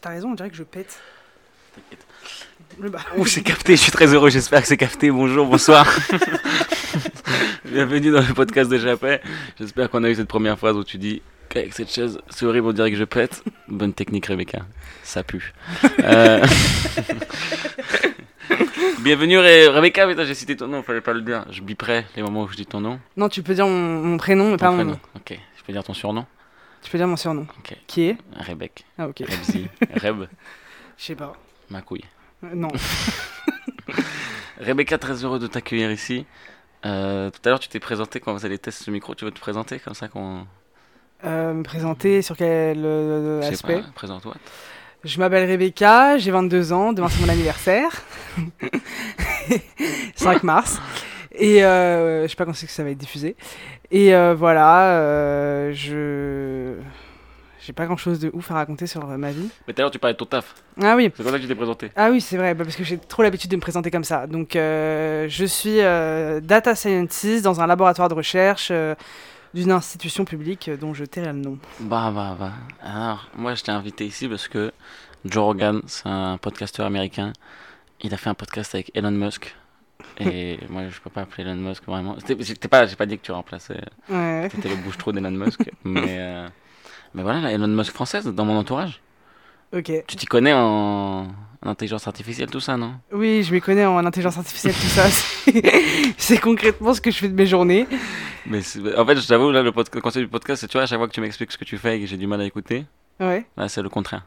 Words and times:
T'as 0.00 0.10
raison, 0.10 0.30
on 0.30 0.34
dirait 0.34 0.50
que 0.50 0.56
je 0.56 0.62
pète. 0.62 1.00
T'inquiète. 1.74 2.06
Oh, 3.16 3.26
c'est 3.26 3.42
capté, 3.42 3.74
je 3.74 3.82
suis 3.82 3.90
très 3.90 4.06
heureux, 4.14 4.30
j'espère 4.30 4.62
que 4.62 4.68
c'est 4.68 4.76
capté. 4.76 5.10
Bonjour, 5.10 5.46
bonsoir. 5.46 5.84
Bienvenue 7.64 8.12
dans 8.12 8.20
le 8.20 8.32
podcast 8.34 8.70
de 8.70 8.78
Japet. 8.78 9.20
J'espère 9.58 9.90
qu'on 9.90 10.04
a 10.04 10.10
eu 10.10 10.14
cette 10.14 10.28
première 10.28 10.56
phrase 10.58 10.76
où 10.76 10.84
tu 10.84 10.96
dis 10.96 11.22
qu'avec 11.48 11.72
cette 11.72 11.90
chaise, 11.90 12.20
c'est 12.30 12.46
horrible, 12.46 12.68
on 12.68 12.72
dirait 12.72 12.92
que 12.92 12.96
je 12.96 13.02
pète. 13.02 13.42
Bonne 13.66 13.92
technique, 13.92 14.26
Rebecca. 14.26 14.60
Ça 15.02 15.24
pue. 15.24 15.52
Euh, 16.04 16.46
Bienvenue, 19.00 19.38
Rebecca. 19.38 20.06
Mais 20.06 20.24
j'ai 20.24 20.34
cité 20.34 20.56
ton 20.56 20.68
nom, 20.68 20.84
fallait 20.84 21.00
pas 21.00 21.14
le 21.14 21.22
dire. 21.22 21.46
Je 21.50 21.62
biperai 21.62 22.06
les 22.14 22.22
moments 22.22 22.44
où 22.44 22.48
je 22.48 22.54
dis 22.56 22.66
ton 22.66 22.80
nom. 22.80 23.00
Non, 23.16 23.28
tu 23.28 23.42
peux 23.42 23.54
dire 23.54 23.66
mon, 23.66 24.02
mon 24.04 24.16
prénom, 24.18 24.52
mais 24.52 24.56
Ton 24.56 24.66
pas 24.66 24.70
mon 24.70 24.76
prénom. 24.76 24.90
nom. 24.92 24.98
Ok, 25.16 25.36
je 25.58 25.62
peux 25.64 25.72
dire 25.72 25.82
ton 25.82 25.94
surnom. 25.94 26.26
Tu 26.84 26.90
peux 26.90 26.98
dire 26.98 27.08
mon 27.08 27.16
surnom. 27.16 27.46
Qui 27.88 28.02
est 28.10 28.16
Rebecca. 28.36 28.84
Ah, 28.98 29.08
ok. 29.08 29.20
Rebzi. 29.26 29.66
Reb. 29.96 30.26
Je 30.98 31.04
sais 31.04 31.14
pas. 31.16 31.32
Ma 31.70 31.80
couille. 31.80 32.04
Euh, 32.44 32.50
Non. 32.54 32.68
Rebecca, 34.60 34.98
très 34.98 35.24
heureux 35.24 35.38
de 35.38 35.46
t'accueillir 35.46 35.90
ici. 35.90 36.26
Euh, 36.86 37.30
tout 37.30 37.40
à 37.44 37.48
l'heure, 37.48 37.58
tu 37.58 37.68
t'es 37.68 37.80
présenté 37.80 38.20
quand 38.20 38.32
on 38.32 38.36
faisait 38.36 38.50
les 38.50 38.58
tests 38.58 38.84
ce 38.84 38.90
micro. 38.90 39.14
Tu 39.14 39.24
veux 39.24 39.30
te 39.32 39.40
présenter 39.40 39.80
comme 39.80 39.94
ça 39.94 40.08
qu'on. 40.08 40.46
Euh, 41.24 41.54
me 41.54 41.62
présenter 41.62 42.20
sur 42.20 42.36
quel 42.36 42.84
aspect 43.42 43.82
Présente-toi. 43.94 44.34
Je 45.04 45.18
m'appelle 45.18 45.48
Rebecca, 45.50 46.16
j'ai 46.18 46.30
22 46.30 46.72
ans, 46.72 46.92
demain 46.92 47.08
c'est 47.08 47.20
mon 47.20 47.28
anniversaire. 47.28 47.90
5 50.16 50.42
mars. 50.42 50.80
Et 51.36 51.64
euh, 51.64 52.22
je 52.24 52.28
sais 52.28 52.36
pas 52.36 52.44
quand 52.44 52.54
c'est 52.54 52.66
que 52.66 52.72
ça 52.72 52.84
va 52.84 52.90
être 52.90 52.98
diffusé. 52.98 53.36
Et 53.90 54.14
euh, 54.14 54.34
voilà, 54.34 54.98
euh, 54.98 55.72
je. 55.72 56.74
J'ai 57.66 57.72
pas 57.72 57.86
grand 57.86 57.96
chose 57.96 58.20
de 58.20 58.30
ouf 58.34 58.50
à 58.50 58.54
raconter 58.54 58.86
sur 58.86 59.06
ma 59.06 59.30
vie. 59.30 59.48
Mais 59.66 59.72
tout 59.72 59.80
à 59.80 59.84
l'heure, 59.84 59.90
tu 59.90 59.98
parlais 59.98 60.12
de 60.12 60.18
ton 60.18 60.26
taf. 60.26 60.54
Ah 60.82 60.96
oui, 60.96 61.10
C'est 61.16 61.22
comme 61.22 61.32
ça 61.32 61.38
que 61.38 61.42
tu 61.44 61.48
t'es 61.48 61.54
présenté. 61.54 61.90
ah 61.96 62.10
oui, 62.10 62.20
c'est 62.20 62.36
vrai, 62.36 62.52
bah, 62.54 62.62
parce 62.62 62.76
que 62.76 62.84
j'ai 62.84 62.98
trop 62.98 63.22
l'habitude 63.22 63.50
de 63.50 63.56
me 63.56 63.60
présenter 63.62 63.90
comme 63.90 64.04
ça. 64.04 64.26
Donc, 64.26 64.54
euh, 64.54 65.26
je 65.30 65.46
suis 65.46 65.78
data 66.46 66.74
scientist 66.74 67.42
dans 67.42 67.62
un 67.62 67.66
laboratoire 67.66 68.10
de 68.10 68.14
recherche 68.14 68.70
d'une 69.54 69.70
institution 69.70 70.26
publique 70.26 70.70
dont 70.78 70.92
je 70.92 71.06
tairai 71.06 71.32
le 71.32 71.38
nom. 71.38 71.58
Bah, 71.80 72.12
bah, 72.14 72.36
bah. 72.38 72.52
Alors, 72.82 73.30
moi, 73.34 73.54
je 73.54 73.62
t'ai 73.62 73.72
invité 73.72 74.04
ici 74.04 74.28
parce 74.28 74.46
que 74.46 74.70
Joe 75.24 75.44
Rogan, 75.44 75.80
c'est 75.86 76.06
un 76.06 76.36
podcasteur 76.36 76.84
américain. 76.84 77.32
Il 78.02 78.12
a 78.12 78.18
fait 78.18 78.28
un 78.28 78.34
podcast 78.34 78.74
avec 78.74 78.90
Elon 78.94 79.10
Musk. 79.10 79.56
Et 80.20 80.58
moi, 80.68 80.82
je 80.88 81.00
peux 81.00 81.10
pas 81.10 81.22
appeler 81.22 81.42
Elon 81.48 81.56
Musk 81.56 81.84
vraiment. 81.86 82.16
J'étais 82.40 82.68
pas, 82.68 82.86
j'ai 82.86 82.96
pas 82.96 83.06
dit 83.06 83.18
que 83.18 83.24
tu 83.24 83.32
remplaçais. 83.32 83.80
Ouais. 84.08 84.48
C'était 84.54 84.68
le 84.68 84.76
bouche-trou 84.76 85.12
d'Elon 85.12 85.30
Musk. 85.32 85.60
mais, 85.84 86.02
euh, 86.18 86.48
mais 87.14 87.22
voilà, 87.22 87.40
la 87.40 87.52
Elon 87.52 87.66
Musk 87.68 87.92
française 87.92 88.26
dans 88.26 88.44
mon 88.44 88.56
entourage. 88.56 89.00
Ok. 89.74 89.90
Tu 90.06 90.16
t'y 90.16 90.26
connais 90.26 90.52
en... 90.52 91.26
en 91.26 91.68
intelligence 91.68 92.06
artificielle, 92.06 92.48
tout 92.48 92.60
ça, 92.60 92.76
non? 92.76 92.94
Oui, 93.12 93.42
je 93.42 93.52
m'y 93.52 93.60
connais 93.60 93.84
en 93.86 94.04
intelligence 94.06 94.38
artificielle, 94.38 94.74
tout 94.74 94.86
ça. 94.86 95.06
C'est- 96.16 96.38
concrètement 96.38 96.94
ce 96.94 97.00
que 97.00 97.10
je 97.10 97.16
fais 97.18 97.28
de 97.28 97.34
mes 97.34 97.46
journées. 97.46 97.86
Mais 98.46 98.60
en 98.96 99.04
fait, 99.06 99.16
je 99.20 99.26
t'avoue, 99.26 99.50
là, 99.50 99.62
le, 99.62 99.72
le 99.74 100.00
concept 100.00 100.24
du 100.24 100.28
podcast, 100.28 100.60
c'est 100.60 100.68
tu 100.68 100.74
vois, 100.76 100.82
à 100.82 100.86
chaque 100.86 100.98
fois 100.98 101.08
que 101.08 101.12
tu 101.12 101.20
m'expliques 101.20 101.50
ce 101.50 101.58
que 101.58 101.64
tu 101.64 101.76
fais 101.78 101.96
et 101.96 102.00
que 102.02 102.06
j'ai 102.06 102.16
du 102.16 102.26
mal 102.28 102.40
à 102.40 102.44
écouter, 102.44 102.84
Ouais. 103.18 103.46
là, 103.56 103.68
c'est 103.68 103.82
le 103.82 103.88
contraire. 103.88 104.24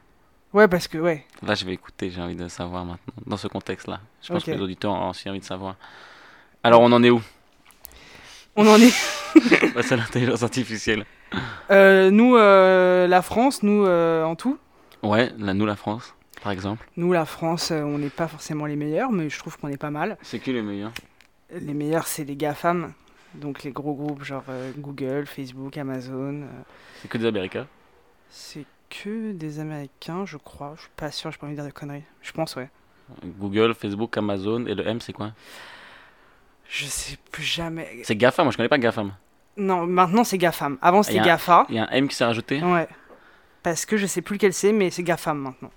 Ouais, 0.52 0.66
parce 0.66 0.88
que, 0.88 0.98
ouais. 0.98 1.24
Là, 1.42 1.54
je 1.54 1.64
vais 1.64 1.74
écouter, 1.74 2.10
j'ai 2.10 2.20
envie 2.20 2.34
de 2.34 2.48
savoir 2.48 2.84
maintenant, 2.84 3.14
dans 3.26 3.36
ce 3.36 3.48
contexte-là. 3.48 4.00
Je 4.22 4.32
pense 4.32 4.44
que 4.44 4.50
les 4.50 4.60
auditeurs 4.60 4.92
ont 4.92 5.10
aussi 5.10 5.28
envie 5.28 5.40
de 5.40 5.44
savoir. 5.44 5.76
Alors, 6.62 6.80
on 6.80 6.90
en 6.92 7.02
est 7.02 7.10
où? 7.10 7.20
On 8.56 8.66
en 8.66 8.76
est. 8.76 8.92
Bah, 9.74 9.82
C'est 9.82 9.96
l'intelligence 9.96 10.42
artificielle. 10.42 11.04
Euh, 11.70 12.10
nous, 12.10 12.36
euh, 12.36 13.06
la 13.06 13.22
France, 13.22 13.62
nous, 13.62 13.84
euh, 13.84 14.24
en 14.24 14.34
tout. 14.34 14.58
Ouais, 15.02 15.30
là, 15.38 15.52
nous, 15.54 15.66
la 15.66 15.76
France, 15.76 16.14
par 16.42 16.50
exemple. 16.50 16.88
Nous, 16.96 17.12
la 17.12 17.26
France, 17.26 17.70
on 17.70 17.98
n'est 17.98 18.08
pas 18.08 18.26
forcément 18.26 18.66
les 18.66 18.74
meilleurs, 18.74 19.12
mais 19.12 19.28
je 19.28 19.38
trouve 19.38 19.58
qu'on 19.58 19.68
est 19.68 19.76
pas 19.76 19.90
mal. 19.90 20.16
C'est 20.22 20.38
qui 20.40 20.52
les 20.52 20.62
meilleurs? 20.62 20.92
Les 21.52 21.74
meilleurs, 21.74 22.06
c'est 22.06 22.24
les 22.24 22.36
GAFAM. 22.36 22.92
Donc 23.34 23.62
les 23.62 23.70
gros 23.72 23.94
groupes 23.94 24.24
genre 24.24 24.44
Google, 24.78 25.26
Facebook, 25.26 25.76
Amazon. 25.76 26.44
C'est 27.00 27.08
que 27.08 27.18
des 27.18 27.26
Américains? 27.26 27.66
c'est 28.30 28.64
que 28.90 29.32
des 29.32 29.60
Américains, 29.60 30.24
je 30.26 30.36
crois. 30.36 30.74
Je 30.76 30.82
suis 30.82 30.90
pas 30.96 31.10
sûr, 31.10 31.30
j'ai 31.30 31.38
pas 31.38 31.46
envie 31.46 31.56
de 31.56 31.60
dire 31.60 31.68
de 31.68 31.74
conneries. 31.74 32.04
Je 32.22 32.32
pense, 32.32 32.56
ouais. 32.56 32.70
Google, 33.24 33.74
Facebook, 33.74 34.16
Amazon, 34.16 34.66
et 34.66 34.74
le 34.74 34.86
M, 34.86 35.00
c'est 35.00 35.12
quoi? 35.12 35.32
Je 36.68 36.84
sais 36.84 37.16
plus 37.32 37.42
jamais. 37.42 38.02
C'est 38.04 38.16
GAFA, 38.16 38.42
moi 38.42 38.52
je 38.52 38.56
connais 38.56 38.68
pas 38.68 38.78
GAFAM. 38.78 39.14
Non, 39.56 39.86
maintenant 39.86 40.22
c'est 40.22 40.36
GAFAM. 40.36 40.78
Avant 40.82 41.02
c'était 41.02 41.20
GAFA. 41.20 41.66
Il 41.70 41.76
y 41.76 41.78
a 41.78 41.84
un 41.84 41.88
M 41.88 42.08
qui 42.08 42.14
s'est 42.14 42.26
rajouté. 42.26 42.62
Ouais. 42.62 42.86
Parce 43.62 43.86
que 43.86 43.96
je 43.96 44.06
sais 44.06 44.20
plus 44.20 44.34
lequel 44.34 44.52
c'est, 44.52 44.72
mais 44.72 44.90
c'est 44.90 45.02
GAFAM 45.02 45.38
maintenant. 45.38 45.70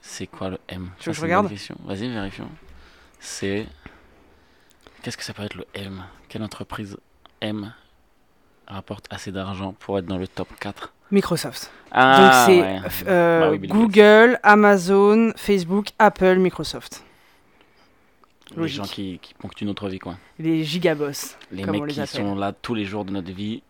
C'est 0.00 0.28
quoi 0.28 0.50
le 0.50 0.58
M? 0.68 0.90
Tu 0.98 1.06
veux 1.08 1.12
que 1.12 1.18
je 1.18 1.22
regarde. 1.22 1.52
Vas-y, 1.84 2.08
vérifions. 2.08 2.48
C'est. 3.18 3.66
Qu'est-ce 5.02 5.16
que 5.16 5.24
ça 5.24 5.34
peut 5.34 5.42
être 5.42 5.56
le 5.56 5.66
M? 5.74 6.04
Quelle 6.28 6.44
entreprise 6.44 6.96
M 7.40 7.74
rapporte 8.68 9.06
assez 9.10 9.32
d'argent 9.32 9.72
pour 9.72 9.98
être 9.98 10.06
dans 10.06 10.18
le 10.18 10.28
top 10.28 10.48
4 10.60 10.94
Microsoft. 11.10 11.70
Ah, 11.90 12.20
Donc 12.20 12.32
c'est 12.46 12.60
ouais. 12.60 12.80
euh, 13.08 13.40
Bah 13.40 13.50
oui, 13.50 13.58
Gates. 13.60 13.70
Google, 13.76 14.38
Amazon, 14.42 15.32
Facebook, 15.36 15.86
Apple, 15.98 16.36
Microsoft. 16.36 17.02
Les 18.56 18.68
gens 18.68 18.84
qui, 18.84 19.18
qui 19.20 19.34
ponctuent 19.34 19.66
notre 19.66 19.88
vie, 19.88 19.98
quoi. 19.98 20.16
Les 20.38 20.64
gigaboss. 20.64 21.36
Les 21.52 21.62
Comme 21.62 21.76
on 21.76 21.80
mecs 21.80 21.88
les 21.88 21.94
qui 21.94 22.00
appelle. 22.00 22.20
sont 22.26 22.34
là 22.34 22.52
tous 22.52 22.74
les 22.74 22.84
jours 22.84 23.04
de 23.04 23.10
notre 23.10 23.30
vie, 23.30 23.62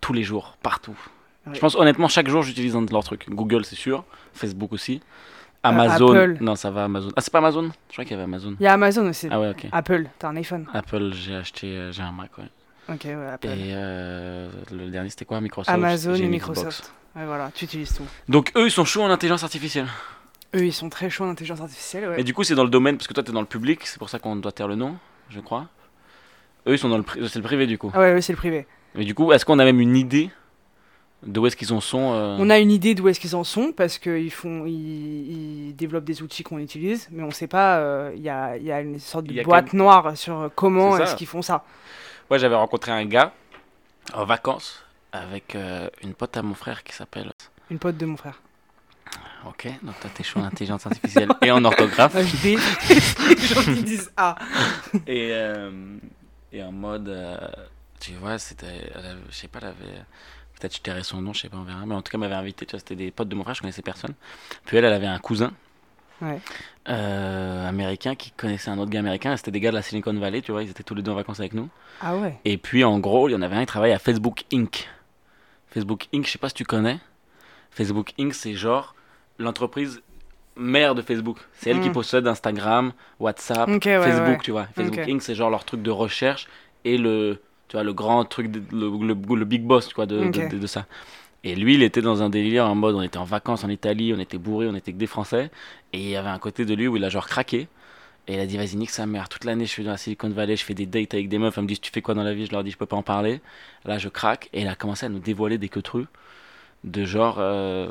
tous 0.00 0.12
les 0.12 0.22
jours, 0.22 0.56
partout. 0.62 0.96
Ouais. 1.46 1.54
Je 1.54 1.60
pense 1.60 1.74
honnêtement, 1.74 2.06
chaque 2.08 2.28
jour, 2.28 2.42
j'utilise 2.42 2.76
un 2.76 2.82
de 2.82 2.92
leurs 2.92 3.02
trucs. 3.02 3.28
Google, 3.28 3.64
c'est 3.64 3.74
sûr. 3.76 4.04
Facebook 4.32 4.72
aussi. 4.72 5.00
Amazon. 5.64 6.10
Apple. 6.14 6.36
Non, 6.40 6.54
ça 6.56 6.70
va, 6.70 6.84
Amazon. 6.84 7.10
Ah, 7.16 7.20
c'est 7.20 7.32
pas 7.32 7.38
Amazon? 7.38 7.70
Je 7.88 7.92
crois 7.92 8.04
qu'il 8.04 8.12
y 8.12 8.14
avait 8.14 8.24
Amazon. 8.24 8.56
Il 8.58 8.62
y 8.64 8.66
a 8.66 8.72
Amazon 8.72 9.08
aussi. 9.08 9.28
Ah 9.30 9.40
ouais, 9.40 9.50
ok. 9.50 9.66
Apple, 9.72 10.06
t'as 10.18 10.28
un 10.28 10.36
iPhone. 10.36 10.66
Apple, 10.72 11.10
j'ai 11.14 11.34
acheté, 11.36 11.66
euh, 11.68 11.92
j'ai 11.92 12.02
un 12.02 12.12
Mac, 12.12 12.36
ouais. 12.38 12.44
Ok, 12.92 13.04
ouais, 13.04 13.26
Apple. 13.32 13.46
Et 13.48 13.72
euh, 13.72 14.50
le 14.70 14.90
dernier, 14.90 15.08
c'était 15.10 15.24
quoi? 15.24 15.40
Microsoft 15.40 15.74
Amazon 15.74 16.14
et 16.14 16.26
Microsoft. 16.28 16.92
Ouais, 17.16 17.24
voilà, 17.26 17.50
tu 17.54 17.64
utilises 17.64 17.94
tout. 17.94 18.04
Donc 18.28 18.52
eux, 18.56 18.66
ils 18.66 18.70
sont 18.70 18.84
chauds 18.84 19.02
en 19.02 19.10
intelligence 19.10 19.42
artificielle. 19.44 19.86
Eux, 20.54 20.64
ils 20.66 20.72
sont 20.72 20.88
très 20.90 21.08
chauds 21.10 21.24
en 21.24 21.30
intelligence 21.30 21.60
artificielle, 21.60 22.08
ouais. 22.08 22.20
Et 22.20 22.24
du 22.24 22.34
coup, 22.34 22.44
c'est 22.44 22.54
dans 22.54 22.64
le 22.64 22.70
domaine, 22.70 22.96
parce 22.96 23.06
que 23.06 23.14
toi, 23.14 23.22
t'es 23.22 23.32
dans 23.32 23.40
le 23.40 23.46
public, 23.46 23.86
c'est 23.86 23.98
pour 23.98 24.10
ça 24.10 24.18
qu'on 24.18 24.36
doit 24.36 24.52
taire 24.52 24.68
le 24.68 24.74
nom, 24.76 24.96
je 25.30 25.40
crois. 25.40 25.68
Eux, 26.66 26.72
ils 26.74 26.78
sont 26.78 26.88
dans 26.88 26.98
le, 26.98 27.02
pri- 27.02 27.26
c'est 27.28 27.38
le 27.38 27.42
privé, 27.44 27.66
du 27.66 27.78
coup. 27.78 27.90
Ah 27.94 28.00
ouais, 28.00 28.12
ouais, 28.14 28.20
c'est 28.22 28.32
le 28.32 28.36
privé. 28.38 28.66
Mais 28.94 29.04
du 29.04 29.14
coup, 29.14 29.32
est-ce 29.32 29.44
qu'on 29.44 29.58
a 29.58 29.64
même 29.64 29.80
une 29.80 29.96
idée 29.96 30.30
de 31.26 31.38
où 31.40 31.46
est-ce 31.46 31.56
qu'ils 31.56 31.72
en 31.72 31.80
sont 31.80 32.12
euh, 32.12 32.36
On 32.38 32.50
a 32.50 32.58
une 32.58 32.70
idée 32.70 32.94
d'où 32.94 33.08
est-ce 33.08 33.20
qu'ils 33.20 33.34
en 33.36 33.44
sont 33.44 33.72
parce 33.72 33.98
qu'ils 33.98 34.30
font, 34.30 34.64
ils, 34.66 35.68
ils 35.68 35.76
développent 35.76 36.04
des 36.04 36.20
outils 36.22 36.42
qu'on 36.42 36.58
utilise, 36.58 37.08
mais 37.10 37.22
on 37.22 37.30
sait 37.30 37.46
pas. 37.46 37.78
euh, 37.78 38.12
Il 38.16 38.22
y, 38.22 38.28
a, 38.28 38.56
il 38.56 38.64
y 38.64 38.72
a 38.72 38.80
une 38.80 38.98
sorte 38.98 39.24
de 39.26 39.42
boîte 39.42 39.72
noire 39.72 40.16
sur 40.16 40.50
comment 40.54 40.96
est-ce 40.98 41.14
qu'ils 41.16 41.26
font 41.26 41.42
ça. 41.42 41.64
Moi, 42.32 42.38
j'avais 42.38 42.56
rencontré 42.56 42.90
un 42.90 43.04
gars 43.04 43.34
en 44.14 44.24
vacances 44.24 44.82
avec 45.12 45.54
euh, 45.54 45.90
une 46.02 46.14
pote 46.14 46.34
à 46.34 46.40
mon 46.40 46.54
frère 46.54 46.82
qui 46.82 46.94
s'appelle. 46.94 47.30
Une 47.70 47.78
pote 47.78 47.98
de 47.98 48.06
mon 48.06 48.16
frère. 48.16 48.40
Ok, 49.46 49.68
donc 49.82 50.00
toi, 50.00 50.08
t'es 50.14 50.22
chaud 50.22 50.40
en 50.40 50.44
intelligence 50.44 50.86
artificielle 50.86 51.28
et 51.42 51.50
en 51.50 51.62
orthographe. 51.62 52.16
Je 52.16 52.42
déteste 52.42 53.18
les 53.28 53.36
gens 53.36 53.62
qui 53.62 53.82
disent 53.82 54.10
ah. 54.16 54.36
Et, 55.06 55.28
euh, 55.32 55.98
et 56.50 56.62
en 56.62 56.72
mode, 56.72 57.10
euh, 57.10 57.36
tu 58.00 58.12
vois, 58.12 58.38
c'était, 58.38 58.90
je 59.28 59.34
sais 59.34 59.48
pas, 59.48 59.58
elle 59.60 59.68
avait, 59.68 60.02
peut-être 60.58 60.74
je 60.74 60.80
tairais 60.80 61.02
son 61.02 61.20
nom, 61.20 61.34
je 61.34 61.42
sais 61.42 61.50
pas, 61.50 61.58
on 61.58 61.64
verra, 61.64 61.84
mais 61.84 61.94
en 61.94 62.00
tout 62.00 62.12
cas, 62.12 62.16
elle 62.16 62.20
m'avait 62.20 62.34
invité, 62.34 62.64
tu 62.64 62.70
vois, 62.70 62.78
c'était 62.78 62.96
des 62.96 63.10
potes 63.10 63.28
de 63.28 63.34
mon 63.34 63.42
frère, 63.42 63.56
je 63.56 63.60
connaissais 63.60 63.82
personne. 63.82 64.14
Puis 64.64 64.78
elle, 64.78 64.86
elle 64.86 64.94
avait 64.94 65.06
un 65.06 65.18
cousin 65.18 65.52
Ouais. 66.22 66.38
euh, 66.88 67.68
américain 67.68 68.14
qui 68.14 68.30
connaissait 68.30 68.70
un 68.70 68.78
autre 68.78 68.90
gars 68.90 69.00
américain, 69.00 69.36
c'était 69.36 69.50
des 69.50 69.60
gars 69.60 69.70
de 69.70 69.76
la 69.76 69.82
Silicon 69.82 70.14
Valley, 70.14 70.40
tu 70.40 70.52
vois, 70.52 70.62
ils 70.62 70.70
étaient 70.70 70.82
tous 70.82 70.94
les 70.94 71.02
deux 71.02 71.10
en 71.10 71.14
vacances 71.16 71.40
avec 71.40 71.52
nous. 71.52 71.68
Ah 72.00 72.16
ouais. 72.16 72.38
Et 72.44 72.56
puis, 72.58 72.84
en 72.84 72.98
gros, 72.98 73.28
il 73.28 73.32
y 73.32 73.34
en 73.34 73.42
avait 73.42 73.56
un 73.56 73.60
qui 73.60 73.66
travaillait 73.66 73.94
à 73.94 73.98
Facebook 73.98 74.44
Inc. 74.52 74.88
Facebook 75.68 76.06
Inc., 76.14 76.26
je 76.26 76.30
sais 76.32 76.38
pas 76.38 76.48
si 76.48 76.54
tu 76.54 76.64
connais. 76.64 76.98
Facebook 77.70 78.12
Inc., 78.18 78.34
c'est 78.34 78.54
genre 78.54 78.94
l'entreprise 79.38 80.02
mère 80.56 80.94
de 80.94 81.00
Facebook. 81.02 81.38
C'est 81.54 81.70
elle 81.70 81.80
qui 81.80 81.88
Mm. 81.88 81.92
possède 81.92 82.26
Instagram, 82.26 82.92
WhatsApp, 83.18 83.68
ouais, 83.68 83.80
Facebook, 83.80 84.28
ouais. 84.28 84.38
tu 84.42 84.50
vois. 84.50 84.66
Facebook 84.74 84.98
Ok. 85.02 85.08
Inc., 85.08 85.22
c'est 85.22 85.34
genre 85.34 85.48
leur 85.50 85.64
truc 85.64 85.82
de 85.82 85.90
recherche 85.90 86.46
et 86.84 86.98
le, 86.98 87.40
tu 87.68 87.76
vois, 87.76 87.84
le 87.84 87.94
grand 87.94 88.24
truc, 88.26 88.50
de- 88.50 88.62
le, 88.70 88.90
le- 89.14 89.36
le 89.36 89.44
big 89.46 89.62
boss, 89.62 89.88
tu 89.88 89.94
vois, 89.94 90.04
de, 90.06 90.18
de- 90.20 90.26
Ok. 90.42 90.48
de- 90.50 90.58
de 90.58 90.66
ça. 90.66 90.84
Et 91.44 91.56
lui, 91.56 91.74
il 91.74 91.82
était 91.82 92.02
dans 92.02 92.22
un 92.22 92.30
délire 92.30 92.66
en 92.66 92.74
mode, 92.74 92.94
on 92.94 93.02
était 93.02 93.18
en 93.18 93.24
vacances 93.24 93.64
en 93.64 93.68
Italie, 93.68 94.14
on 94.16 94.20
était 94.20 94.38
bourré, 94.38 94.68
on 94.68 94.76
était 94.76 94.92
que 94.92 94.98
des 94.98 95.08
Français. 95.08 95.50
Et 95.92 95.98
il 95.98 96.08
y 96.08 96.16
avait 96.16 96.28
un 96.28 96.38
côté 96.38 96.64
de 96.64 96.74
lui 96.74 96.86
où 96.86 96.96
il 96.96 97.04
a 97.04 97.08
genre 97.08 97.26
craqué. 97.26 97.68
Et 98.28 98.34
il 98.34 98.40
a 98.40 98.46
dit, 98.46 98.56
vas-y, 98.56 98.76
nique 98.76 98.90
sa 98.90 99.06
mère. 99.06 99.28
Toute 99.28 99.44
l'année, 99.44 99.64
je 99.64 99.70
suis 99.70 99.82
dans 99.82 99.90
la 99.90 99.96
Silicon 99.96 100.30
Valley, 100.30 100.54
je 100.54 100.64
fais 100.64 100.74
des 100.74 100.86
dates 100.86 101.14
avec 101.14 101.28
des 101.28 101.38
meufs. 101.38 101.58
Elles 101.58 101.64
me 101.64 101.68
disent, 101.68 101.80
tu 101.80 101.90
fais 101.90 102.02
quoi 102.02 102.14
dans 102.14 102.22
la 102.22 102.32
vie? 102.32 102.46
Je 102.46 102.52
leur 102.52 102.62
dis, 102.62 102.70
je 102.70 102.76
peux 102.76 102.86
pas 102.86 102.96
en 102.96 103.02
parler. 103.02 103.40
Là, 103.84 103.98
je 103.98 104.08
craque. 104.08 104.48
Et 104.52 104.60
il 104.62 104.68
a 104.68 104.76
commencé 104.76 105.06
à 105.06 105.08
nous 105.08 105.18
dévoiler 105.18 105.58
des 105.58 105.68
queutrus 105.68 106.06
de 106.84 107.04
genre, 107.04 107.36
euh, 107.38 107.88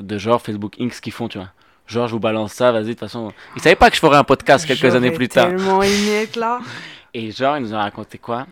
de 0.00 0.18
genre 0.18 0.42
Facebook 0.42 0.74
Inc. 0.80 0.92
ce 0.92 1.00
qu'ils 1.00 1.12
font, 1.12 1.28
tu 1.28 1.38
vois. 1.38 1.50
Genre, 1.86 2.06
je 2.08 2.12
vous 2.12 2.20
balance 2.20 2.52
ça, 2.52 2.72
vas-y, 2.72 2.84
de 2.84 2.90
toute 2.90 3.00
façon. 3.00 3.32
Il 3.56 3.62
savait 3.62 3.76
pas 3.76 3.88
que 3.88 3.96
je 3.96 4.00
ferais 4.00 4.16
un 4.16 4.24
podcast 4.24 4.66
quelques 4.66 4.94
années 4.94 5.10
plus 5.10 5.28
tard. 5.28 5.48
tellement 5.48 5.82
être 5.82 6.36
là. 6.36 6.60
Et 7.14 7.30
genre, 7.30 7.56
ils 7.56 7.62
nous 7.62 7.72
ont 7.72 7.78
raconté 7.78 8.18
quoi? 8.18 8.46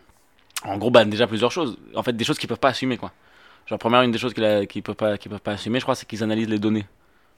En 0.65 0.79
gros, 0.79 0.91
bah, 0.91 1.05
déjà 1.05 1.27
plusieurs 1.27 1.53
choses. 1.53 1.77
En 1.95 2.03
fait, 2.03 2.15
des 2.15 2.25
choses 2.25 2.39
qu'ils 2.39 2.49
peuvent 2.49 2.59
pas 2.59 2.71
assumer, 2.71 2.97
quoi. 2.97 3.13
Genre, 3.67 3.79
première, 3.79 4.03
une 4.03 4.13
des 4.13 4.19
choses 4.19 4.33
qu'ils 4.35 4.67
qu'ils 4.69 4.83
peuvent, 4.83 4.95
pas- 4.95 5.19
qu'ils 5.19 5.31
peuvent 5.31 5.41
pas 5.41 5.53
assumer, 5.53 5.79
je 5.81 5.85
crois, 5.85 5.95
c'est 5.95 6.07
qu'ils 6.07 6.23
analysent 6.23 6.49
les 6.49 6.59
données. 6.59 6.87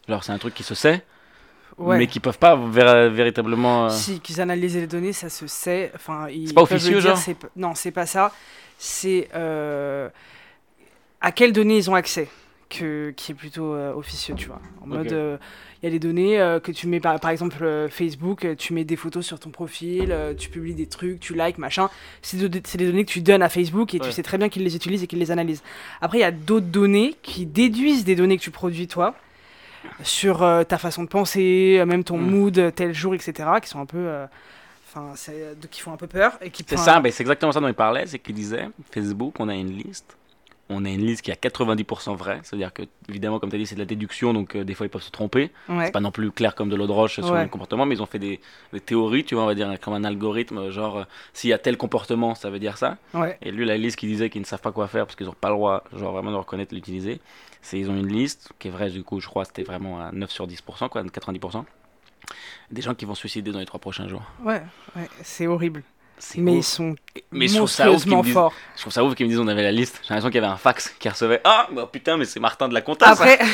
Genre, 0.08 0.22
c'est 0.22 0.32
un 0.32 0.38
truc 0.38 0.54
qui 0.54 0.62
se 0.62 0.74
sait, 0.74 1.04
Ouais. 1.78 1.96
mais 1.98 2.06
qui 2.06 2.20
peuvent 2.20 2.38
pas 2.38 2.56
vér- 2.56 3.08
véritablement. 3.08 3.86
euh, 3.86 3.90
Si, 3.90 4.20
qu'ils 4.20 4.40
analysent 4.40 4.76
les 4.76 4.86
données, 4.86 5.12
ça 5.12 5.28
se 5.30 5.46
sait. 5.46 5.90
Enfin, 5.94 6.26
C'est 6.46 6.54
pas 6.54 6.62
officieux, 6.62 7.00
dire, 7.00 7.16
genre 7.16 7.36
Non, 7.56 7.74
c'est 7.74 7.90
pas 7.92 8.06
ça. 8.06 8.32
C'est 8.78 9.28
euh, 9.34 10.08
à 11.20 11.32
quelles 11.32 11.52
données 11.52 11.76
ils 11.78 11.90
ont 11.90 11.94
accès 11.94 12.28
que, 12.68 13.10
qui 13.16 13.32
est 13.32 13.34
plutôt 13.34 13.72
euh, 13.74 13.92
officieux, 13.94 14.34
tu 14.34 14.46
vois. 14.48 14.60
En 14.82 14.86
mode, 14.86 15.12
euh, 15.12 15.36
il 15.82 15.86
y 15.86 15.88
a 15.88 15.90
des 15.90 15.98
données 15.98 16.40
euh, 16.40 16.60
que 16.60 16.70
tu 16.72 16.86
mets, 16.86 17.00
par, 17.00 17.18
par 17.20 17.30
exemple, 17.30 17.86
Facebook, 17.90 18.46
tu 18.58 18.74
mets 18.74 18.84
des 18.84 18.96
photos 18.96 19.24
sur 19.26 19.38
ton 19.40 19.50
profil, 19.50 20.14
tu 20.38 20.50
publies 20.50 20.74
des 20.74 20.86
trucs, 20.86 21.20
tu 21.20 21.34
likes, 21.34 21.58
machin. 21.58 21.88
C'est 22.22 22.36
de- 22.48 22.60
c'est 22.64 22.78
des 22.78 22.86
données 22.86 23.04
que 23.04 23.10
tu 23.10 23.20
donnes 23.22 23.42
à 23.42 23.48
Facebook 23.48 23.94
et 23.94 23.98
Ouais. 24.00 24.06
tu 24.06 24.12
sais 24.12 24.22
très 24.22 24.36
bien 24.38 24.48
qu'ils 24.48 24.64
les 24.64 24.76
utilisent 24.76 25.02
et 25.02 25.06
qu'ils 25.06 25.18
les 25.18 25.30
analysent. 25.30 25.62
Après, 26.00 26.18
il 26.18 26.22
y 26.22 26.24
a 26.24 26.30
d'autres 26.30 26.66
données 26.66 27.14
qui 27.22 27.46
déduisent 27.46 28.04
des 28.04 28.16
données 28.16 28.36
que 28.36 28.42
tu 28.42 28.50
produis, 28.50 28.86
toi, 28.88 29.14
sur 30.02 30.38
ta 30.68 30.76
façon 30.78 31.04
de 31.04 31.08
penser, 31.08 31.82
même 31.86 32.04
ton 32.04 32.18
Mm. 32.18 32.30
mood, 32.30 32.72
tel 32.74 32.92
jour, 32.92 33.14
etc., 33.14 33.48
qui 33.62 33.68
sont 33.68 33.80
un 33.80 33.86
peu. 33.86 34.08
Enfin, 34.90 35.12
qui 35.70 35.80
font 35.80 35.92
un 35.92 35.96
peu 35.96 36.06
peur 36.06 36.38
et 36.42 36.50
qui 36.50 36.64
C'est 36.66 36.76
ça, 36.76 36.98
ben, 37.00 37.12
c'est 37.12 37.22
exactement 37.22 37.52
ça 37.52 37.60
dont 37.60 37.68
il 37.68 37.74
parlait, 37.74 38.06
c'est 38.06 38.18
qu'il 38.18 38.34
disait, 38.34 38.68
Facebook, 38.90 39.34
on 39.38 39.48
a 39.48 39.54
une 39.54 39.70
liste, 39.70 40.16
on 40.70 40.84
a 40.84 40.90
une 40.90 41.04
liste 41.06 41.22
qui 41.22 41.30
est 41.30 41.34
à 41.34 41.48
90% 41.48 42.14
vraie, 42.14 42.40
c'est-à-dire 42.42 42.72
que, 42.72 42.82
évidemment, 43.08 43.38
comme 43.38 43.48
tu 43.50 43.56
as 43.56 43.58
dit, 43.58 43.66
c'est 43.66 43.74
de 43.74 43.80
la 43.80 43.86
déduction, 43.86 44.34
donc 44.34 44.54
euh, 44.54 44.64
des 44.64 44.74
fois 44.74 44.86
ils 44.86 44.90
peuvent 44.90 45.02
se 45.02 45.10
tromper, 45.10 45.50
Ouais. 45.68 45.86
c'est 45.86 45.92
pas 45.92 46.00
non 46.00 46.10
plus 46.10 46.30
clair 46.30 46.54
comme 46.54 46.68
de 46.68 46.76
l'eau 46.76 46.86
de 46.86 46.92
roche 46.92 47.14
sur 47.20 47.30
Ouais. 47.32 47.44
le 47.44 47.48
comportement, 47.48 47.86
mais 47.86 47.94
ils 47.94 48.02
ont 48.02 48.06
fait 48.06 48.18
des, 48.18 48.38
des 48.72 48.80
théories, 48.80 49.24
tu 49.24 49.34
vois, 49.34 49.44
on 49.44 49.46
va 49.46 49.54
dire, 49.54 49.72
comme 49.80 49.94
un 49.94 50.04
algorithme, 50.04 50.70
genre, 50.70 50.98
euh, 50.98 51.04
s'il 51.32 51.50
y 51.50 51.52
a 51.52 51.58
tel 51.58 51.76
comportement, 51.76 52.34
ça 52.34 52.50
veut 52.50 52.58
dire 52.58 52.76
ça, 52.76 52.98
Ouais. 53.14 53.38
et 53.40 53.50
lui, 53.50 53.64
la 53.64 53.76
liste 53.76 53.96
qui 53.96 54.06
disait 54.06 54.28
qu'ils 54.30 54.42
ne 54.42 54.46
savent 54.46 54.60
pas 54.60 54.72
quoi 54.72 54.88
faire 54.88 55.06
parce 55.06 55.16
qu'ils 55.16 55.26
n'ont 55.26 55.32
pas 55.32 55.48
le 55.48 55.54
droit, 55.54 55.84
genre, 55.96 56.12
vraiment 56.12 56.30
de 56.32 56.36
reconnaître 56.36 56.74
l'utiliser, 56.74 57.20
c'est 57.62 57.78
ils 57.78 57.90
ont 57.90 57.96
une 57.96 58.08
liste, 58.12 58.52
qui 58.58 58.68
est 58.68 58.70
vraie, 58.70 58.90
du 58.90 59.02
coup, 59.02 59.20
je 59.20 59.26
crois, 59.26 59.44
c'était 59.46 59.62
vraiment 59.64 60.00
à 60.00 60.12
9 60.12 60.30
sur 60.30 60.46
10%, 60.46 60.88
quoi, 60.88 61.02
90%, 61.02 61.64
des 62.70 62.82
gens 62.82 62.94
qui 62.94 63.04
vont 63.06 63.14
se 63.14 63.20
suicider 63.20 63.52
dans 63.52 63.58
les 63.58 63.64
trois 63.66 63.80
prochains 63.80 64.06
jours. 64.06 64.22
Ouais, 64.44 64.62
ouais, 64.96 65.08
c'est 65.22 65.46
horrible. 65.46 65.82
Mais 66.36 66.52
ouf. 66.52 66.56
ils 66.58 66.62
sont 66.62 66.94
Mais 67.32 67.48
je 67.48 67.58
monstrueusement 67.58 68.22
disent- 68.22 68.32
forts. 68.34 68.52
Je 68.76 68.80
trouve 68.82 68.92
ça 68.92 69.04
ouf 69.04 69.14
qu'ils 69.14 69.26
me 69.26 69.30
disent 69.30 69.38
on 69.40 69.48
avait 69.48 69.62
la 69.62 69.72
liste. 69.72 70.00
J'ai 70.02 70.08
l'impression 70.14 70.28
qu'il 70.30 70.40
y 70.40 70.44
avait 70.44 70.52
un 70.52 70.56
fax 70.56 70.94
qui 70.98 71.08
recevait. 71.08 71.40
Ah, 71.44 71.68
bah 71.72 71.88
putain, 71.90 72.16
mais 72.16 72.24
c'est 72.24 72.40
Martin 72.40 72.68
de 72.68 72.74
la 72.74 72.80
compta. 72.80 73.06
Après, 73.08 73.38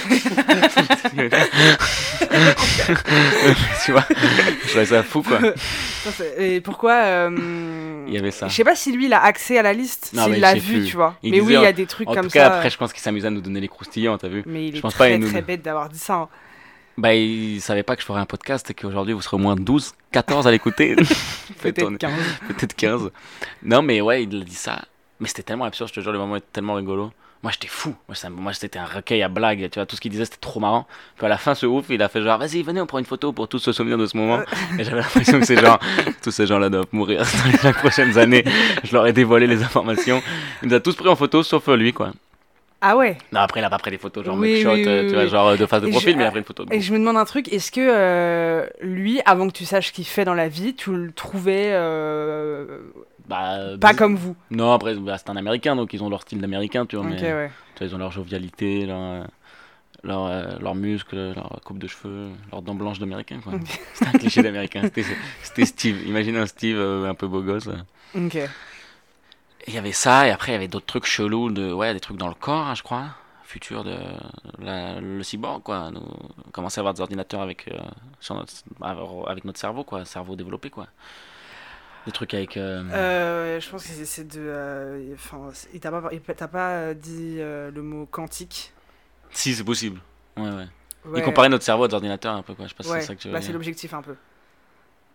tu 3.84 3.92
vois, 3.92 4.04
je 4.62 4.68
trouvais 4.68 4.84
ça 4.86 5.02
fou 5.02 5.22
quoi. 5.22 5.38
Et 6.38 6.60
pourquoi 6.60 6.92
euh, 6.92 8.04
Il 8.08 8.14
y 8.14 8.18
avait 8.18 8.30
ça. 8.30 8.48
Je 8.48 8.54
sais 8.54 8.64
pas 8.64 8.74
si 8.76 8.92
lui 8.92 9.06
il 9.06 9.12
a 9.12 9.22
accès 9.22 9.58
à 9.58 9.62
la 9.62 9.72
liste, 9.72 10.10
s'il 10.14 10.40
l'a 10.40 10.54
vu, 10.54 10.60
plus. 10.80 10.84
tu 10.86 10.96
vois. 10.96 11.14
Il 11.22 11.32
mais 11.32 11.40
oui, 11.40 11.54
il 11.54 11.62
y 11.62 11.66
a 11.66 11.72
des 11.72 11.86
trucs 11.86 12.08
En 12.08 12.14
comme 12.14 12.24
tout 12.26 12.30
cas, 12.30 12.48
ça. 12.48 12.56
après, 12.56 12.70
je 12.70 12.76
pense 12.76 12.92
qu'il 12.92 13.02
s'amusait 13.02 13.26
à 13.26 13.30
nous 13.30 13.40
donner 13.40 13.60
les 13.60 13.68
croustillants, 13.68 14.18
t'as 14.18 14.28
vu 14.28 14.42
Mais 14.46 14.68
il 14.68 14.72
je 14.72 14.78
est 14.78 14.80
pense 14.80 14.94
pas, 14.94 15.04
très 15.06 15.18
nous- 15.18 15.28
très 15.30 15.42
bête 15.42 15.62
d'avoir 15.62 15.88
dit 15.88 15.98
ça. 15.98 16.14
hein. 16.14 16.28
Bah, 16.96 17.14
il 17.14 17.60
savait 17.60 17.82
pas 17.82 17.96
que 17.96 18.02
je 18.02 18.06
ferais 18.06 18.20
un 18.20 18.26
podcast 18.26 18.70
et 18.70 18.74
qu'aujourd'hui 18.74 19.14
vous 19.14 19.20
serez 19.20 19.36
au 19.36 19.40
moins 19.40 19.56
12, 19.56 19.92
14 20.12 20.46
à 20.46 20.50
l'écouter. 20.50 20.94
Peut-être 21.60 21.80
tourner. 21.80 21.98
15. 21.98 22.12
Peut-être 22.48 22.74
15. 22.74 23.10
Non, 23.64 23.82
mais 23.82 24.00
ouais, 24.00 24.22
il 24.24 24.40
a 24.40 24.44
dit 24.44 24.54
ça. 24.54 24.82
Mais 25.20 25.28
c'était 25.28 25.42
tellement 25.42 25.64
absurde, 25.64 25.88
je 25.90 25.94
te 25.94 26.00
jure, 26.00 26.12
le 26.12 26.18
moment 26.18 26.36
était 26.36 26.46
tellement 26.52 26.74
rigolo. 26.74 27.12
Moi, 27.42 27.52
j'étais 27.52 27.68
fou. 27.68 27.94
Moi, 28.08 28.14
ça- 28.14 28.30
moi, 28.30 28.54
c'était 28.54 28.78
un 28.78 28.86
recueil 28.86 29.22
à 29.22 29.28
blagues. 29.28 29.68
Tu 29.70 29.78
vois, 29.78 29.84
tout 29.84 29.96
ce 29.96 30.00
qu'il 30.00 30.10
disait, 30.10 30.24
c'était 30.24 30.38
trop 30.38 30.60
marrant. 30.60 30.86
Puis 31.18 31.26
à 31.26 31.28
la 31.28 31.36
fin, 31.36 31.54
ce 31.54 31.66
ouf, 31.66 31.84
il 31.90 32.00
a 32.02 32.08
fait 32.08 32.22
genre, 32.22 32.38
vas-y, 32.38 32.62
venez, 32.62 32.80
on 32.80 32.86
prend 32.86 32.98
une 32.98 33.04
photo 33.04 33.32
pour 33.34 33.48
tous 33.48 33.58
se 33.58 33.70
souvenir 33.72 33.98
de 33.98 34.06
ce 34.06 34.16
moment. 34.16 34.40
Et 34.78 34.84
j'avais 34.84 35.00
l'impression 35.02 35.40
que 35.40 35.44
c'est 35.46 35.60
genre, 35.60 35.78
tous 36.22 36.30
ces 36.30 36.46
gens-là 36.46 36.70
doivent 36.70 36.86
mourir 36.92 37.22
dans 37.62 37.68
les 37.68 37.74
prochaines 37.74 38.16
années. 38.16 38.44
Je 38.82 38.94
leur 38.94 39.06
ai 39.06 39.12
dévoilé 39.12 39.46
les 39.46 39.62
informations. 39.62 40.22
Il 40.62 40.68
nous 40.70 40.74
a 40.74 40.80
tous 40.80 40.94
pris 40.96 41.08
en 41.08 41.16
photo, 41.16 41.42
sauf 41.42 41.68
lui, 41.68 41.92
quoi. 41.92 42.12
Ah 42.86 42.98
ouais. 42.98 43.16
Non, 43.32 43.40
après, 43.40 43.60
il 43.60 43.64
a 43.64 43.70
pas 43.70 43.78
pris 43.78 43.90
des 43.90 43.96
photos, 43.98 44.26
genre 44.26 44.36
Oui, 44.36 44.50
mugshot, 44.56 44.74
oui, 44.74 44.84
euh, 44.86 45.00
oui, 45.04 45.08
tu 45.08 45.14
vois, 45.14 45.26
genre 45.26 45.56
de 45.56 45.64
face 45.64 45.80
de 45.80 45.86
profil, 45.88 46.12
je- 46.12 46.16
mais 46.18 46.24
il 46.24 46.26
a 46.26 46.30
pris 46.30 46.40
une 46.40 46.44
photo. 46.44 46.64
de 46.66 46.74
Et 46.74 46.80
je 46.82 46.92
me 46.92 46.98
demande 46.98 47.16
un 47.16 47.24
truc, 47.24 47.50
est-ce 47.50 47.72
que 47.72 47.80
euh, 47.80 48.66
lui, 48.82 49.22
avant 49.24 49.46
que 49.48 49.52
tu 49.54 49.64
saches 49.64 49.88
ce 49.88 49.92
qu'il 49.92 50.04
fait 50.04 50.26
dans 50.26 50.34
la 50.34 50.48
vie, 50.48 50.74
tu 50.74 50.92
le 50.94 51.10
trouvais 51.12 51.70
euh, 51.72 52.80
Bah, 53.26 53.76
pas 53.80 53.94
comme 53.94 54.16
vous? 54.16 54.36
Non, 54.50 54.72
après, 54.72 54.94
bah, 54.96 55.16
c'est 55.16 55.30
un 55.30 55.36
américain, 55.36 55.76
donc 55.76 55.94
ils 55.94 56.02
ont 56.02 56.10
leur 56.10 56.20
style 56.20 56.42
d'américain, 56.42 56.84
tu 56.84 56.96
vois. 56.96 57.06
Ok, 57.06 57.12
mais... 57.20 57.32
ouais. 57.32 57.50
Tu 57.74 57.78
vois, 57.78 57.86
ils 57.90 57.94
ont 57.94 57.98
leur 57.98 58.12
jovialité, 58.12 58.84
leur, 58.84 59.24
leur, 60.02 60.26
euh, 60.26 60.42
leurs 60.60 60.74
muscles, 60.74 61.32
leur 61.34 61.58
coupe 61.64 61.78
de 61.78 61.86
cheveux, 61.88 62.28
leurs 62.52 62.60
dents 62.60 62.74
blanches 62.74 62.98
d'américain. 62.98 63.40
quoi. 63.42 63.54
Ok. 63.54 63.80
C'était 63.94 64.08
un 64.10 64.18
cliché 64.18 64.42
d'américain. 64.42 64.82
C'était, 65.42 65.64
Steve. 65.64 66.06
Imagine 66.06 66.36
un 66.36 66.46
Steve 66.46 66.78
un 66.78 67.14
peu 67.14 67.28
beau 67.28 67.40
gosse. 67.40 67.66
Ok. 68.14 68.38
Il 69.66 69.74
y 69.74 69.78
avait 69.78 69.92
ça, 69.92 70.26
et 70.26 70.30
après 70.30 70.52
il 70.52 70.54
y 70.54 70.56
avait 70.56 70.68
d'autres 70.68 70.86
trucs 70.86 71.06
chelous, 71.06 71.50
de, 71.50 71.72
ouais, 71.72 71.94
des 71.94 72.00
trucs 72.00 72.16
dans 72.18 72.28
le 72.28 72.34
corps, 72.34 72.66
hein, 72.66 72.74
je 72.74 72.82
crois. 72.82 73.06
Futur 73.44 73.84
de 73.84 73.96
la- 74.58 75.00
le 75.00 75.22
cyborg, 75.22 75.62
quoi. 75.62 75.90
Nous, 75.90 76.02
commencer 76.52 76.78
à 76.78 76.82
avoir 76.82 76.92
des 76.94 77.00
ordinateurs 77.02 77.40
avec, 77.40 77.68
euh, 77.68 77.78
sur 78.20 78.34
notre, 78.34 78.52
avec 79.28 79.44
notre 79.44 79.58
cerveau, 79.60 79.84
quoi. 79.84 80.04
Cerveau 80.04 80.34
développé, 80.34 80.70
quoi. 80.70 80.88
Des 82.06 82.12
trucs 82.12 82.34
avec. 82.34 82.56
euh, 82.56 82.82
Euh, 82.92 83.60
je 83.60 83.70
pense 83.70 83.86
que 83.86 83.92
c'est- 84.04 84.24
de. 84.24 85.12
Enfin, 85.14 85.48
il 85.72 85.80
t'a 85.80 85.90
pas, 85.90 86.08
il 86.12 86.20
t'a 86.20 86.48
pas 86.48 86.92
dit 86.94 87.36
le 87.38 87.80
mot 87.82 88.06
quantique? 88.06 88.72
Si, 89.30 89.54
c'est 89.54 89.64
possible. 89.64 90.00
Ouais, 90.36 90.42
ouais. 90.50 90.66
Ouais. 91.06 91.20
Il 91.20 91.22
comparait 91.22 91.48
notre 91.48 91.64
cerveau 91.64 91.84
à 91.84 91.88
des 91.88 91.94
ordinateurs 91.94 92.34
un 92.34 92.42
peu, 92.42 92.54
quoi. 92.54 92.64
Je 92.66 92.70
sais 92.70 92.74
pas 92.76 92.82
si 92.84 92.90
Ouais, 92.90 93.00
c'est 93.00 93.06
ça 93.08 93.14
que 93.14 93.20
tu 93.20 93.28
veux 93.28 93.34
bah, 93.34 93.40
c'est 93.42 93.52
l'objectif 93.52 93.92
un 93.94 94.02
peu. 94.02 94.16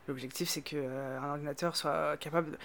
L'objectif, 0.08 0.50
c'est 0.50 0.62
que 0.62 0.76
euh, 0.78 1.20
un 1.20 1.30
ordinateur 1.32 1.76
soit 1.76 2.16
capable. 2.18 2.52
de- 2.52 2.58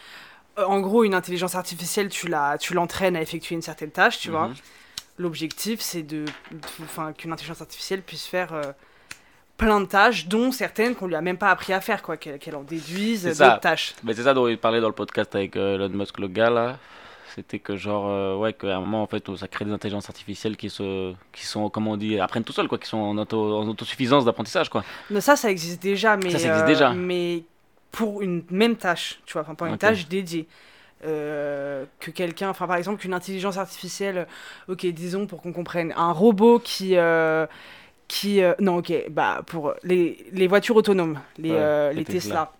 En 0.57 0.81
gros, 0.81 1.05
une 1.05 1.15
intelligence 1.15 1.55
artificielle, 1.55 2.09
tu 2.09 2.29
la, 2.29 2.59
tu 2.59 2.75
l'entraînes 2.75 3.17
à 3.17 3.23
effectuer 3.23 3.55
une 3.55 3.63
certaine 3.63 3.91
tâche, 3.91 4.19
tu 4.19 4.31
vois. 4.31 4.49
Mhm. 4.49 4.55
L'objectif, 5.19 5.81
c'est 5.81 6.03
de, 6.03 6.25
enfin, 6.83 7.13
qu'une 7.13 7.33
intelligence 7.33 7.61
artificielle 7.61 8.03
puisse 8.03 8.27
faire 8.27 8.53
euh, 8.53 8.73
plein 9.57 9.81
de 9.81 9.87
tâches, 9.87 10.27
dont 10.27 10.51
certaines 10.53 10.95
qu'on 10.95 11.07
lui 11.07 11.15
a 11.15 11.21
même 11.21 11.39
pas 11.39 11.51
appris 11.51 11.73
à 11.73 11.81
faire, 11.81 12.03
quoi, 12.03 12.17
qu'elle 12.17 12.39
qu'elle 12.39 12.57
en 12.57 12.63
déduise 12.63 13.25
d'autres 13.25 13.61
tâches. 13.61 13.95
Mais 14.03 14.15
c'est 14.15 14.25
ça 14.25 14.35
dont 14.35 14.49
il 14.49 14.59
parlait 14.59 14.81
dans 14.81 14.89
le 14.89 14.95
podcast 14.95 15.35
avec 15.35 15.57
euh, 15.57 15.77
Elon 15.77 15.89
Musk, 15.91 16.19
le 16.19 16.29
gars 16.29 16.51
là. 16.51 16.79
C'était 17.35 17.59
que 17.59 17.75
genre, 17.77 18.09
euh, 18.09 18.37
ouais, 18.37 18.53
qu'à 18.53 18.77
un 18.77 18.81
moment, 18.81 19.03
en 19.03 19.09
fait, 19.09 19.25
ça 19.37 19.49
crée 19.49 19.65
des 19.65 19.73
intelligences 19.73 20.09
artificielles 20.09 20.57
qui, 20.57 20.71
se, 20.71 21.15
qui 21.33 21.45
sont, 21.45 21.69
comment 21.69 21.93
on 21.93 21.97
dit, 21.97 22.21
apprennent 22.21 22.45
tout 22.45 22.53
seuls, 22.53 22.69
quoi, 22.69 22.79
qui 22.79 22.89
sont 22.89 22.99
en, 22.99 23.19
auto, 23.19 23.57
en 23.57 23.67
autosuffisance 23.67 24.25
d'apprentissage, 24.25 24.69
quoi. 24.69 24.85
Mais 25.11 25.21
ça, 25.21 25.35
ça 25.35 25.51
existe 25.51 25.83
déjà, 25.83 26.17
mais 26.17 26.31
Ça, 26.31 26.39
ça 26.39 26.49
existe 26.49 26.65
euh, 26.65 26.67
déjà. 26.67 26.93
mais 26.93 27.43
pour 27.95 28.23
une 28.23 28.43
même 28.51 28.77
tâche, 28.77 29.21
tu 29.25 29.35
vois, 29.35 29.43
enfin 29.43 29.55
pas 29.55 29.69
une 29.69 29.79
tâche 29.79 30.09
dédiée. 30.09 30.49
Euh, 31.05 31.85
que 32.01 32.11
quelqu'un, 32.11 32.49
enfin 32.49 32.67
par 32.67 32.77
exemple 32.77 33.01
qu'une 33.01 33.13
intelligence 33.15 33.57
artificielle, 33.59 34.27
ok, 34.69 34.85
disons 34.87 35.27
pour 35.27 35.43
qu'on 35.43 35.53
comprenne, 35.53 35.93
un 35.97 36.13
robot 36.13 36.59
qui, 36.59 36.97
euh, 36.97 37.47
qui, 38.09 38.43
euh, 38.43 38.55
non, 38.59 38.79
ok, 38.79 38.93
bah 39.11 39.43
pour 39.47 39.75
les, 39.85 40.27
les 40.33 40.47
voitures 40.47 40.77
autonomes, 40.77 41.21
les, 41.39 41.51
Ouais, 41.53 41.91
les 41.91 41.99
les 41.99 42.05
Tesla. 42.05 42.21
Tesla. 42.21 42.53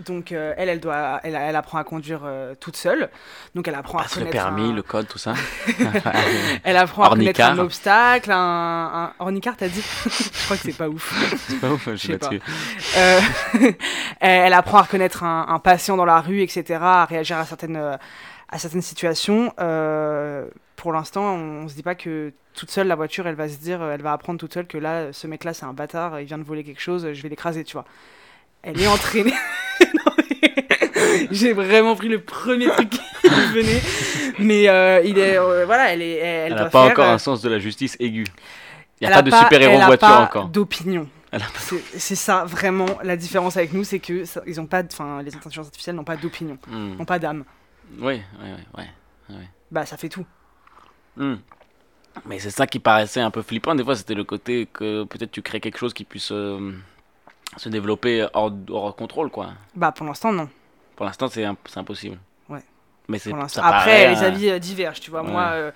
Donc 0.00 0.32
euh, 0.32 0.54
elle, 0.56 0.68
elle 0.68 0.80
doit, 0.80 1.20
elle, 1.22 1.36
elle 1.36 1.54
apprend 1.56 1.78
à 1.78 1.84
conduire 1.84 2.22
euh, 2.24 2.54
toute 2.58 2.76
seule. 2.76 3.10
Donc 3.54 3.68
elle 3.68 3.76
apprend 3.76 3.98
à 3.98 4.02
Passe 4.02 4.16
le 4.16 4.20
connaître 4.22 4.36
permis, 4.36 4.70
un- 4.70 4.72
le 4.72 4.82
code, 4.82 5.06
tout 5.06 5.18
ça. 5.18 5.34
elle 6.64 6.76
apprend 6.76 7.04
à 7.04 7.10
connaître 7.10 7.40
un 7.40 7.58
obstacle, 7.58 8.30
un, 8.32 9.12
un... 9.18 9.40
T'as 9.56 9.68
dit 9.68 9.80
Je 10.04 10.44
crois 10.44 10.56
que 10.56 10.62
c'est 10.64 10.76
pas 10.76 10.88
ouf. 10.88 11.14
c'est 11.48 11.60
pas 11.60 11.68
ouf, 11.70 11.88
je 11.90 11.94
suis 11.96 12.08
sais 12.12 12.18
pas. 12.18 12.28
là-dessus. 12.30 12.42
Euh, 12.96 13.20
elle 14.20 14.52
apprend 14.52 14.78
à 14.78 14.82
reconnaître 14.82 15.22
un, 15.22 15.46
un 15.48 15.58
patient 15.60 15.96
dans 15.96 16.04
la 16.04 16.20
rue, 16.20 16.40
etc., 16.42 16.80
à 16.82 17.04
réagir 17.04 17.38
à 17.38 17.44
certaines, 17.44 17.76
euh, 17.76 17.96
à 18.48 18.58
certaines 18.58 18.82
situations. 18.82 19.52
Pour 20.76 20.92
l'instant, 20.92 21.34
on, 21.36 21.64
on 21.64 21.68
se 21.68 21.74
dit 21.74 21.82
pas 21.82 21.94
que 21.94 22.32
toute 22.52 22.70
seule, 22.70 22.88
la 22.88 22.94
voiture, 22.96 23.26
elle 23.26 23.36
va 23.36 23.48
se 23.48 23.56
dire, 23.58 23.82
elle 23.82 24.02
va 24.02 24.12
apprendre 24.12 24.38
toute 24.40 24.52
seule 24.54 24.66
que 24.66 24.76
là, 24.78 25.12
ce 25.12 25.26
mec-là, 25.26 25.54
c'est 25.54 25.64
un 25.64 25.72
bâtard, 25.72 26.20
il 26.20 26.26
vient 26.26 26.38
de 26.38 26.42
voler 26.44 26.64
quelque 26.64 26.80
chose, 26.80 27.12
je 27.12 27.22
vais 27.22 27.28
l'écraser, 27.28 27.64
tu 27.64 27.74
vois. 27.74 27.84
Elle 28.64 28.80
est 28.80 28.86
entraînée. 28.86 29.34
J'ai 31.30 31.52
vraiment 31.52 31.94
pris 31.96 32.08
le 32.08 32.20
premier 32.20 32.66
truc 32.68 32.90
qui 33.22 33.28
venait. 33.52 33.80
Mais 34.38 34.68
euh, 34.68 35.00
il 35.04 35.18
est, 35.18 35.38
euh, 35.38 35.64
voilà, 35.66 35.92
elle 35.92 36.02
est, 36.02 36.16
elle, 36.16 36.52
Elle 36.52 36.58
doit 36.58 36.66
pas 36.70 36.82
faire, 36.84 36.92
encore 36.92 37.04
euh, 37.08 37.14
un 37.14 37.18
sens 37.18 37.42
de 37.42 37.48
la 37.48 37.58
justice 37.58 37.96
aigu. 38.00 38.24
Il 39.00 39.06
n'y 39.06 39.12
a 39.12 39.16
pas 39.16 39.22
de 39.22 39.30
super-héros 39.30 39.80
a 39.80 39.86
voiture 39.86 40.08
pas 40.08 40.20
encore. 40.22 40.48
d'opinion. 40.48 41.08
A 41.32 41.38
C'est 41.58 41.82
c'est 41.98 42.14
ça 42.14 42.44
vraiment 42.44 42.86
la 43.02 43.16
différence 43.16 43.56
avec 43.56 43.72
nous, 43.72 43.82
c'est 43.84 43.98
que 43.98 44.24
ça- 44.24 44.42
ils 44.46 44.60
ont 44.60 44.66
pas, 44.66 44.82
enfin 44.84 45.20
les 45.22 45.34
intelligences 45.34 45.66
artificielles 45.66 45.96
n'ont 45.96 46.04
pas 46.04 46.16
d'opinion, 46.16 46.58
Hmm. 46.68 46.94
n'ont 46.96 47.04
pas 47.04 47.18
d'âme. 47.18 47.44
Oui, 48.00 48.20
oui, 48.40 48.48
oui, 48.78 48.84
ouais. 49.30 49.48
Bah 49.70 49.84
ça 49.84 49.96
fait 49.96 50.08
tout. 50.08 50.24
Hmm. 51.16 51.34
Mais 52.26 52.38
c'est 52.38 52.50
ça 52.50 52.66
qui 52.68 52.78
paraissait 52.78 53.20
un 53.20 53.32
peu 53.32 53.42
flippant. 53.42 53.74
Des 53.74 53.82
fois, 53.82 53.96
c'était 53.96 54.14
le 54.14 54.22
côté 54.22 54.68
que 54.72 55.02
peut-être 55.04 55.32
tu 55.32 55.42
crées 55.42 55.58
quelque 55.60 55.78
chose 55.78 55.92
qui 55.92 56.04
puisse 56.04 56.32
se 57.56 57.68
développer 57.68 58.26
hors, 58.34 58.52
hors 58.70 58.94
contrôle, 58.96 59.30
quoi. 59.30 59.50
Bah 59.74 59.92
pour 59.92 60.06
l'instant 60.06 60.32
non. 60.32 60.48
Pour 60.96 61.06
l'instant, 61.06 61.28
c'est 61.28 61.44
imp- 61.44 61.58
impossible. 61.76 62.18
Ouais. 62.48 62.62
Mais 63.08 63.18
c'est 63.18 63.32
Après 63.32 63.60
paraît, 63.60 64.10
les 64.14 64.22
euh, 64.22 64.26
avis 64.26 64.48
euh, 64.50 64.58
divergent, 64.58 65.00
tu 65.00 65.10
vois. 65.10 65.22
ouais. 65.24 65.30
Moi, 65.30 65.42
euh, 65.52 65.70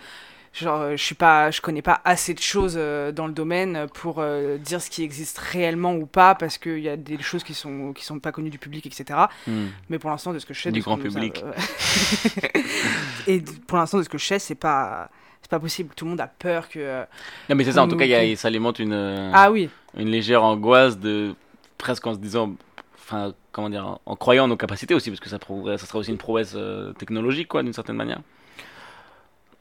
genre 0.52 0.80
euh, 0.80 0.90
je 0.96 1.02
suis 1.02 1.14
pas, 1.16 1.50
je 1.50 1.60
connais 1.60 1.82
pas 1.82 2.00
assez 2.04 2.34
de 2.34 2.40
choses 2.40 2.74
euh, 2.78 3.10
dans 3.12 3.26
le 3.26 3.32
domaine 3.32 3.86
pour 3.94 4.22
dire 4.60 4.80
ce 4.80 4.88
qui 4.90 5.02
existe 5.02 5.38
réellement 5.38 5.94
ou 5.94 6.06
pas, 6.06 6.34
parce 6.36 6.56
qu'il 6.58 6.78
y 6.80 6.88
a 6.88 6.96
des 6.96 7.18
choses 7.20 7.42
qui 7.44 7.54
sont 7.54 7.92
qui 7.92 8.04
sont 8.04 8.18
pas 8.20 8.30
connues 8.32 8.50
du 8.50 8.58
public, 8.58 8.86
etc. 8.86 9.18
hmm. 9.46 9.66
Mais 9.88 9.98
pour 9.98 10.10
l'instant 10.10 10.32
de 10.32 10.38
ce 10.38 10.46
que 10.46 10.54
je 10.54 10.62
sais, 10.62 10.70
Du 10.72 10.80
grand 10.82 10.94
a- 10.98 11.02
public. 11.02 11.42
Et 13.26 13.42
pour 13.66 13.78
l'instant 13.78 13.98
de 13.98 14.02
ce 14.02 14.08
que 14.08 14.18
je 14.18 14.24
sais, 14.24 14.38
c'est 14.38 14.54
pas 14.54 15.10
C'est 15.42 15.50
pas 15.50 15.60
possible. 15.60 15.94
Tout 15.94 16.04
le 16.04 16.10
monde 16.10 16.20
a 16.20 16.26
peur 16.26 16.68
que. 16.68 17.00
Non, 17.48 17.56
mais 17.56 17.64
c'est 17.64 17.72
ça, 17.72 17.82
en 17.82 17.88
tout 17.88 17.96
cas, 17.96 18.04
y 18.04 18.14
a- 18.14 18.36
ça 18.36 18.48
alimente 18.48 18.78
une, 18.78 19.30
Ah 19.34 19.50
oui. 19.50 19.68
une 19.96 20.08
légère 20.08 20.42
angoisse 20.44 20.98
de 20.98 21.34
presque 21.78 22.06
en 22.06 22.14
se 22.14 22.18
disant. 22.18 22.54
Enfin, 22.96 23.32
comment 23.52 23.70
dire, 23.70 23.86
en, 23.86 24.00
en 24.04 24.16
croyant 24.16 24.44
en 24.44 24.48
nos 24.48 24.56
capacités 24.58 24.92
aussi, 24.94 25.08
parce 25.10 25.20
que 25.20 25.30
ça, 25.30 25.38
ça 25.38 25.86
serait 25.86 25.98
aussi 25.98 26.10
une 26.10 26.18
prouesse 26.18 26.52
euh, 26.56 26.92
technologique, 26.92 27.48
quoi, 27.48 27.62
d'une 27.62 27.72
certaine 27.72 27.96
manière. 27.96 28.20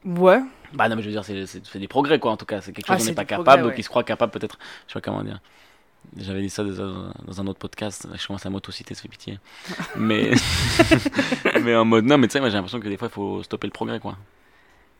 Ouais. 0.05 0.41
Bah 0.73 0.89
non, 0.89 0.95
mais 0.97 1.01
je 1.01 1.07
veux 1.07 1.13
dire, 1.13 1.23
c'est- 1.23 1.77
des 1.79 1.87
progrès, 1.87 2.19
quoi, 2.19 2.31
en 2.31 2.37
tout 2.37 2.45
cas. 2.45 2.59
C'est 2.61 2.73
quelque 2.73 2.87
Ah, 2.89 2.93
chose 2.93 2.99
qu'on 2.99 3.03
c'est 3.05 3.11
n'est 3.11 3.15
pas 3.15 3.25
capable, 3.25 3.67
ouais. 3.67 3.73
qui 3.75 3.83
se 3.83 3.89
croit 3.89 4.03
capable, 4.03 4.31
peut-être. 4.33 4.57
Je 4.87 4.93
sais 4.93 4.99
pas 4.99 5.01
comment 5.01 5.23
dire. 5.23 5.39
J'avais 6.17 6.41
dit 6.41 6.49
ça 6.49 6.63
dans, 6.63 7.11
dans 7.25 7.41
un 7.41 7.47
autre 7.47 7.59
podcast, 7.59 8.07
je 8.15 8.27
commence 8.27 8.45
à 8.45 8.49
m'autociter, 8.49 8.93
ça 8.93 9.01
fait 9.01 9.07
pitié. 9.09 9.39
Mais, 9.97 10.31
mais 11.61 11.75
en 11.75 11.83
mode, 11.85 12.05
non, 12.05 12.17
mais 12.17 12.27
tu 12.27 12.33
sais, 12.33 12.39
moi 12.39 12.49
j'ai 12.49 12.55
l'impression 12.55 12.79
que 12.79 12.87
des 12.87 12.95
fois 12.97 13.09
il 13.09 13.13
faut 13.13 13.43
stopper 13.43 13.67
le 13.67 13.71
progrès, 13.73 13.99
quoi. 13.99 14.15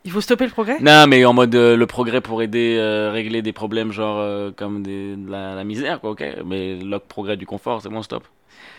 Il 0.08 0.12
faut 0.14 0.22
stopper 0.22 0.46
le 0.46 0.52
progrès? 0.52 0.78
Non, 0.80 1.06
mais 1.06 1.26
en 1.26 1.34
mode 1.34 1.54
euh, 1.54 1.76
le 1.76 1.86
progrès 1.86 2.22
pour 2.22 2.42
aider 2.42 2.78
euh, 2.80 3.12
régler 3.12 3.42
des 3.42 3.52
problèmes 3.52 3.92
genre 3.92 4.20
euh, 4.20 4.52
comme 4.56 4.82
des, 4.82 5.18
de 5.18 5.30
la, 5.30 5.54
la 5.54 5.66
misère, 5.66 6.00
quoi, 6.00 6.12
ok. 6.12 6.24
Mais 6.46 6.78
le 6.78 6.98
progrès 7.00 7.36
du 7.36 7.46
confort, 7.46 7.82
c'est 7.82 7.90
bon, 7.90 8.02
stop. 8.02 8.24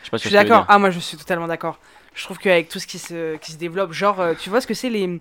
Je 0.00 0.06
sais 0.06 0.11
pas 0.11 0.16
Je 0.16 0.23
suis 0.23 0.30
d'accord. 0.30 0.64
Ah, 0.68 0.78
moi, 0.78 0.88
je 0.88 0.99
suis 0.99 1.18
totalement 1.18 1.47
d'accord. 1.47 1.78
Je 2.14 2.25
trouve 2.25 2.38
qu'avec 2.38 2.70
tout 2.70 2.78
ce 2.78 2.87
qui 2.87 2.99
se, 2.99 3.37
qui 3.37 3.52
se 3.52 3.58
développe, 3.58 3.92
genre, 3.92 4.18
euh, 4.20 4.32
tu 4.40 4.49
vois 4.49 4.62
ce 4.62 4.66
que 4.66 4.73
c'est 4.73 4.88
les, 4.88 5.20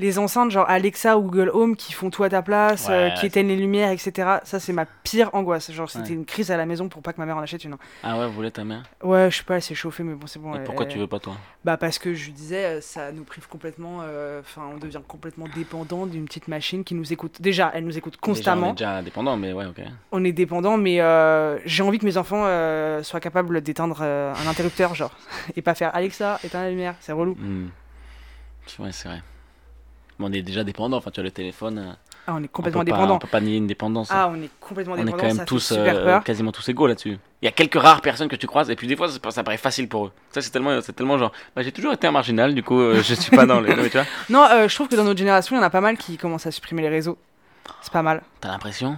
les 0.00 0.18
enceintes, 0.18 0.50
genre 0.50 0.68
Alexa 0.68 1.16
ou 1.18 1.22
Google 1.22 1.50
Home, 1.54 1.76
qui 1.76 1.92
font 1.92 2.10
tout 2.10 2.24
à 2.24 2.28
ta 2.28 2.42
place, 2.42 2.88
euh, 2.90 3.10
qui 3.10 3.26
éteignent 3.26 3.48
les 3.48 3.56
lumières, 3.56 3.90
etc. 3.90 4.38
Ça, 4.44 4.58
c'est 4.58 4.72
ma 4.72 4.86
pire 4.86 5.30
angoisse. 5.34 5.70
Genre, 5.70 5.88
c'était 5.88 6.08
Ouais. 6.08 6.14
une 6.14 6.24
crise 6.24 6.50
à 6.50 6.56
la 6.56 6.66
maison 6.66 6.88
pour 6.88 7.02
pas 7.02 7.12
que 7.12 7.20
ma 7.20 7.26
mère 7.26 7.36
en 7.36 7.40
achète 7.42 7.62
une. 7.64 7.76
Ah 8.02 8.18
ouais, 8.18 8.26
vous 8.26 8.32
voulez 8.32 8.50
ta 8.50 8.64
mère? 8.64 8.82
Ouais, 9.02 9.30
je 9.30 9.36
sais 9.36 9.44
pas, 9.44 9.56
elle 9.56 9.62
s'est 9.62 9.74
chauffée, 9.74 10.02
mais 10.02 10.14
bon, 10.14 10.26
c'est 10.26 10.38
bon. 10.40 10.54
Et 10.54 10.58
elle- 10.58 10.64
pourquoi 10.64 10.86
elle- 10.86 10.92
tu 10.92 10.98
veux 10.98 11.06
pas 11.06 11.20
toi? 11.20 11.34
Bah, 11.64 11.76
parce 11.76 11.98
que 11.98 12.14
je 12.14 12.30
disais, 12.30 12.64
euh, 12.64 12.80
ça 12.80 13.12
nous 13.12 13.24
prive 13.24 13.46
complètement. 13.48 13.98
euh, 14.02 14.40
Enfin, 14.40 14.62
on 14.74 14.78
devient 14.78 15.00
complètement 15.06 15.46
dépendant 15.54 16.06
d'une 16.06 16.24
petite 16.24 16.48
machine 16.48 16.82
qui 16.82 16.94
nous 16.94 17.12
écoute. 17.12 17.40
Déjà, 17.42 17.70
elle 17.74 17.84
nous 17.84 17.96
écoute 17.98 18.14
Déjà, 18.14 18.20
on 18.22 18.34
constamment. 18.34 18.68
est 18.70 18.72
déjà 18.72 18.96
indépendant, 18.96 19.36
mais 19.36 19.52
ouais, 19.52 19.66
ok. 19.66 19.82
on 20.12 20.24
est 20.24 20.32
dépendant, 20.32 20.76
mais 20.78 21.00
euh, 21.00 21.58
j'ai 21.66 21.82
envie 21.82 21.98
que 21.98 22.06
mes 22.06 22.16
enfants 22.16 22.44
soient 23.02 23.20
capables 23.20 23.60
d'éteindre 23.60 24.02
un 24.02 24.46
interrupteur, 24.48 24.94
genre, 24.94 25.12
et 25.56 25.62
pas 25.62 25.74
faire 25.74 25.94
Alexa, 25.94 26.40
éteins 26.42 26.62
la 26.62 26.70
lumière, 26.70 26.94
c'est 27.00 27.12
relou. 27.12 27.34
Hmm. 27.38 27.68
Ouais, 28.78 28.92
c'est 28.92 29.08
vrai. 29.08 29.20
Mais 30.20 30.26
on 30.26 30.32
est 30.32 30.42
déjà 30.42 30.62
dépendant, 30.64 30.98
enfin 30.98 31.10
tu 31.10 31.18
as 31.18 31.22
le 31.22 31.30
téléphone. 31.30 31.78
euh, 31.78 31.92
Ah, 32.26 32.34
on 32.34 32.42
est 32.42 32.44
on 32.44 32.48
complètement 32.48 32.80
pas- 32.80 32.84
dépendant. 32.84 33.14
on 33.16 33.18
peut 33.18 33.26
pas 33.26 33.40
nier 33.40 33.56
une 33.56 33.66
dépendance. 33.66 34.08
Ah, 34.12 34.28
on 34.30 34.40
est 34.40 34.50
complètement 34.60 34.92
on 34.94 34.96
est 34.98 35.04
dépendant, 35.04 35.22
quand 35.22 35.26
même 35.28 35.36
ça 35.38 35.44
tous 35.46 35.72
euh, 35.72 36.20
quasiment 36.20 36.52
tous 36.52 36.68
égaux 36.68 36.86
là-dessus. 36.86 37.18
Il 37.42 37.46
y 37.46 37.48
a 37.48 37.52
quelques 37.52 37.80
rares 37.80 38.02
personnes 38.02 38.28
que 38.28 38.36
tu 38.36 38.46
croises 38.46 38.70
et 38.70 38.76
puis 38.76 38.86
des 38.86 38.96
fois 38.96 39.08
ça, 39.08 39.18
ça 39.30 39.42
paraît 39.42 39.56
facile 39.56 39.88
pour 39.88 40.06
eux. 40.06 40.12
Ça 40.30 40.42
c'est 40.42 40.50
tellement, 40.50 40.80
c'est 40.82 40.92
tellement 40.92 41.16
genre, 41.18 41.32
bah, 41.56 41.62
j'ai 41.62 41.72
toujours 41.72 41.92
été 41.94 42.06
un 42.06 42.12
marginal, 42.12 42.54
du 42.54 42.62
coup 42.62 42.78
euh, 42.78 43.02
je 43.02 43.14
suis 43.14 43.34
pas 43.34 43.46
dans 43.46 43.60
les. 43.60 43.74
Tu 43.88 43.96
vois, 43.96 44.04
Non, 44.28 44.44
euh, 44.50 44.68
je 44.68 44.74
trouve 44.74 44.88
que 44.88 44.96
dans 44.96 45.04
notre 45.04 45.18
génération, 45.18 45.56
il 45.56 45.58
y 45.58 45.62
en 45.62 45.66
a 45.66 45.70
pas 45.70 45.80
mal 45.80 45.96
qui 45.96 46.18
commencent 46.18 46.46
à 46.46 46.50
supprimer 46.52 46.82
les 46.82 46.90
réseaux. 46.90 47.16
C'est 47.80 47.92
pas 47.92 48.02
mal. 48.02 48.22
t'as 48.40 48.48
l'impression? 48.48 48.90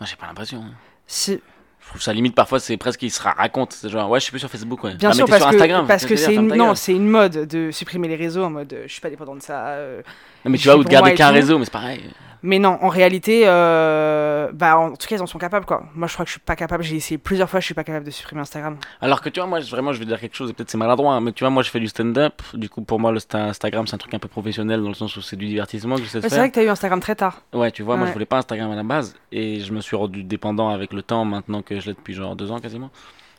Moi 0.00 0.06
j'ai 0.06 0.16
pas 0.16 0.26
l'impression. 0.26 0.58
hein. 0.66 0.72
Si, 1.06 1.40
Je 1.84 1.88
trouve 1.88 2.00
ça 2.02 2.12
limite 2.14 2.34
parfois 2.34 2.58
c'est 2.60 2.76
presque 2.78 3.02
il 3.02 3.10
se 3.10 3.20
raconte. 3.22 3.72
C'est 3.74 3.88
genre 3.90 4.08
ouais 4.08 4.18
je 4.18 4.24
suis 4.24 4.30
plus 4.30 4.38
sur 4.40 4.48
Facebook 4.48 4.82
ouais. 4.84 4.94
bien 4.94 5.10
Ah, 5.10 5.12
sûr, 5.12 5.26
parce 5.26 5.42
sur 5.42 5.50
que 5.50 5.54
Instagram. 5.56 5.86
parce 5.86 6.04
que 6.04 6.10
veux 6.10 6.14
dire, 6.16 6.24
c'est 6.26 6.34
une 6.34 6.54
non, 6.54 6.74
c'est 6.74 6.92
une 6.92 7.08
mode 7.08 7.46
de 7.46 7.70
supprimer 7.70 8.08
les 8.08 8.16
réseaux 8.16 8.44
en 8.44 8.50
mode 8.50 8.72
euh, 8.72 8.84
je 8.86 8.92
suis 8.92 9.00
pas 9.00 9.10
dépendant 9.10 9.34
de 9.34 9.42
ça. 9.42 9.66
euh. 9.68 10.02
Non 10.44 10.50
mais 10.50 10.58
tu 10.58 10.68
vois 10.68 10.76
ou 10.78 10.84
de 10.84 10.88
garder 10.88 11.14
qu'un 11.14 11.30
réseau 11.30 11.58
mais 11.58 11.64
c'est 11.66 11.70
pareil. 11.72 12.02
Mais 12.44 12.58
non, 12.58 12.78
en 12.82 12.88
réalité, 12.88 13.42
euh, 13.46 14.50
bah 14.52 14.76
en 14.76 14.90
tout 14.96 15.06
cas 15.06 15.16
ils 15.16 15.22
en 15.22 15.26
sont 15.26 15.38
capables 15.38 15.64
quoi. 15.64 15.84
Moi 15.94 16.08
je 16.08 16.12
crois 16.14 16.24
que 16.24 16.28
je 16.28 16.32
suis 16.32 16.40
pas 16.40 16.56
capable. 16.56 16.82
J'ai 16.82 16.96
essayé 16.96 17.16
plusieurs 17.18 17.48
fois, 17.48 17.60
je 17.60 17.66
suis 17.66 17.74
pas 17.74 17.84
capable 17.84 18.04
de 18.04 18.10
supprimer 18.10 18.40
Instagram. 18.42 18.76
Alors 19.00 19.20
que 19.20 19.28
tu 19.28 19.40
vois, 19.40 19.46
moi, 19.48 19.60
vraiment, 19.60 19.92
je 19.92 19.98
vais 19.98 20.04
dire 20.06 20.18
quelque 20.20 20.34
chose, 20.34 20.50
et 20.50 20.52
peut-être 20.52 20.70
c'est 20.70 20.78
maladroit, 20.78 21.14
hein, 21.14 21.20
mais 21.20 21.32
tu 21.32 21.44
vois, 21.44 21.50
moi, 21.50 21.62
je 21.62 21.70
fais 21.70 21.78
du 21.80 21.86
stand-up. 21.88 22.42
Du 22.54 22.68
coup, 22.68 22.82
pour 22.82 22.98
moi, 22.98 23.12
le 23.12 23.18
sta- 23.18 23.48
Instagram, 23.48 23.86
c'est 23.86 23.94
un 23.94 23.98
truc 23.98 24.12
un 24.14 24.18
peu 24.18 24.28
professionnel 24.28 24.82
dans 24.82 24.88
le 24.88 24.94
sens 24.94 25.16
où 25.16 25.22
c'est 25.22 25.36
du 25.36 25.46
divertissement 25.46 25.96
que 25.96 26.02
je 26.02 26.08
sais 26.08 26.20
c'est 26.20 26.28
vrai 26.36 26.50
que 26.50 26.54
t'as 26.56 26.64
eu 26.64 26.68
Instagram 26.68 27.00
très 27.00 27.14
tard. 27.14 27.42
Ouais, 27.52 27.70
tu 27.70 27.82
vois, 27.82 27.96
moi, 27.96 28.06
je 28.08 28.12
voulais 28.12 28.26
pas 28.26 28.38
Instagram 28.38 28.70
à 28.72 28.76
la 28.76 28.82
base, 28.82 29.14
et 29.30 29.60
je 29.60 29.72
me 29.72 29.80
suis 29.80 29.96
rendu 29.96 30.24
dépendant 30.24 30.68
avec 30.70 30.92
le 30.92 31.02
temps, 31.02 31.24
maintenant 31.24 31.62
que 31.62 31.78
je 31.80 31.86
l'ai 31.86 31.94
depuis 31.94 32.14
genre 32.14 32.34
deux 32.36 32.50
ans 32.50 32.58
quasiment. 32.58 32.90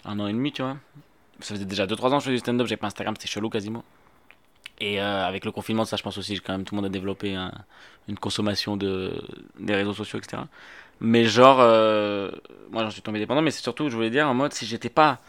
Un 0.06 0.20
an 0.20 0.28
et 0.28 0.34
demi, 0.34 0.52
tu 0.52 0.62
vois. 0.62 0.78
Ça 1.40 1.56
faisait 1.56 1.66
déjà 1.66 1.86
2-3 1.86 2.12
ans 2.14 2.18
que 2.18 2.20
je 2.20 2.26
faisais 2.26 2.32
du 2.36 2.40
stand-up, 2.40 2.68
j'ai 2.68 2.78
pas 2.78 2.88
Instagram, 2.88 3.16
c'était 3.18 3.28
chelou 3.32 3.50
quasiment. 3.50 3.84
Et 4.86 5.00
euh, 5.00 5.26
avec 5.26 5.46
le 5.46 5.52
confinement, 5.52 5.86
ça, 5.86 5.96
je 5.96 6.04
pense 6.04 6.18
aussi, 6.18 6.40
quand 6.42 6.52
même, 6.54 6.66
tout 6.66 6.76
le 6.76 6.82
monde 6.82 6.88
a 6.88 6.94
développé 7.00 7.36
un- 7.36 7.54
une 8.10 8.18
consommation 8.18 8.76
de, 8.76 9.14
des 9.60 9.76
réseaux 9.76 9.94
sociaux, 9.94 10.20
etc. 10.20 10.44
Mais 11.00 11.24
genre, 11.26 11.58
euh, 11.62 12.32
moi, 12.70 12.84
j'en 12.84 12.90
suis 12.92 13.02
tombé 13.02 13.18
dépendant, 13.20 13.42
mais 13.42 13.52
c'est 13.52 13.62
surtout, 13.64 13.90
je 13.90 13.96
voulais 13.96 14.10
dire, 14.10 14.28
en 14.28 14.34
mode, 14.34 14.52
si 14.54 14.66
j'étais 14.66 14.90
pas 14.90 15.20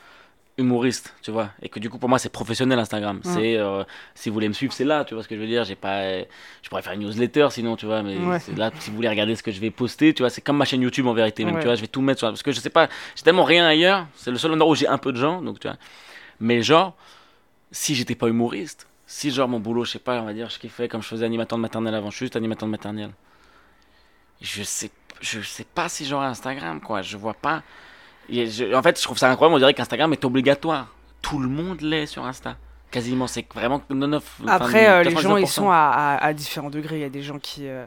humoriste, 0.56 1.14
tu 1.22 1.30
vois, 1.32 1.50
et 1.62 1.68
que 1.68 1.78
du 1.80 1.88
coup, 1.90 1.98
pour 1.98 2.08
moi, 2.08 2.18
c'est 2.18 2.28
professionnel 2.30 2.78
Instagram. 2.78 3.20
C'est, 3.24 3.56
euh, 3.56 3.82
si 4.14 4.28
vous 4.28 4.34
voulez 4.34 4.48
me 4.48 4.52
suivre, 4.54 4.72
c'est 4.72 4.84
là, 4.84 5.04
tu 5.04 5.14
vois 5.14 5.22
ce 5.22 5.28
que 5.28 5.34
je 5.36 5.40
veux 5.40 5.46
dire. 5.48 5.64
J'ai 5.64 5.74
pas, 5.76 6.18
je 6.62 6.68
pourrais 6.68 6.82
faire 6.82 6.92
une 6.92 7.00
newsletter 7.00 7.48
sinon, 7.50 7.76
tu 7.76 7.86
vois, 7.86 8.02
mais 8.02 8.16
Ouais. 8.18 8.38
c'est 8.40 8.56
là, 8.56 8.70
si 8.78 8.90
vous 8.90 8.96
voulez 8.96 9.08
regarder 9.08 9.34
ce 9.36 9.42
que 9.42 9.50
je 9.52 9.60
vais 9.60 9.70
poster, 9.72 10.14
tu 10.14 10.22
vois, 10.22 10.30
c'est 10.30 10.40
comme 10.42 10.56
ma 10.56 10.64
chaîne 10.64 10.80
YouTube 10.82 11.06
en 11.08 11.12
vérité, 11.14 11.44
même, 11.44 11.54
Ouais. 11.56 11.60
tu 11.60 11.66
vois, 11.66 11.74
je 11.76 11.80
vais 11.80 11.88
tout 11.88 12.00
mettre 12.02 12.20
sur, 12.20 12.28
parce 12.28 12.42
que 12.44 12.52
je 12.52 12.60
sais 12.60 12.70
pas, 12.70 12.88
j'ai 13.16 13.22
tellement 13.22 13.42
rien 13.44 13.66
ailleurs, 13.66 14.06
c'est 14.16 14.30
le 14.30 14.38
seul 14.38 14.52
endroit 14.52 14.70
où 14.70 14.74
j'ai 14.76 14.86
un 14.88 14.98
peu 14.98 15.12
de 15.12 15.18
gens, 15.18 15.42
donc 15.42 15.58
tu 15.60 15.66
vois. 15.68 15.76
Mais 16.40 16.62
genre, 16.62 16.94
si 17.72 17.94
j'étais 17.96 18.14
pas 18.14 18.28
humoriste, 18.28 18.86
si 19.16 19.30
genre 19.30 19.48
mon 19.48 19.60
boulot, 19.60 19.84
je 19.84 19.92
sais 19.92 19.98
pas, 20.00 20.20
on 20.20 20.24
va 20.24 20.32
dire, 20.32 20.50
je 20.50 20.58
kiffais 20.58 20.88
comme 20.88 21.00
je 21.02 21.06
faisais 21.08 21.24
animateur 21.24 21.56
de 21.56 21.62
maternelle 21.62 21.94
avant, 21.94 22.10
je 22.10 22.16
suis 22.16 22.24
juste 22.26 22.34
animateur 22.36 22.66
de 22.66 22.72
maternelle. 22.72 23.10
Je 24.40 24.62
sais, 24.64 24.90
je 25.20 25.40
sais 25.40 25.64
pas 25.64 25.88
si 25.88 26.04
j'aurais 26.04 26.26
Instagram, 26.26 26.80
quoi, 26.80 27.00
je 27.02 27.16
vois 27.16 27.34
pas. 27.34 27.62
Et 28.28 28.48
je- 28.48 28.74
en 28.74 28.82
fait, 28.82 28.98
je 28.98 29.04
trouve 29.04 29.16
ça 29.18 29.30
incroyable, 29.30 29.54
on 29.54 29.58
dirait 29.58 29.74
qu'Instagram 29.74 30.12
est 30.12 30.24
obligatoire. 30.24 30.88
Tout 31.22 31.38
le 31.38 31.48
monde 31.48 31.80
l'est 31.80 32.06
sur 32.06 32.24
Insta. 32.24 32.56
Quasiment, 32.90 33.26
c'est 33.28 33.46
vraiment 33.54 33.82
non, 33.90 34.06
non, 34.08 34.16
enfin, 34.18 34.46
Après, 34.48 34.88
euh, 34.88 35.02
les 35.02 35.10
gens, 35.10 35.36
ils 35.36 35.44
99%. 35.44 35.46
sont 35.46 35.70
à, 35.70 35.76
à- 35.76 36.24
à 36.24 36.32
différents 36.32 36.70
degrés. 36.70 36.96
Il 36.96 37.00
y 37.02 37.04
a 37.04 37.08
des 37.08 37.22
gens 37.22 37.38
qui, 37.38 37.66
euh, 37.68 37.86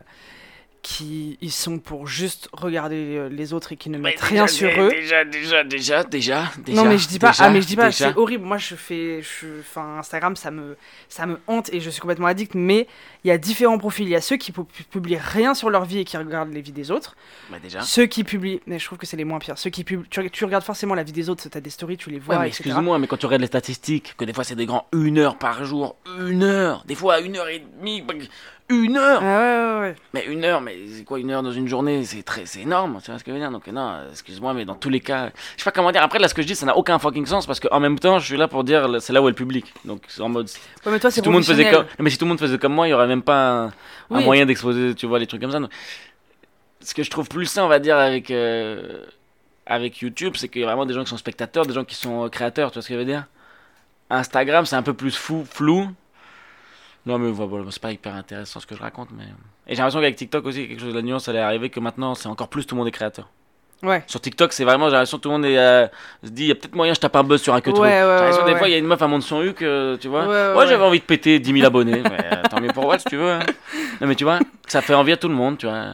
qui 0.82 1.38
ils 1.42 1.52
sont 1.52 1.80
pour 1.80 2.08
juste 2.08 2.50
regarder 2.54 3.18
euh, 3.18 3.30
les 3.30 3.54
autres 3.54 3.74
et 3.74 3.78
qui 3.78 3.90
ne 3.90 3.98
Mais 3.98 4.12
mettent 4.12 4.22
rien 4.22 4.48
sur 4.48 4.70
eux. 4.70 4.90
Déjà, 4.90 5.26
déjà, 5.26 5.64
déjà, 5.64 6.04
déjà, 6.04 6.52
déjà. 6.58 6.82
non 6.82 6.88
mais 6.88 6.98
je 6.98 7.08
dis 7.08 7.20
pas, 7.20 7.32
déjà, 7.32 7.46
ah 7.46 7.50
mais 7.50 7.62
je 7.62 7.68
dis 7.68 7.76
pas, 7.76 7.92
c'est 7.92 8.16
horrible. 8.16 8.46
Moi 8.46 8.58
je 8.58 8.76
fais, 8.76 9.22
je, 9.22 9.60
enfin 9.60 9.98
Instagram 10.00 10.36
ça 10.36 10.52
me, 10.52 10.78
ça 11.10 11.26
me 11.26 11.40
hante 11.48 11.74
et 11.74 11.80
je 11.80 11.90
suis 11.90 12.00
complètement 12.02 12.28
addict. 12.28 12.56
Mais 12.56 12.88
il 13.24 13.28
y 13.28 13.32
a 13.32 13.38
différents 13.38 13.78
profils. 13.78 14.06
Il 14.06 14.12
y 14.12 14.16
a 14.16 14.22
ceux 14.22 14.38
qui 14.38 14.52
pu- 14.52 14.62
publient 14.92 15.18
rien 15.18 15.54
sur 15.54 15.70
leur 15.70 15.86
vie 15.86 16.00
et 16.00 16.06
qui 16.06 16.16
regardent 16.18 16.54
les 16.54 16.62
vies 16.62 16.72
des 16.72 16.92
autres. 16.92 17.16
Bah, 17.52 17.58
déjà. 17.62 17.82
Ceux 17.82 18.06
qui 18.06 18.24
publient, 18.24 18.62
mais 18.68 18.80
je 18.80 18.86
trouve 18.86 18.98
que 18.98 19.06
c'est 19.06 19.18
les 19.18 19.26
moins 19.26 19.40
pires. 19.40 19.58
Ceux 19.58 19.70
qui 19.70 19.84
publient, 19.84 20.08
tu, 20.10 20.30
tu 20.32 20.46
regardes 20.46 20.64
forcément 20.64 20.96
la 20.96 21.04
vie 21.04 21.12
des 21.12 21.30
autres. 21.30 21.48
T'as 21.50 21.60
des 21.60 21.70
stories, 21.70 21.98
tu 21.98 22.10
les 22.10 22.20
vois, 22.20 22.36
Ouais, 22.36 22.42
mais 22.44 22.48
excuse-moi, 22.48 22.98
mais 23.00 23.08
quand 23.08 23.18
tu 23.18 23.26
regardes 23.26 23.42
les 23.42 23.48
statistiques, 23.48 24.16
que 24.18 24.26
des 24.26 24.34
fois 24.34 24.44
c'est 24.44 24.56
des 24.56 24.66
grands 24.66 24.88
une 24.94 25.18
heure 25.18 25.38
par 25.38 25.66
jour, 25.66 25.96
une 26.20 26.44
heure, 26.44 26.84
des 26.88 26.96
fois 26.96 27.20
une 27.20 27.36
heure 27.36 27.50
et 27.50 27.60
demie, 27.80 28.04
une 28.70 28.98
heure. 28.98 29.22
Ah 29.24 29.40
ouais, 29.40 29.74
ouais, 29.76 29.80
ouais. 29.82 29.96
Mais 30.14 30.26
une 30.26 30.44
heure, 30.44 30.60
mais 30.60 30.78
c'est 30.92 31.04
quoi 31.04 31.20
une 31.20 31.32
heure 31.32 31.42
dans 31.42 31.52
une 31.52 31.68
journée 31.68 32.04
C'est 32.04 32.24
très, 32.24 32.46
c'est 32.46 32.62
énorme, 32.62 33.00
tu 33.04 33.10
vois 33.10 33.20
ce 33.20 33.24
que 33.24 33.32
je 33.32 33.36
veux 33.36 33.40
dire 33.40 33.52
Donc 33.52 33.68
non, 33.68 34.00
excuse-moi, 34.12 34.54
mais 34.54 34.66
dans 34.66 34.76
tous 34.76 34.90
les 34.90 35.00
cas, 35.00 35.32
je 35.56 35.64
sais 35.64 35.64
pas 35.64 35.72
comment 35.72 35.92
dire. 35.92 36.04
Après 36.04 36.20
là, 36.20 36.28
ce 36.28 36.34
que 36.34 36.42
je 36.42 36.48
dis, 36.48 36.56
ça 36.56 36.66
n'a 36.66 36.76
aucun 36.76 37.00
fucking 37.00 37.26
sens 37.26 37.46
parce 37.46 37.60
qu'en 37.60 37.80
même 37.80 37.98
temps, 37.98 38.20
je 38.20 38.26
suis 38.26 38.38
là 38.38 38.48
pour 38.48 38.64
dire, 38.64 39.02
c'est 39.02 39.14
là 39.14 39.22
où 39.22 39.28
est 39.28 39.32
le 39.32 39.36
public. 39.36 39.74
Donc 39.86 40.04
c'est 40.08 40.22
en 40.22 40.30
mode, 40.30 40.50
si 40.50 40.60
Ouais, 40.86 40.92
mais 40.92 41.00
toi 41.00 41.12
c'est 41.12 41.22
tout 41.22 41.30
le 41.30 41.36
monde 41.36 41.46
faisait 41.46 41.70
comme, 41.70 41.86
mais 42.00 42.10
si 42.10 42.18
tout 42.18 42.26
le 42.26 42.30
monde 42.30 42.40
faisait 42.40 42.58
comme 42.58 42.74
moi, 42.74 42.88
il 42.88 42.92
y 42.92 42.94
aurait 42.94 43.08
même 43.08 43.22
pas 43.24 43.72
un, 44.10 44.22
moyen 44.22 44.46
d'exposer, 44.46 44.96
tu 44.96 45.06
vois, 45.06 45.20
les 45.20 45.28
trucs 45.28 45.42
comme 45.42 45.52
ça. 45.52 45.60
Donc, 45.60 45.72
Ce 46.82 46.94
que 46.94 47.04
je 47.04 47.10
trouve 47.10 47.30
plus 47.30 47.46
sain, 47.46 47.64
on 47.64 47.70
va 47.70 47.80
dire, 47.80 47.98
avec 47.98 48.32
euh, 48.32 49.06
avec 49.66 50.00
YouTube, 50.00 50.34
c'est 50.36 50.50
qu'il 50.50 50.62
y 50.62 50.64
a 50.64 50.68
vraiment 50.68 50.86
des 50.86 50.94
gens 50.94 51.04
qui 51.04 51.10
sont 51.10 51.18
spectateurs, 51.18 51.66
des 51.66 51.74
gens 51.74 51.86
qui 51.86 51.96
sont 51.96 52.26
euh, 52.26 52.30
créateurs, 52.30 52.72
tu 52.72 52.76
vois 52.76 52.82
ce 52.82 52.88
que 52.90 52.94
je 52.96 53.00
veux 53.00 53.06
dire 53.06 53.26
Instagram, 54.10 54.66
c'est 54.66 54.76
un 54.76 54.84
peu 54.84 54.94
plus 54.94 55.16
fou, 55.16 55.46
flou. 55.50 55.90
Non, 57.08 57.18
mais 57.18 57.32
voilà, 57.32 57.66
c'est 57.72 57.82
pas 57.82 57.92
hyper 57.92 58.14
intéressant 58.16 58.60
ce 58.60 58.68
que 58.68 58.76
je 58.76 58.82
raconte, 58.82 59.10
mais. 59.18 59.24
Et 59.68 59.72
j'ai 59.72 59.78
l'impression 59.78 60.00
qu'avec 60.00 60.16
TikTok 60.18 60.46
aussi, 60.46 60.68
quelque 60.68 60.80
chose 60.80 60.90
de 60.92 60.96
la 60.96 61.02
nuance, 61.02 61.28
elle 61.28 61.38
est 61.38 61.40
arrivée 61.40 61.70
que 61.70 61.80
maintenant, 61.80 62.14
c'est 62.16 62.28
encore 62.28 62.50
plus 62.50 62.66
tout 62.68 62.76
le 62.76 62.80
monde 62.80 62.88
est 62.88 62.92
créateur. 62.92 63.30
Ouais. 63.84 64.04
Sur 64.08 64.20
TikTok, 64.20 64.54
c'est 64.54 64.64
vraiment, 64.64 64.86
j'ai 64.88 64.94
l'impression 64.94 65.18
que 65.18 65.24
tout 65.24 65.30
le 65.30 65.36
monde 65.36 65.46
est, 65.46 65.58
euh, 65.58 65.86
se 66.24 66.30
dit, 66.30 66.44
il 66.46 66.48
y 66.48 66.52
a 66.52 66.56
peut-être 66.56 66.76
moyen, 66.76 66.94
je 66.96 67.00
tape 67.00 67.16
un 67.16 67.24
buzz 67.24 67.42
sur 67.42 67.54
un 67.54 67.62
que 67.62 67.70
Ouais, 67.70 67.76
truc. 67.76 67.84
ouais, 67.86 67.92
J'ai 67.92 68.00
l'impression 68.08 68.44
ouais, 68.44 68.48
des 68.48 68.58
fois, 68.58 68.62
ouais. 68.64 68.70
il 68.70 68.74
y 68.74 68.76
a 68.76 68.80
une 68.80 68.88
meuf 68.88 69.02
à 69.02 69.08
monte 69.08 69.22
son 69.22 69.42
huc, 69.44 69.62
euh, 69.62 69.98
tu 69.98 70.08
vois. 70.08 70.22
Ouais, 70.24 70.28
ouais, 70.28 70.54
Moi, 70.54 70.64
ouais. 70.64 70.68
j'avais 70.68 70.84
envie 70.84 71.00
de 71.00 71.04
péter 71.06 71.40
10 71.40 71.54
000 71.54 71.66
abonnés. 71.66 72.02
mais, 72.02 72.26
euh, 72.34 72.42
tant 72.50 72.60
mieux 72.60 72.70
pour 72.74 72.84
moi, 72.86 72.98
si 72.98 73.06
tu 73.06 73.18
veux. 73.18 73.32
hein. 73.32 73.40
Non, 74.02 74.08
mais 74.08 74.16
tu 74.16 74.24
vois, 74.24 74.40
ça 74.68 74.82
fait 74.82 74.94
envie 74.96 75.12
à 75.12 75.18
tout 75.18 75.28
le 75.30 75.36
monde, 75.36 75.58
tu 75.58 75.68
vois. 75.68 75.94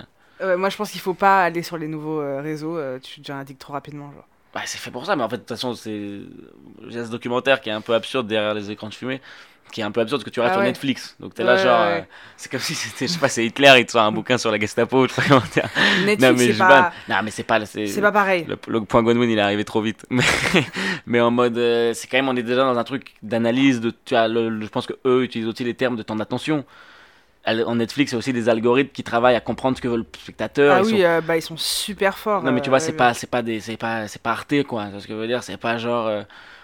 Moi 0.57 0.67
je 0.69 0.75
pense 0.75 0.91
qu'il 0.91 0.99
faut 0.99 1.13
pas 1.13 1.43
aller 1.43 1.61
sur 1.63 1.77
les 1.77 1.87
nouveaux 1.87 2.19
euh, 2.19 2.41
réseaux. 2.41 2.77
tu 3.01 3.21
deviens 3.21 3.39
addict 3.39 3.61
trop 3.61 3.71
rapidement. 3.73 4.11
Genre. 4.13 4.25
Bah, 4.53 4.59
c'est 4.65 4.77
fait 4.77 4.91
pour 4.91 5.05
ça, 5.05 5.15
mais 5.15 5.23
en 5.23 5.29
fait, 5.29 5.37
de 5.37 5.41
toute 5.41 5.49
façon, 5.49 5.73
c'est. 5.73 6.19
A 6.89 7.05
ce 7.05 7.09
documentaire 7.09 7.61
qui 7.61 7.69
est 7.69 7.73
un 7.73 7.79
peu 7.81 7.93
absurde 7.93 8.27
derrière 8.27 8.53
les 8.53 8.69
écrans 8.69 8.89
de 8.89 8.93
fumée, 8.93 9.21
qui 9.73 9.81
est 9.81 9.83
un 9.83 9.91
peu 9.91 9.99
absurde 10.01 10.21
parce 10.21 10.29
que 10.29 10.33
tu 10.33 10.39
restes 10.39 10.53
Ah 10.53 10.59
sur. 10.59 10.63
Netflix. 10.63 11.15
Donc 11.19 11.33
t'es 11.33 11.43
là, 11.43 11.55
Ouais, 11.55 11.63
genre. 11.63 11.81
ouais, 11.81 11.99
euh, 11.99 12.01
c'est 12.37 12.49
comme 12.51 12.61
si 12.61 12.75
c'était, 12.75 13.07
je 13.07 13.13
sais 13.13 13.19
pas, 13.19 13.27
c'est 13.27 13.45
Hitler, 13.45 13.73
il 13.79 13.85
te 13.85 13.91
sort 13.91 14.03
un 14.03 14.11
bouquin 14.11 14.37
sur 14.37 14.51
la 14.51 14.59
Gestapo, 14.59 15.07
je 15.07 15.13
sais 15.13 15.21
pas 15.21 15.27
comment 15.27 15.41
dire. 15.53 15.67
Netflix 16.05 16.21
non, 16.21 16.31
mais 16.31 16.37
c'est 16.37 16.53
je 16.53 16.59
pas. 16.59 16.91
Non, 17.09 17.15
mais 17.23 17.31
c'est 17.31 17.43
pas. 17.43 17.65
C'est, 17.65 17.87
c'est 17.87 18.01
pas 18.01 18.11
pareil. 18.11 18.45
Le, 18.47 18.57
le 18.67 18.81
point 18.85 19.03
Godwin, 19.03 19.29
il 19.29 19.37
est 19.37 19.41
arrivé 19.41 19.65
trop 19.65 19.81
vite. 19.81 20.05
Mais, 20.09 20.23
mais 21.05 21.19
en 21.19 21.31
mode. 21.31 21.57
euh, 21.57 21.93
c'est 21.93 22.07
quand 22.07 22.17
même, 22.17 22.29
on 22.29 22.35
est 22.35 22.43
déjà 22.43 22.63
dans 22.63 22.77
un 22.77 22.83
truc 22.83 23.13
d'analyse. 23.23 23.81
De, 23.81 23.91
tu 24.05 24.15
as 24.15 24.27
le- 24.27 24.49
le- 24.49 24.63
je 24.65 24.69
pense 24.69 24.85
que 24.85 24.93
eux 25.05 25.23
utilisent 25.23 25.47
aussi 25.47 25.63
les 25.63 25.73
termes 25.73 25.95
de 25.95 26.03
temps 26.03 26.15
d'attention. 26.15 26.63
En 27.45 27.75
Netflix, 27.75 28.13
a 28.13 28.17
aussi 28.17 28.31
des 28.31 28.47
algorithmes 28.47 28.91
qui 28.93 29.03
travaillent 29.03 29.35
à 29.35 29.41
comprendre 29.41 29.75
ce 29.75 29.81
que 29.81 29.89
veut 29.89 29.97
le 29.97 30.05
spectateur. 30.17 30.75
Ah 30.77 30.79
Ils 30.79 30.85
oui, 30.85 30.91
sont- 31.01 31.05
euh, 31.05 31.19
bah 31.19 31.35
ils 31.35 31.41
sont 31.41 31.57
super 31.57 32.17
forts. 32.17 32.41
Non 32.41 32.53
mais 32.53 32.61
tu 32.61 32.69
vois, 32.69 32.77
euh, 32.77 32.81
c'est 32.81 32.93
pas, 32.93 33.13
c'est 33.13 33.29
pas 33.29 33.41
des, 33.41 33.59
c'est 33.59 33.75
pas, 33.75 34.07
c'est 34.07 34.21
pas 34.21 34.31
Arte 34.31 34.63
quoi. 34.63 34.85
C'est 34.93 35.01
ce 35.01 35.07
que 35.07 35.13
je 35.13 35.17
veux 35.19 35.27
dire? 35.27 35.43
C'est 35.43 35.57
pas 35.57 35.77
genre, 35.77 36.07
euh, 36.07 36.21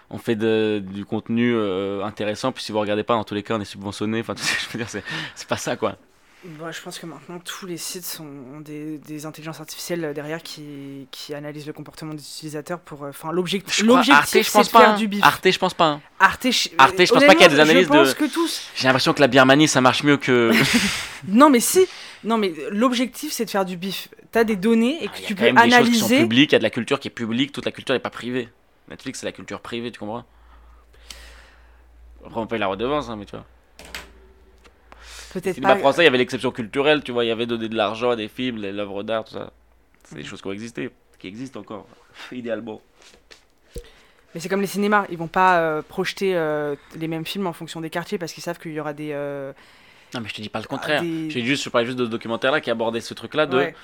on 0.10 0.18
fait 0.18 0.36
de- 0.36 0.84
du 0.86 1.06
contenu 1.06 1.54
euh, 1.56 2.04
intéressant 2.04 2.52
puis 2.52 2.64
si 2.64 2.72
vous 2.72 2.80
regardez 2.80 3.04
pas, 3.04 3.14
dans 3.16 3.24
tous 3.24 3.36
les 3.36 3.44
cas, 3.44 3.56
on 3.58 3.62
est 3.62 3.66
subventionné. 3.66 4.22
Enfin, 4.22 4.34
tu 4.36 4.44
sais, 4.44 4.56
je 4.60 4.78
veux 4.78 4.84
dire, 4.84 4.90
c'est, 5.36 5.48
pas 5.48 5.58
ça 5.58 5.76
quoi. 5.76 5.96
Bah, 6.58 6.72
je 6.72 6.80
pense 6.82 6.98
que 7.00 7.06
maintenant 7.06 7.38
tous 7.44 7.66
les 7.66 7.76
sites 7.76 8.06
sont, 8.06 8.24
ont 8.24 8.62
des, 8.62 8.98
des 8.98 9.26
intelligences 9.26 9.60
artificielles 9.60 10.06
euh, 10.06 10.14
derrière 10.14 10.42
qui, 10.42 11.06
qui 11.12 11.34
analysent 11.34 11.68
le 11.68 11.74
comportement 11.74 12.14
des 12.14 12.22
utilisateurs 12.22 12.80
pour. 12.80 13.04
euh, 13.04 13.10
Enfin, 13.10 13.34
l'objectif, 13.34 13.84
l'objectif, 13.86 14.46
je 14.46 14.50
c'est 14.50 14.52
pense 14.54 14.68
de 14.68 14.72
pas. 14.72 14.80
faire 14.80 14.90
hein. 14.92 14.96
du 14.98 15.10
bif. 15.10 15.22
Arte, 15.22 15.52
je 15.52 15.60
pense 15.60 15.74
pas. 15.74 15.86
hein. 15.88 16.02
Arte, 16.18 16.50
je, 16.50 16.70
Arte, 16.78 16.94
je 17.06 17.12
pense 17.14 17.26
pas 17.26 17.34
qu'il 17.34 17.42
y 17.42 17.46
a 17.46 17.50
des 17.50 17.60
analyses 17.60 17.84
Je 17.84 17.90
pense 17.90 18.10
de- 18.10 18.14
que 18.14 18.34
tous. 18.34 18.62
J'ai 18.74 18.88
l'impression 18.88 19.12
que 19.14 19.20
la 19.20 19.28
Birmanie, 19.28 19.68
ça 19.68 19.82
marche 19.82 20.04
mieux 20.04 20.16
que. 20.16 20.52
Non, 21.28 21.50
mais 21.50 21.60
si. 21.60 21.86
Non, 22.24 22.38
mais 22.38 22.54
l'objectif, 22.72 23.34
c'est 23.34 23.44
de 23.44 23.50
faire 23.50 23.66
du 23.66 23.76
bif. 23.76 24.08
T'as 24.32 24.46
des 24.46 24.56
données 24.56 25.04
et 25.04 25.08
que 25.08 25.12
Ah, 25.16 25.18
Il 25.18 25.22
y 25.22 25.26
a 25.26 25.28
tu 25.28 25.36
quand 25.36 25.44
même 25.44 25.56
des 25.56 25.62
choses 25.62 25.90
qui 25.90 25.96
sont 25.96 26.06
analyser. 26.06 26.20
publiques, 26.22 26.52
il 26.52 26.54
y 26.54 26.56
a 26.56 26.60
de 26.60 26.64
la 26.64 26.70
culture 26.70 27.00
qui 27.02 27.10
est 27.10 27.12
publique, 27.12 27.52
toute 27.52 27.66
la 27.66 27.72
culture 27.72 27.94
n'est 27.96 28.00
pas 28.00 28.10
privée. 28.10 28.48
Netflix, 28.90 29.20
c'est 29.20 29.26
la 29.26 29.32
culture 29.32 29.62
privée, 29.62 29.92
tu 29.92 30.00
comprends 30.00 30.26
Après, 32.26 32.40
on 32.40 32.48
paye 32.48 32.60
la 32.60 32.68
redevance, 32.68 33.10
hein, 33.10 33.16
mais 33.16 33.26
tu 33.26 33.36
vois. 33.36 33.46
Peut-être 35.34 35.56
cinéma 35.56 35.74
pas. 35.76 35.80
français, 35.80 36.02
il 36.02 36.06
y 36.06 36.08
avait 36.08 36.18
l'exception 36.18 36.52
culturelle, 36.52 37.04
tu 37.04 37.12
vois, 37.12 37.24
il 37.24 37.28
y 37.28 37.32
avait 37.32 37.46
donné 37.46 37.70
de 37.70 37.76
l'argent 37.76 38.10
à 38.12 38.16
des 38.16 38.28
films, 38.28 38.58
les- 38.58 38.72
l'œuvre 38.72 39.04
d'art, 39.04 39.24
tout 39.26 39.34
ça. 39.34 39.52
C'est 40.04 40.16
des 40.16 40.24
choses 40.24 40.42
qui 40.42 40.48
ont 40.48 40.52
existé, 40.52 40.90
qui 41.20 41.28
existent 41.28 41.60
encore, 41.60 41.88
idéalement. 42.32 42.82
Mais 44.34 44.40
c'est 44.40 44.50
comme 44.50 44.62
les 44.62 44.68
cinémas. 44.68 45.06
Ils 45.10 45.18
vont 45.18 45.28
pas 45.28 45.60
euh, 45.60 45.82
projeter 45.82 46.36
euh, 46.36 46.76
les 46.96 47.08
mêmes 47.08 47.26
films 47.26 47.48
en 47.48 47.54
fonction 47.54 47.82
des 47.82 47.90
quartiers 47.90 48.18
parce 48.20 48.32
qu'ils 48.34 48.44
savent 48.44 48.60
qu'il 48.60 48.74
y 48.74 48.80
aura 48.80 48.94
des. 48.94 49.10
euh, 49.12 49.54
Non, 50.14 50.22
mais 50.22 50.30
je 50.30 50.36
te 50.36 50.42
dis 50.42 50.50
pas 50.50 50.60
le 50.60 50.68
contraire. 50.68 51.02
des- 51.02 51.30
Je, 51.32 51.40
juste, 51.40 51.64
je 51.64 51.70
parlais 51.70 51.88
juste 51.88 51.98
de 51.98 52.06
ce 52.06 52.10
documentaire-là 52.12 52.62
qui 52.62 52.70
abordait 52.70 53.02
ce 53.02 53.14
truc-là 53.16 53.46
de. 53.48 53.58
ouais. 53.58 53.76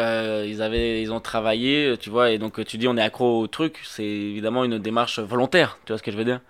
Euh, 0.00 0.46
ils, 0.48 0.62
avaient, 0.62 1.02
ils 1.02 1.12
ont 1.12 1.20
travaillé, 1.20 1.94
tu 2.00 2.10
vois, 2.10 2.30
et 2.30 2.38
donc 2.38 2.64
tu 2.64 2.78
dis 2.78 2.88
on 2.88 2.96
est 2.96 3.02
accro 3.02 3.40
au 3.40 3.46
truc, 3.46 3.78
c'est 3.84 4.04
évidemment 4.04 4.64
une 4.64 4.78
démarche 4.78 5.18
volontaire, 5.20 5.78
tu 5.84 5.92
vois 5.92 5.98
ce 5.98 6.02
que 6.02 6.10
je 6.10 6.16
veux 6.16 6.24
dire? 6.24 6.40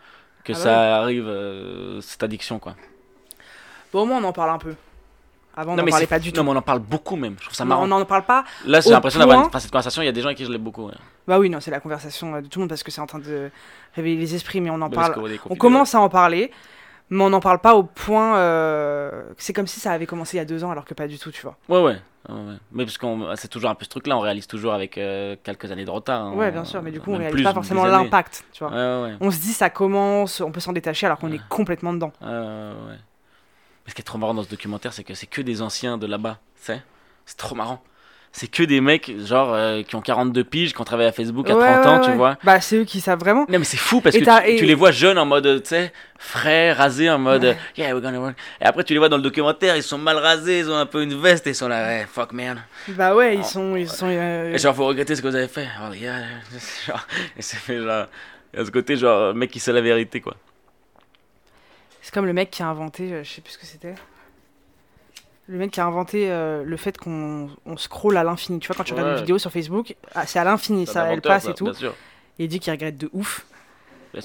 Que 0.45 0.52
Ah 0.52 0.57
bah 0.57 0.61
ça 0.62 0.97
arrive, 0.97 1.26
euh, 1.28 2.00
cette 2.00 2.23
addiction, 2.23 2.59
quoi. 2.59 2.75
Bon, 3.92 4.02
au 4.02 4.07
moins, 4.07 4.19
on 4.23 4.25
en 4.25 4.33
parle 4.33 4.50
un 4.50 4.59
peu. 4.59 4.75
Avant, 5.57 5.73
on 5.73 5.76
non, 5.76 5.83
n'en 5.83 5.90
parlait 5.90 6.07
pas 6.07 6.19
du 6.21 6.28
non, 6.28 6.35
tout. 6.37 6.42
mais 6.45 6.50
on 6.50 6.57
en 6.57 6.62
parle 6.62 6.78
beaucoup 6.78 7.16
même, 7.16 7.35
je 7.38 7.45
trouve 7.45 7.57
ça 7.57 7.64
Non, 7.64 7.71
marrant. 7.71 7.85
on 7.85 7.87
n'en 7.88 8.04
parle 8.04 8.25
pas. 8.25 8.45
Là, 8.64 8.80
j'ai 8.80 8.90
l'impression 8.90 9.19
d'avoir 9.19 9.40
une... 9.40 9.47
enfin, 9.47 9.59
cette 9.59 9.71
conversation, 9.73 10.00
il 10.00 10.07
y 10.07 10.09
a 10.09 10.12
des 10.12 10.21
gens 10.21 10.28
avec 10.28 10.38
qui 10.38 10.45
je 10.45 10.50
l'ai 10.52 10.59
beaucoup. 10.59 10.87
ouais. 10.87 10.95
Bah 11.26 11.38
oui, 11.38 11.50
non, 11.50 11.61
c'est 11.61 11.71
la 11.73 11.80
conversation 11.80 12.35
euh, 12.37 12.40
de 12.40 12.47
tout 12.47 12.59
le 12.59 12.62
monde 12.62 12.69
parce 12.69 12.83
que 12.85 12.90
c'est 12.90 13.00
en 13.00 13.07
train 13.07 13.19
de 13.19 13.50
réveiller 13.95 14.16
les 14.16 14.35
esprits, 14.35 14.61
mais 14.61 14.71
on 14.71 14.80
en 14.80 14.88
parle. 14.90 15.14
On 15.50 15.57
commence 15.57 15.95
à 15.95 16.00
en 16.00 16.09
parler, 16.09 16.50
mais 17.11 17.23
on 17.25 17.31
n'en 17.31 17.40
parle 17.40 17.59
pas 17.59 17.75
au 17.75 17.83
point. 17.83 18.37
euh, 18.38 19.25
C'est 19.37 19.52
comme 19.52 19.67
si 19.67 19.81
ça 19.81 19.93
avait 19.93 20.07
commencé 20.07 20.37
il 20.37 20.38
y 20.38 20.43
a 20.43 20.45
deux 20.47 20.64
ans 20.64 20.71
alors 20.71 20.85
que 20.85 20.95
pas 20.95 21.07
du 21.07 21.19
tout, 21.19 21.31
tu 21.31 21.43
vois. 21.43 21.57
Ouais, 21.69 21.83
ouais. 21.83 21.97
Mais 22.73 22.85
parce 22.85 22.99
qu'on 22.99 23.35
c'est 23.35 23.49
toujours 23.49 23.71
un 23.71 23.75
peu 23.75 23.85
ce 23.85 23.90
truc-là, 23.90 24.17
on 24.17 24.21
réalise 24.21 24.47
toujours 24.47 24.73
avec 24.75 24.97
euh, 24.99 25.37
quelques 25.43 25.71
années 25.73 25.85
de 25.85 25.90
retard. 25.90 26.23
hein. 26.23 26.33
Ouais, 26.35 26.50
bien 26.52 26.64
sûr, 26.64 26.83
mais 26.83 26.90
du 26.93 27.00
coup, 27.00 27.11
on 27.11 27.12
Même 27.14 27.23
réalise 27.23 27.37
plus, 27.37 27.45
pas 27.45 27.55
forcément 27.55 27.85
l'impact, 27.87 28.45
tu 28.52 28.62
vois. 28.62 28.73
Ouais, 28.73 28.76
ouais, 28.76 29.11
ouais. 29.12 29.17
On 29.21 29.31
se 29.31 29.38
dit 29.40 29.52
ça 29.52 29.71
commence, 29.71 30.40
on 30.40 30.52
peut 30.52 30.61
s'en 30.61 30.73
détacher 30.73 31.07
alors 31.07 31.19
qu'on 31.19 31.33
est 31.33 31.40
complètement 31.49 31.93
dedans. 31.93 32.12
Ouais. 32.21 32.29
Mais 33.85 33.90
ce 33.90 33.95
qui 33.95 34.02
est 34.02 34.05
trop 34.05 34.19
marrant 34.19 34.35
dans 34.35 34.43
ce 34.43 34.50
documentaire, 34.50 34.93
c'est 34.93 35.02
que 35.05 35.14
c'est 35.14 35.26
que 35.26 35.40
des 35.40 35.62
anciens 35.62 35.97
de 35.99 36.07
là-bas, 36.07 36.38
tu 36.57 36.64
sais 36.67 36.83
C'est 37.26 37.38
trop 37.38 37.55
marrant. 37.55 37.83
C'est 38.33 38.47
que 38.47 38.63
des 38.63 38.81
mecs, 38.81 39.11
genre, 39.27 39.53
euh, 39.53 39.83
qui 39.83 39.97
ont 39.97 40.01
42 40.01 40.45
piges, 40.45 40.73
qui 40.73 40.81
ont 40.81 40.85
travaillé 40.85 41.09
à 41.09 41.13
Facebook 41.13 41.51
à 41.51 41.55
30 41.55 41.63
Ouais, 41.63 41.87
ans, 41.89 41.99
ouais, 42.01 42.05
tu 42.07 42.13
vois. 42.13 42.39
Bah, 42.45 42.61
c'est 42.61 42.77
eux 42.77 42.85
qui 42.85 43.01
savent 43.01 43.19
vraiment. 43.19 43.45
Non, 43.49 43.59
mais 43.59 43.65
c'est 43.65 43.77
fou 43.77 44.01
parce 44.01 44.15
Et 44.15 44.21
que 44.21 44.25
tu, 44.25 44.49
et- 44.51 44.57
tu 44.57 44.67
les 44.67 44.75
vois 44.77 44.93
jeunes 44.93 45.19
en 45.19 45.27
mode, 45.27 45.63
tu 45.65 45.69
sais, 45.69 45.93
frais, 46.17 46.73
rasés, 46.73 47.11
en 47.11 47.19
mode, 47.19 47.45
euh, 47.45 47.55
yeah, 47.77 47.93
we're 47.93 48.01
gonna 48.01 48.21
work. 48.21 48.37
Et 48.61 48.65
après, 48.67 48.85
tu 48.85 48.93
les 48.93 49.01
vois 49.01 49.09
dans 49.09 49.17
le 49.17 49.23
documentaire, 49.25 49.77
ils 49.77 49.83
sont 49.83 49.99
mal 49.99 50.17
rasés, 50.17 50.61
ils 50.61 50.71
ont 50.71 50.77
un 50.77 50.87
peu 50.87 51.03
une 51.03 51.21
veste 51.21 51.49
et 51.49 51.51
ils 51.51 51.55
sont 51.57 51.67
là, 51.67 52.07
fuck 52.07 52.33
man. 52.33 52.63
Bah 52.89 53.17
ouais, 53.17 53.35
ils 53.35 53.41
Oh. 53.41 53.49
sont. 53.49 53.75
Ils 53.77 53.89
sont 53.89 54.07
euh, 54.09 54.55
Et 54.55 54.59
genre, 54.59 54.77
faut 54.77 54.87
regretter 54.87 55.17
ce 55.17 55.23
que 55.23 55.27
vous 55.27 55.35
avez 55.35 55.49
fait. 55.49 55.67
Oh, 55.83 55.93
gars, 56.01 56.21
genre, 56.87 57.05
et 57.37 57.43
fait 57.43 57.83
genre, 57.83 58.07
il 58.55 58.61
y 58.61 58.63
a 58.63 58.65
ce 58.65 58.71
côté, 58.71 58.97
genre, 58.97 59.35
mec 59.35 59.51
qui 59.51 59.59
sait 59.59 59.73
la 59.73 59.81
vérité, 59.81 60.21
quoi. 60.21 60.37
C'est 62.01 62.15
comme 62.15 62.27
le 62.27 62.33
mec 62.33 62.51
qui 62.53 62.63
a 62.63 62.69
inventé, 62.69 63.13
euh, 63.13 63.25
je 63.25 63.29
sais 63.29 63.41
plus 63.41 63.55
ce 63.55 63.59
que 63.59 63.67
c'était. 63.67 63.95
Le 65.50 65.59
mec 65.59 65.73
qui 65.73 65.80
a 65.80 65.85
inventé 65.87 66.30
euh, 66.30 66.62
le 66.64 66.76
fait 66.76 66.97
qu'on 66.97 67.50
on 67.66 67.76
scrolle 67.76 68.16
à 68.16 68.23
l'infini. 68.23 68.61
Tu 68.61 68.69
vois, 68.69 68.76
quand 68.76 68.85
tu 68.85 68.92
regardes 68.92 69.11
une 69.11 69.16
vidéo 69.16 69.37
sur 69.38 69.50
Facebook, 69.50 69.97
ah, 70.14 70.25
c'est 70.25 70.38
à 70.38 70.45
l'infini, 70.45 70.87
ça, 70.87 71.07
elle 71.12 71.21
passe 71.21 71.47
et 71.49 71.54
tout. 71.54 71.64
Bien 71.64 71.73
sûr. 71.75 71.95
Et 72.38 72.45
il 72.45 72.49
dit 72.49 72.61
qu'il 72.61 72.73
regrette 72.73 72.97
de 72.97 73.11
ouf. 73.12 73.45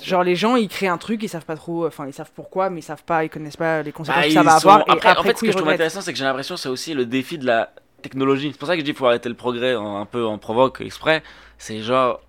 Genre, 0.03 0.23
les 0.23 0.35
gens, 0.35 0.55
ils 0.55 0.67
créent 0.67 0.87
un 0.87 0.97
truc, 0.99 1.21
ils 1.23 1.27
savent 1.29 1.45
pas 1.45 1.55
trop, 1.55 1.85
enfin, 1.87 2.05
ils 2.07 2.13
savent 2.13 2.31
pourquoi, 2.35 2.69
mais 2.69 2.79
ils 2.79 2.83
savent 2.83 3.03
pas, 3.03 3.23
ils 3.23 3.29
connaissent 3.29 3.57
pas 3.57 3.81
les 3.81 3.91
conséquences 3.91 4.21
Bah, 4.21 4.27
que 4.27 4.33
ça 4.33 4.43
va 4.43 4.59
sont- 4.59 4.69
avoir. 4.69 4.87
Et 4.87 4.91
Après, 4.91 5.09
après, 5.09 5.19
en 5.21 5.23
fait, 5.23 5.37
ce 5.37 5.41
que 5.41 5.51
je 5.51 5.57
trouve 5.57 5.69
intéressant, 5.69 6.01
c'est 6.01 6.11
que 6.11 6.17
j'ai 6.17 6.23
l'impression 6.25 6.57
c'est 6.57 6.69
aussi 6.69 6.93
le 6.93 7.05
défi 7.07 7.37
de 7.39 7.45
la 7.45 7.71
technologie. 8.03 8.49
C'est 8.51 8.57
pour 8.59 8.67
ça 8.67 8.75
que 8.75 8.79
je 8.81 8.85
dis 8.85 8.91
qu'il 8.91 8.97
faut 8.97 9.07
arrêter 9.07 9.29
le 9.29 9.35
progrès 9.35 9.75
en- 9.75 9.97
un 9.99 10.05
peu 10.05 10.25
en 10.25 10.37
provoque 10.37 10.81
exprès. 10.81 11.23
C'est 11.57 11.81
genre. 11.81 12.21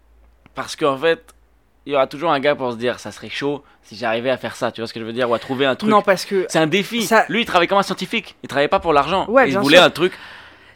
Parce 0.54 0.74
qu'en 0.74 0.96
fait, 0.96 1.34
il 1.86 1.92
y 1.92 1.94
aura 1.94 2.06
toujours 2.06 2.32
un 2.32 2.40
gars 2.40 2.54
pour 2.54 2.72
se 2.72 2.76
dire 2.76 2.98
ça 2.98 3.12
serait 3.12 3.30
chaud 3.30 3.62
si 3.82 3.96
j'arrivais 3.96 4.30
à 4.30 4.36
faire 4.36 4.56
ça. 4.56 4.72
Tu 4.72 4.80
vois 4.80 4.88
ce 4.88 4.92
que 4.92 5.00
je 5.00 5.04
veux 5.04 5.12
dire 5.12 5.30
Ou 5.30 5.34
à 5.34 5.38
trouver 5.38 5.64
un 5.66 5.76
truc. 5.76 5.88
Non, 5.90 6.02
parce 6.02 6.24
que 6.24 6.44
C'est 6.48 6.58
un 6.58 6.66
défi. 6.66 7.02
Ça- 7.02 7.24
Lui, 7.28 7.42
il 7.42 7.46
travaille 7.46 7.68
comme 7.68 7.78
un 7.78 7.82
scientifique. 7.84 8.34
Il 8.42 8.48
travaillait 8.48 8.68
pas 8.68 8.80
pour 8.80 8.92
l'argent. 8.92 9.26
Ouais, 9.28 9.48
il 9.48 9.56
voulait 9.58 9.76
sûr. 9.76 9.86
un 9.86 9.90
truc. 9.90 10.12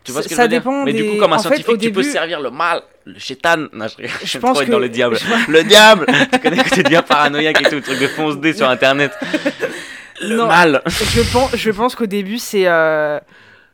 Tu 0.05 0.12
vois 0.12 0.23
Ça- 0.23 0.29
ce 0.29 0.31
que 0.31 0.35
ça 0.37 0.42
je 0.42 0.46
veux 0.46 0.49
dire 0.51 0.61
dépend 0.61 0.85
Mais 0.85 0.92
du 0.94 1.03
des- 1.03 1.09
coup, 1.11 1.16
comme 1.18 1.33
un 1.33 1.37
en 1.37 1.38
fait, 1.38 1.49
scientifique, 1.49 1.68
au 1.68 1.77
tu 1.77 1.90
peux 1.92 2.01
début- 2.03 2.12
servir 2.12 2.40
le 2.40 2.51
mal, 2.51 2.81
le 3.05 3.18
chétan. 3.18 3.66
Non, 3.73 3.87
je, 3.88 4.07
Je 4.07 4.27
j'aime 4.27 4.40
pense 4.42 4.57
trop 4.57 4.64
que- 4.66 4.70
dans 4.70 4.79
le 4.79 4.88
diable. 4.99 5.16
je- 5.18 5.51
Le 5.53 5.62
diable 5.64 6.07
Tu 6.33 6.38
connais 6.38 6.62
que 6.62 6.70
t'es 6.70 6.83
bien 6.85 7.03
paranoïaque 7.03 7.61
et 7.61 7.64
tout, 7.68 7.75
le 7.77 7.83
truc 7.83 7.99
de 7.99 8.07
fonce-dé 8.07 8.55
sur 8.55 8.68
internet. 8.70 9.12
Le 10.23 10.37
Non. 10.37 10.46
mal 10.46 10.83
je 10.87 11.20
pense, 11.33 11.55
je 11.57 11.70
pense 11.70 11.94
qu'au 11.96 12.07
début, 12.07 12.38
c'est. 12.38 12.66
euh, 12.66 13.18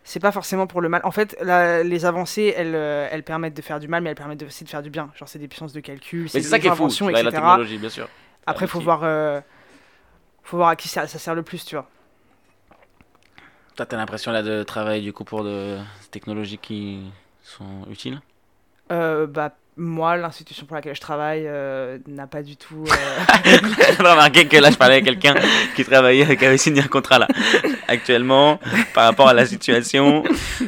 C'est 0.09 0.21
pas 0.21 0.31
forcément 0.33 0.69
pour 0.69 0.81
le 0.81 0.89
mal. 0.89 1.01
En 1.05 1.11
fait, 1.11 1.37
la- 1.43 1.83
les 1.83 2.05
avancées, 2.05 2.55
elles, 2.57 2.77
euh, 2.77 3.09
elles 3.11 3.25
permettent 3.25 3.57
de 3.57 3.63
faire 3.63 3.81
du 3.81 3.89
mal, 3.89 4.03
mais 4.05 4.11
elles 4.11 4.17
permettent 4.17 4.45
aussi 4.45 4.63
de 4.65 4.69
faire 4.69 4.83
du 4.83 4.91
bien. 4.91 5.11
Genre, 5.17 5.29
c'est 5.29 5.41
des 5.41 5.49
puissances 5.49 5.73
de 5.73 5.81
calcul, 5.81 6.29
Mais 6.35 6.41
c'est 6.41 6.43
c'est 6.43 6.49
ça 6.51 6.59
qui 6.61 6.69
est 6.69 6.71
fou, 6.71 6.85
inventions, 6.85 7.09
la, 7.11 7.23
etc. 7.23 7.31
technologie, 7.31 7.79
bien 7.79 7.89
sûr. 7.91 8.09
Après, 8.47 8.67
Ah, 8.67 8.69
faut 8.69 8.81
voir, 8.81 9.05
euh, 9.05 9.41
faut 10.43 10.57
voir 10.57 10.69
à 10.71 10.77
qui 10.77 10.89
ça, 10.89 11.07
ça 11.07 11.19
sert 11.19 11.35
le 11.35 11.43
plus, 11.43 11.65
tu 11.65 11.77
vois. 11.77 11.89
Toi, 13.77 13.87
t'as 13.87 13.97
l'impression 13.97 14.33
là 14.33 14.43
de 14.43 14.63
travailler 14.63 15.03
du 15.03 15.13
coup 15.13 15.25
pour 15.25 15.45
de 15.45 15.79
technologies 16.11 16.59
qui 16.59 17.03
sont 17.43 17.87
utiles? 17.91 18.21
Euh, 18.93 19.27
bah, 19.27 19.57
moi, 19.79 20.17
l'institution 20.17 20.65
pour 20.67 20.75
laquelle 20.77 20.95
je 20.95 21.01
travaille 21.01 21.45
euh, 21.47 21.99
n'a 22.07 22.27
pas 22.27 22.43
du 22.43 22.57
tout. 22.57 22.85
euh, 22.89 23.25
J'ai 23.45 23.97
remarqué 24.03 24.47
que 24.49 24.57
là, 24.57 24.71
je 24.71 24.77
parlais 24.77 24.97
à 24.97 25.01
quelqu'un 25.03 25.35
qui 25.75 25.85
travaillait, 25.85 26.37
qui 26.37 26.47
avait 26.47 26.57
signé 26.59 26.83
un 26.83 26.87
contrat 26.89 27.19
là, 27.19 27.29
actuellement, 27.89 28.59
par 28.95 29.05
rapport 29.05 29.29
à 29.29 29.35
la 29.35 29.45
situation. 29.47 30.25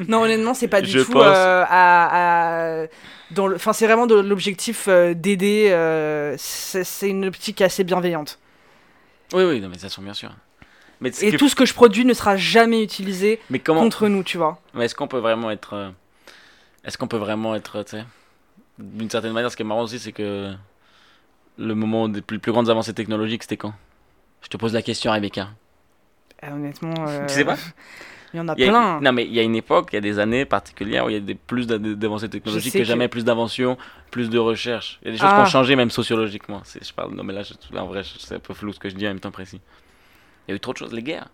non, 0.09 0.23
honnêtement, 0.23 0.53
c'est 0.55 0.69
pas 0.69 0.83
du 0.83 0.91
Je 0.91 1.01
tout 1.01 1.13
pense. 1.13 1.25
euh, 1.27 1.65
à. 1.69 2.83
à- 2.83 2.87
Dans 3.31 3.47
le... 3.47 3.57
Enfin, 3.57 3.73
c'est 3.73 3.87
vraiment 3.87 4.07
de 4.07 4.15
l'objectif 4.15 4.87
euh, 4.89 5.15
d'aider. 5.15 5.69
euh, 5.71 6.35
c'est 6.39 6.85
c'est 6.85 7.09
une 7.09 7.27
optique 7.27 7.61
assez 7.63 7.85
bienveillante. 7.85 8.39
Oui, 9.33 9.45
oui, 9.45 9.61
non, 9.61 9.69
mais 9.71 9.79
ça 9.79 9.89
sont 9.89 10.03
bien 10.03 10.15
sûr. 10.15 10.31
Mais, 11.01 11.11
Et 11.23 11.37
tout 11.37 11.49
ce 11.49 11.55
que 11.55 11.65
je 11.65 11.75
produis 11.75 12.05
ne 12.05 12.13
sera 12.15 12.37
jamais 12.37 12.83
utilisé 12.83 13.39
mais 13.51 13.59
comment 13.61 13.81
contre 13.83 14.09
nous, 14.09 14.23
tu 14.25 14.37
vois. 14.37 14.59
Mais 14.75 14.85
est-ce 14.87 14.95
qu'on 14.95 15.07
peut 15.09 15.19
vraiment 15.21 15.51
être. 15.51 15.75
euh, 15.75 15.91
Est-ce 16.85 16.99
qu'on 16.99 17.07
peut 17.09 17.19
vraiment 17.19 17.55
être. 17.55 17.83
Tu 17.85 17.91
sais. 17.99 18.05
D'une 18.79 19.11
certaine 19.11 19.33
manière, 19.33 19.51
ce 19.51 19.57
qui 19.57 19.63
est 19.63 19.67
marrant 19.67 19.83
aussi, 19.83 19.99
c'est 19.99 20.13
que. 20.13 20.53
Le 21.61 21.75
moment 21.75 22.09
des 22.09 22.23
plus, 22.23 22.39
plus 22.39 22.53
grandes 22.53 22.71
avancées 22.71 22.95
technologiques, 22.95 23.43
c'était 23.43 23.57
quand? 23.57 23.75
Je 24.43 24.49
te 24.49 24.57
pose 24.57 24.73
la 24.73 24.83
question, 24.83 25.11
Rebecca. 25.11 25.49
Euh, 26.45 26.53
honnêtement. 26.53 26.95
euh, 27.09 27.27
Tu 27.27 27.35
sais 27.35 27.45
pas? 27.45 27.57
Il 28.35 28.37
y 28.37 28.41
en 28.41 28.47
a 28.49 28.55
Il 28.57 28.65
y 28.65 28.69
a- 28.69 28.71
plein. 28.71 29.01
Non, 29.01 29.11
mais 29.11 29.25
il 29.25 29.33
y 29.33 29.39
a 29.41 29.43
une 29.43 29.57
époque, 29.57 29.89
il 29.93 29.95
y 29.95 29.99
a 29.99 30.03
des 30.03 30.19
années 30.19 30.45
particulières 30.45 31.07
où 31.07 31.09
il 31.09 31.15
y 31.15 31.17
a 31.17 31.21
des, 31.21 31.35
plus 31.35 31.67
d'a- 31.67 31.79
d'avancées 31.79 32.29
technologiques 32.29 32.75
que 32.75 32.79
que- 32.81 32.85
jamais, 32.85 33.09
plus 33.09 33.25
d'inventions, 33.25 33.79
plus 34.11 34.29
de 34.29 34.39
recherches. 34.39 34.99
Il 35.03 35.07
y 35.07 35.09
a 35.09 35.13
des 35.13 35.19
choses 35.19 35.31
Ah. 35.33 35.37
qui 35.37 35.41
ont 35.41 35.51
changé, 35.51 35.77
même 35.77 35.89
sociologiquement. 35.91 36.61
Je 36.81 36.93
parle, 36.93 37.15
non, 37.15 37.25
mais 37.25 37.33
là, 37.33 37.43
je- 37.43 37.55
là, 37.75 37.83
en 37.83 37.87
vrai, 37.87 38.03
c'est 38.05 38.35
un 38.35 38.39
peu 38.39 38.53
flou 38.53 38.75
ce 38.75 38.79
que 38.79 38.91
je 38.91 38.95
dis 38.97 39.07
en 39.07 39.11
même 39.11 39.19
temps 39.21 39.31
précis. 39.31 39.63
Il 40.47 40.51
y 40.51 40.53
a 40.53 40.57
eu 40.57 40.61
trop 40.61 40.75
de 40.75 40.79
choses, 40.79 40.93
les 40.93 41.03
guerres. 41.03 41.29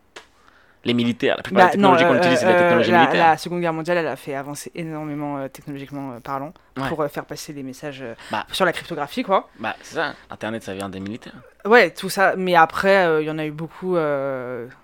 Les 0.84 0.94
militaires, 0.94 1.36
la 1.38 1.42
plupart 1.42 1.64
Bah, 1.64 1.70
des 1.70 1.72
technologies 1.72 2.04
qu'on 2.04 2.12
euh, 2.14 2.18
utilise, 2.18 2.38
c'est 2.38 2.44
la 2.46 2.50
euh, 2.52 2.58
technologie 2.60 2.90
la, 2.90 2.98
militaire. 3.00 3.26
la 3.30 3.36
Seconde 3.38 3.60
Guerre 3.60 3.72
mondiale, 3.72 3.98
elle 3.98 4.06
a 4.06 4.16
fait 4.16 4.34
avancer 4.34 4.70
énormément 4.74 5.38
euh, 5.38 5.48
technologiquement 5.48 6.20
parlant 6.20 6.52
Ouais. 6.76 6.88
pour 6.88 7.06
faire 7.08 7.24
passer 7.24 7.52
des 7.52 7.62
messages 7.62 8.02
Bah. 8.32 8.46
sur 8.50 8.64
la 8.64 8.72
cryptographie, 8.72 9.22
quoi. 9.22 9.48
Bah, 9.60 9.76
c'est 9.82 9.94
ça, 9.94 10.14
Internet, 10.30 10.62
ça 10.64 10.74
vient 10.74 10.88
des 10.88 10.98
militaires. 11.00 11.34
Ouais, 11.64 11.90
tout 11.90 12.10
ça. 12.10 12.34
Mais 12.36 12.54
après, 12.56 13.22
il 13.22 13.26
y 13.26 13.30
en 13.30 13.38
a 13.38 13.46
eu 13.46 13.52
beaucoup 13.52 13.96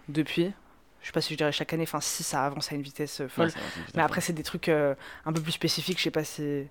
depuis. 0.09 0.53
Je 1.03 1.07
sais 1.07 1.13
pas 1.13 1.21
si 1.21 1.33
je 1.33 1.39
dirais 1.39 1.53
chaque 1.53 1.73
année. 1.73 1.85
Enfin, 1.85 2.01
si 2.01 2.23
ça 2.23 2.45
avance 2.45 2.71
à 2.73 2.75
une 2.75 2.83
vitesse 2.83 3.23
folle. 3.29 3.47
Ouais, 3.47 3.53
mais 3.95 4.03
après, 4.03 4.21
c'est 4.21 4.33
des 4.35 4.43
trucs 4.43 4.69
euh, 4.69 4.95
un 5.25 5.33
peu 5.33 5.41
plus 5.41 5.53
spécifiques. 5.53 5.99
Je 5.99 6.05
sais 6.05 6.11
pas 6.11 6.25
si 6.25 6.67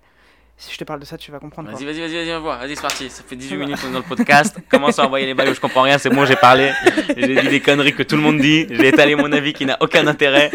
si 0.60 0.74
je 0.74 0.76
te 0.76 0.84
parle 0.84 1.00
de 1.00 1.06
ça, 1.06 1.16
tu 1.16 1.32
vas 1.32 1.38
comprendre. 1.38 1.70
Vas-y, 1.70 1.86
vas-y, 1.86 2.00
vas-y, 2.00 2.16
vas-y, 2.16 2.34
on 2.34 2.40
voit. 2.40 2.58
Vas-y, 2.58 2.76
c'est 2.76 2.82
parti. 2.82 3.08
Ça 3.08 3.22
fait 3.26 3.34
18 3.34 3.48
Ça 3.48 3.56
va. 3.56 3.64
minutes 3.64 3.80
qu'on 3.80 3.88
est 3.88 3.92
dans 3.92 3.98
le 4.00 4.04
podcast. 4.04 4.58
Commence 4.68 4.98
à 4.98 5.06
envoyer 5.06 5.24
les 5.24 5.32
balles, 5.32 5.54
je 5.54 5.60
comprends 5.60 5.80
rien, 5.80 5.96
c'est 5.96 6.10
bon, 6.10 6.26
j'ai 6.26 6.36
parlé. 6.36 6.70
J'ai 7.16 7.40
dit 7.40 7.48
des 7.48 7.60
conneries 7.60 7.94
que 7.94 8.02
tout 8.02 8.14
le 8.14 8.20
monde 8.20 8.38
dit. 8.38 8.66
J'ai 8.70 8.88
étalé 8.88 9.14
mon 9.14 9.32
avis 9.32 9.54
qui 9.54 9.64
n'a 9.64 9.78
aucun 9.80 10.06
intérêt. 10.06 10.50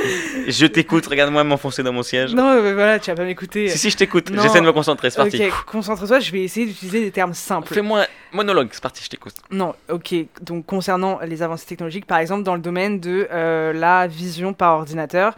Je 0.48 0.68
t'écoute, 0.68 1.08
regarde-moi 1.08 1.44
m'enfoncer 1.44 1.82
dans 1.82 1.92
mon 1.92 2.04
siège. 2.04 2.36
Non, 2.36 2.62
mais 2.62 2.74
voilà, 2.74 3.00
tu 3.00 3.10
vas 3.10 3.16
pas 3.16 3.26
m'écouter. 3.26 3.68
Si, 3.70 3.80
si, 3.80 3.90
je 3.90 3.98
t'écoute. 3.98 4.30
J'essaie 4.32 4.62
de 4.62 4.66
me 4.66 4.74
concentrer, 4.74 5.10
c'est 5.10 5.18
parti. 5.18 5.44
Ok, 5.44 5.66
concentre-toi. 5.66 6.20
Je 6.20 6.32
vais 6.32 6.44
essayer 6.44 6.68
d'utiliser 6.68 7.02
des 7.02 7.12
termes 7.12 7.34
simples. 7.34 7.74
Fais-moi 7.74 8.06
monologue, 8.32 8.68
c'est 8.72 8.84
parti, 8.84 9.04
je 9.04 9.10
t'écoute. 9.10 9.34
Non, 9.50 9.74
ok. 9.90 10.14
Donc 10.42 10.68
concernant 10.68 11.20
les 11.26 11.42
avancées 11.42 11.66
technologiques, 11.66 12.06
par 12.06 12.20
exemple 12.20 12.44
dans 12.44 12.54
le 12.54 12.62
domaine 12.62 13.00
de 13.00 13.28
euh, 13.32 13.74
la 13.74 14.06
vision 14.06 14.54
par 14.54 14.76
ordinateur, 14.76 15.36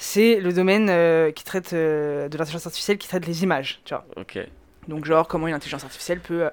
c'est 0.00 0.36
le 0.36 0.52
domaine 0.52 0.88
euh, 0.88 1.32
qui 1.32 1.42
traite 1.42 1.72
euh, 1.72 2.28
de 2.28 2.38
l'intelligence 2.38 2.66
artificielle 2.66 2.98
qui 2.98 3.08
traite 3.08 3.26
les 3.26 3.42
images, 3.42 3.80
tu 3.84 3.92
vois. 3.92 4.06
Ok. 4.16 4.38
Donc 4.86 5.04
genre 5.04 5.26
comment 5.26 5.48
une 5.48 5.54
intelligence 5.54 5.82
artificielle 5.82 6.20
peut 6.20 6.44
euh, 6.44 6.50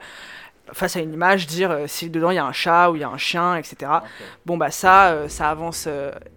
face 0.73 0.95
à 0.95 0.99
une 0.99 1.13
image, 1.13 1.45
dire 1.45 1.77
si 1.85 2.09
dedans 2.09 2.31
il 2.31 2.35
y 2.35 2.39
a 2.39 2.45
un 2.45 2.51
chat 2.51 2.89
ou 2.89 2.95
il 2.95 3.01
y 3.01 3.03
a 3.03 3.07
un 3.07 3.19
chien, 3.19 3.55
etc. 3.55 3.91
Bon, 4.47 4.57
bah 4.57 4.71
ça, 4.71 5.29
ça 5.29 5.51
avance 5.51 5.87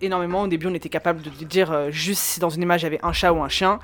énormément. 0.02 0.42
Au 0.42 0.46
début, 0.48 0.66
on 0.66 0.74
était 0.74 0.90
capable 0.90 1.22
de 1.22 1.30
dire 1.30 1.90
juste 1.90 2.20
si 2.20 2.38
dans 2.38 2.50
une 2.50 2.60
image 2.60 2.82
il 2.82 2.84
y 2.84 2.86
avait 2.88 3.00
un 3.02 3.14
chat 3.14 3.32
ou 3.32 3.42
un 3.42 3.48
chien. 3.48 3.78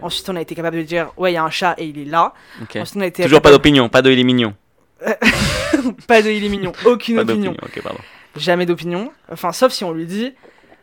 Ensuite, 0.00 0.28
on 0.28 0.36
a 0.36 0.40
été 0.40 0.54
capable 0.54 0.76
de 0.76 0.82
dire 0.82 1.10
ouais, 1.16 1.32
il 1.32 1.34
y 1.34 1.36
a 1.36 1.42
un 1.42 1.50
chat 1.50 1.74
et 1.78 1.84
il 1.84 1.98
est 1.98 2.04
là. 2.04 2.32
Ok. 2.62 2.76
Ensuite, 2.76 2.96
on 2.96 3.00
a 3.00 3.06
été 3.06 3.24
Toujours 3.24 3.42
pas 3.42 3.50
d'opinion, 3.50 3.88
pas 3.88 4.00
de 4.00 4.12
il 4.12 4.20
est 4.20 4.24
mignon. 4.24 4.54
pas 6.06 6.22
de 6.22 6.30
il 6.30 6.44
est 6.44 6.48
mignon, 6.48 6.72
aucune 6.84 7.16
Pas 7.16 7.22
opinion. 7.22 7.50
d'opinion, 7.50 7.56
ok, 7.60 7.82
pardon. 7.82 8.00
Jamais 8.36 8.66
d'opinion. 8.66 9.10
Enfin, 9.32 9.50
sauf 9.50 9.72
si 9.72 9.82
on 9.82 9.90
lui 9.90 10.06
dit 10.06 10.32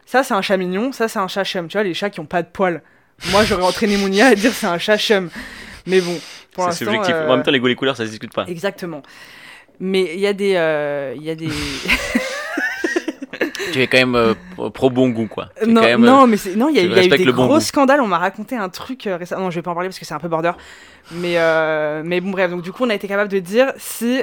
ça 0.06 0.24
c'est 0.24 0.34
un 0.34 0.42
chat 0.42 0.58
mignon, 0.58 0.92
ça 0.92 1.08
c'est 1.08 1.20
un 1.20 1.28
chat 1.28 1.44
chum. 1.44 1.68
Tu 1.68 1.74
vois, 1.78 1.84
les 1.84 1.94
chats 1.94 2.10
qui 2.10 2.20
ont 2.20 2.26
pas 2.26 2.42
de 2.44 2.48
poils. 2.48 2.82
Moi, 3.32 3.44
j'aurais 3.46 3.64
entraîné 3.64 3.98
mon 3.98 4.08
IA 4.12 4.28
à 4.28 4.36
dire 4.36 4.52
c'est 4.54 4.68
un 4.68 4.78
chat 4.78 4.98
chum. 4.98 5.30
Mais 5.88 6.02
bon, 6.02 6.20
pour 6.54 6.64
C'est 6.64 6.70
l'instant. 6.70 6.86
subjectif. 6.86 7.16
euh, 7.16 7.28
En 7.30 7.36
même 7.36 7.44
temps, 7.44 7.52
les 7.52 7.60
goûts, 7.60 7.68
les 7.68 7.76
couleurs, 7.76 7.96
ça 7.98 8.06
se 8.06 8.10
discute 8.10 8.34
pas. 8.34 8.46
Exactement. 8.48 9.02
Mais 9.80 10.12
il 10.14 10.20
y 10.20 10.28
a 10.28 10.34
des. 10.34 10.54
euh, 10.56 11.14
Il 11.16 11.24
y 11.24 11.30
a 11.30 11.36
des. 11.36 11.50
Tu 13.72 13.82
es 13.82 13.88
quand 13.88 13.98
même 13.98 14.16
euh, 14.16 14.34
pro- 14.72 14.90
bon 14.90 15.10
goût, 15.10 15.28
quoi. 15.28 15.50
Tu 15.62 15.68
non, 15.70 15.82
quand 15.82 15.88
même, 15.88 16.04
euh, 16.04 16.08
non, 16.08 16.28
mais 16.28 16.38
c'est- 16.38 16.56
non, 16.56 16.70
il 16.70 16.76
y 16.76 16.80
a, 16.80 16.84
y 16.84 17.06
eu 17.08 17.10
des 17.10 17.26
bon 17.26 17.46
gros 17.46 17.56
goût. 17.56 17.60
scandales. 17.60 18.00
On 18.00 18.08
m'a 18.08 18.20
raconté 18.20 18.56
un 18.56 18.70
truc 18.70 19.06
euh, 19.08 19.18
récemment. 19.18 19.44
Non, 19.46 19.52
je 19.52 19.56
vais 19.56 19.62
pas 19.64 19.72
en 19.72 19.74
parler 19.74 19.90
parce 19.90 20.00
que 20.00 20.06
c'est 20.06 20.14
un 20.14 20.20
peu 20.20 20.30
border. 20.30 20.52
Mais, 21.12 21.34
euh, 21.38 22.02
mais 22.06 22.22
bon, 22.22 22.32
bref. 22.32 22.52
Donc, 22.52 22.62
du 22.62 22.72
coup, 22.72 22.86
on 22.86 22.90
a 22.90 22.94
été 22.94 23.08
capable 23.10 23.30
de 23.30 23.40
dire 23.40 23.74
si. 23.78 24.22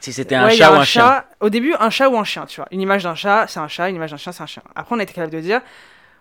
Si 0.00 0.12
c'était 0.12 0.34
un 0.36 0.46
ouais, 0.46 0.54
chat 0.56 0.70
ou 0.72 0.76
un 0.76 0.84
chien. 0.84 1.24
Au 1.40 1.50
début, 1.50 1.74
un 1.78 1.90
chat 1.90 2.08
ou 2.08 2.16
un 2.16 2.24
chien, 2.24 2.46
tu 2.46 2.60
vois. 2.60 2.68
Une 2.70 2.80
image 2.80 3.02
d'un 3.04 3.14
chat, 3.14 3.46
c'est 3.48 3.60
un 3.60 3.68
chat. 3.68 3.88
Une 3.88 3.96
image 3.96 4.10
d'un 4.12 4.16
chien, 4.16 4.32
c'est 4.32 4.42
un 4.42 4.46
chien. 4.46 4.62
Après, 4.76 4.94
on 4.94 4.98
a 4.98 5.02
été 5.02 5.12
capable 5.12 5.32
de 5.32 5.40
dire 5.40 5.60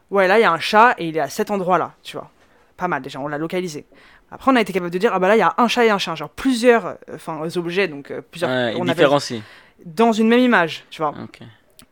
ouais, 0.10 0.28
là, 0.28 0.40
il 0.40 0.42
y 0.42 0.46
a 0.46 0.52
un 0.52 0.60
chat 0.60 0.96
et 0.98 1.08
il 1.08 1.18
est 1.18 1.20
à 1.22 1.30
cet 1.30 1.52
endroit-là, 1.52 1.94
tu 2.04 2.18
vois. 2.18 2.32
Pas 2.76 2.88
mal 2.88 3.02
déjà, 3.02 3.20
on 3.20 3.28
l'a 3.28 3.38
localisé. 3.38 3.86
Après, 4.32 4.52
on 4.52 4.56
a 4.56 4.62
été 4.62 4.74
capable 4.74 4.92
de 4.92 4.98
dire 4.98 5.12
ah 5.14 5.20
bah 5.20 5.28
là, 5.28 5.36
il 5.36 5.40
y 5.40 5.44
a 5.44 5.54
un 5.58 5.68
chat 5.68 5.86
et 5.86 5.90
un 5.90 5.98
chien. 5.98 6.16
Genre 6.16 6.30
plusieurs 6.30 6.98
euh, 7.10 7.50
objets, 7.56 7.88
donc 7.88 8.12
euh, 8.12 8.22
plusieurs. 8.22 8.50
Ouais, 8.50 8.74
on 8.78 8.84
avait- 8.88 8.94
différencie. 8.96 9.42
dans 9.86 10.12
une 10.12 10.28
même 10.28 10.40
image, 10.40 10.84
tu 10.90 11.02
vois. 11.02 11.14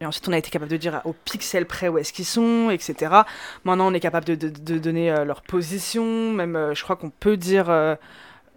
Et 0.02 0.06
ensuite, 0.06 0.28
on 0.28 0.34
a 0.34 0.38
été 0.38 0.50
capable 0.50 0.70
de 0.72 0.78
dire 0.78 1.02
au 1.06 1.14
pixel 1.14 1.66
près 1.66 1.88
où 1.88 1.98
est-ce 1.98 2.12
qu'ils 2.12 2.26
sont, 2.26 2.70
etc. 2.70 3.12
Maintenant, 3.64 3.88
on 3.90 3.94
est 3.94 4.02
capable 4.02 4.26
de, 4.26 4.36
de- 4.36 4.50
de 4.50 4.78
donner 4.78 5.10
euh, 5.12 5.24
leur 5.24 5.42
position. 5.42 6.34
Même, 6.34 6.72
je 6.74 6.84
crois 6.84 6.96
qu'on 6.98 7.10
peut 7.12 7.38
dire. 7.38 7.68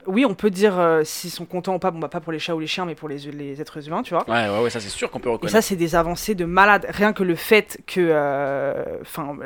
Oui, 0.09 0.25
on 0.25 0.35
peut 0.35 0.51
dire 0.51 0.79
euh, 0.79 1.03
s'ils 1.05 1.31
sont 1.31 1.45
contents 1.45 1.75
ou 1.75 1.79
pas. 1.79 1.91
Bon, 1.91 1.99
bah, 1.99 2.09
pas 2.09 2.21
pour 2.21 2.33
les 2.33 2.39
chats 2.39 2.55
ou 2.57 2.61
les 2.61 2.67
chiens, 2.67 2.85
mais 2.85 2.95
pour 2.95 3.09
les, 3.09 3.19
les 3.31 3.61
êtres 3.61 3.87
humains, 3.87 4.03
tu 4.03 4.15
vois. 4.15 4.29
Ouais, 4.29 4.49
ouais, 4.49 4.63
ouais, 4.65 4.71
ça 4.71 4.81
c'est 4.81 4.89
sûr 4.89 5.11
qu'on 5.11 5.21
peut 5.21 5.29
Et 5.29 5.33
reconnaître. 5.33 5.53
ça, 5.53 5.63
c'est 5.63 5.77
des 5.77 5.95
avancées 5.95 6.35
de 6.35 6.45
malade. 6.45 6.87
Rien 6.91 7.13
que 7.13 7.23
le 7.23 7.35
fait 7.37 7.81
que, 7.87 8.01
euh, 8.01 8.99
enfin, 9.03 9.37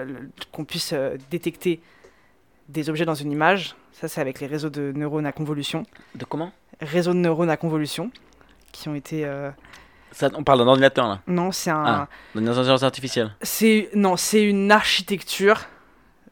qu'on 0.52 0.64
puisse 0.64 0.92
euh, 0.94 1.16
détecter 1.30 1.80
des 2.68 2.88
objets 2.88 3.04
dans 3.04 3.14
une 3.14 3.30
image, 3.32 3.74
ça, 3.92 4.08
c'est 4.08 4.20
avec 4.20 4.40
les 4.40 4.46
réseaux 4.46 4.70
de 4.70 4.92
neurones 4.94 5.26
à 5.26 5.32
convolution, 5.32 5.84
De 6.14 6.24
comment? 6.24 6.52
Réseaux 6.80 7.12
de 7.12 7.18
neurones 7.18 7.50
à 7.50 7.56
convolution, 7.56 8.10
qui 8.72 8.88
ont 8.88 8.94
été. 8.94 9.28
ça, 10.12 10.30
On 10.34 10.42
parle 10.42 10.58
d'un 10.60 10.66
ordinateur 10.68 11.06
là, 11.06 11.20
Non, 11.26 11.52
c'est 11.52 11.70
un. 11.70 11.84
Ah. 11.84 12.08
d'une 12.34 12.48
intelligence 12.48 12.82
artificielle. 12.82 13.34
C'est 13.42 13.90
non, 13.94 14.16
c'est 14.16 14.42
une 14.42 14.72
architecture 14.72 15.60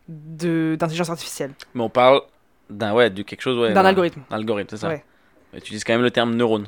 de 0.08 0.76
d'intelligence 0.78 1.10
artificielle, 1.10 1.52
Mais 1.74 1.82
on 1.82 1.88
parle 1.90 2.22
d'un 2.70 2.94
ouais, 2.94 3.10
de 3.10 3.22
quelque 3.22 3.42
chose 3.42 3.58
ouais. 3.58 3.72
d'un 3.72 3.84
algorithme. 3.84 4.22
Algorithme, 4.30 4.68
c'est 4.70 4.78
ça. 4.82 4.88
Ouais. 4.88 5.04
Mais 5.52 5.60
tu 5.60 5.66
utilises 5.66 5.84
quand 5.84 5.92
même 5.92 6.02
le 6.02 6.10
terme 6.10 6.34
neurone. 6.34 6.66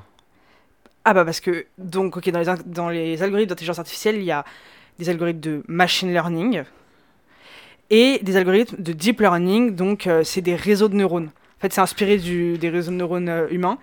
Ah 1.04 1.14
bah 1.14 1.24
parce 1.24 1.40
que 1.40 1.66
donc 1.78 2.16
ok 2.16 2.30
dans 2.30 2.38
les 2.38 2.46
dans 2.66 2.88
les 2.88 3.22
algorithmes 3.22 3.48
d'intelligence 3.48 3.78
artificielle, 3.78 4.16
il 4.16 4.24
y 4.24 4.30
a 4.30 4.44
des 4.98 5.08
algorithmes 5.08 5.40
de 5.40 5.62
machine 5.66 6.12
learning 6.12 6.62
et 7.90 8.20
des 8.22 8.36
algorithmes 8.36 8.82
de 8.82 8.92
deep 8.92 9.20
learning, 9.20 9.74
donc 9.74 10.06
euh, 10.06 10.22
c'est 10.24 10.40
des 10.40 10.54
réseaux 10.54 10.88
de 10.88 10.94
neurones. 10.94 11.26
En 11.26 11.60
fait, 11.60 11.72
c'est 11.72 11.80
inspiré 11.80 12.16
du, 12.16 12.56
des 12.58 12.70
réseaux 12.70 12.90
de 12.90 12.96
neurones 12.96 13.28
euh, 13.28 13.46
humains. 13.50 13.78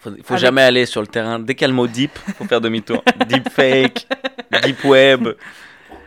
Faut, 0.00 0.10
faut 0.10 0.34
Avec- 0.34 0.38
jamais 0.40 0.62
aller 0.62 0.86
sur 0.86 1.00
le 1.02 1.06
terrain. 1.06 1.38
Dès 1.38 1.54
qu'il 1.54 1.62
y 1.62 1.64
a 1.66 1.68
le 1.68 1.74
mot 1.74 1.86
deep, 1.86 2.16
faut 2.36 2.44
faire 2.44 2.60
demi-tour. 2.60 3.04
deep 3.28 3.48
fake, 3.50 4.06
deep 4.64 4.82
web, 4.84 5.28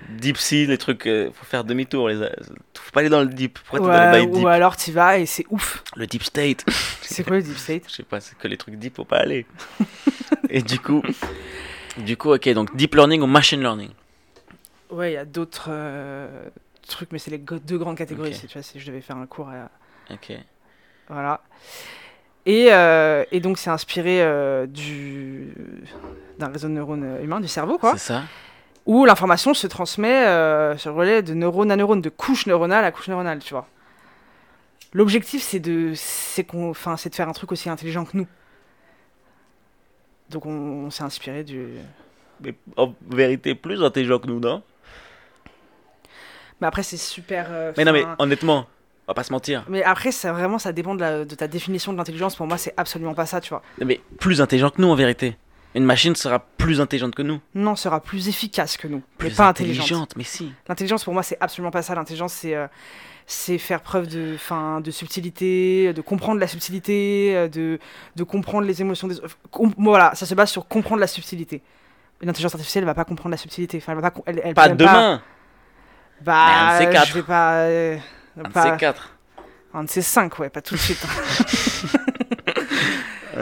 deep 0.10 0.38
sea, 0.38 0.66
les 0.68 0.78
trucs. 0.78 1.06
euh, 1.08 1.32
faut 1.34 1.46
faire 1.46 1.64
demi-tour. 1.64 2.10
Les... 2.10 2.16
Faut 2.16 2.92
pas 2.94 3.02
aller 3.02 3.10
dans 3.10 3.22
le 3.22 3.28
deep. 3.28 3.60
Pourquoi 3.60 3.80
t'es 3.80 3.86
dans 3.86 4.12
Ouais, 4.12 4.20
les 4.22 4.28
deep 4.28 4.44
ou 4.44 4.48
alors 4.48 4.78
tu 4.78 4.92
vas 4.92 5.18
et 5.18 5.26
c'est 5.26 5.46
ouf. 5.50 5.84
Le 5.96 6.08
deep 6.08 6.24
state. 6.24 6.66
C'est 7.02 7.24
quoi 7.24 7.38
le 7.38 7.44
deep 7.44 7.58
state 7.58 7.84
Je 7.88 7.94
sais 7.94 8.04
pas, 8.04 8.20
c'est 8.20 8.38
que 8.38 8.48
les 8.48 8.58
trucs 8.58 8.76
deep, 8.76 8.96
faut 8.96 9.06
pas 9.06 9.18
aller. 9.20 9.46
Et 10.50 10.62
du 10.62 10.80
coup, 10.80 11.02
du 11.98 12.18
coup, 12.18 12.34
ok, 12.34 12.50
donc 12.50 12.76
deep 12.76 12.96
learning 12.96 13.22
ou 13.22 13.28
machine 13.28 13.62
learning. 13.62 13.92
Ouais, 14.90 15.12
il 15.12 15.14
y 15.16 15.18
a 15.18 15.26
d'autres 15.26 15.68
euh, 15.70 16.50
trucs, 16.88 17.12
mais 17.12 17.20
c'est 17.20 17.32
les 17.32 17.38
deux 17.38 17.78
grandes 17.78 17.98
catégories. 17.98 18.34
Si 18.34 18.48
tu 18.48 18.54
vois, 18.54 18.64
si 18.64 18.80
je 18.80 18.88
devais 18.88 19.02
faire 19.02 19.18
un 19.18 19.26
cours 19.26 19.50
à, 19.50 19.70
Ok. 20.14 20.32
Voilà. 21.10 21.42
Et, 22.46 22.68
euh, 22.72 23.24
et 23.32 23.40
donc, 23.40 23.58
c'est 23.58 23.70
inspiré 23.72 24.22
euh, 24.22 24.68
du 24.68 25.54
d'un 26.38 26.50
réseau 26.50 26.68
de 26.68 26.74
neurones 26.74 27.18
humains, 27.24 27.40
du 27.40 27.48
cerveau, 27.48 27.78
quoi, 27.78 27.94
C'est 27.94 28.14
ça. 28.14 28.24
Où 28.86 29.06
l'information 29.06 29.54
se 29.54 29.68
transmet 29.68 30.28
euh, 30.28 30.78
sur 30.78 30.92
le 30.92 30.98
relais 30.98 31.22
de 31.24 31.34
neurone 31.34 31.72
à 31.72 31.76
neurone, 31.76 32.02
de 32.02 32.10
couche 32.10 32.46
neuronale 32.48 32.86
à 32.86 32.92
couche 32.92 33.08
neuronale, 33.08 33.40
tu 33.40 33.54
vois. 33.54 33.68
L'objectif, 34.94 35.42
c'est 35.44 35.60
de, 35.60 35.92
c'est 35.96 36.44
qu'on, 36.44 36.70
enfin, 36.70 36.96
c'est 36.98 37.10
de 37.10 37.16
faire 37.16 37.28
un 37.28 37.34
truc 37.34 37.52
aussi 37.52 37.70
intelligent 37.70 38.06
que 38.06 38.16
nous. 38.16 38.28
Donc, 40.30 40.46
on, 40.46 40.50
on 40.52 40.90
s'est 40.90 41.04
inspiré 41.04 41.44
du. 41.44 41.68
Mais 42.42 42.54
en 42.78 42.94
vérité, 43.10 43.56
plus 43.56 43.84
intelligent 43.84 44.20
que 44.20 44.28
nous, 44.28 44.40
non? 44.40 44.62
Mais 46.62 46.68
après, 46.68 46.84
c'est 46.84 46.98
super. 46.98 47.48
euh, 47.50 47.74
Mais 47.78 47.84
non, 47.86 47.92
mais 47.92 48.06
honnêtement, 48.20 48.66
on 49.08 49.12
va 49.12 49.14
pas 49.14 49.24
se 49.24 49.32
mentir. 49.34 49.66
mais 49.68 49.84
après, 49.84 50.12
ça 50.12 50.32
vraiment, 50.32 50.58
ça 50.58 50.72
dépend 50.72 50.96
de, 50.96 51.02
la- 51.02 51.26
de 51.26 51.36
ta 51.36 51.48
définition 51.48 51.92
de 51.92 51.98
l'intelligence. 51.98 52.36
Pour 52.36 52.48
moi, 52.48 52.58
c'est 52.58 52.74
absolument 52.78 53.14
pas 53.14 53.26
ça, 53.26 53.42
tu 53.42 53.50
vois. 53.50 53.62
Mais 53.84 54.00
plus 54.20 54.42
intelligent 54.42 54.70
que 54.70 54.82
nous, 54.82 54.88
en 54.88 54.96
vérité. 54.96 55.36
Une 55.76 55.84
machine 55.86 56.16
sera 56.16 56.40
plus 56.40 56.80
intelligente 56.82 57.14
que 57.16 57.22
nous. 57.22 57.40
Non, 57.54 57.76
sera 57.76 58.00
plus 58.02 58.28
efficace 58.30 58.78
que 58.78 58.88
nous, 58.88 59.04
Plus 59.18 59.30
mais 59.30 59.36
pas 59.36 59.48
intelligente. 59.50 59.84
intelligente, 59.86 60.14
mais 60.16 60.24
si. 60.24 60.52
L'intelligence, 60.70 61.04
pour 61.04 61.14
moi, 61.14 61.22
c'est 61.22 61.38
absolument 61.42 61.70
pas 61.72 61.82
ça. 61.82 61.94
L'intelligence, 61.96 62.34
c'est 62.34 62.56
euh, 62.56 62.68
c'est 63.28 63.58
faire 63.58 63.82
preuve 63.82 64.08
de, 64.08 64.38
fin, 64.38 64.80
de 64.82 64.90
subtilité, 64.92 65.92
de 65.94 66.02
comprendre 66.02 66.40
la 66.40 66.48
subtilité, 66.48 67.34
euh, 67.36 67.48
de, 67.50 67.80
de 68.16 68.24
comprendre 68.24 68.66
les 68.66 68.82
émotions 68.82 69.08
des 69.10 69.20
autres. 69.20 69.38
Com- 69.52 69.74
Voilà, 69.78 70.16
ça 70.16 70.26
se 70.26 70.34
base 70.34 70.50
sur 70.50 70.66
comprendre 70.68 71.02
la 71.02 71.08
subtilité. 71.08 71.62
Une 72.22 72.30
intelligence 72.30 72.54
artificielle, 72.56 72.84
elle 72.84 72.88
va 72.88 72.94
pas 72.94 73.04
comprendre 73.04 73.32
la 73.32 73.38
subtilité. 73.38 73.78
Enfin, 73.78 73.92
elle 73.94 74.00
va 74.00 74.12
pas. 74.12 74.22
Elle, 74.28 74.42
elle 74.46 74.54
Pas 74.54 74.70
demain. 74.70 75.22
Bah, 76.22 76.46
Mais 76.48 76.54
un 76.54 76.80
de 76.80 76.86
ces 76.86 76.90
quatre. 76.92 77.08
je 77.10 77.14
vais 77.16 77.24
pas. 77.24 77.54
euh, 77.64 77.98
Un 78.40 78.44
de 78.44 78.50
pas- 78.54 78.72
ces 78.72 78.78
quatre. 78.78 79.10
un 79.74 79.84
de 79.84 79.90
ces 79.90 80.02
cinq, 80.02 80.40
ouais, 80.40 80.50
pas 80.50 80.62
tout 80.62 80.76
de 80.76 80.80
suite. 80.80 81.04
hein. 81.06 82.00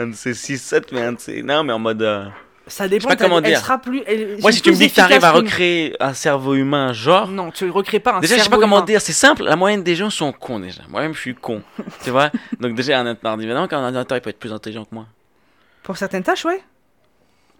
Un 0.04 0.08
de 0.08 0.14
ces 0.14 0.34
6, 0.34 0.58
7, 0.62 0.92
mais 0.92 1.00
un 1.02 1.12
de 1.12 1.20
ces. 1.20 1.42
Non, 1.42 1.64
mais 1.64 1.72
en 1.72 1.78
mode. 1.78 2.02
euh, 2.02 2.26
Ça 2.66 2.88
dépend. 2.88 3.08
pas 3.08 3.16
t'as- 3.16 3.24
comment 3.24 3.38
elle 3.38 3.44
dire. 3.44 3.58
sera 3.60 3.78
plus. 3.78 4.02
elle- 4.06 4.38
Moi, 4.40 4.50
c'est 4.50 4.56
si 4.56 4.62
tu 4.62 4.70
me 4.70 4.74
plus 4.76 4.84
dis 4.84 4.90
que 4.90 4.94
tu 4.94 5.00
arrives 5.00 5.12
efficace 5.16 5.30
à 5.30 5.36
recréer 5.36 5.96
un 6.00 6.14
cerveau 6.14 6.54
humain, 6.54 6.92
genre. 6.92 7.28
Non, 7.28 7.50
tu 7.50 7.68
recrées 7.70 8.00
pas 8.00 8.14
un 8.14 8.20
Déjà, 8.20 8.34
je 8.34 8.38
sais 8.38 8.44
cerveau 8.44 8.56
pas 8.56 8.62
comment 8.62 8.76
humain. 8.78 8.86
dire, 8.86 9.00
c'est 9.00 9.12
simple, 9.12 9.42
la 9.44 9.56
moyenne 9.56 9.82
des 9.82 9.94
gens 9.96 10.10
sont 10.10 10.32
cons 10.32 10.60
déjà. 10.60 10.82
Moi-même, 10.88 11.14
je 11.14 11.20
suis 11.20 11.34
con. 11.34 11.62
tu 12.04 12.10
vois 12.10 12.30
Donc, 12.60 12.74
déjà, 12.74 13.00
un 13.00 13.16
ordinateur, 13.24 13.68
qu'un 13.68 13.82
ordinateur, 13.82 14.16
il 14.18 14.20
peut 14.20 14.30
être 14.30 14.38
plus 14.38 14.52
intelligent 14.52 14.84
que 14.84 14.94
moi. 14.94 15.06
Pour 15.82 15.96
certaines 15.96 16.22
tâches, 16.22 16.44
ouais. 16.44 16.62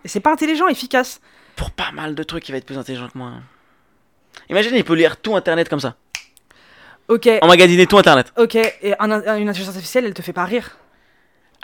Et 0.04 0.08
c'est 0.08 0.20
pas 0.20 0.32
intelligent, 0.32 0.68
efficace. 0.68 1.20
Pour 1.56 1.70
pas 1.70 1.92
mal 1.92 2.14
de 2.14 2.22
trucs, 2.22 2.48
il 2.48 2.52
va 2.52 2.58
être 2.58 2.66
plus 2.66 2.78
intelligent 2.78 3.08
que 3.08 3.16
moi. 3.18 3.32
Imagine, 4.50 4.72
il 4.74 4.84
peut 4.84 4.94
lire 4.94 5.16
tout 5.18 5.36
Internet 5.36 5.68
comme 5.68 5.80
ça. 5.80 5.94
Ok, 7.08 7.28
Emmagasiner 7.42 7.86
tout 7.86 7.98
Internet. 7.98 8.32
ok. 8.38 8.54
Et 8.54 8.94
un- 8.98 9.10
un- 9.10 9.36
une 9.36 9.48
intelligence 9.48 9.68
artificielle, 9.74 10.06
elle 10.06 10.14
te 10.14 10.22
fait 10.22 10.32
pas 10.32 10.44
rire. 10.46 10.78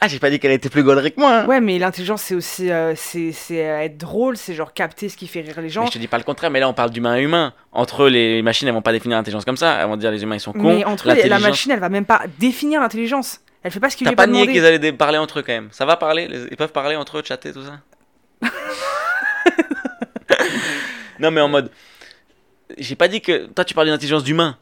Ah, 0.03 0.09
j'ai 0.09 0.19
pas 0.19 0.31
dit 0.31 0.39
qu'elle 0.41 0.53
était 0.53 0.71
plus 0.71 0.83
gaulerie 0.83 1.13
que 1.13 1.21
moi. 1.21 1.41
hein. 1.41 1.47
Ouais, 1.47 1.61
mais 1.61 1.79
l'intelligence, 1.79 2.23
c'est 2.23 2.35
aussi 2.35 2.71
euh, 2.71 2.95
c'est 2.97 3.33
c'est, 3.33 3.67
euh, 3.69 3.81
être 3.83 3.99
drôle, 3.99 4.37
c'est 4.39 4.55
genre 4.55 4.73
capter 4.73 5.09
ce 5.11 5.17
qui 5.17 5.27
fait 5.27 5.43
rire 5.43 5.61
les 5.61 5.69
gens. 5.69 5.83
Mais 5.83 5.89
je 5.89 5.93
te 5.93 5.99
dis 5.99 6.09
pas 6.09 6.17
le 6.19 6.25
contraire, 6.25 6.51
mais 6.51 6.59
là, 6.61 6.69
on 6.69 6.73
parle 6.73 6.91
d'humain 6.91 7.13
à 7.13 7.21
humain. 7.21 7.53
Entre 7.73 8.05
eux, 8.05 8.09
les 8.09 8.41
machines, 8.43 8.67
elles 8.67 8.73
vont 8.75 8.81
pas 8.83 8.93
définir 8.93 9.19
l'intelligence 9.19 9.45
comme 9.45 9.59
ça. 9.59 9.79
Elles 9.81 9.87
vont 9.89 9.97
dire 9.99 10.11
les 10.11 10.23
humains, 10.23 10.37
ils 10.37 10.41
sont 10.41 10.53
cons. 10.53 10.75
Mais 10.79 10.85
entre 10.85 11.11
eux, 11.11 11.29
la 11.29 11.39
machine, 11.39 11.71
elle 11.73 11.81
va 11.81 11.89
même 11.91 12.07
pas 12.07 12.23
définir 12.39 12.81
l'intelligence. 12.81 13.41
Elle 13.63 13.71
fait 13.71 13.81
pas 13.81 13.91
ce 13.91 13.97
qu'il 13.97 14.07
lui 14.07 14.09
T'as 14.09 14.13
est 14.15 14.17
pas 14.17 14.33
pas 14.33 14.33
nié 14.33 14.47
qu'ils 14.51 14.65
allaient 14.65 14.93
parler 14.93 15.19
entre 15.19 15.41
eux 15.41 15.43
quand 15.43 15.53
même. 15.53 15.69
Ça 15.71 15.85
va 15.85 15.97
parler? 15.97 16.29
Les- 16.29 16.47
Ils 16.51 16.57
peuvent 16.57 16.73
parler 16.73 16.97
entre 16.97 17.19
eux, 17.19 17.23
chatter, 17.23 17.53
tout 17.53 17.63
ça? 17.63 18.49
Non, 21.19 21.31
mais 21.31 21.41
en 21.43 21.49
mode. 21.49 21.71
J'ai 22.79 22.97
pas 22.97 23.09
dit 23.09 23.21
que. 23.21 23.47
Toi, 23.47 23.65
tu 23.65 23.75
parles 23.75 23.87
d'une 23.89 23.95
intelligence 23.95 24.25
d'humain. 24.25 24.57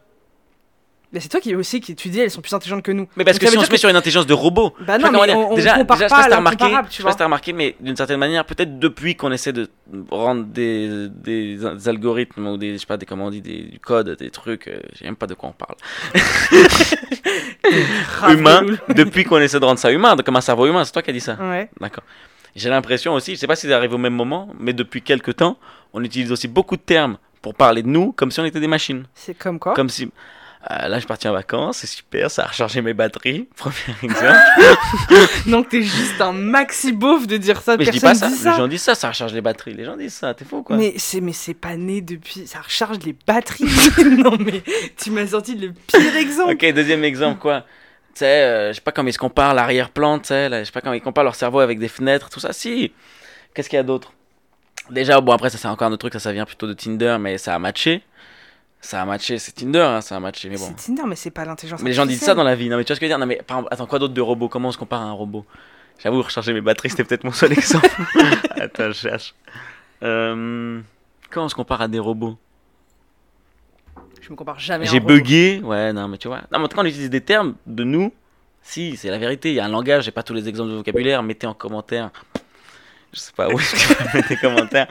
Mais 1.12 1.20
c'est 1.20 1.28
toi 1.28 1.40
qui 1.40 1.54
aussi 1.54 1.80
qui 1.80 1.94
tu 1.96 2.08
dis 2.10 2.20
elles 2.20 2.30
sont 2.30 2.42
plus 2.42 2.52
intelligentes 2.52 2.82
que 2.82 2.92
nous. 2.92 3.08
Mais 3.16 3.24
parce 3.24 3.38
Donc 3.38 3.46
que 3.46 3.50
si 3.50 3.56
on 3.58 3.64
se 3.64 3.70
met 3.70 3.78
sur 3.78 3.88
une 3.88 3.96
intelligence 3.96 4.26
de 4.26 4.34
robot. 4.34 4.74
Bah 4.80 4.98
je 4.98 5.06
non, 5.06 5.12
mais 5.12 5.32
on, 5.34 5.52
on 5.52 5.54
déjà, 5.54 5.78
compare 5.78 5.96
déjà, 5.96 6.08
je 6.08 6.10
pas 6.10 6.34
à 6.34 6.36
remarqué, 6.36 6.58
l'incomparable, 6.58 6.88
je 6.88 6.92
tu 6.92 6.96
sais 6.98 7.02
pas 7.02 7.08
vois. 7.08 7.12
si 7.12 7.18
t'as 7.18 7.24
remarqué, 7.24 7.52
mais 7.54 7.76
d'une 7.80 7.96
certaine 7.96 8.18
manière, 8.18 8.44
peut-être 8.44 8.78
depuis 8.78 9.16
qu'on 9.16 9.32
essaie 9.32 9.54
de 9.54 9.70
rendre 10.10 10.44
des, 10.44 11.08
des, 11.08 11.56
des 11.56 11.88
algorithmes 11.88 12.46
ou 12.48 12.56
des, 12.58 12.74
je 12.74 12.78
sais 12.78 12.86
pas, 12.86 12.98
des, 12.98 13.06
comment 13.06 13.26
on 13.26 13.30
dit, 13.30 13.40
des, 13.40 13.62
du 13.62 13.78
code, 13.80 14.16
des 14.18 14.30
trucs, 14.30 14.68
euh, 14.68 14.80
je 14.92 14.98
sais 14.98 15.04
même 15.06 15.16
pas 15.16 15.26
de 15.26 15.32
quoi 15.34 15.48
on 15.48 15.52
parle. 15.52 15.76
Humain, 18.30 18.62
depuis 18.94 19.24
qu'on 19.24 19.38
essaie 19.38 19.60
de 19.60 19.64
rendre 19.64 19.78
ça 19.78 19.90
humain, 19.90 20.16
comme 20.16 20.36
un 20.36 20.40
cerveau 20.40 20.66
humain, 20.66 20.84
c'est 20.84 20.92
toi 20.92 21.02
qui 21.02 21.10
as 21.10 21.14
dit 21.14 21.20
ça. 21.20 21.36
Ouais. 21.40 21.70
D'accord. 21.80 22.04
J'ai 22.56 22.70
l'impression 22.70 23.14
aussi, 23.14 23.34
je 23.34 23.40
sais 23.40 23.46
pas 23.46 23.56
si 23.56 23.68
ça 23.68 23.76
arrive 23.76 23.94
au 23.94 23.98
même 23.98 24.14
moment, 24.14 24.48
mais 24.58 24.72
depuis 24.72 25.02
quelques 25.02 25.36
temps, 25.36 25.58
on 25.92 26.02
utilise 26.02 26.32
aussi 26.32 26.48
beaucoup 26.48 26.76
de 26.76 26.82
termes 26.82 27.18
pour 27.40 27.54
parler 27.54 27.82
de 27.82 27.88
nous 27.88 28.12
comme 28.12 28.30
si 28.30 28.40
on 28.40 28.44
était 28.44 28.60
des 28.60 28.66
machines. 28.66 29.04
C'est 29.14 29.36
comme 29.36 29.58
quoi? 29.58 29.74
Comme 29.74 29.88
si. 29.88 30.10
Euh, 30.70 30.88
là, 30.88 30.94
je 30.94 31.00
suis 31.00 31.06
parti 31.06 31.28
en 31.28 31.32
vacances, 31.32 31.78
c'est 31.78 31.86
super, 31.86 32.30
ça 32.30 32.42
a 32.42 32.46
rechargé 32.48 32.82
mes 32.82 32.92
batteries. 32.92 33.48
Premier 33.56 33.74
exemple. 34.02 34.38
Donc 35.46 35.68
t'es 35.68 35.82
juste 35.82 36.20
un 36.20 36.32
maxi 36.32 36.92
beauf 36.92 37.28
de 37.28 37.36
dire 37.36 37.62
ça. 37.62 37.76
Mais 37.76 37.84
je 37.84 37.92
dis 37.92 38.00
Personne 38.00 38.28
pas 38.28 38.28
ça. 38.28 38.36
dit 38.36 38.42
ça. 38.42 38.50
Les 38.50 38.56
gens 38.56 38.68
disent 38.68 38.82
ça, 38.82 38.94
ça 38.96 39.08
recharge 39.08 39.32
les 39.32 39.40
batteries. 39.40 39.74
Les 39.74 39.84
gens 39.84 39.96
disent 39.96 40.14
ça, 40.14 40.34
t'es 40.34 40.44
fou 40.44 40.62
quoi. 40.62 40.76
Mais 40.76 40.94
c'est 40.96 41.20
mais 41.20 41.32
c'est 41.32 41.54
pas 41.54 41.76
né 41.76 42.00
depuis. 42.00 42.46
Ça 42.46 42.60
recharge 42.60 42.98
les 43.04 43.14
batteries. 43.26 43.66
non 44.18 44.36
mais 44.38 44.62
tu 44.96 45.12
m'as 45.12 45.28
sorti 45.28 45.54
le 45.54 45.72
pire 45.72 46.16
exemple. 46.16 46.54
Ok, 46.54 46.72
deuxième 46.74 47.04
exemple, 47.04 47.38
quoi. 47.38 47.60
Tu 48.14 48.20
sais, 48.20 48.26
euh, 48.26 48.68
je 48.70 48.74
sais 48.74 48.80
pas 48.80 48.90
comment 48.90 49.08
ils 49.08 49.12
se 49.12 49.18
comparent 49.18 49.54
l'arrière-plan, 49.54 50.18
tu 50.18 50.28
sais, 50.28 50.50
je 50.50 50.64
sais 50.64 50.72
pas 50.72 50.80
comment 50.80 50.94
ils 50.94 51.00
comparent 51.00 51.22
leur 51.24 51.36
cerveau 51.36 51.60
avec 51.60 51.78
des 51.78 51.86
fenêtres, 51.86 52.30
tout 52.30 52.40
ça. 52.40 52.52
Si, 52.52 52.92
qu'est-ce 53.54 53.68
qu'il 53.68 53.76
y 53.76 53.80
a 53.80 53.84
d'autre? 53.84 54.12
Déjà, 54.90 55.20
bon, 55.20 55.32
après, 55.32 55.50
ça 55.50 55.58
c'est 55.58 55.68
encore 55.68 55.86
un 55.86 55.92
autre 55.92 56.00
truc, 56.00 56.14
ça, 56.14 56.18
ça 56.18 56.32
vient 56.32 56.44
plutôt 56.44 56.66
de 56.66 56.72
Tinder, 56.72 57.16
mais 57.20 57.38
ça 57.38 57.54
a 57.54 57.58
matché. 57.60 58.02
Ça 58.80 59.02
a 59.02 59.04
matché, 59.04 59.38
c'est 59.38 59.52
Tinder, 59.52 59.80
hein, 59.80 60.00
ça 60.00 60.16
a 60.16 60.20
matché, 60.20 60.48
mais 60.48 60.56
bon. 60.56 60.66
C'est 60.76 60.86
Tinder 60.86 61.02
mais 61.06 61.16
c'est 61.16 61.30
pas 61.30 61.44
l'intelligence. 61.44 61.82
Mais 61.82 61.90
les 61.90 61.94
gens 61.94 62.06
disent 62.06 62.20
ça 62.20 62.34
dans 62.34 62.44
la 62.44 62.54
vie, 62.54 62.68
non 62.68 62.76
mais 62.76 62.84
tu 62.84 62.88
vois 62.88 62.96
ce 62.96 63.00
que 63.00 63.06
je 63.06 63.10
veux 63.10 63.10
dire? 63.10 63.18
Non 63.18 63.26
mais 63.26 63.42
par 63.44 63.58
exemple, 63.58 63.74
attends, 63.74 63.86
quoi 63.86 63.98
d'autre 63.98 64.14
de 64.14 64.20
robot? 64.20 64.48
Comment 64.48 64.68
on 64.68 64.72
se 64.72 64.78
compare 64.78 65.02
à 65.02 65.06
un 65.06 65.12
robot? 65.12 65.44
J'avoue, 65.98 66.22
recharger 66.22 66.52
mes 66.52 66.60
batteries, 66.60 66.90
c'était 66.90 67.04
peut-être 67.04 67.24
mon 67.24 67.32
seul 67.32 67.52
exemple. 67.58 67.88
attends, 68.60 68.88
je 68.88 68.92
cherche. 68.92 69.34
Euh, 70.02 70.80
Comment 71.30 71.46
on 71.46 71.48
se 71.48 71.54
compare 71.54 71.82
à 71.82 71.88
des 71.88 71.98
robots? 71.98 72.38
Je 74.20 74.30
me 74.30 74.36
compare 74.36 74.58
jamais. 74.58 74.86
J'ai 74.86 75.00
bugué, 75.00 75.60
ouais, 75.62 75.92
non, 75.92 76.08
mais 76.08 76.18
tu 76.18 76.28
vois. 76.28 76.42
Non, 76.52 76.58
mais 76.58 76.68
quand 76.68 76.82
on 76.82 76.86
utilise 76.86 77.10
des 77.10 77.20
termes 77.20 77.54
de 77.66 77.84
nous, 77.84 78.12
si, 78.62 78.96
c'est 78.96 79.10
la 79.10 79.18
vérité. 79.18 79.50
Il 79.50 79.54
y 79.54 79.60
a 79.60 79.64
un 79.64 79.68
langage, 79.68 80.04
j'ai 80.04 80.10
pas 80.10 80.22
tous 80.22 80.34
les 80.34 80.48
exemples 80.48 80.70
de 80.70 80.76
vocabulaire. 80.76 81.22
Mettez 81.22 81.46
en 81.46 81.54
commentaire, 81.54 82.10
je 83.12 83.20
sais 83.20 83.32
pas 83.34 83.48
où 83.48 83.58
est-ce 83.58 83.74
que 83.74 84.02
vous 84.02 84.08
mettez 84.16 84.36
commentaire, 84.36 84.86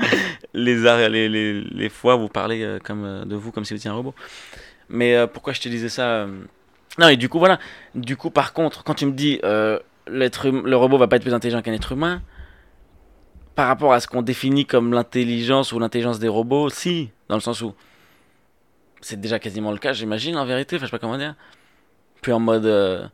les, 0.54 0.76
les, 1.10 1.30
les, 1.30 1.62
les 1.62 1.90
fois 1.90 2.16
vous 2.16 2.28
parlez 2.30 2.64
euh, 2.64 2.80
comme, 2.80 3.06
euh, 3.06 3.26
de 3.26 3.36
vous 3.36 3.52
comme 3.52 3.64
si 3.66 3.74
vous 3.74 3.80
étiez 3.80 3.90
un 3.90 3.94
robot. 3.94 4.14
Mais 4.90 5.16
euh, 5.16 5.28
pourquoi 5.28 5.54
je 5.54 5.62
te 5.62 5.70
disais 5.70 5.90
ça 5.90 6.28
Non, 6.98 7.10
et 7.10 7.18
du 7.18 7.30
coup, 7.30 7.40
voilà. 7.40 7.60
Du 7.96 8.16
coup, 8.18 8.30
par 8.30 8.54
contre, 8.54 8.84
quand 8.84 8.94
tu 8.96 9.06
me 9.06 9.12
dis 9.12 9.40
l'être 10.10 10.48
hum- 10.50 10.66
le 10.66 10.76
robot 10.78 10.98
va 10.98 11.08
pas 11.08 11.18
être 11.18 11.24
plus 11.24 11.34
intelligent 11.34 11.62
qu'un 11.62 11.74
être 11.74 11.92
humain, 11.92 12.22
par 13.56 13.68
rapport 13.68 13.92
à 13.94 14.00
ce 14.00 14.08
qu'on 14.08 14.22
définit 14.22 14.66
comme 14.66 14.94
l'intelligence 14.94 15.72
ou 15.72 15.80
l'intelligence 15.80 16.20
des 16.20 16.28
robots, 16.28 16.70
si, 16.70 17.10
dans 17.28 17.36
le 17.36 17.42
sens 17.42 17.62
où 17.62 17.74
c'est 19.02 19.20
déjà 19.20 19.40
quasiment 19.40 19.72
le 19.72 19.78
cas, 19.78 19.94
j'imagine, 19.94 20.38
en 20.38 20.46
vérité, 20.46 20.76
enfin, 20.76 20.86
je 20.86 20.92
sais 20.92 20.92
pas 20.92 21.00
comment 21.00 21.18
dire. 21.18 21.36
Puis 22.22 22.32
en 22.32 22.40
mode. 22.40 23.12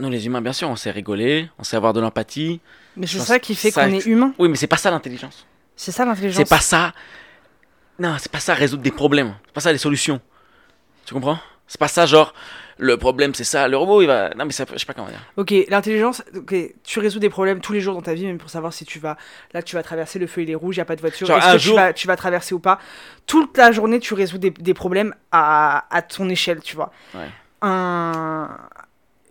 Nous, 0.00 0.10
les 0.10 0.26
humains, 0.26 0.40
bien 0.40 0.52
sûr, 0.52 0.68
on 0.68 0.76
sait 0.76 0.90
rigoler, 0.90 1.48
on 1.58 1.64
sait 1.64 1.76
avoir 1.76 1.92
de 1.92 2.00
l'empathie. 2.00 2.60
Mais 2.96 3.06
c'est 3.06 3.18
ça 3.20 3.38
qui 3.38 3.54
fait 3.54 3.70
qu'on 3.72 3.92
est 3.92 4.06
humain. 4.06 4.32
Oui, 4.38 4.48
mais 4.48 4.56
c'est 4.56 4.66
pas 4.66 4.76
ça 4.76 4.90
l'intelligence. 4.90 5.46
C'est 5.76 5.92
ça 5.92 6.04
l'intelligence. 6.04 6.36
C'est 6.36 6.48
pas 6.48 6.60
ça. 6.60 6.92
Non, 7.98 8.16
c'est 8.18 8.30
pas 8.32 8.40
ça 8.40 8.54
résoudre 8.54 8.82
des 8.82 8.90
problèmes. 8.90 9.34
C'est 9.46 9.52
pas 9.54 9.60
ça 9.60 9.72
les 9.72 9.78
solutions. 9.78 10.20
Tu 11.06 11.14
comprends? 11.14 11.38
C'est 11.68 11.78
pas 11.78 11.88
ça, 11.88 12.04
genre, 12.04 12.34
le 12.76 12.96
problème 12.96 13.34
c'est 13.34 13.44
ça. 13.44 13.66
Le 13.68 13.76
robot, 13.76 14.02
il 14.02 14.06
va. 14.06 14.30
Non, 14.34 14.44
mais 14.44 14.52
ça, 14.52 14.64
je 14.70 14.78
sais 14.78 14.84
pas 14.84 14.92
comment 14.92 15.08
dire. 15.08 15.20
Ok, 15.36 15.54
l'intelligence, 15.68 16.22
ok, 16.34 16.54
tu 16.84 17.00
résous 17.00 17.18
des 17.18 17.30
problèmes 17.30 17.60
tous 17.60 17.72
les 17.72 17.80
jours 17.80 17.94
dans 17.94 18.02
ta 18.02 18.12
vie, 18.14 18.26
même 18.26 18.38
pour 18.38 18.50
savoir 18.50 18.72
si 18.72 18.84
tu 18.84 18.98
vas, 18.98 19.16
là 19.54 19.62
tu 19.62 19.76
vas 19.76 19.82
traverser 19.82 20.18
le 20.18 20.26
feu, 20.26 20.42
il 20.42 20.50
est 20.50 20.54
rouge, 20.54 20.76
il 20.76 20.78
n'y 20.78 20.82
a 20.82 20.86
pas 20.86 20.96
de 20.96 21.00
voiture, 21.00 21.30
est-ce 21.30 21.52
que 21.52 21.58
jour- 21.58 21.74
tu, 21.76 21.80
vas, 21.80 21.92
tu 21.92 22.06
vas 22.06 22.16
traverser 22.16 22.54
ou 22.54 22.58
pas. 22.58 22.78
Toute 23.26 23.56
la 23.56 23.72
journée, 23.72 24.00
tu 24.00 24.12
résous 24.14 24.38
des, 24.38 24.50
des 24.50 24.74
problèmes 24.74 25.14
à, 25.30 25.86
à 25.94 26.02
ton 26.02 26.28
échelle, 26.28 26.60
tu 26.60 26.76
vois. 26.76 26.92
Ouais. 27.14 27.28
Un, 27.62 28.50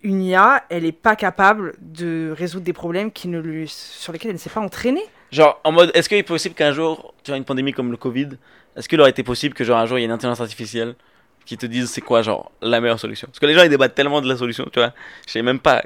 une 0.04 0.22
IA, 0.24 0.64
elle 0.70 0.86
est 0.86 0.92
pas 0.92 1.16
capable 1.16 1.76
de 1.80 2.34
résoudre 2.36 2.66
des 2.66 2.74
problèmes 2.74 3.12
qui 3.12 3.28
ne 3.28 3.40
lui, 3.40 3.68
sur 3.68 4.12
lesquels 4.14 4.30
elle 4.30 4.36
ne 4.36 4.40
s'est 4.40 4.50
pas 4.50 4.60
entraînée. 4.62 5.04
Genre, 5.32 5.60
en 5.64 5.72
mode, 5.72 5.92
est-ce 5.94 6.10
qu'il 6.10 6.18
est 6.18 6.24
possible 6.24 6.56
qu'un 6.56 6.72
jour, 6.72 7.14
tu 7.24 7.32
as 7.32 7.38
une 7.38 7.46
pandémie 7.46 7.72
comme 7.74 7.92
le 7.92 7.98
Covid, 7.98 8.30
est-ce 8.76 8.90
qu'il 8.90 9.00
aurait 9.00 9.12
été 9.12 9.24
possible 9.24 9.54
que, 9.54 9.64
genre, 9.64 9.78
un 9.78 9.86
jour, 9.86 9.98
il 9.98 10.02
y 10.02 10.04
ait 10.04 10.08
une 10.08 10.12
intelligence 10.12 10.42
artificielle 10.42 10.96
qui 11.46 11.58
te 11.58 11.66
dise 11.66 11.90
c'est 11.90 12.02
quoi, 12.02 12.22
genre, 12.22 12.52
la 12.62 12.82
meilleure 12.82 13.00
solution? 13.00 13.28
Parce 13.28 13.40
que 13.40 13.46
les 13.46 13.54
gens, 13.54 13.64
ils 13.64 13.70
débattent 13.70 13.96
tellement 13.96 14.22
de 14.22 14.28
la 14.28 14.38
solution, 14.38 14.66
tu 14.72 14.80
vois. 14.80 14.94
Je 15.28 15.32
sais 15.32 15.42
même 15.42 15.60
pas 15.60 15.84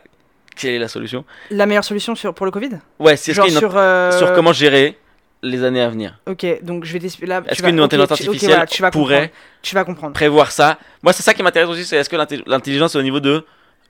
quelle 0.56 0.74
est 0.76 0.80
la 0.80 0.88
solution. 0.88 1.26
La 1.52 1.66
meilleure 1.66 1.84
solution 1.84 2.16
sur, 2.16 2.34
pour 2.34 2.46
le 2.46 2.52
Covid? 2.52 2.80
Ouais, 3.00 3.16
une- 3.16 3.50
sur, 3.50 3.76
euh, 3.76 4.18
sur 4.18 4.34
comment 4.34 4.54
gérer 4.54 4.98
les 5.44 5.64
années 5.64 5.82
à 5.82 5.90
venir. 5.90 6.18
Ok, 6.28 6.46
donc 6.64 6.86
je 6.86 6.94
vais 6.94 7.00
t'expliquer 7.00 7.28
là. 7.28 7.44
Est-ce 7.48 7.62
qu'une 7.62 7.80
ok, 7.80 7.86
intelligence 7.86 8.12
artificielle 8.12 8.52
voilà, 8.52 8.66
tu 8.66 8.82
vas 8.82 8.90
pourrait 8.92 9.16
comprendre. 9.16 9.34
Tu 9.62 9.76
vas 9.76 9.84
comprendre. 9.84 10.14
prévoir 10.14 10.52
ça? 10.52 10.80
Moi, 11.04 11.14
c'est 11.14 11.24
ça 11.24 11.34
qui 11.34 11.44
m'intéresse 11.44 11.70
aussi, 11.70 11.86
c'est 11.86 11.98
est-ce 11.98 12.10
que 12.10 12.16
l'intelligence 12.48 12.96
est 12.96 12.98
au 12.98 13.04
niveau 13.04 13.20
de 13.20 13.46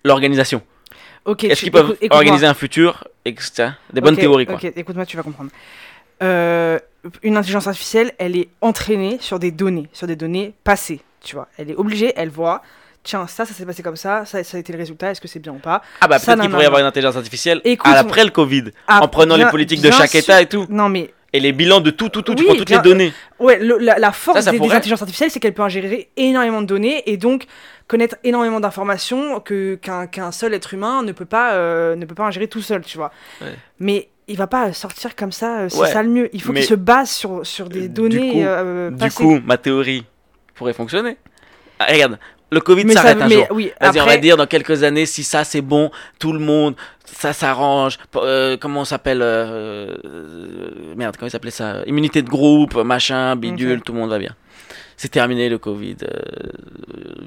l'organisation 0.05 0.61
Ok, 1.25 1.43
Est-ce 1.45 1.61
qu'ils 1.61 1.71
peuvent 1.71 1.97
écoute- 1.99 2.15
organiser 2.15 2.45
un 2.45 2.53
futur 2.53 3.03
etc. 3.25 3.69
Des 3.91 3.99
bonnes 4.01 4.15
théories, 4.15 4.45
quoi. 4.45 4.55
Ok, 4.55 4.65
écoute-moi, 4.75 5.05
tu 5.07 5.17
vas 5.17 5.23
comprendre. 5.23 5.49
Euh, 6.23 6.79
une 7.23 7.35
intelligence 7.37 7.67
artificielle, 7.67 8.13
elle 8.19 8.37
est 8.37 8.49
entraînée 8.61 9.17
sur 9.19 9.39
des 9.39 9.51
données, 9.51 9.89
sur 9.91 10.07
des 10.07 10.15
données 10.15 10.53
passées, 10.63 11.01
tu 11.23 11.35
vois. 11.35 11.47
Elle 11.57 11.71
est 11.71 11.75
obligée, 11.75 12.13
elle 12.15 12.29
voit, 12.29 12.61
tiens, 13.03 13.27
ça, 13.27 13.45
ça 13.45 13.53
s'est 13.53 13.65
passé 13.65 13.83
comme 13.83 13.95
ça, 13.95 14.25
ça, 14.25 14.43
ça 14.43 14.57
a 14.57 14.59
été 14.59 14.71
le 14.71 14.77
résultat, 14.79 15.11
est-ce 15.11 15.19
que 15.21 15.27
c'est 15.27 15.39
bien 15.39 15.51
ou 15.53 15.57
pas? 15.59 15.81
Ah 16.01 16.07
bah 16.07 16.19
peut-être 16.19 16.39
qu'il 16.39 16.49
pourrait 16.49 16.63
y 16.63 16.67
avoir 16.67 16.79
une 16.81 16.85
intelligence 16.87 17.15
artificielle 17.15 17.59
Écoute, 17.63 17.91
à- 17.91 17.99
après 17.99 18.23
le 18.23 18.29
Covid, 18.31 18.65
Ah, 18.87 19.01
en 19.03 19.07
prenant 19.07 19.35
bien- 19.35 19.45
les 19.45 19.51
politiques 19.51 19.81
de 19.81 19.91
chaque 19.91 20.11
sûr. 20.11 20.19
État 20.19 20.41
et 20.41 20.45
tout, 20.47 20.65
Non, 20.69 20.87
mais 20.89 21.13
et 21.35 21.39
les 21.39 21.51
bilans 21.51 21.81
de 21.81 21.89
tout, 21.91 22.09
tout, 22.09 22.21
tout, 22.21 22.33
tu 22.35 22.41
Oui, 22.43 22.47
prends 22.47 22.55
toutes 22.57 22.67
bien- 22.67 22.81
les 22.81 22.89
données. 22.89 23.13
ouais, 23.39 23.59
le- 23.59 23.77
la, 23.77 23.97
la 23.99 24.11
force 24.11 24.37
Ça, 24.39 24.43
ça 24.45 24.51
des, 24.51 24.57
intelligences 24.71 25.01
artificielles, 25.01 25.31
c'est 25.31 25.39
qu'elles 25.39 25.53
peuvent 25.53 25.65
ingérer 25.65 26.09
énormément 26.17 26.61
de 26.61 26.67
données 26.67 27.03
et 27.09 27.17
donc 27.17 27.45
connaître 27.87 28.15
énormément 28.23 28.59
d'informations 28.59 29.39
que 29.39 29.75
qu'un 29.75 30.07
qu'un 30.07 30.31
seul 30.31 30.53
être 30.53 30.73
humain 30.73 31.03
ne 31.03 31.11
peut 31.11 31.25
pas 31.25 31.53
euh, 31.53 31.95
ne 31.95 32.05
peut 32.05 32.15
pas 32.15 32.23
ingérer 32.23 32.47
tout 32.47 32.61
seul, 32.61 32.81
tu 32.83 32.97
vois. 32.97 33.11
Ouais. 33.41 33.53
Mais 33.79 34.09
il 34.27 34.37
va 34.37 34.47
pas 34.47 34.73
sortir 34.73 35.15
comme 35.15 35.31
ça, 35.31 35.59
euh, 35.59 35.69
c'est 35.69 35.77
Ouais, 35.79 35.91
ça 35.91 36.01
le 36.01 36.09
mieux. 36.09 36.29
Il 36.33 36.41
faut 36.41 36.51
qu'il 36.53 36.63
se 36.63 36.73
base 36.73 37.11
sur, 37.11 37.45
sur 37.45 37.69
des 37.69 37.81
Du 37.81 37.89
données 37.89 38.31
coup- 38.31 38.41
euh, 38.41 38.89
Du 38.89 39.11
coup, 39.11 39.39
ma 39.45 39.57
théorie 39.57 40.03
pourrait 40.55 40.73
fonctionner. 40.73 41.17
Ah, 41.79 41.85
regarde, 41.91 42.17
le 42.51 42.59
Covid 42.61 42.91
s'arrête 42.93 43.21
un 43.21 43.27
mais 43.27 43.35
jour. 43.35 43.47
oui, 43.51 43.71
Vas-y, 43.81 43.89
on 43.89 43.93
va 43.93 44.01
après- 44.03 44.17
dire 44.19 44.37
dans 44.37 44.45
quelques 44.47 44.83
années, 44.83 45.05
si 45.05 45.23
ça 45.23 45.43
c'est 45.43 45.61
bon, 45.61 45.91
tout 46.19 46.31
le 46.33 46.39
monde, 46.39 46.75
ça 47.05 47.33
s'arrange. 47.33 47.97
euh, 48.15 48.55
comment 48.57 48.81
on 48.81 48.85
s'appelle 48.85 49.21
euh, 49.21 49.95
euh, 50.05 50.93
Merde, 50.95 51.15
comment 51.17 51.27
il 51.27 51.31
s'appelait 51.31 51.51
ça? 51.51 51.81
Immunité 51.87 52.21
de 52.21 52.29
groupe, 52.29 52.75
machin, 52.75 53.35
bidule, 53.35 53.81
tout 53.81 53.93
le 53.93 53.99
monde 53.99 54.09
va 54.11 54.19
bien. 54.19 54.35
C'est 54.97 55.09
terminé 55.09 55.49
le 55.49 55.57
Covid. 55.57 55.97
euh, 56.03 56.21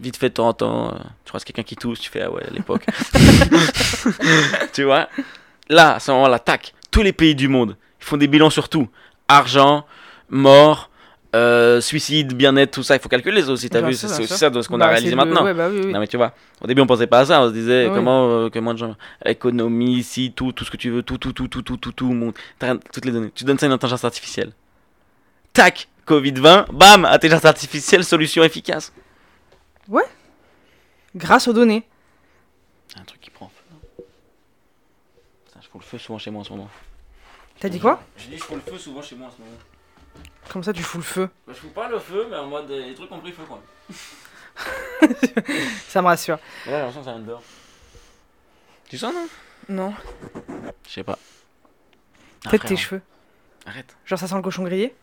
vite 0.01 0.17
fait 0.17 0.31
de 0.31 0.35
temps 0.35 0.49
en 0.49 0.53
temps, 0.55 0.89
euh, 0.89 0.99
tu 1.25 1.31
croises 1.31 1.45
quelqu'un 1.45 1.63
qui 1.65 1.77
tousse, 1.77 2.01
tu 2.01 2.09
fais 2.11 2.23
ah 2.23 2.31
ouais 2.31 2.43
à 2.47 2.51
l'époque. 2.51 2.87
tu 4.73 4.85
vois? 4.85 5.09
Là, 5.69 5.97
à 5.97 6.01
ce 6.01 6.11
moment-là, 6.13 6.39
tac, 6.39 6.73
tous 6.91 7.03
les 7.03 7.13
pays 7.13 7.35
du 7.35 7.49
monde, 7.49 7.77
ils 8.01 8.05
font 8.05 8.17
des 8.17 8.27
bilans 8.27 8.51
sur 8.51 8.69
tout. 8.69 8.89
Argent, 9.29 9.85
mort, 10.31 10.88
euh, 11.37 11.81
suicide, 11.81 12.33
bien-être, 12.35 12.71
tout 12.73 12.83
ça, 12.83 12.97
il 12.97 13.01
faut 13.01 13.09
calculer 13.09 13.43
ça 13.43 13.51
aussi, 13.51 13.69
t'as 13.69 13.81
vu 13.83 13.93
C'est 13.95 14.07
aussi 14.07 14.27
sûr. 14.27 14.37
ça 14.37 14.49
de 14.51 14.62
ce 14.62 14.69
qu'on 14.69 14.79
Bah, 14.79 14.87
a 14.87 14.88
réalisé 14.88 15.11
c'est 15.11 15.17
le- 15.17 15.25
maintenant. 15.25 15.45
ouais, 15.45 15.53
bah 15.55 15.69
oui, 15.71 15.81
oui. 15.85 15.93
Non 15.93 16.01
mais 16.01 16.07
tu 16.07 16.17
vois, 16.17 16.33
au 16.62 16.67
début 16.67 16.81
on 16.81 16.87
pensait 16.87 17.07
pas 17.07 17.21
à 17.21 17.27
ça, 17.27 17.43
on 17.43 17.49
se 17.49 17.53
disait 17.53 17.87
Oui. 17.88 17.95
comment 17.95 18.29
euh, 18.31 18.49
comment 18.51 18.73
de 18.73 18.79
gens 18.79 18.97
économie, 19.25 20.03
si 20.03 20.33
tout 20.33 20.53
tout 20.53 20.64
ce 20.64 20.71
que 20.71 20.77
tu 20.79 20.88
veux, 20.91 21.03
tout 21.03 21.19
tout 21.19 21.33
tout 21.33 21.47
tout 21.49 21.61
tout 21.62 21.77
tout 21.77 21.93
tout 21.93 22.12
monde, 22.12 22.33
t'as 22.59 22.69
rien- 22.73 22.79
toutes 22.93 23.05
les 23.05 23.12
données. 23.12 23.31
Tu 23.35 23.45
donnes 23.45 23.59
ça 23.59 23.67
à 23.67 23.69
une 23.69 23.73
intelligence 23.75 24.05
artificielle. 24.05 24.53
Tac, 25.53 25.88
Covid 26.07 26.33
20, 26.33 26.67
bam, 26.73 27.05
intelligence 27.05 27.45
artificielle, 27.45 28.05
solution 28.05 28.43
efficace. 28.43 28.93
Grâce 31.17 31.49
aux 31.49 31.53
données. 31.53 31.85
Un 32.97 33.03
truc 33.05 33.21
qui 33.21 33.31
prend 33.31 33.49
feu. 33.49 33.62
non? 33.73 34.05
Putain, 35.47 35.61
je 35.62 35.69
fous 35.69 35.79
le 35.79 35.85
feu 35.85 35.99
souvent 35.99 36.19
chez 36.19 36.31
moi 36.31 36.43
en 36.43 36.45
ce 36.45 36.51
moment. 36.51 36.69
T'as 37.61 37.69
dit 37.71 37.81
quoi? 37.81 38.01
Je 38.19 38.27
dis 38.29 38.37
je 38.38 38.43
fous 38.45 38.55
le 38.55 38.61
feu 38.61 38.79
souvent 38.79 39.03
chez 39.03 39.17
moi 39.17 39.29
en 39.29 39.31
ce 39.31 39.38
moment. 39.38 39.57
Comme 40.49 40.65
ça, 40.65 40.73
tu 40.73 40.83
fous 40.83 40.99
le 40.99 41.05
feu. 41.05 41.29
Bah, 41.47 41.53
je 41.55 41.59
fous 41.61 41.69
pas 41.69 41.89
le 41.89 41.99
feu 41.99 42.27
mais 42.31 42.37
en 42.37 42.47
mode 42.47 42.71
euh, 42.71 42.87
les 42.87 42.95
trucs 42.95 43.11
ont 43.13 43.21
pris 43.21 43.33
feu 43.33 43.45
quoi. 43.45 43.63
Ça 45.89 46.03
me 46.03 46.07
rassure. 46.07 46.37
Là 46.37 46.43
j'ai 46.67 46.71
l'impression 46.73 47.01
que 47.01 47.05
ça 47.07 47.13
vient 47.13 47.21
de 47.21 47.27
dehors. 47.27 47.43
Tu 48.89 48.99
sens 48.99 49.15
non? 49.15 49.29
Non. 49.69 49.95
Je 50.87 50.91
sais 50.91 51.05
pas. 51.05 51.19
Peut-être 52.45 52.63
tes 52.63 52.77
frère, 52.77 52.79
cheveux. 52.79 53.03
Arrête. 53.67 53.97
Genre, 54.07 54.19
ça 54.19 54.27
sent 54.27 54.35
le 54.35 54.43
cochon 54.43 54.65
grillé? 54.65 54.95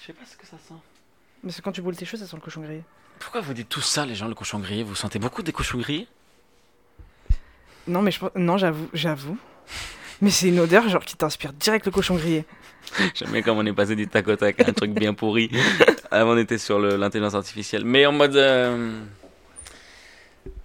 Je 0.00 0.06
sais 0.06 0.12
pas 0.12 0.24
ce 0.24 0.36
que 0.36 0.46
ça 0.46 0.56
sent. 0.56 0.74
Parce 1.42 1.56
que 1.56 1.62
quand 1.62 1.72
tu 1.72 1.82
brûles 1.82 1.96
tes 1.96 2.04
cheveux, 2.04 2.18
ça 2.18 2.26
sent 2.26 2.36
le 2.36 2.42
cochon 2.42 2.62
grillé. 2.62 2.82
Pourquoi 3.20 3.40
vous 3.40 3.54
dites 3.54 3.68
tout 3.68 3.80
ça 3.80 4.06
les 4.06 4.14
gens 4.14 4.26
le 4.28 4.34
cochon 4.34 4.58
grillé? 4.58 4.82
Vous 4.82 4.94
sentez 4.96 5.18
beaucoup 5.18 5.42
des 5.42 5.52
cochons 5.52 5.78
grillés 5.78 6.08
Non, 7.86 8.02
mais 8.02 8.10
je 8.10 8.18
pense. 8.18 8.30
Non, 8.34 8.56
j'avoue, 8.56 8.88
j'avoue. 8.92 9.38
Mais 10.20 10.30
c'est 10.30 10.48
une 10.48 10.58
odeur, 10.60 10.88
genre, 10.88 11.04
qui 11.04 11.16
t'inspire 11.16 11.52
direct 11.52 11.86
le 11.86 11.92
cochon 11.92 12.16
grillé. 12.16 12.44
Bien 13.30 13.42
comme 13.42 13.58
on 13.58 13.66
est 13.66 13.72
passé 13.72 13.94
du 13.96 14.06
tac 14.08 14.26
au 14.28 14.36
tac 14.36 14.60
à 14.60 14.68
un 14.70 14.72
truc 14.72 14.90
bien 14.92 15.14
pourri. 15.14 15.50
Avant, 16.10 16.32
on 16.32 16.38
était 16.38 16.58
sur 16.58 16.78
l'intelligence 16.78 17.34
artificielle. 17.34 17.84
Mais 17.84 18.04
en 18.06 18.12
mode. 18.12 18.36
euh, 18.36 19.00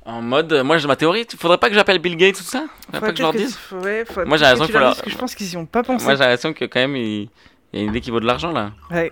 En 0.06 0.22
mode. 0.22 0.52
euh, 0.54 0.64
Moi, 0.64 0.78
j'ai 0.78 0.88
ma 0.88 0.96
théorie. 0.96 1.26
Faudrait 1.38 1.58
pas 1.58 1.70
que 1.70 1.76
j'appelle 1.76 2.00
Bill 2.00 2.16
Gates, 2.16 2.38
tout 2.38 2.44
ça? 2.44 2.66
Faudrait 2.86 3.00
pas 3.02 3.12
que 3.12 3.18
je 3.18 3.22
leur 3.22 3.34
dise? 3.34 3.58
Ouais, 3.72 4.06
faudrait 4.06 4.26
Moi, 4.26 4.38
j'ai 4.38 4.46
raison 4.46 4.66
que 4.66 4.68
tu 4.68 4.72
qu'il 4.72 4.80
faut 4.80 4.80
leur 4.80 5.02
que 5.02 5.10
je 5.10 5.18
pense 5.18 5.36
qu'ils 5.36 5.52
y 5.54 5.58
ont 5.58 5.66
pas 5.66 5.84
pensé. 5.84 6.04
Moi, 6.06 6.16
j'ai 6.16 6.20
l'impression 6.22 6.54
que 6.54 6.66
quand 6.66 6.80
même, 6.80 6.96
il 6.96 7.30
il 7.74 7.80
y 7.80 7.82
a 7.82 7.84
une 7.84 7.90
idée 7.90 8.00
qui 8.02 8.10
vaut 8.12 8.22
de 8.22 8.26
l'argent 8.26 8.52
là. 8.54 8.72
Ouais. 8.90 9.12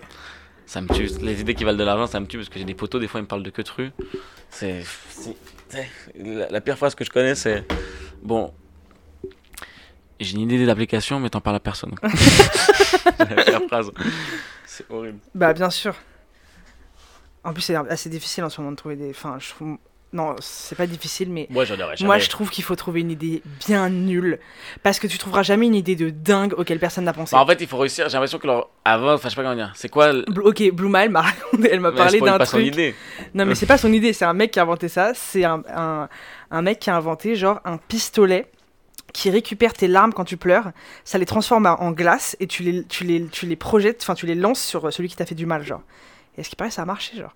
Ça 0.66 0.80
me 0.80 0.88
tue. 0.88 1.10
Les 1.20 1.40
idées 1.42 1.54
qui 1.54 1.64
valent 1.64 1.76
de 1.76 1.84
l'argent, 1.84 2.06
ça 2.06 2.18
me 2.20 2.26
tue 2.26 2.38
parce 2.38 2.48
que 2.48 2.58
j'ai 2.58 2.64
des 2.64 2.74
potos, 2.74 2.98
des 3.00 3.06
fois, 3.08 3.20
ils 3.20 3.24
me 3.24 3.28
parlent 3.28 3.42
de 3.42 3.50
que. 3.50 3.60
C'est. 4.48 4.82
c'est- 5.10 5.36
c'est- 5.68 5.88
La, 6.16 6.48
la 6.48 6.60
pire 6.62 6.78
phrase 6.78 6.94
que 6.94 7.04
je 7.04 7.10
connais, 7.10 7.34
c'est. 7.34 7.64
Bon. 8.22 8.54
J'ai 10.20 10.34
une 10.36 10.42
idée 10.42 10.64
d'application, 10.66 11.18
mais 11.20 11.28
t'en 11.30 11.40
parles 11.40 11.56
à 11.56 11.60
personne. 11.60 11.94
C'est 12.14 13.18
la 13.36 13.44
pire 13.44 13.60
phrase. 13.68 13.90
C'est 14.66 14.88
horrible. 14.90 15.18
Bah, 15.34 15.52
bien 15.52 15.70
sûr. 15.70 15.94
En 17.42 17.52
plus, 17.52 17.62
c'est 17.62 17.74
assez 17.76 18.08
difficile 18.08 18.44
en 18.44 18.48
ce 18.50 18.60
moment 18.60 18.70
de 18.72 18.76
trouver 18.76 18.96
des. 18.96 19.10
Enfin, 19.10 19.36
je 19.40 19.50
trouve. 19.50 19.76
Non, 20.12 20.36
c'est 20.38 20.76
pas 20.76 20.86
difficile, 20.86 21.28
mais 21.28 21.48
Moi, 21.50 21.64
j'en 21.64 21.74
aurais 21.74 21.96
jamais. 21.96 22.06
moi 22.06 22.18
je 22.18 22.28
trouve 22.28 22.48
qu'il 22.48 22.62
faut 22.62 22.76
trouver 22.76 23.00
une 23.00 23.10
idée 23.10 23.42
bien 23.66 23.90
nulle. 23.90 24.38
Parce 24.84 25.00
que 25.00 25.08
tu 25.08 25.18
trouveras 25.18 25.42
jamais 25.42 25.66
une 25.66 25.74
idée 25.74 25.96
de 25.96 26.08
dingue 26.08 26.54
auquel 26.56 26.78
personne 26.78 27.02
n'a 27.02 27.12
pensé. 27.12 27.34
Bah, 27.34 27.42
en 27.42 27.46
fait, 27.46 27.60
il 27.60 27.66
faut 27.66 27.78
réussir. 27.78 28.08
J'ai 28.08 28.12
l'impression 28.12 28.38
que 28.38 28.46
leur. 28.46 28.68
Avant, 28.84 29.14
enfin, 29.14 29.28
je 29.28 29.34
sais 29.34 29.36
pas 29.36 29.42
comment 29.42 29.56
dire. 29.56 29.72
C'est 29.74 29.88
quoi. 29.88 30.12
le- 30.12 30.22
Bl- 30.22 30.42
Ok, 30.42 30.70
Blue 30.72 30.88
Mile 30.88 31.10
m'a 31.10 31.22
raconté- 31.22 31.68
elle 31.72 31.80
m'a 31.80 31.90
parlé 31.90 32.20
d'un 32.20 32.38
pas 32.38 32.46
son 32.46 32.58
truc. 32.58 32.66
idée. 32.68 32.94
Non, 33.34 33.44
mais 33.44 33.56
c'est 33.56 33.66
pas 33.66 33.76
son 33.78 33.92
idée, 33.92 34.12
c'est 34.12 34.24
un 34.24 34.34
mec 34.34 34.52
qui 34.52 34.60
a 34.60 34.62
inventé 34.62 34.86
ça. 34.88 35.12
C'est 35.14 35.44
un, 35.44 35.62
un, 35.74 36.08
un 36.52 36.62
mec 36.62 36.78
qui 36.78 36.90
a 36.90 36.96
inventé 36.96 37.34
genre 37.34 37.60
un 37.64 37.76
pistolet 37.78 38.52
qui 39.14 39.30
récupère 39.30 39.72
tes 39.72 39.88
larmes 39.88 40.12
quand 40.12 40.24
tu 40.24 40.36
pleures, 40.36 40.72
ça 41.04 41.16
les 41.16 41.24
transforme 41.24 41.64
en 41.66 41.92
glace 41.92 42.36
et 42.40 42.46
tu 42.46 42.62
les, 42.64 42.84
tu 42.84 43.04
les, 43.04 43.24
tu 43.28 43.46
les 43.46 43.56
projettes, 43.56 44.00
enfin 44.02 44.14
tu 44.14 44.26
les 44.26 44.34
lances 44.34 44.60
sur 44.60 44.92
celui 44.92 45.08
qui 45.08 45.16
t'a 45.16 45.24
fait 45.24 45.34
du 45.36 45.46
mal, 45.46 45.62
genre. 45.64 45.80
Et 46.36 46.40
à 46.40 46.44
ce 46.44 46.50
qui 46.50 46.56
paraît, 46.56 46.70
ça 46.70 46.82
a 46.82 46.84
marché, 46.84 47.16
genre? 47.16 47.32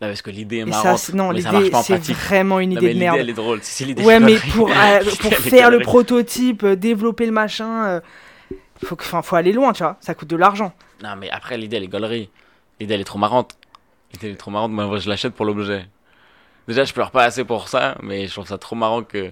Non, 0.00 0.08
parce 0.08 0.20
que 0.22 0.30
l'idée 0.30 0.58
est 0.58 0.64
marrante. 0.66 0.98
ça, 0.98 1.06
c'est- 1.06 1.12
non, 1.14 1.32
mais 1.32 1.40
ça 1.40 1.48
l'idée, 1.52 1.58
marche 1.60 1.70
pas 1.70 1.78
en 1.78 1.82
c'est 1.82 2.12
vraiment 2.12 2.60
une 2.60 2.70
Non, 2.70 2.76
idée 2.76 2.86
mais 2.86 2.88
de 2.88 2.94
l'idée, 2.94 3.04
merde. 3.06 3.16
elle 3.20 3.30
est 3.30 3.34
drôle. 3.34 3.60
Si 3.62 3.84
l'idée 3.84 4.04
Ouais, 4.04 4.20
mais 4.20 4.36
pour, 4.52 4.70
euh, 4.70 5.00
pour 5.20 5.32
faire 5.34 5.70
le 5.70 5.80
prototype, 5.80 6.64
euh, 6.64 6.76
développer 6.76 7.24
le 7.24 7.32
machin, 7.32 7.84
euh, 7.86 8.00
faut, 8.84 8.96
que- 8.96 9.04
faut 9.04 9.36
aller 9.36 9.52
loin, 9.52 9.72
tu 9.72 9.82
vois. 9.84 9.96
Ça 10.00 10.14
coûte 10.14 10.28
de 10.28 10.36
l'argent. 10.36 10.72
Non, 11.02 11.16
mais 11.16 11.30
après, 11.30 11.56
l'idée, 11.56 11.76
elle 11.78 11.84
est 11.84 11.88
gaulerie. 11.88 12.30
L'idée, 12.80 12.94
elle 12.94 13.00
est 13.00 13.04
trop 13.04 13.18
marrante. 13.18 13.56
L'idée, 14.12 14.26
elle 14.26 14.32
est 14.34 14.36
trop 14.36 14.50
marrante. 14.50 14.72
Moi, 14.72 14.98
je 14.98 15.08
l'achète 15.08 15.34
pour 15.34 15.46
l'objet. 15.46 15.86
Déjà, 16.68 16.84
je 16.84 16.92
pleure 16.92 17.10
pas 17.12 17.24
assez 17.24 17.44
pour 17.44 17.68
ça, 17.68 17.96
mais 18.02 18.26
je 18.26 18.32
trouve 18.32 18.46
ça 18.46 18.58
trop 18.58 18.76
marrant 18.76 19.02
que. 19.02 19.30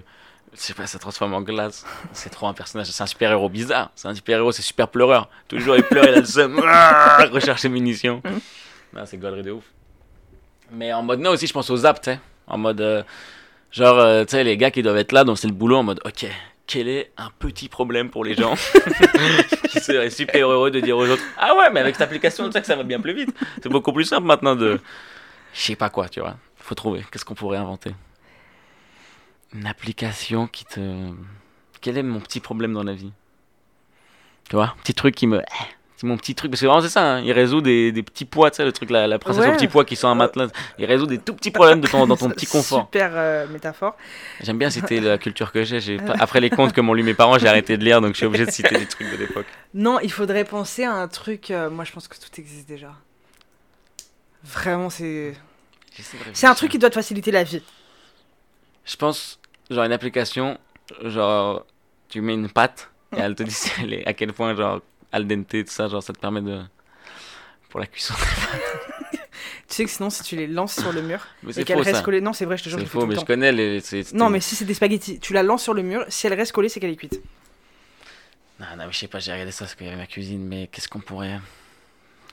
Je 0.53 0.59
sais 0.61 0.75
pas, 0.75 0.87
ça 0.87 0.99
transforme 0.99 1.33
en 1.35 1.43
glace. 1.43 1.85
C'est 2.13 2.31
trop 2.31 2.49
un 2.49 2.55
personnage. 2.55 2.89
C'est 2.89 3.03
un 3.03 3.07
super-héros 3.07 3.49
bizarre. 3.49 3.91
C'est 3.95 4.09
un 4.09 4.15
super-héros, 4.15 4.51
c'est 4.53 4.63
super 4.63 4.89
pleureur. 4.89 5.29
Tous 5.49 5.57
les 5.57 5.63
jours, 5.63 5.77
il 5.77 5.83
pleure, 5.85 6.05
il 6.05 6.15
a 6.15 6.21
le 6.21 6.25
seum. 6.27 6.61
Ah, 6.65 7.25
Recherche 7.31 7.61
ses 7.61 7.69
munitions. 7.69 8.21
Non, 8.93 9.03
c'est 9.07 9.17
gaulerie 9.17 9.43
de 9.43 9.53
ouf. 9.53 9.65
Mais 10.73 10.93
en 10.93 11.03
mode, 11.03 11.21
non, 11.21 11.31
aussi, 11.31 11.47
je 11.47 11.53
pense 11.53 11.71
aux 11.71 11.77
zap, 11.77 12.01
tu 12.01 12.11
sais. 12.11 12.21
En 12.49 12.59
mode. 12.59 12.81
euh, 12.81 13.03
genre, 13.71 13.99
euh, 13.99 14.25
tu 14.25 14.33
sais, 14.33 14.43
les 14.45 14.57
gars 14.57 14.71
qui 14.73 14.83
doivent 14.83 14.97
être 14.97 15.13
là, 15.13 15.23
donc 15.25 15.39
c'est 15.39 15.47
le 15.47 15.53
boulot 15.55 15.77
en 15.77 15.83
mode, 15.85 16.01
ok, 16.05 16.27
quel 16.67 16.89
est 16.89 17.13
un 17.17 17.31
petit 17.39 17.69
problème 17.69 18.11
pour 18.11 18.25
les 18.25 18.35
gens 18.35 18.55
qui 19.71 19.81
seraient 19.81 20.11
super 20.11 20.49
heureux 20.49 20.71
de 20.73 20.81
dire 20.81 20.97
aux 20.97 21.07
autres 21.09 21.23
Ah 21.39 21.55
ouais, 21.57 21.71
mais 21.73 21.81
avec 21.81 21.95
cette 21.95 22.03
application, 22.03 22.47
tu 22.47 22.53
sais 22.53 22.61
que 22.61 22.67
ça 22.67 22.77
va 22.77 22.83
bien 22.85 23.01
plus 23.01 23.15
vite. 23.15 23.31
C'est 23.63 23.69
beaucoup 23.69 23.93
plus 23.93 24.05
simple 24.05 24.27
maintenant 24.27 24.55
de. 24.57 24.81
Je 25.53 25.61
sais 25.61 25.77
pas 25.77 25.91
quoi, 25.91 26.09
tu 26.09 26.21
vois. 26.21 26.37
Faut 26.57 26.75
trouver. 26.77 27.05
Qu'est-ce 27.11 27.25
qu'on 27.25 27.35
pourrait 27.35 27.59
inventer? 27.59 27.93
Une 29.55 29.67
application 29.67 30.47
qui 30.47 30.65
te. 30.65 31.11
Quel 31.81 31.99
est 31.99 32.03
mon 32.03 32.21
petit 32.21 32.41
problème 32.41 32.73
dans 32.75 32.83
la 32.85 32.93
vie? 32.95 33.13
Tu 34.49 34.57
vois 34.57 34.75
Petit 34.83 34.95
truc 34.95 35.15
qui 35.15 35.27
me. 35.27 35.43
C'est 35.97 36.07
mon 36.07 36.17
petit 36.17 36.35
truc. 36.35 36.51
Parce 36.51 36.61
que 36.63 36.67
vraiment, 36.67 36.81
c'est 36.81 36.89
ça. 36.89 37.17
hein. 37.17 37.21
Il 37.21 37.33
résout 37.33 37.61
des, 37.61 37.93
des 37.93 38.03
petits 38.03 38.25
poids, 38.25 38.51
tu 38.51 38.57
sais, 38.57 38.65
le 38.65 38.73
truc, 38.73 38.89
la, 38.91 39.07
la 39.07 39.19
princesse 39.19 39.43
Ouais. 39.45 39.51
aux 39.51 39.55
petits 39.55 39.69
pois 39.69 39.85
qui 39.85 39.97
sont 39.97 40.09
un 40.09 40.15
matelas. 40.15 40.49
Il 40.79 40.85
résout 40.87 41.07
des 41.07 41.19
tout 41.19 41.35
petits 41.35 41.51
problèmes 41.51 41.81
de 41.81 41.87
ton, 41.89 42.07
dans 42.07 42.17
ton 42.17 42.31
petit 42.31 42.47
confort. 42.51 42.85
Super 42.87 43.11
euh, 43.15 43.47
métaphore. 43.49 43.97
J'aime 44.41 44.57
bien 44.57 44.71
citer 44.71 45.01
la 45.01 45.19
culture 45.19 45.53
que 45.53 45.65
j'ai. 45.65 45.99
Après 46.21 46.41
les 46.41 46.49
contes 46.51 46.73
que 46.73 46.81
m'ont 46.81 46.95
lu 46.95 47.03
mes 47.03 47.15
parents, 47.15 47.39
j'ai 47.39 47.49
arrêté 47.49 47.77
de 47.77 47.85
lire, 47.85 48.01
donc 48.01 48.13
je 48.13 48.19
suis 48.19 48.27
obligé 48.27 48.47
de 48.47 48.51
citer 48.51 48.79
des 48.79 48.87
trucs 48.87 49.11
de 49.11 49.17
l'époque. 49.17 49.47
Non, 49.75 49.99
il 50.01 50.13
faudrait 50.13 50.45
penser 50.45 50.85
à 50.85 50.93
un 50.93 51.09
truc. 51.09 51.51
euh, 51.51 51.69
moi, 51.69 51.85
je 51.85 51.93
pense 51.93 52.09
que 52.09 52.15
tout 52.17 52.41
existe 52.41 52.69
déjà. 52.69 52.93
Vraiment, 54.45 54.91
c'est. 54.91 55.35
C'est 56.33 56.47
un 56.47 56.55
truc 56.55 56.71
qui 56.71 56.79
doit 56.79 56.89
te 56.89 56.95
faciliter 56.95 57.31
la 57.33 57.43
vie. 57.43 57.63
Je 58.87 58.97
pense, 58.97 59.39
genre 59.71 59.85
une 59.85 59.93
application, 59.93 60.59
genre 61.05 61.65
tu 62.09 62.21
mets 62.21 62.35
une 62.35 62.49
pâte 62.49 62.91
et 63.17 63.21
elle 63.21 63.35
te 63.35 63.43
dit 63.43 63.51
si 63.55 63.71
elle 63.83 63.95
est- 63.95 64.07
à 64.07 64.13
quel 64.15 64.33
point, 64.33 64.55
genre 64.55 64.81
al 65.13 65.27
dente, 65.27 65.49
tout 65.49 65.65
ça, 65.67 65.89
genre 65.89 66.03
ça 66.03 66.13
te 66.13 66.19
permet 66.19 66.41
de. 66.43 66.61
Pour 67.69 67.81
la 67.81 67.87
cuisson. 67.87 68.15
Tu 69.69 69.77
sais 69.77 69.85
que 69.85 69.91
sinon, 69.91 70.11
si 70.11 70.25
tu 70.25 70.35
les 70.35 70.49
lances 70.49 70.77
sur 70.81 70.93
le 70.93 71.01
mur 71.01 71.25
Mais 71.45 71.53
et 71.53 71.63
restent 71.75 71.93
ça. 71.93 72.03
collées. 72.03 72.21
Non, 72.21 72.33
c'est 72.33 72.45
vrai, 72.45 72.57
je 72.57 72.65
te 72.65 72.69
jure, 72.69 72.81
C'est 72.81 72.87
faux, 72.87 73.07
mais 73.07 73.15
je 73.15 73.25
connais 73.25 73.53
les. 73.53 73.81
Non, 74.15 74.29
mais 74.29 74.41
si 74.41 74.57
c'est 74.57 74.65
des 74.65 74.75
spaghettis, 74.75 75.21
tu 75.21 75.33
la 75.33 75.45
lances 75.45 75.63
sur 75.63 75.75
le 75.75 75.83
mur, 75.83 76.05
si 76.09 76.27
elle 76.27 76.35
reste 76.35 76.51
collée, 76.51 76.69
c'est 76.69 76.81
qu'elle 76.81 76.91
est 76.91 76.97
cuite. 76.97 77.23
Non, 78.59 78.67
non, 78.77 78.87
mais 78.87 78.93
je 78.93 78.99
sais 78.99 79.07
pas, 79.07 79.21
j'ai 79.21 79.31
regardé 79.31 79.53
ça 79.53 79.65
parce 79.67 79.77
qu'il 79.77 79.87
y 79.87 79.89
avait 79.89 79.97
ma 79.97 80.09
cuisine, 80.09 80.45
mais 80.45 80.67
qu'est-ce 80.73 80.89
qu'on 80.89 80.99
pourrait. 80.99 81.39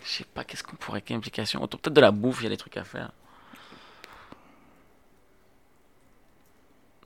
Je 0.04 0.10
sais 0.10 0.24
pas, 0.34 0.44
qu'est-ce 0.44 0.64
qu'on 0.64 0.78
pourrait. 0.78 1.02
Quelle 1.02 1.18
implication 1.18 1.62
Autour 1.62 1.80
peut-être 1.80 1.94
de 1.94 2.02
la 2.02 2.10
bouffe, 2.10 2.40
il 2.42 2.46
y 2.46 2.48
a 2.48 2.50
des 2.50 2.58
trucs 2.58 2.76
à 2.76 2.84
faire. 2.84 3.12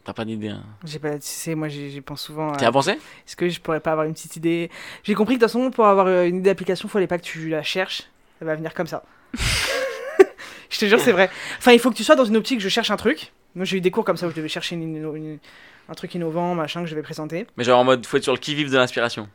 T'as 0.03 0.13
pas 0.13 0.25
d'idée, 0.25 0.49
hein 0.49 0.63
J'ai 0.83 0.97
pas, 0.99 1.11
tu 1.13 1.19
sais, 1.21 1.53
moi 1.53 1.67
j'y 1.67 2.01
pense 2.01 2.21
souvent. 2.23 2.51
T'y 2.55 2.65
as 2.65 2.71
pensé 2.71 2.91
Est-ce 2.91 3.35
que 3.35 3.47
je 3.49 3.59
pourrais 3.61 3.79
pas 3.79 3.91
avoir 3.91 4.07
une 4.07 4.13
petite 4.13 4.35
idée? 4.35 4.71
J'ai 5.03 5.13
compris 5.13 5.35
que 5.35 5.39
de 5.41 5.45
toute 5.45 5.51
façon, 5.53 5.69
pour 5.69 5.85
avoir 5.85 6.07
euh, 6.07 6.25
une 6.25 6.37
idée 6.37 6.49
d'application, 6.49 6.87
il 6.87 6.91
fallait 6.91 7.07
pas 7.07 7.17
que 7.19 7.23
tu 7.23 7.49
la 7.49 7.61
cherches. 7.63 8.03
Elle 8.39 8.47
va 8.47 8.55
venir 8.55 8.73
comme 8.73 8.87
ça. 8.87 9.03
je 10.69 10.79
te 10.79 10.85
jure, 10.85 10.99
c'est 10.99 11.11
vrai. 11.11 11.29
Enfin, 11.59 11.73
il 11.73 11.79
faut 11.79 11.91
que 11.91 11.95
tu 11.95 12.03
sois 12.03 12.15
dans 12.15 12.25
une 12.25 12.37
optique, 12.37 12.59
je 12.61 12.69
cherche 12.69 12.89
un 12.91 12.97
truc. 12.97 13.31
Moi, 13.55 13.65
j'ai 13.65 13.77
eu 13.77 13.81
des 13.81 13.91
cours 13.91 14.05
comme 14.05 14.17
ça 14.17 14.27
où 14.27 14.31
je 14.31 14.35
devais 14.35 14.47
chercher 14.47 14.75
une 14.75 14.97
inno- 14.97 15.15
une- 15.15 15.37
un 15.89 15.93
truc 15.93 16.15
innovant, 16.15 16.55
machin, 16.55 16.81
que 16.81 16.87
je 16.89 16.95
vais 16.95 17.01
présenter. 17.03 17.45
Mais 17.57 17.63
genre 17.63 17.79
en 17.79 17.83
mode, 17.83 18.05
faut 18.05 18.17
être 18.17 18.23
sur 18.23 18.33
le 18.33 18.39
qui-vive 18.39 18.71
de 18.71 18.77
l'inspiration. 18.77 19.27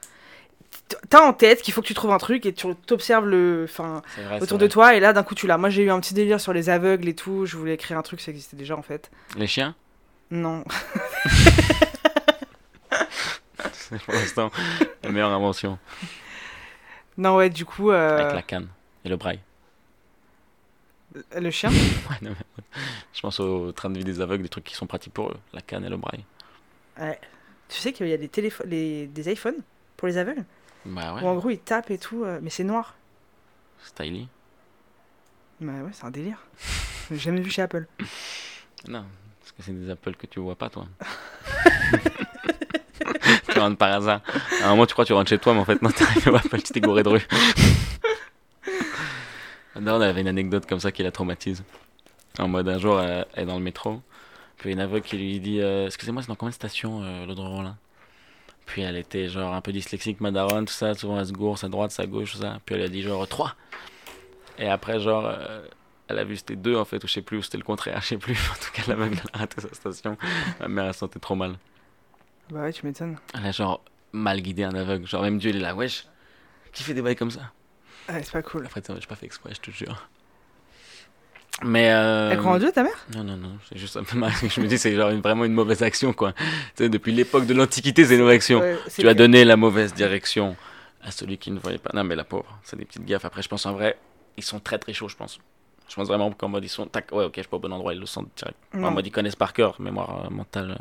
T'as 1.10 1.22
en 1.22 1.32
tête 1.32 1.62
qu'il 1.62 1.74
faut 1.74 1.82
que 1.82 1.86
tu 1.86 1.94
trouves 1.94 2.12
un 2.12 2.18
truc 2.18 2.46
et 2.46 2.52
tu 2.52 2.66
t'observes 2.86 3.26
le, 3.26 3.62
enfin, 3.68 4.02
autour 4.42 4.58
de 4.58 4.66
toi 4.72 4.94
et 4.94 5.00
là 5.00 5.12
d'un 5.12 5.22
coup 5.22 5.34
tu 5.34 5.46
l'as. 5.46 5.58
Moi 5.58 5.68
j'ai 5.68 5.82
eu 5.82 5.90
un 5.90 5.98
petit 6.00 6.14
délire 6.14 6.40
sur 6.40 6.52
les 6.52 6.70
aveugles 6.70 7.08
et 7.08 7.14
tout. 7.14 7.44
Je 7.46 7.56
voulais 7.56 7.74
écrire 7.74 7.98
un 7.98 8.02
truc, 8.02 8.20
ça 8.20 8.30
existait 8.30 8.56
déjà 8.56 8.76
en 8.76 8.82
fait. 8.82 9.10
Les 9.36 9.46
chiens? 9.48 9.74
Non. 10.30 10.64
C'est 13.72 14.02
pour 14.02 14.14
l'instant 14.14 14.50
la 15.02 15.10
meilleure 15.10 15.30
invention. 15.30 15.78
Non 17.16 17.36
ouais, 17.36 17.50
du 17.50 17.64
coup, 17.64 17.90
euh, 17.90 18.18
Avec 18.18 18.34
la 18.34 18.42
canne 18.42 18.68
et 19.04 19.08
le 19.08 19.16
braille. 19.16 19.40
le 21.36 21.50
chien. 21.50 21.70
Ouais, 22.10 22.16
non, 22.22 22.30
mais- 22.30 22.62
Je 23.14 23.20
pense 23.20 23.40
au 23.40 23.72
train 23.72 23.88
de 23.90 23.98
vie 23.98 24.04
des 24.04 24.20
aveugles, 24.20 24.42
des 24.42 24.48
trucs 24.48 24.64
qui 24.64 24.74
sont 24.74 24.86
pratiques 24.86 25.14
pour 25.14 25.30
eux. 25.30 25.36
La 25.52 25.60
canne 25.62 25.84
et 25.84 25.88
le 25.88 25.96
braille. 25.96 26.24
Ouais. 26.98 27.18
Tu 27.68 27.78
sais 27.78 27.92
qu'il 27.92 28.08
y 28.08 28.12
a 28.12 28.16
des 28.18 28.28
téléphones, 28.28 28.68
les... 28.68 29.06
des 29.06 29.32
iPhones 29.32 29.62
pour 29.96 30.08
les 30.08 30.18
aveugles. 30.18 30.44
Bah 30.84 31.14
ouais, 31.14 31.22
Où 31.22 31.26
en 31.26 31.34
gros 31.36 31.50
ils 31.50 31.58
tapent 31.58 31.90
et 31.90 31.98
tout, 31.98 32.24
euh, 32.24 32.38
mais 32.42 32.50
c'est 32.50 32.64
noir. 32.64 32.94
styly. 33.84 34.28
Bah 35.60 35.72
ouais, 35.82 35.90
c'est 35.92 36.04
un 36.04 36.10
délire. 36.10 36.38
J'ai 37.10 37.18
jamais 37.18 37.40
vu 37.40 37.50
chez 37.50 37.62
Apple. 37.62 37.86
Non, 38.88 39.04
c'est 39.58 39.72
des 39.72 39.90
appels 39.90 40.16
que 40.16 40.26
tu 40.26 40.40
vois 40.40 40.54
pas, 40.54 40.68
toi. 40.68 40.86
tu 43.48 43.58
rentres 43.58 43.78
par 43.78 43.92
hasard. 43.92 44.20
À 44.62 44.66
un 44.66 44.70
moment, 44.70 44.86
tu 44.86 44.92
crois 44.92 45.04
que 45.04 45.08
tu 45.08 45.12
rentres 45.14 45.30
chez 45.30 45.38
toi, 45.38 45.54
mais 45.54 45.60
en 45.60 45.64
fait, 45.64 45.80
non, 45.82 45.90
t'arrives 45.90 46.28
au 46.28 46.36
Apple, 46.36 46.62
tu 46.62 46.72
t'es 46.72 46.80
gouré 46.80 47.02
de 47.02 47.08
rue. 47.08 47.26
D'ailleurs, 49.76 49.98
on 49.98 50.00
avait 50.00 50.20
une 50.22 50.28
anecdote 50.28 50.66
comme 50.66 50.80
ça 50.80 50.90
qui 50.92 51.02
la 51.02 51.10
traumatise. 51.10 51.62
En 52.38 52.48
mode, 52.48 52.68
un 52.68 52.78
jour, 52.78 53.00
elle, 53.00 53.26
elle 53.34 53.42
est 53.44 53.46
dans 53.46 53.56
le 53.56 53.62
métro. 53.62 54.00
Puis 54.58 54.72
une 54.72 54.80
aveugle 54.80 55.04
qui 55.04 55.16
lui 55.16 55.38
dit 55.40 55.60
euh, 55.60 55.86
Excusez-moi, 55.86 56.22
c'est 56.22 56.28
dans 56.28 56.34
combien 56.34 56.50
de 56.50 56.54
stations 56.54 57.02
euh, 57.02 57.26
l'autre 57.26 57.42
Rollin 57.42 57.76
Puis 58.64 58.82
elle 58.82 58.96
était 58.96 59.28
genre 59.28 59.54
un 59.54 59.60
peu 59.60 59.72
dyslexique, 59.72 60.20
madaron, 60.20 60.64
tout 60.64 60.72
ça. 60.72 60.94
Souvent, 60.94 61.18
elle 61.18 61.26
se 61.26 61.32
gourse 61.32 61.64
à 61.64 61.68
droite, 61.68 61.94
à 61.98 62.06
gauche, 62.06 62.32
tout 62.32 62.38
ça. 62.38 62.58
Puis 62.64 62.74
elle 62.74 62.82
a 62.82 62.88
dit 62.88 63.02
genre 63.02 63.26
3. 63.26 63.54
Et 64.58 64.68
après, 64.68 65.00
genre, 65.00 65.26
euh, 65.26 65.66
elle 66.08 66.18
a 66.18 66.24
vu 66.24 66.36
c'était 66.36 66.56
2 66.56 66.76
en 66.76 66.84
fait, 66.84 67.02
ou 67.02 67.06
je 67.08 67.12
sais 67.14 67.22
plus, 67.22 67.38
ou 67.38 67.42
c'était 67.42 67.58
le 67.58 67.64
contraire, 67.64 68.00
je 68.02 68.06
sais 68.08 68.16
plus. 68.18 68.38
En 68.50 68.54
tout 68.54 68.70
cas, 68.72 68.82
l'aveugle 68.88 69.16
elle 69.22 69.30
a 69.34 69.38
raté 69.38 69.60
sa 69.60 69.72
station. 69.74 70.16
Ma 70.60 70.68
mère, 70.68 70.84
elle 70.86 70.94
se 70.94 71.00
sentait 71.00 71.18
trop 71.20 71.34
mal. 71.34 71.56
Bah 72.50 72.60
ouais, 72.62 72.72
tu 72.72 72.86
m'étonnes. 72.86 73.16
Elle 73.34 73.46
a 73.46 73.52
genre 73.52 73.82
mal 74.12 74.40
guidé 74.40 74.62
un 74.64 74.74
aveugle. 74.74 75.06
Genre, 75.06 75.22
même 75.22 75.38
Dieu, 75.38 75.50
il 75.50 75.56
est 75.56 75.60
là, 75.60 75.74
wesh. 75.74 76.06
Qui 76.72 76.82
fait 76.84 76.94
des 76.94 77.02
bails 77.02 77.16
comme 77.16 77.30
ça? 77.30 77.52
Ouais, 78.08 78.22
c'est 78.22 78.32
pas 78.32 78.42
cool. 78.42 78.64
Après, 78.66 78.80
j'ai 78.86 79.06
pas 79.06 79.16
fait 79.16 79.26
exprès, 79.26 79.50
je 79.54 79.60
te 79.60 79.70
jure. 79.70 80.08
Mais. 81.64 81.90
Euh... 81.90 82.30
Elle 82.32 82.38
croit 82.38 82.52
en 82.52 82.58
Dieu, 82.58 82.70
ta 82.70 82.82
mère? 82.82 83.06
Non, 83.14 83.24
non, 83.24 83.36
non, 83.36 83.58
c'est 83.68 83.78
juste 83.78 83.96
un 83.96 84.04
peu 84.04 84.16
mal. 84.18 84.30
Je 84.48 84.60
me 84.60 84.66
dis, 84.66 84.78
c'est 84.78 84.94
genre 84.94 85.10
une- 85.10 85.20
vraiment 85.22 85.44
une 85.44 85.54
mauvaise 85.54 85.82
action, 85.82 86.12
quoi. 86.12 86.32
Tu 86.34 86.44
sais, 86.76 86.88
depuis 86.88 87.12
l'époque 87.12 87.46
de 87.46 87.54
l'Antiquité, 87.54 88.04
c'est 88.04 88.14
une 88.14 88.20
mauvaise 88.20 88.36
action. 88.36 88.60
Ouais, 88.60 88.76
Tu 88.94 89.08
as 89.08 89.14
donné 89.14 89.44
la 89.44 89.56
mauvaise 89.56 89.94
direction 89.94 90.54
à 91.02 91.10
celui 91.10 91.38
qui 91.38 91.50
ne 91.50 91.58
voyait 91.58 91.78
pas. 91.78 91.90
Non, 91.94 92.04
mais 92.04 92.14
la 92.14 92.24
pauvre, 92.24 92.58
c'est 92.62 92.76
des 92.76 92.84
petites 92.84 93.04
gaffes. 93.06 93.24
Après, 93.24 93.42
je 93.42 93.48
pense 93.48 93.64
en 93.64 93.72
vrai, 93.72 93.96
ils 94.36 94.44
sont 94.44 94.60
très 94.60 94.78
très 94.78 94.92
chauds, 94.92 95.08
je 95.08 95.16
pense. 95.16 95.38
Je 95.88 95.94
pense 95.94 96.08
vraiment 96.08 96.30
qu'en 96.32 96.48
mode 96.48 96.64
ils 96.64 96.68
sont. 96.68 96.86
Tac, 96.86 97.12
ouais, 97.12 97.24
ok, 97.24 97.32
je 97.36 97.40
suis 97.42 97.48
pas 97.48 97.56
au 97.56 97.60
bon 97.60 97.72
endroit, 97.72 97.94
ils 97.94 98.00
le 98.00 98.06
sentent 98.06 98.28
direct. 98.36 98.58
En 98.82 98.90
mode 98.90 99.06
ils 99.06 99.10
connaissent 99.10 99.36
par 99.36 99.52
cœur, 99.52 99.80
mémoire 99.80 100.24
euh, 100.26 100.30
mentale. 100.30 100.78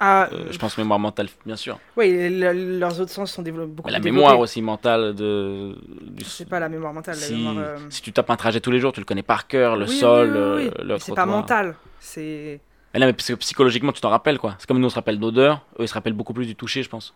Ah, 0.00 0.28
euh, 0.32 0.46
je 0.50 0.58
pense 0.58 0.78
mémoire 0.78 0.98
mentale, 0.98 1.28
bien 1.46 1.56
sûr. 1.56 1.78
le- 1.96 2.78
leurs 2.78 3.00
autres 3.00 3.10
sens 3.10 3.32
sont 3.32 3.42
développés 3.42 3.72
beaucoup 3.72 3.90
la 3.90 3.98
mémoire 4.00 4.38
aussi 4.38 4.62
mentale 4.62 5.14
de. 5.14 5.76
du- 6.02 6.24
C'est 6.24 6.48
pas 6.48 6.60
la 6.60 6.68
mémoire 6.68 6.92
mentale, 6.92 7.18
la 7.18 7.26
si, 7.26 7.34
mémoire. 7.36 7.58
euh, 7.58 7.78
si 7.90 8.02
tu 8.02 8.12
tapes 8.12 8.30
un 8.30 8.36
trajet 8.36 8.60
tous 8.60 8.70
les 8.70 8.80
jours, 8.80 8.92
tu 8.92 9.00
le 9.00 9.06
connais 9.06 9.22
par 9.22 9.46
cœur, 9.46 9.76
le 9.76 9.86
oui, 9.86 9.96
oui, 9.96 10.00
sol, 10.00 10.28
oui, 10.28 10.34
oui, 10.34 10.38
euh, 10.38 10.70
oui. 10.78 10.84
le 10.84 10.98
C'est 10.98 11.12
pas 11.14 11.26
mental. 11.26 11.74
C'est. 12.00 12.60
Mais 12.94 13.00
non, 13.00 13.06
mais 13.06 13.12
parce 13.12 13.28
que 13.28 13.34
psychologiquement, 13.34 13.92
tu 13.92 14.00
t'en 14.00 14.10
rappelles, 14.10 14.38
quoi. 14.38 14.56
C'est 14.58 14.66
comme 14.66 14.78
nous, 14.78 14.86
on 14.86 14.90
se 14.90 14.94
rappelle 14.94 15.18
d'odeur, 15.18 15.64
eux, 15.78 15.84
ils 15.84 15.88
se 15.88 15.94
rappellent 15.94 16.12
beaucoup 16.14 16.32
plus 16.34 16.46
du 16.46 16.54
toucher, 16.56 16.82
je 16.82 16.88
pense. 16.88 17.14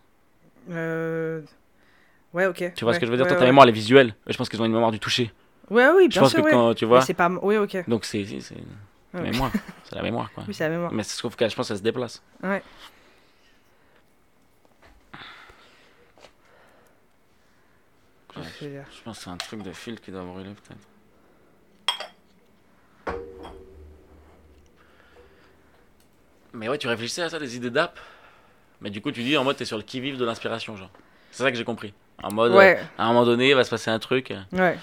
Euh... 0.69 1.41
Ouais, 2.33 2.45
ok. 2.47 2.63
Tu 2.75 2.83
vois 2.85 2.91
ouais, 2.91 2.95
ce 2.95 2.99
que 2.99 3.05
je 3.05 3.11
veux 3.11 3.17
dire? 3.17 3.25
ouais, 3.25 3.29
Toi, 3.29 3.37
ta 3.37 3.45
ouais. 3.45 3.49
mémoire, 3.51 3.63
elle 3.65 3.69
est 3.69 3.73
visuelle. 3.73 4.15
Je 4.27 4.35
pense 4.37 4.49
qu'ils 4.49 4.61
ont 4.61 4.65
une 4.65 4.71
mémoire 4.73 4.91
du 4.91 4.99
toucher. 4.99 5.31
Ouais, 5.73 5.89
oui, 5.95 6.07
bien 6.07 6.23
je 6.23 6.29
sûr, 6.29 6.43
que 6.43 6.73
tu 6.73 6.85
vois. 6.85 7.01
c'est 7.01 7.13
pas. 7.15 7.29
Oui, 7.41 7.57
ok. 7.57 7.89
Donc 7.89 8.05
c'est 8.05 8.25
la 9.13 9.21
mémoire. 9.21 9.51
c'est 9.83 9.95
la 9.95 10.03
mémoire, 10.03 10.31
quoi. 10.33 10.43
Oui, 10.47 10.53
c'est 10.53 10.63
la 10.65 10.69
mémoire. 10.69 10.93
Mais 10.93 11.03
c'est 11.03 11.15
sauf 11.15 11.35
que 11.35 11.49
je 11.49 11.55
pense 11.55 11.67
que 11.67 11.73
ça 11.73 11.77
se 11.77 11.83
déplace. 11.83 12.21
Ouais. 12.43 12.61
Je, 18.61 19.01
pense 19.03 19.17
que 19.17 19.23
c'est 19.23 19.29
un 19.29 19.37
truc 19.37 19.61
de 19.61 19.71
fil 19.71 19.99
qui 19.99 20.11
doit 20.11 20.23
brûler, 20.23 20.51
peut-être. 20.51 20.87
Mais 26.53 26.69
ouais, 26.69 26.77
tu 26.77 26.87
réfléchissais 26.87 27.23
à 27.23 27.29
ça, 27.29 27.39
des 27.39 27.55
idées 27.55 27.69
d'app? 27.69 27.99
Mais 28.81 28.89
du 28.89 29.01
coup, 29.01 29.11
tu 29.11 29.23
dis 29.23 29.37
en 29.37 29.43
mode, 29.43 29.57
t'es 29.57 29.65
sur 29.65 29.77
le 29.77 29.83
qui-vive 29.83 30.17
de 30.17 30.25
l'inspiration, 30.25 30.75
genre. 30.77 30.89
C'est 31.31 31.43
ça 31.43 31.51
que 31.51 31.57
j'ai 31.57 31.63
compris. 31.63 31.93
En 32.21 32.31
mode, 32.31 32.53
ouais. 32.53 32.77
Euh, 32.77 32.83
à 32.97 33.05
un 33.05 33.07
moment 33.09 33.25
donné, 33.25 33.49
il 33.49 33.55
va 33.55 33.63
se 33.63 33.69
passer 33.69 33.89
un 33.89 33.99
truc. 33.99 34.31
Euh, 34.31 34.41
ouais 34.53 34.77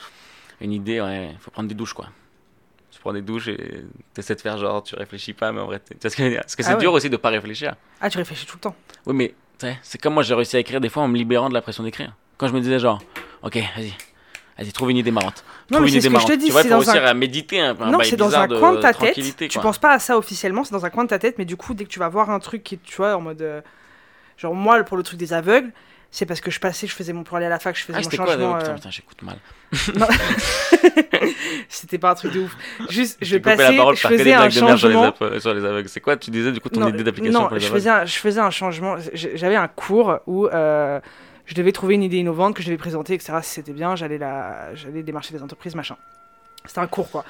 une 0.60 0.72
idée, 0.72 1.00
ouais, 1.00 1.30
faut 1.40 1.50
prendre 1.50 1.68
des 1.68 1.74
douches, 1.74 1.94
quoi. 1.94 2.08
Tu 2.90 2.98
prends 3.00 3.12
des 3.12 3.22
douches 3.22 3.48
et 3.48 3.84
t'essaies 4.14 4.34
de 4.34 4.40
faire 4.40 4.58
genre, 4.58 4.82
tu 4.82 4.94
réfléchis 4.96 5.32
pas, 5.32 5.52
mais 5.52 5.60
en 5.60 5.66
vrai, 5.66 5.78
t'es- 5.78 5.94
tu 5.94 6.00
vois 6.00 6.10
ce 6.10 6.16
que 6.16 6.34
Parce 6.36 6.56
que 6.56 6.62
c'est 6.62 6.70
Ah 6.70 6.74
ouais. 6.74 6.80
dur 6.80 6.92
aussi 6.92 7.08
de 7.08 7.16
pas 7.16 7.28
réfléchir. 7.30 7.74
Ah, 8.00 8.10
tu 8.10 8.18
réfléchis 8.18 8.46
tout 8.46 8.56
le 8.56 8.60
temps. 8.60 8.76
Oui, 9.06 9.14
mais 9.14 9.34
c'est 9.82 10.00
comme 10.00 10.14
moi, 10.14 10.22
j'ai 10.22 10.34
réussi 10.34 10.56
à 10.56 10.58
écrire 10.60 10.80
des 10.80 10.88
fois 10.88 11.02
en 11.02 11.08
me 11.08 11.16
libérant 11.16 11.48
de 11.48 11.54
la 11.54 11.62
pression 11.62 11.82
d'écrire. 11.84 12.14
Quand 12.36 12.48
je 12.48 12.52
me 12.54 12.60
disais 12.60 12.78
genre, 12.78 13.00
ok, 13.42 13.56
vas-y, 13.76 13.94
vas-y, 14.58 14.72
trouve 14.72 14.90
une 14.90 14.96
idée 14.96 15.10
marrante. 15.10 15.44
Non, 15.70 15.76
Trouve 15.76 15.82
mais 15.82 15.88
une 15.88 15.94
c'est 15.94 16.00
ce 16.00 16.06
idée 16.08 16.14
que 16.16 16.20
je 16.20 16.26
te 16.26 16.30
marrante. 16.32 16.40
dis, 16.40 16.46
Tu 16.46 16.52
vois, 16.52 16.64
dans 16.64 16.78
réussir 16.78 17.04
un- 17.04 17.06
à 17.08 17.14
méditer 17.14 17.60
un 17.60 17.74
peu. 17.74 17.84
non, 17.84 17.98
c'est 18.02 18.16
dans 18.16 18.34
un 18.34 18.46
de 18.48 18.58
coin 18.58 18.72
de 18.72 18.78
ta 18.80 18.88
tête. 18.88 18.94
tranquillité, 18.94 19.48
Tu 19.48 19.58
quoi. 19.58 19.62
penses 19.62 19.78
pas 19.78 19.92
à 19.92 19.98
ça 19.98 20.16
officiellement, 20.18 20.64
c'est 20.64 20.72
dans 20.72 20.84
un 20.84 20.90
coin 20.90 21.04
de 21.04 21.08
ta 21.10 21.18
tête, 21.18 21.36
mais 21.38 21.44
du 21.44 21.56
coup, 21.56 21.74
dès 21.74 21.84
que 21.84 21.90
tu 21.90 21.98
vas 22.00 22.08
voir 22.08 22.30
un 22.30 22.40
truc 22.40 22.62
qui, 22.64 22.78
tu 22.78 22.96
vois, 22.96 23.14
en 23.16 23.20
mode. 23.20 23.42
euh, 23.42 23.60
genre, 24.36 24.54
moi, 24.54 24.82
pour 24.84 24.96
le 24.96 25.02
truc 25.02 25.18
des 25.18 25.32
aveugles, 25.34 25.70
c'est 26.10 26.26
parce 26.26 26.40
que 26.40 26.50
je 26.50 26.58
passais, 26.60 26.86
je 26.86 26.94
faisais 26.94 27.12
mon. 27.12 27.22
Pour 27.24 27.36
aller 27.36 27.46
à 27.46 27.50
la 27.50 27.58
fac, 27.58 27.76
je 27.76 27.84
faisais 27.84 27.98
Ah, 27.98 28.02
mon 28.02 28.04
c'était 28.04 28.16
quoi 28.16 28.26
changement. 28.26 28.52
d'ailleurs 28.52 28.58
Putain, 28.58 28.72
euh, 28.72 28.74
putain, 28.74 28.90
j'écoute 28.90 29.22
mal. 29.22 29.38
C'était 31.68 31.98
pas 31.98 32.10
un 32.10 32.14
truc 32.14 32.32
de 32.32 32.40
ouf. 32.40 32.56
Juste, 32.88 33.18
je 33.22 33.36
passais, 33.38 33.70
la 33.70 33.76
parole 33.76 33.96
je 33.96 34.06
faisais 34.08 34.32
un 34.32 34.50
changement. 34.50 35.14
euh, 35.22 35.38
sur 35.40 35.54
les 35.54 35.64
aveugles. 35.64 35.88
C'est 35.88 36.00
quoi 36.00 36.16
Tu 36.16 36.30
disais 36.30 36.52
du 36.52 36.60
coup 36.60 36.68
ton 36.68 36.80
non, 36.80 36.88
idée 36.88 37.04
d'application 37.04 37.40
non, 37.42 37.46
pour 37.46 37.54
les 37.56 37.60
je 37.60 37.68
faisais, 37.68 37.90
un, 37.90 38.04
je 38.04 38.18
faisais 38.18 38.40
un 38.40 38.50
changement. 38.50 38.96
J'avais 39.14 39.56
un 39.56 39.68
cours 39.68 40.18
où 40.26 40.46
euh, 40.46 41.00
je 41.46 41.54
devais 41.54 41.72
trouver 41.72 41.94
une 41.94 42.02
idée 42.02 42.18
innovante 42.18 42.54
que 42.56 42.62
je 42.62 42.66
devais 42.68 42.78
présenter, 42.78 43.14
etc. 43.14 43.34
Si 43.42 43.50
c'était 43.54 43.72
bien, 43.72 43.94
j'allais 43.96 44.18
la, 44.18 44.74
j'allais 44.74 45.02
démarcher 45.02 45.32
des 45.34 45.42
entreprises, 45.42 45.74
machin. 45.74 45.96
C'était 46.64 46.80
un 46.80 46.86
cours, 46.86 47.10
quoi. 47.10 47.24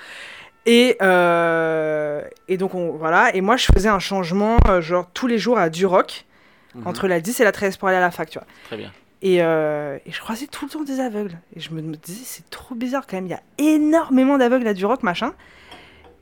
Et, 0.66 0.97
euh, 1.01 2.22
et 2.49 2.57
donc, 2.57 2.74
on, 2.74 2.93
voilà. 2.93 3.35
Et 3.35 3.41
moi, 3.41 3.57
je 3.57 3.66
faisais 3.72 3.89
un 3.89 3.99
changement, 3.99 4.57
euh, 4.68 4.81
genre, 4.81 5.09
tous 5.14 5.26
les 5.26 5.39
jours 5.39 5.59
à 5.59 5.70
Duroc, 5.70 6.26
Mhm. 6.75 6.87
entre 6.87 7.09
la 7.09 7.21
10 7.21 7.41
et 7.41 7.45
la 7.45 7.53
13 7.53 7.77
pour 7.77 7.89
aller 7.89 7.97
à 7.97 8.01
la 8.01 8.11
fac, 8.11 8.31
tu 8.31 8.39
vois. 8.39 8.47
Très 8.64 8.77
bien. 8.77 8.93
Et, 9.23 9.43
euh, 9.43 9.99
et 10.07 10.12
je 10.12 10.21
croisais 10.21 10.47
tout 10.47 10.64
le 10.64 10.71
temps 10.71 10.83
des 10.83 10.99
aveugles. 11.01 11.39
Et 11.55 11.61
je 11.61 11.71
me, 11.73 11.83
me 11.83 11.97
disais, 11.97 12.23
c'est 12.25 12.49
trop 12.49 12.75
bizarre 12.75 13.07
quand 13.07 13.16
même. 13.16 13.27
Il 13.27 13.31
y 13.31 13.35
a 13.35 13.43
énormément 13.59 14.39
d'aveugles 14.39 14.66
à 14.66 14.73
Duroc, 14.75 15.03
machin. 15.03 15.35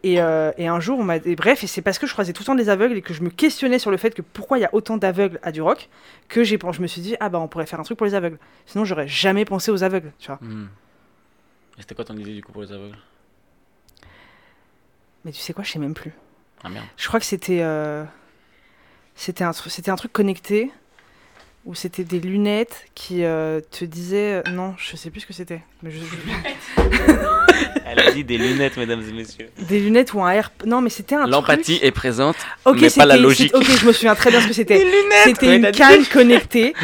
Et, 0.05 0.20
euh, 0.20 0.53
et 0.59 0.68
un 0.68 0.78
jour, 0.80 0.99
on 0.99 1.05
m'a. 1.05 1.16
et 1.16 1.34
bref, 1.36 1.62
et 1.64 1.66
c'est 1.66 1.82
parce 1.82 1.99
que 1.99 2.07
je 2.07 2.12
croisais 2.12 2.32
tout 2.32 2.42
le 2.42 2.46
temps 2.46 2.55
des 2.55 2.68
aveugles 2.68 2.96
et 2.96 3.03
que 3.03 3.12
je 3.14 3.22
me 3.22 3.30
questionnais 3.30 3.78
sur 3.80 3.90
le 3.90 3.96
fait 3.96 4.14
que 4.14 4.22
pourquoi 4.22 4.59
il 4.59 4.62
y 4.62 4.64
a 4.64 4.70
autant 4.72 4.96
d'aveugles 4.96 5.40
à 5.42 5.51
Duroc 5.53 5.88
que 6.28 6.44
j'ai, 6.44 6.57
je 6.72 6.80
me 6.82 6.86
suis 6.86 7.01
dit, 7.01 7.16
ah 7.20 7.28
bah 7.28 7.38
on 7.40 7.49
pourrait 7.49 7.66
faire 7.66 7.80
un 7.80 7.82
truc 7.82 7.99
pour 7.99 8.07
les 8.07 8.14
aveugles. 8.14 8.38
Sinon, 8.66 8.84
j'aurais 8.84 9.09
jamais 9.09 9.44
pensé 9.44 9.70
aux 9.72 9.82
aveugles, 9.82 10.12
tu 10.20 10.28
vois. 10.28 10.38
Mhm. 10.40 10.68
Et 11.78 11.80
c'était 11.82 11.94
quoi 11.96 12.05
ton 12.05 12.16
idée 12.16 12.32
du 12.34 12.42
coup 12.42 12.53
pour 12.53 12.62
les 12.62 12.70
aveugles? 12.72 12.96
Mais 15.24 15.32
tu 15.32 15.38
sais 15.40 15.53
quoi, 15.53 15.64
je 15.64 15.72
sais 15.72 15.78
même 15.78 15.94
plus. 15.94 16.12
Ah 16.62 16.68
merde. 16.68 16.86
Je 16.96 17.07
crois 17.09 17.20
que 17.20 17.26
c'était. 17.26 17.61
euh, 17.62 18.05
C'était 19.20 19.42
un, 19.42 19.52
c'était 19.52 19.90
un 19.90 19.96
truc 19.96 20.12
connecté 20.12 20.70
où 21.64 21.74
c'était 21.74 22.04
des 22.04 22.20
lunettes 22.20 22.84
qui 22.94 23.24
euh, 23.24 23.60
te 23.70 23.84
disaient. 23.84 24.42
Non, 24.52 24.74
je 24.78 24.96
sais 24.96 25.10
plus 25.10 25.20
ce 25.22 25.26
que 25.26 25.32
c'était. 25.32 25.60
Mais 25.82 25.90
je- 25.90 25.98
Elle 27.84 27.98
a 28.00 28.12
dit 28.12 28.22
des 28.22 28.38
lunettes, 28.38 28.76
mesdames 28.76 29.02
et 29.02 29.12
messieurs. 29.12 29.48
Des 29.58 29.80
lunettes 29.80 30.12
ou 30.14 30.22
un 30.22 30.30
air. 30.30 30.52
Non, 30.66 30.80
mais 30.82 30.90
c'était 30.90 31.14
un 31.16 31.22
truc. 31.22 31.32
L'empathie 31.32 31.78
est 31.82 31.90
présente, 31.90 32.36
Ok, 32.64 32.78
mais 32.80 32.90
pas 32.90 33.06
la 33.06 33.16
logique. 33.16 33.52
Ok, 33.56 33.64
je 33.64 33.86
me 33.86 33.92
souviin 33.92 34.14
très 34.14 34.30
bien 34.30 34.40
ce 34.40 34.46
que 34.48 34.52
c'était. 34.60 34.78
lunettes 34.78 35.24
C'était 35.24 35.56
une 35.56 35.70
canne 35.72 36.04
connectée. 36.06 36.74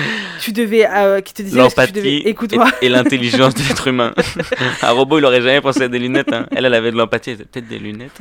Tu 0.41 0.53
devais, 0.53 0.87
euh, 0.91 1.21
qui 1.21 1.35
te 1.35 1.43
disait, 1.43 1.61
est-ce 1.61 1.75
que 1.77 1.87
tu 1.87 1.93
devais, 1.93 2.09
L'empathie 2.11 2.27
et, 2.27 2.29
écoute-moi. 2.31 2.69
et 2.83 2.89
l'intelligence 2.89 3.55
de 3.55 3.63
l'être 3.69 3.87
humain. 3.87 4.13
un 4.83 4.91
robot, 4.91 5.19
il 5.19 5.25
aurait 5.27 5.43
jamais 5.43 5.61
pensé 5.61 5.83
à 5.83 5.89
des 5.89 5.99
lunettes. 6.01 6.33
hein. 6.33 6.47
Elle, 6.51 6.65
elle 6.65 6.75
avait 6.75 6.91
de 6.91 6.97
l'empathie. 6.97 7.31
elle 7.31 7.37
avait 7.37 7.45
Peut-être 7.45 7.69
des 7.69 7.79
lunettes. 7.79 8.19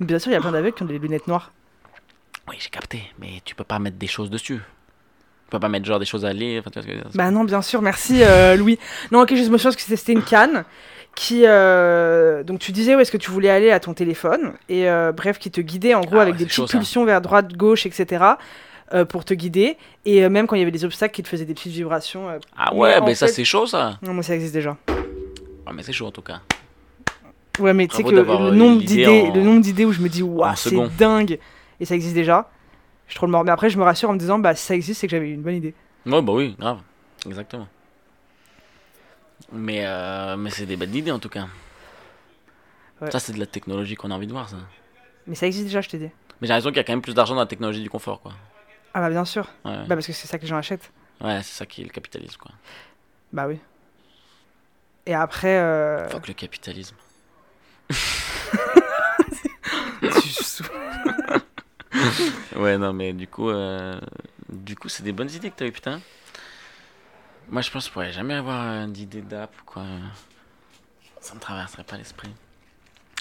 Bien 0.00 0.18
sûr, 0.18 0.30
il 0.30 0.34
y 0.34 0.36
a 0.36 0.40
plein 0.40 0.52
d'aveugles 0.52 0.76
qui 0.76 0.82
ont 0.82 0.86
des 0.86 0.98
lunettes 0.98 1.26
noires. 1.26 1.50
Oui, 2.48 2.56
j'ai 2.58 2.68
capté. 2.70 3.02
Mais 3.18 3.40
tu 3.44 3.54
peux 3.54 3.64
pas 3.64 3.78
mettre 3.78 3.96
des 3.96 4.06
choses 4.06 4.30
dessus. 4.30 4.56
Tu 4.56 5.50
peux 5.50 5.60
pas 5.60 5.68
mettre 5.68 5.86
genre 5.86 5.98
des 5.98 6.04
choses 6.06 6.24
à 6.24 6.32
lire. 6.32 6.60
Enfin, 6.60 6.70
tu 6.70 6.74
vois 6.78 6.82
ce 6.82 6.86
que 6.88 6.92
je 6.92 6.98
veux 6.98 7.02
dire. 7.04 7.10
Bah 7.14 7.30
non, 7.30 7.44
bien 7.44 7.62
sûr, 7.62 7.80
merci 7.82 8.22
euh, 8.22 8.56
Louis. 8.56 8.78
Non, 9.12 9.22
ok, 9.22 9.34
je 9.34 9.48
me 9.50 9.58
souviens 9.58 9.72
que 9.72 9.80
c'était 9.80 10.12
une 10.12 10.22
canne 10.22 10.64
qui, 11.14 11.42
euh, 11.46 12.42
donc 12.42 12.58
tu 12.58 12.72
disais 12.72 12.96
où 12.96 13.00
est-ce 13.00 13.12
que 13.12 13.16
tu 13.16 13.30
voulais 13.30 13.48
aller 13.50 13.70
à 13.70 13.78
ton 13.78 13.94
téléphone 13.94 14.54
et 14.68 14.88
euh, 14.90 15.12
bref, 15.12 15.38
qui 15.38 15.50
te 15.50 15.60
guidait 15.60 15.94
en 15.94 16.00
gros 16.00 16.18
Ah 16.18 16.22
avec 16.22 16.34
ouais, 16.34 16.38
des 16.40 16.44
petites 16.46 16.56
chaud, 16.56 16.66
pulsions 16.66 17.04
vers 17.04 17.20
droite, 17.20 17.52
gauche, 17.56 17.86
etc. 17.86 18.24
euh, 18.92 19.04
pour 19.04 19.24
te 19.24 19.32
guider 19.32 19.76
et 20.04 20.28
même 20.28 20.48
quand 20.48 20.56
il 20.56 20.58
y 20.58 20.62
avait 20.62 20.72
des 20.72 20.84
obstacles 20.84 21.14
qui 21.14 21.22
te 21.22 21.28
faisaient 21.28 21.44
des 21.44 21.54
petites 21.54 21.72
vibrations. 21.72 22.26
Ah 22.56 22.70
Mais 22.72 22.78
ouais, 22.80 23.00
mais 23.02 23.14
ça 23.14 23.28
fait- 23.28 23.32
c'est 23.34 23.44
chaud 23.44 23.66
ça. 23.68 23.98
Non, 24.02 24.12
moi 24.12 24.24
ça 24.24 24.34
existe 24.34 24.54
déjà. 24.54 24.76
Ouais, 24.88 25.72
mais 25.72 25.84
c'est 25.84 25.92
chaud 25.92 26.06
en 26.06 26.10
tout 26.10 26.20
cas. 26.22 26.40
Ouais, 27.60 27.72
mais 27.72 27.86
tu 27.86 27.94
sais 27.96 28.02
que 28.02 28.10
le 28.10 28.24
nombre 28.50 28.82
d'idées, 28.82 29.06
en- 29.06 29.34
le 29.34 29.40
nombre 29.42 29.60
d'idées 29.60 29.84
où 29.84 29.92
je 29.92 30.00
me 30.00 30.08
dis 30.08 30.22
waouh, 30.24 30.52
c'est 30.56 30.76
dingue 30.98 31.38
et 31.80 31.84
ça 31.84 31.94
existe 31.94 32.14
déjà. 32.14 32.50
Je 33.06 33.12
suis 33.12 33.16
trop 33.16 33.26
le 33.26 33.32
mort. 33.32 33.44
Mais 33.44 33.50
après, 33.50 33.68
je 33.70 33.78
me 33.78 33.84
rassure 33.84 34.10
en 34.10 34.14
me 34.14 34.18
disant 34.18 34.38
bah 34.38 34.54
si 34.54 34.64
ça 34.64 34.74
existe, 34.74 35.00
c'est 35.00 35.06
que 35.06 35.10
j'avais 35.10 35.30
une 35.30 35.42
bonne 35.42 35.54
idée. 35.56 35.74
Ouais, 36.06 36.22
bah 36.22 36.32
oui, 36.32 36.54
grave. 36.58 36.80
Exactement. 37.26 37.68
Mais, 39.52 39.84
euh, 39.84 40.36
mais 40.36 40.50
c'est 40.50 40.66
des 40.66 40.76
bêtes 40.76 40.90
d'idées 40.90 41.10
en 41.10 41.18
tout 41.18 41.28
cas. 41.28 41.46
Ouais. 43.00 43.10
Ça, 43.10 43.18
c'est 43.20 43.32
de 43.32 43.38
la 43.38 43.46
technologie 43.46 43.94
qu'on 43.94 44.10
a 44.10 44.14
envie 44.14 44.26
de 44.26 44.32
voir 44.32 44.48
ça. 44.48 44.56
Mais 45.26 45.34
ça 45.34 45.46
existe 45.46 45.66
déjà, 45.66 45.80
je 45.80 45.88
t'ai 45.88 45.98
dit. 45.98 46.10
Mais 46.40 46.46
j'ai 46.46 46.48
l'impression 46.48 46.70
qu'il 46.70 46.76
y 46.78 46.80
a 46.80 46.84
quand 46.84 46.92
même 46.92 47.02
plus 47.02 47.14
d'argent 47.14 47.34
dans 47.34 47.40
la 47.40 47.46
technologie 47.46 47.82
du 47.82 47.90
confort 47.90 48.20
quoi. 48.20 48.32
Ah 48.92 49.00
bah 49.00 49.10
bien 49.10 49.24
sûr. 49.24 49.46
Ouais, 49.64 49.76
Bah 49.88 49.94
parce 49.96 50.06
que 50.06 50.12
c'est 50.12 50.26
ça 50.26 50.36
que 50.38 50.42
les 50.42 50.48
gens 50.48 50.56
achètent. 50.56 50.90
ouais 51.20 51.36
c'est 51.42 51.54
ça 51.54 51.66
qui 51.66 51.80
est 51.82 51.84
le 51.84 51.90
capitalisme 51.90 52.36
quoi. 52.38 52.52
Bah 53.32 53.46
oui. 53.46 53.58
Et 55.06 55.14
après, 55.14 55.58
euh... 55.58 56.08
Fuck 56.08 56.28
le 56.28 56.34
capitalisme. 56.34 56.96
tu 60.00 60.34
Ouais, 62.56 62.78
non, 62.78 62.92
mais 62.92 63.12
du 63.12 63.26
coup, 63.28 63.50
euh, 63.50 63.98
du 64.48 64.76
coup, 64.76 64.88
c'est 64.88 65.02
des 65.02 65.12
bonnes 65.12 65.30
idées 65.30 65.50
que 65.50 65.56
t'as 65.56 65.66
eu, 65.66 65.72
putain. 65.72 66.00
Moi, 67.48 67.62
je 67.62 67.70
pense 67.70 67.84
que 67.84 67.88
je 67.88 67.92
pourrais 67.92 68.12
jamais 68.12 68.34
avoir 68.34 68.64
euh, 68.64 68.86
d'idée 68.86 69.22
d'app, 69.22 69.52
quoi. 69.66 69.84
Ça 71.20 71.34
me 71.34 71.40
traverserait 71.40 71.84
pas 71.84 71.96
l'esprit. 71.96 72.30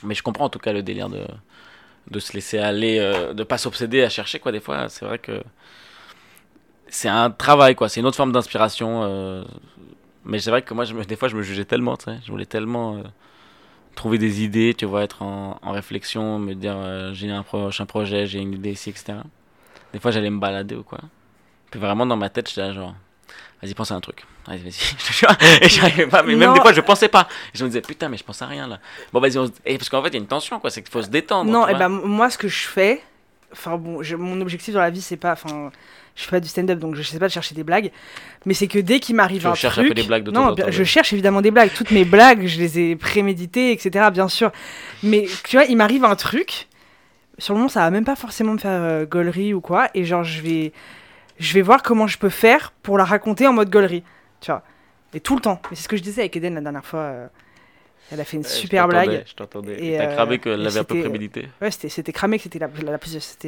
Mais 0.03 0.15
je 0.15 0.23
comprends 0.23 0.45
en 0.45 0.49
tout 0.49 0.59
cas 0.59 0.73
le 0.73 0.83
délire 0.83 1.09
de, 1.09 1.25
de 2.11 2.19
se 2.19 2.33
laisser 2.33 2.59
aller, 2.59 2.99
euh, 2.99 3.33
de 3.33 3.43
pas 3.43 3.57
s'obséder 3.59 4.03
à 4.03 4.09
chercher, 4.09 4.39
quoi. 4.39 4.51
Des 4.51 4.61
fois, 4.61 4.89
c'est 4.89 5.05
vrai 5.05 5.19
que 5.19 5.43
c'est 6.87 7.09
un 7.09 7.31
travail, 7.31 7.75
quoi. 7.75 7.89
C'est 7.89 7.99
une 7.99 8.05
autre 8.05 8.17
forme 8.17 8.31
d'inspiration. 8.31 9.03
euh, 9.03 9.43
Mais 10.25 10.39
c'est 10.39 10.51
vrai 10.51 10.61
que 10.63 10.73
moi, 10.73 10.85
des 10.85 11.15
fois, 11.15 11.29
je 11.29 11.35
me 11.37 11.43
jugeais 11.43 11.65
tellement, 11.65 11.97
tu 11.97 12.05
sais. 12.05 12.19
Je 12.25 12.31
voulais 12.31 12.45
tellement 12.45 13.03
trouver 13.95 14.17
des 14.17 14.43
idées, 14.43 14.73
tu 14.77 14.85
vois, 14.85 15.03
être 15.03 15.21
en, 15.21 15.59
en 15.61 15.71
réflexion, 15.71 16.39
me 16.39 16.53
dire 16.53 16.75
euh, 16.77 17.13
j'ai 17.13 17.29
un 17.31 17.43
prochain 17.43 17.85
projet, 17.85 18.25
j'ai 18.27 18.39
une 18.39 18.53
idée 18.53 18.71
ici, 18.71 18.89
etc. 18.89 19.13
Des 19.93 19.99
fois, 19.99 20.11
j'allais 20.11 20.29
me 20.29 20.39
balader 20.39 20.75
ou 20.75 20.83
quoi. 20.83 20.99
Puis 21.71 21.79
vraiment, 21.79 22.05
dans 22.05 22.17
ma 22.17 22.29
tête, 22.29 22.49
j'étais 22.49 22.61
là, 22.61 22.73
genre, 22.73 22.95
vas-y, 23.61 23.73
pense 23.73 23.91
à 23.91 23.95
un 23.95 24.01
truc. 24.01 24.25
Vas-y, 24.47 24.59
vas-y. 24.59 25.61
Et 25.65 25.69
j'arrivais 25.69 26.07
pas, 26.07 26.21
mais 26.23 26.35
même 26.35 26.53
des 26.53 26.59
fois, 26.61 26.73
je 26.73 26.81
pensais 26.81 27.07
pas. 27.07 27.27
Et 27.53 27.57
je 27.57 27.63
me 27.63 27.69
disais, 27.69 27.81
putain, 27.81 28.09
mais 28.09 28.17
je 28.17 28.23
pense 28.23 28.41
à 28.41 28.47
rien 28.47 28.67
là. 28.67 28.79
Bon, 29.13 29.19
vas-y, 29.19 29.37
on 29.37 29.49
et 29.65 29.77
parce 29.77 29.89
qu'en 29.89 30.01
fait, 30.03 30.09
il 30.09 30.13
y 30.15 30.17
a 30.17 30.19
une 30.19 30.27
tension, 30.27 30.59
quoi. 30.59 30.69
C'est 30.69 30.81
qu'il 30.83 30.91
faut 30.91 31.01
se 31.01 31.09
détendre. 31.09 31.49
Non, 31.51 31.67
et 31.67 31.73
bah 31.73 31.85
m- 31.85 32.01
moi, 32.03 32.29
ce 32.29 32.37
que 32.37 32.47
je 32.47 32.67
fais, 32.67 33.01
enfin 33.53 33.77
bon, 33.77 34.03
je- 34.03 34.15
mon 34.17 34.41
objectif 34.41 34.73
dans 34.73 34.81
la 34.81 34.89
vie, 34.89 35.01
c'est 35.01 35.15
pas, 35.17 35.31
enfin, 35.31 35.71
je 36.15 36.23
fais 36.23 36.31
pas 36.31 36.39
du 36.41 36.47
stand-up, 36.49 36.77
donc 36.79 36.95
je 36.95 37.01
sais 37.01 37.17
pas 37.19 37.27
de 37.27 37.31
chercher 37.33 37.55
des 37.55 37.63
blagues, 37.63 37.91
mais 38.45 38.53
c'est 38.53 38.67
que 38.67 38.79
dès 38.79 38.99
qu'il 38.99 39.15
m'arrive 39.15 39.41
Tu 39.41 39.47
un 39.47 39.55
cherches 39.55 39.75
truc, 39.75 39.85
un 39.85 39.89
peu 39.89 39.93
des 39.95 40.03
blagues 40.03 40.23
de 40.23 40.31
non, 40.31 40.47
temps, 40.49 40.53
bien- 40.55 40.69
je 40.71 40.79
ouais. 40.79 40.85
cherche 40.85 41.13
évidemment 41.13 41.41
des 41.41 41.51
blagues. 41.51 41.71
Toutes 41.73 41.91
mes 41.91 42.03
blagues, 42.05 42.45
je 42.47 42.59
les 42.59 42.79
ai 42.79 42.95
préméditées, 42.95 43.71
etc. 43.71 44.09
Bien 44.11 44.27
sûr, 44.27 44.51
mais 45.03 45.27
tu 45.47 45.55
vois, 45.57 45.65
il 45.65 45.77
m'arrive 45.77 46.03
un 46.05 46.15
truc. 46.15 46.67
Sur 47.39 47.53
le 47.53 47.59
moment, 47.59 47.69
ça 47.69 47.79
va 47.79 47.89
même 47.89 48.05
pas 48.05 48.15
forcément 48.15 48.53
me 48.53 48.59
faire 48.59 48.71
euh, 48.81 49.05
gaulerie 49.05 49.53
ou 49.55 49.61
quoi, 49.61 49.89
et 49.95 50.03
genre, 50.05 50.23
je 50.23 50.41
vais, 50.41 50.71
je 51.39 51.53
vais 51.53 51.61
voir 51.63 51.81
comment 51.81 52.05
je 52.05 52.17
peux 52.19 52.29
faire 52.29 52.73
pour 52.83 52.97
la 52.97 53.05
raconter 53.05 53.47
en 53.47 53.53
mode 53.53 53.71
gaulerie, 53.71 54.03
tu 54.39 54.51
vois. 54.51 54.61
Et 55.15 55.19
tout 55.19 55.35
le 55.35 55.41
temps. 55.41 55.59
Mais 55.71 55.75
c'est 55.75 55.83
ce 55.83 55.89
que 55.89 55.97
je 55.97 56.01
disais 56.03 56.21
avec 56.21 56.35
Eden 56.37 56.55
la 56.55 56.61
dernière 56.61 56.85
fois. 56.85 56.99
euh, 56.99 57.27
elle 58.13 58.21
a 58.21 58.23
fait 58.23 58.37
une 58.37 58.43
Ouais, 58.43 58.49
je 58.49 58.53
super 58.55 58.83
t'entendais, 58.87 59.05
blague. 59.07 59.23
Je 59.25 59.33
t'entendais. 59.33 59.85
Et, 59.85 59.97
t'as 59.97 60.03
euh, 60.11 60.15
cramé 60.15 60.39
qu'elle 60.39 60.59
et 60.59 60.63
l'avait 60.63 60.79
un 60.79 60.83
peu 60.83 60.93
c'était- 60.95 61.01
prémédité. 61.01 61.49
Ouais, 61.61 61.71
c'était, 61.71 61.89
c'était 61.89 62.11
cramé, 62.13 62.37
que 62.37 62.43
c'était 62.43 62.59
la, 62.59 62.67
la, 62.85 62.91
la 62.91 62.99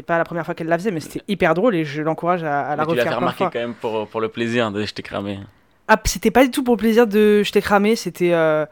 pas 0.04 0.18
la 0.18 0.24
première 0.26 0.46
fois 0.46 0.56
qu'elle 0.56 0.68
la 0.68 0.78
faisait, 0.78 0.92
mais 0.92 1.00
c'était 1.00 1.22
hyper 1.28 1.54
drôle 1.54 1.76
et 1.76 1.86
je 1.86 2.02
l'encourage 2.02 2.44
à, 2.44 2.62
à 2.62 2.76
la 2.76 2.84
Mais 2.86 2.92
tu 2.92 2.96
l'as 2.96 3.02
refaire 3.04 3.12
fait 3.14 3.16
remarquer 3.20 3.44
quand 3.46 3.60
même 3.60 3.74
pour, 3.76 4.08
pour 4.08 4.22
le 4.22 4.28
plaisir 4.30 4.72
de 4.72 4.84
je 4.86 4.94
t'ai 4.94 5.04
cramé. 5.04 5.40
Ah, 5.88 6.02
c'était 6.06 6.32
pas 6.32 6.44
du 6.44 6.52
tout 6.52 6.64
pour 6.64 6.76
le 6.76 6.80
plaisir 6.80 7.06
de 7.08 7.44
je 7.44 7.52
t'ai 7.52 7.62
cramé, 7.62 7.96
c'était, 7.96 8.34
euh, 8.34 8.66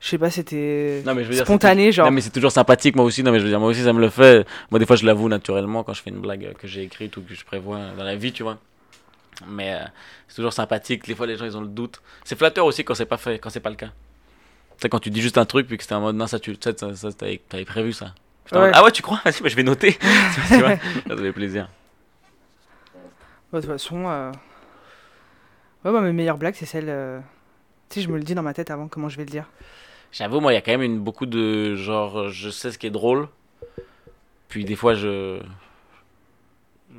je 0.00 0.08
sais 0.08 0.18
pas, 0.18 0.30
c'était 0.30 1.02
Non, 1.04 1.14
mais 1.14 1.24
je 1.24 1.28
veux 1.30 1.34
dire, 1.34 1.44
spontané, 1.44 1.90
genre. 1.90 2.06
Non, 2.06 2.12
mais 2.12 2.20
c'est 2.20 2.30
toujours 2.30 2.52
sympathique, 2.52 2.94
moi 2.94 3.04
aussi. 3.04 3.22
Non, 3.24 3.32
mais 3.32 3.38
je 3.38 3.44
veux 3.44 3.50
dire, 3.50 3.58
moi 3.58 3.70
aussi, 3.70 3.82
ça 3.82 3.92
me 3.92 4.00
le 4.00 4.10
fait. 4.10 4.46
Moi, 4.70 4.78
des 4.78 4.86
fois, 4.86 4.96
je 4.96 5.04
l'avoue 5.06 5.28
naturellement 5.28 5.82
quand 5.82 5.94
je 5.94 6.02
fais 6.02 6.10
une 6.10 6.20
blague 6.20 6.52
que 6.58 6.68
j'ai 6.68 6.82
écrite 6.82 7.16
ou 7.16 7.22
que 7.22 7.34
je 7.34 7.44
prévois 7.44 7.80
dans 7.96 8.04
la 8.04 8.14
vie, 8.14 8.32
tu 8.32 8.42
vois. 8.42 8.58
Mais 9.48 9.72
euh, 9.74 9.78
c'est 10.28 10.36
toujours 10.36 10.52
sympathique. 10.52 11.06
Des 11.08 11.14
fois, 11.16 11.26
les 11.26 11.36
gens, 11.36 11.44
ils 11.44 11.56
ont 11.56 11.60
le 11.62 11.66
doute. 11.66 12.00
C'est 12.22 12.38
flatteur 12.38 12.66
aussi 12.66 12.84
quand 12.84 12.94
c'est 12.94 13.04
pas 13.06 13.16
fait, 13.16 13.38
quand 13.40 13.50
c'est 13.50 13.58
pas 13.60 13.70
le 13.70 13.76
cas. 13.76 13.90
Sais, 14.78 14.88
quand 14.88 14.98
tu 14.98 15.10
dis 15.10 15.22
juste 15.22 15.38
un 15.38 15.44
truc, 15.44 15.66
puis 15.66 15.76
que 15.76 15.82
c'était 15.82 15.94
en 15.94 16.00
mode, 16.00 16.16
non, 16.16 16.26
ça, 16.26 16.38
tu 16.38 16.56
ça, 16.60 16.72
ça, 16.76 16.94
ça, 16.94 17.12
t'avais 17.12 17.40
t'avais 17.48 17.64
prévu 17.64 17.92
ça. 17.92 18.14
Ouais. 18.52 18.70
ah 18.74 18.84
ouais, 18.84 18.90
tu 18.90 19.02
crois? 19.02 19.20
Vas-y, 19.24 19.40
bah, 19.42 19.48
je 19.48 19.56
vais 19.56 19.62
noter. 19.62 19.94
tu 20.48 20.58
vois, 20.58 20.76
ça 21.08 21.16
fait 21.16 21.32
plaisir. 21.32 21.68
Ouais, 23.52 23.60
de 23.60 23.66
toute 23.66 23.70
façon, 23.72 24.04
euh... 24.08 24.30
ouais, 25.84 25.90
moi, 25.90 26.00
mes 26.00 26.12
meilleures 26.12 26.36
blagues, 26.38 26.54
c'est 26.56 26.66
celles. 26.66 26.88
euh, 26.88 27.20
Tu 27.88 28.00
sais, 28.00 28.06
je 28.06 28.10
me 28.10 28.16
le 28.18 28.22
dis 28.24 28.34
dans 28.34 28.42
ma 28.42 28.52
tête 28.52 28.70
avant 28.70 28.88
comment 28.88 29.08
je 29.08 29.16
vais 29.16 29.24
le 29.24 29.30
dire. 29.30 29.46
J'avoue, 30.12 30.40
moi, 30.40 30.52
il 30.52 30.56
y 30.56 30.58
a 30.58 30.60
quand 30.60 30.72
même 30.72 30.82
une, 30.82 30.98
beaucoup 31.00 31.26
de 31.26 31.74
genre, 31.76 32.28
je 32.30 32.50
sais 32.50 32.70
ce 32.70 32.78
qui 32.78 32.86
est 32.86 32.90
drôle. 32.90 33.28
Puis 34.48 34.64
des 34.64 34.76
fois, 34.76 34.94
je, 34.94 35.40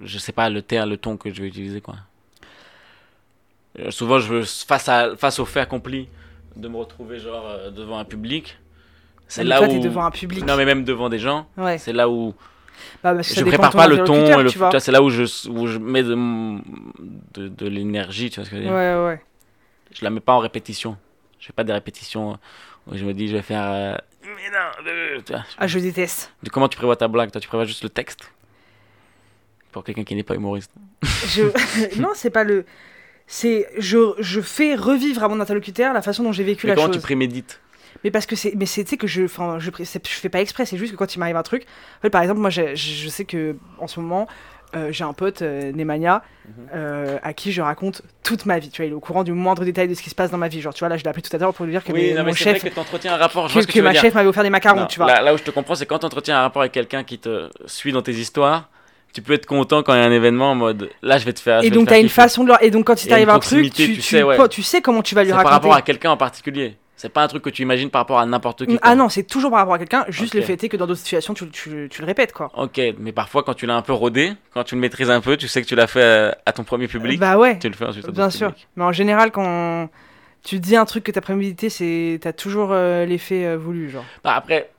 je 0.03 0.17
sais 0.17 0.32
pas 0.34 0.49
le 0.49 0.61
terme, 0.61 0.89
le 0.89 0.97
ton 0.97 1.15
que 1.17 1.34
je 1.34 1.41
vais 1.41 1.47
utiliser 1.47 1.80
quoi. 1.82 1.95
Euh, 3.80 3.91
souvent, 3.91 4.19
je 4.19 4.28
veux 4.34 4.43
face 4.43 4.89
à 4.89 5.15
face 5.15 5.39
au 5.39 5.45
fait 5.45 5.59
accompli 5.59 6.07
de 6.55 6.67
me 6.67 6.77
retrouver 6.77 7.19
genre 7.19 7.45
euh, 7.47 7.69
devant 7.71 7.97
un 7.97 8.05
public. 8.05 8.57
C'est 9.27 9.43
là 9.43 9.57
toi, 9.57 9.67
où 9.67 9.71
t'es 9.71 9.79
devant 9.79 10.05
un 10.05 10.11
public. 10.11 10.45
non 10.45 10.55
mais 10.55 10.65
même 10.65 10.83
devant 10.83 11.09
des 11.09 11.19
gens, 11.19 11.47
Ouais. 11.57 11.77
c'est 11.79 11.93
là 11.93 12.07
où 12.09 12.33
Bah, 13.03 13.13
parce 13.15 13.29
que 13.29 13.35
je 13.39 13.43
prépare 13.45 13.71
pas 13.71 13.87
le 13.87 14.03
ton 14.03 14.39
et 14.39 14.43
le 14.43 14.49
tu 14.49 14.57
vois. 14.59 14.79
c'est 14.79 14.91
là 14.91 15.01
où 15.01 15.09
je 15.09 15.23
où 15.49 15.67
je 15.67 15.79
mets 15.79 16.03
de 16.03 16.15
de, 17.33 17.47
de 17.47 17.67
l'énergie, 17.67 18.29
tu 18.29 18.35
vois 18.39 18.45
ce 18.45 18.49
que 18.51 18.57
je 18.57 18.61
veux 18.61 18.67
dire. 18.67 18.75
Ouais, 18.75 18.95
ouais. 19.05 19.21
Je 19.91 20.03
la 20.03 20.09
mets 20.11 20.19
pas 20.19 20.33
en 20.33 20.39
répétition. 20.39 20.97
Je 21.39 21.47
fais 21.47 21.53
pas 21.53 21.63
des 21.63 21.73
répétitions 21.73 22.37
où 22.87 22.95
je 22.95 23.03
me 23.05 23.13
dis 23.13 23.27
je 23.27 23.35
vais 23.35 23.41
faire 23.41 23.63
euh, 23.63 23.95
mais 24.23 24.49
non, 24.51 24.87
euh, 24.91 25.21
tu 25.25 25.33
vois. 25.33 25.43
Ah, 25.57 25.67
je 25.67 25.79
déteste. 25.79 26.31
Comment 26.51 26.67
tu 26.67 26.77
prévois 26.77 26.95
ta 26.95 27.07
blague 27.07 27.31
Toi, 27.31 27.39
tu 27.41 27.47
prévois 27.47 27.65
juste 27.65 27.83
le 27.83 27.89
texte? 27.89 28.31
Pour 29.71 29.83
quelqu'un 29.83 30.03
qui 30.03 30.15
n'est 30.15 30.23
pas 30.23 30.35
humoriste. 30.35 30.71
Je... 31.27 31.43
non, 32.01 32.09
c'est 32.13 32.29
pas 32.29 32.43
le. 32.43 32.65
C'est 33.28 33.67
je, 33.78 34.13
je 34.19 34.41
fais 34.41 34.76
revivre 34.76 35.23
à 35.23 35.28
mon 35.28 35.39
interlocuteur 35.39 35.93
la 35.93 36.01
façon 36.01 36.23
dont 36.23 36.32
j'ai 36.32 36.43
vécu 36.43 36.67
Mais 36.67 36.71
la 36.71 36.76
comment 36.76 36.88
chose. 36.88 36.97
tu 36.97 37.01
prémédites? 37.01 37.59
Mais 38.03 38.11
parce 38.11 38.26
que 38.28 38.36
c'est, 38.36 38.53
mais 38.55 38.65
c'est, 38.67 38.84
que 38.97 39.07
je, 39.07 39.23
enfin, 39.23 39.57
je, 39.59 39.71
je 39.80 39.84
fais 39.99 40.30
pas 40.30 40.41
exprès. 40.41 40.65
C'est 40.65 40.78
juste 40.78 40.91
que 40.91 40.97
quand 40.97 41.15
il 41.15 41.19
m'arrive 41.19 41.38
un 41.38 41.43
truc, 41.43 41.63
en 41.97 42.01
fait, 42.01 42.09
par 42.11 42.21
exemple, 42.21 42.39
moi, 42.39 42.51
je, 42.51 42.76
je 42.76 43.09
sais 43.09 43.26
que 43.26 43.55
en 43.80 43.88
ce 43.88 43.99
moment, 43.99 44.28
euh, 44.76 44.91
j'ai 44.91 45.03
un 45.05 45.13
pote, 45.13 45.41
euh, 45.41 45.71
Nemanja, 45.71 46.21
Mhm. 46.47 46.53
euh, 46.76 47.17
à 47.23 47.34
qui 47.34 47.51
je 47.51 47.61
raconte 47.63 48.03
toute 48.21 48.45
ma 48.45 48.59
vie. 48.59 48.69
Tu 48.69 48.82
vois, 48.82 48.86
il 48.86 48.91
est 48.91 48.95
au 48.95 48.99
courant 48.99 49.23
du 49.23 49.32
moindre 49.32 49.65
détail 49.65 49.88
de 49.88 49.95
ce 49.95 50.03
qui 50.03 50.11
se 50.11 50.15
passe 50.15 50.30
dans 50.30 50.38
ma 50.38 50.47
vie. 50.49 50.61
Genre, 50.61 50.73
tu 50.76 50.80
vois, 50.82 50.89
là, 50.89 50.97
je 50.97 51.03
l'ai 51.03 51.09
appelé 51.09 51.23
tout 51.23 51.36
à 51.36 51.39
l'heure 51.39 51.53
pour 51.53 51.65
lui 51.65 51.71
dire 51.71 51.84
que 51.84 51.91
mes- 51.93 52.13
mon 52.21 52.34
chef, 52.34 52.61
que 52.63 52.69
tu 52.69 52.78
entretiens 52.80 53.13
un 53.13 53.17
rapport. 53.17 53.47
Je 53.47 53.55
que, 53.55 53.61
que, 53.61 53.67
que 53.67 53.71
tu 53.71 53.82
ma 53.82 53.93
chef 53.95 54.13
m'avait 54.13 54.28
offert 54.30 54.43
des 54.43 54.51
macarons, 54.51 54.82
Non, 54.82 54.86
tu 54.86 54.99
vois. 54.99 55.07
Là, 55.07 55.21
là 55.23 55.34
où 55.34 55.38
je 55.38 55.43
te 55.43 55.49
comprends, 55.49 55.73
c'est 55.73 55.88
quand 55.88 55.97
tu 55.99 56.05
entretiens 56.05 56.38
un 56.38 56.41
rapport 56.41 56.61
avec 56.61 56.73
quelqu'un 56.73 57.03
qui 57.03 57.17
te 57.17 57.49
suit 57.65 57.91
dans 57.93 58.03
tes 58.03 58.13
histoires, 58.13 58.69
tu 59.16 59.22
peux 59.22 59.34
être 59.34 59.45
content 59.45 59.82
quand 59.82 59.93
il 59.95 59.97
y 59.97 60.01
a 60.01 60.05
un 60.05 60.11
événement 60.11 60.51
en 60.51 60.55
mode 60.55 60.89
là, 61.01 61.18
je 61.18 61.26
vais 61.26 61.34
te 61.34 61.39
faire. 61.39 61.63
et 61.63 61.70
donc, 61.72 61.88
faire 61.88 61.97
t'as 61.97 62.01
une 62.01 62.09
façon 62.09 62.43
de 62.43 62.49
leur. 62.49 62.61
Et 62.61 62.70
donc, 62.70 62.86
quand 62.86 63.01
il 63.03 63.07
t'arrive 63.07 63.30
un 63.30 63.39
truc, 63.39 63.74
tu, 63.74 63.88
tu 63.88 63.93
tu, 63.95 64.01
sais, 64.01 64.22
ouais. 64.24 64.38
tu 64.49 64.61
sais 64.61 64.82
comment 64.82 65.01
tu 65.01 65.16
vas 65.16 65.24
lui 65.24 65.30
C'est 65.30 65.36
par 65.36 65.43
raconter. 65.45 65.53
rapport 65.70 65.74
à 65.78 65.82
quelqu'un 65.82 66.11
en 66.11 66.18
particulier. 66.18 66.76
C'est 66.97 67.09
pas 67.09 67.24
un 67.24 67.28
truc 67.28 67.43
que 67.43 67.49
tu 67.49 67.61
imagines 67.61 67.89
par 67.89 68.01
rapport 68.01 68.20
à 68.20 68.26
n'importe 68.26 68.66
qui. 68.66 68.78
quoi. 68.78 68.80
Ah 68.82 68.95
non, 68.95 69.09
c'est 69.09 69.24
toujours 69.24 69.51
par 69.51 69.59
rapport 69.59 69.74
à 69.74 69.80
quelqu'un. 69.80 70.05
Juste 70.09 70.34
le 70.34 70.41
fait 70.41 70.61
est 70.63 70.70
que 70.70 70.78
dans 70.78 70.88
d'autres 70.88 70.99
situations, 71.01 71.34
tu, 71.34 71.49
tu, 71.49 71.88
tu 71.91 72.01
le 72.01 72.05
répètes, 72.05 72.32
quoi. 72.34 72.49
Ok, 72.55 72.80
mais 72.99 73.11
parfois 73.11 73.43
quand 73.43 73.53
tu 73.53 73.66
l'as 73.66 73.76
un 73.76 73.82
peu 73.82 73.91
rodé, 73.93 74.32
quand 74.53 74.63
tu 74.63 74.76
le 74.76 74.82
maîtrises 74.82 75.09
un 75.09 75.20
peu, 75.22 75.36
tu 75.38 75.47
sais 75.47 75.61
que 75.61 75.68
tu 75.68 75.76
l'as 75.76 75.88
fait 75.88 76.01
euh, 76.01 76.32
à 76.45 76.53
ton 76.53 76.63
premier 76.63 76.88
public, 76.88 77.20
Bah 77.20 77.38
ouais. 77.38 77.59
tu 77.59 77.68
le 77.70 77.76
fais 77.76 77.86
ensuite 77.86 78.07
à 78.07 78.11
Bien 78.11 78.30
sûr. 78.30 78.49
publics. 78.51 78.68
Mais 78.78 78.84
en 78.86 78.91
général, 78.93 79.32
quand 79.32 79.89
tu 80.43 80.59
dis 80.59 80.76
un 80.78 80.86
truc 80.86 81.03
que 81.03 81.11
t'as 81.11 81.22
prémédité, 81.22 81.70
c'est 81.70 82.18
t'as 82.22 82.34
toujours 82.34 82.70
euh, 82.72 83.05
l'effet 83.05 83.45
euh, 83.45 83.57
voulu, 83.57 83.89
genre. 83.89 84.05
Bah 84.24 84.34
après. 84.36 84.70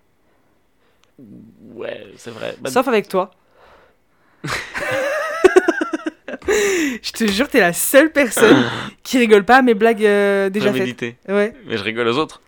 Ouais, 1.75 2.07
c'est 2.17 2.31
vrai. 2.31 2.57
Bah, 2.61 2.71
Sauf 2.71 2.89
avec 2.89 3.09
toi. 3.09 3.31
Je 7.03 7.13
te 7.13 7.27
jure, 7.27 7.49
t'es 7.49 7.61
la 7.61 7.73
seule 7.73 8.11
personne 8.13 8.65
qui 9.03 9.19
rigole 9.19 9.45
pas 9.45 9.59
à 9.59 9.63
mes 9.63 9.75
blagues 9.75 10.05
euh, 10.05 10.49
déjà 10.51 10.73
faites. 10.73 11.03
Ouais. 11.29 11.55
Mais 11.67 11.77
je 11.77 11.83
rigole 11.83 12.07
aux 12.09 12.19
autres. 12.19 12.41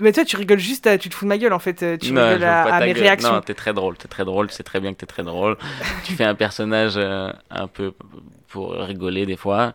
Mais 0.00 0.12
toi, 0.12 0.24
tu 0.24 0.36
rigoles 0.36 0.58
juste, 0.60 0.86
à- 0.86 0.96
tu 0.98 1.08
te 1.08 1.14
fous 1.14 1.24
de 1.24 1.28
ma 1.28 1.38
gueule 1.38 1.52
en 1.52 1.58
fait. 1.58 1.82
euh, 1.82 1.96
Tu 1.96 2.12
non, 2.12 2.24
rigoles 2.26 2.44
à, 2.44 2.80
mes 2.80 2.92
gueule. 2.92 3.02
réactions. 3.02 3.32
Non, 3.32 3.40
t'es 3.40 3.54
très 3.54 3.72
drôle, 3.74 3.96
t'es 3.96 4.06
très 4.08 4.24
drôle, 4.24 4.48
tu 4.48 4.54
sais 4.54 4.62
très 4.62 4.78
bien 4.80 4.92
que 4.92 4.98
t'es 4.98 5.06
très 5.06 5.24
drôle. 5.24 5.56
tu 6.04 6.12
fais 6.12 6.24
un 6.24 6.34
personnage 6.36 6.94
euh, 6.96 7.30
un 7.50 7.66
peu 7.66 7.92
pour 8.48 8.72
rigoler 8.74 9.26
des 9.26 9.36
fois. 9.36 9.74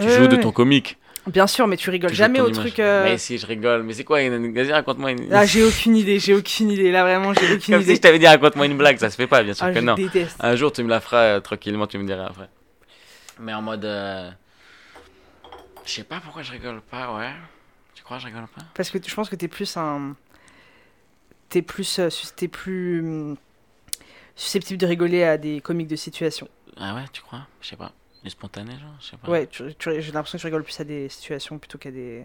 Tu 0.00 0.08
joues 0.08 0.26
de 0.28 0.36
ouais. 0.36 0.42
ton 0.42 0.52
comique. 0.52 0.96
Bien 1.30 1.46
sûr, 1.46 1.66
mais 1.66 1.76
tu 1.76 1.90
rigoles 1.90 2.12
jamais 2.12 2.38
ton 2.38 2.44
au 2.44 2.48
image. 2.48 2.58
truc. 2.60 2.78
euh, 2.80 3.04
Mais 3.04 3.18
si, 3.18 3.38
je 3.38 3.46
rigole. 3.46 3.82
Mais 3.82 3.92
c'est 3.94 4.04
quoi 4.04 4.20
une... 4.22 4.52
Vas-y, 4.52 4.72
raconte-moi 4.72 5.12
une. 5.12 5.32
Ah, 5.32 5.46
j'ai 5.46 5.62
aucune 5.64 5.96
idée, 5.96 6.18
j'ai 6.18 6.34
aucune 6.34 6.70
idée. 6.70 6.90
Là, 6.90 7.02
vraiment, 7.02 7.32
j'ai 7.34 7.44
aucune 7.54 7.74
Comme 7.74 7.82
si 7.82 7.88
idée. 7.88 7.94
je 7.96 8.00
t'avais 8.00 8.18
dit 8.18 8.26
raconte-moi 8.26 8.66
une 8.66 8.76
blague, 8.76 8.98
ça 8.98 9.10
se 9.10 9.16
fait 9.16 9.26
pas, 9.26 9.42
bien 9.42 9.54
sûr 9.54 9.66
Ah, 9.66 9.72
que 9.72 9.80
je 9.80 9.84
non. 9.84 9.94
déteste. 9.94 10.36
Un 10.40 10.56
jour, 10.56 10.72
tu 10.72 10.82
me 10.82 10.88
la 10.88 11.00
feras 11.00 11.22
euh, 11.36 11.40
tranquillement, 11.40 11.86
tu 11.86 11.98
me 11.98 12.04
diras 12.06 12.26
après. 12.26 12.48
Mais 13.38 13.54
en 13.54 13.62
mode. 13.62 13.84
euh, 13.84 14.30
Je 15.84 15.90
sais 15.92 16.04
pas 16.04 16.20
pourquoi 16.20 16.42
je 16.42 16.52
rigole 16.52 16.80
pas, 16.82 17.14
ouais. 17.16 17.30
Tu 17.94 18.02
crois 18.02 18.16
que 18.18 18.22
je 18.22 18.28
rigole 18.28 18.46
pas? 18.54 18.62
Parce 18.74 18.90
que 18.90 18.98
je 19.04 19.14
pense 19.14 19.28
que 19.28 19.36
t'es 19.36 19.48
plus 19.48 19.76
un. 19.76 20.14
T'es 21.48 21.62
plus. 21.62 21.98
euh, 21.98 22.10
sus- 22.10 22.32
T'es 22.36 22.48
plus. 22.48 23.00
hum, 23.00 23.36
susceptible 24.36 24.78
de 24.78 24.86
rigoler 24.86 25.22
à 25.22 25.36
des 25.36 25.60
comiques 25.60 25.88
de 25.88 25.96
situation. 25.96 26.48
Ah 26.78 26.94
ouais, 26.94 27.04
tu 27.12 27.20
crois? 27.22 27.46
Je 27.60 27.68
sais 27.68 27.76
pas. 27.76 27.92
Du 28.24 28.30
spontané, 28.30 28.72
genre 28.72 28.94
Je 29.00 29.06
sais 29.06 29.16
pas. 29.16 29.30
Ouais, 29.30 29.46
tu- 29.46 29.74
tu- 29.78 30.00
j'ai 30.02 30.12
l'impression 30.12 30.36
que 30.36 30.40
tu 30.40 30.46
rigoles 30.46 30.62
plus 30.64 30.78
à 30.80 30.84
des 30.84 31.08
situations 31.08 31.58
plutôt 31.58 31.78
qu'à 31.78 31.90
des. 31.90 32.24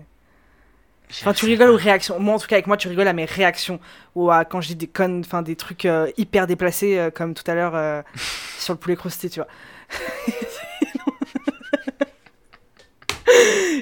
Enfin, 1.22 1.34
tu 1.34 1.46
rigoles 1.46 1.70
aux 1.70 1.78
réactions. 1.78 2.20
Moi, 2.20 2.34
en 2.36 2.40
tout 2.40 2.48
cas, 2.48 2.56
avec 2.56 2.66
moi, 2.68 2.78
tu 2.78 2.88
rigoles 2.88 3.08
à 3.08 3.14
mes 3.14 3.26
réactions. 3.26 3.80
Ou 4.16 4.32
à 4.32 4.44
quand 4.44 4.60
je 4.60 4.70
dis 4.70 4.76
des 4.76 4.88
connes, 4.88 5.22
enfin, 5.24 5.42
des 5.44 5.56
trucs 5.56 5.86
euh, 5.86 6.12
hyper 6.18 6.48
déplacés, 6.48 6.98
euh, 6.98 7.12
comme 7.12 7.34
tout 7.36 7.44
à 7.50 7.54
l'heure 7.54 7.76
euh, 7.76 8.02
sur 8.60 8.74
le 8.74 8.80
poulet 8.80 8.96
crusté, 8.96 9.30
tu 9.30 9.40
vois. 9.40 9.48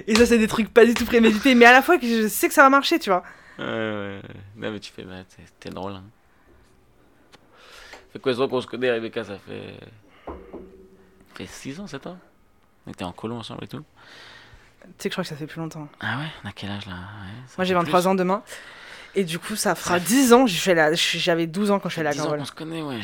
Et 0.07 0.16
ça, 0.16 0.26
c'est 0.26 0.38
des 0.38 0.47
trucs 0.47 0.74
pas 0.74 0.86
du 0.86 0.93
tout 0.93 1.05
prémédités, 1.05 1.55
mais 1.55 1.66
à 1.66 1.72
la 1.72 1.82
fois 1.82 1.97
que 1.97 2.05
je 2.07 2.28
sais 2.28 2.47
que 2.47 2.53
ça 2.53 2.64
va 2.64 2.70
marcher, 2.70 2.99
tu 2.99 3.09
vois. 3.09 3.24
Ouais, 3.59 3.64
ouais, 3.66 3.72
ouais. 3.72 4.22
Non, 4.57 4.72
mais 4.72 4.80
tu 4.80 4.91
fais. 4.91 5.03
bah, 5.03 5.24
t'es- 5.24 5.43
T'es 5.59 5.70
drôle, 5.70 5.93
hein. 5.93 6.03
fait 8.11 8.20
quoi, 8.20 8.34
qu'on 8.47 8.61
se 8.61 8.68
connaît, 8.68 8.91
Rebecca 8.91 9.24
Ça 9.24 9.38
fait. 9.38 9.76
Ça 11.34 11.38
fait 11.39 11.45
6 11.47 11.79
ans, 11.79 11.88
7 11.88 12.07
ans 12.07 12.17
On 12.88 12.91
était 12.91 13.03
en 13.03 13.11
colo 13.11 13.36
ensemble 13.36 13.63
et 13.63 13.67
tout. 13.67 13.84
Tu 14.81 14.88
sais 14.99 15.09
que 15.09 15.09
je 15.09 15.09
crois 15.11 15.23
que 15.23 15.29
ça 15.29 15.36
fait 15.36 15.47
plus 15.47 15.59
longtemps. 15.59 15.88
Ah 15.99 16.17
ouais? 16.19 16.27
On 16.43 16.47
a 16.49 16.51
quel 16.51 16.69
âge 16.69 16.86
là? 16.86 16.93
Ouais, 16.93 17.31
Moi, 17.57 17.65
j'ai 17.65 17.73
fait 17.73 17.79
23 17.79 17.99
plus. 18.01 18.07
ans 18.07 18.15
demain. 18.15 18.43
Et 19.15 19.23
du 19.23 19.39
coup, 19.39 19.55
ça 19.55 19.75
fera 19.75 19.99
Ça 19.99 20.05
10 20.05 20.34
ans. 20.34 20.45
J'avais 20.47 21.47
12 21.47 21.71
ans 21.71 21.79
quand 21.79 21.89
je 21.89 21.93
suis 21.93 21.99
allée 22.01 22.09
à 22.09 22.13
10 22.13 22.19
ans 22.19 22.23
Grenoble. 22.23 22.41
qu'on 22.41 22.45
se 22.45 22.51
connaît. 22.51 22.81
Ouais. 22.81 23.01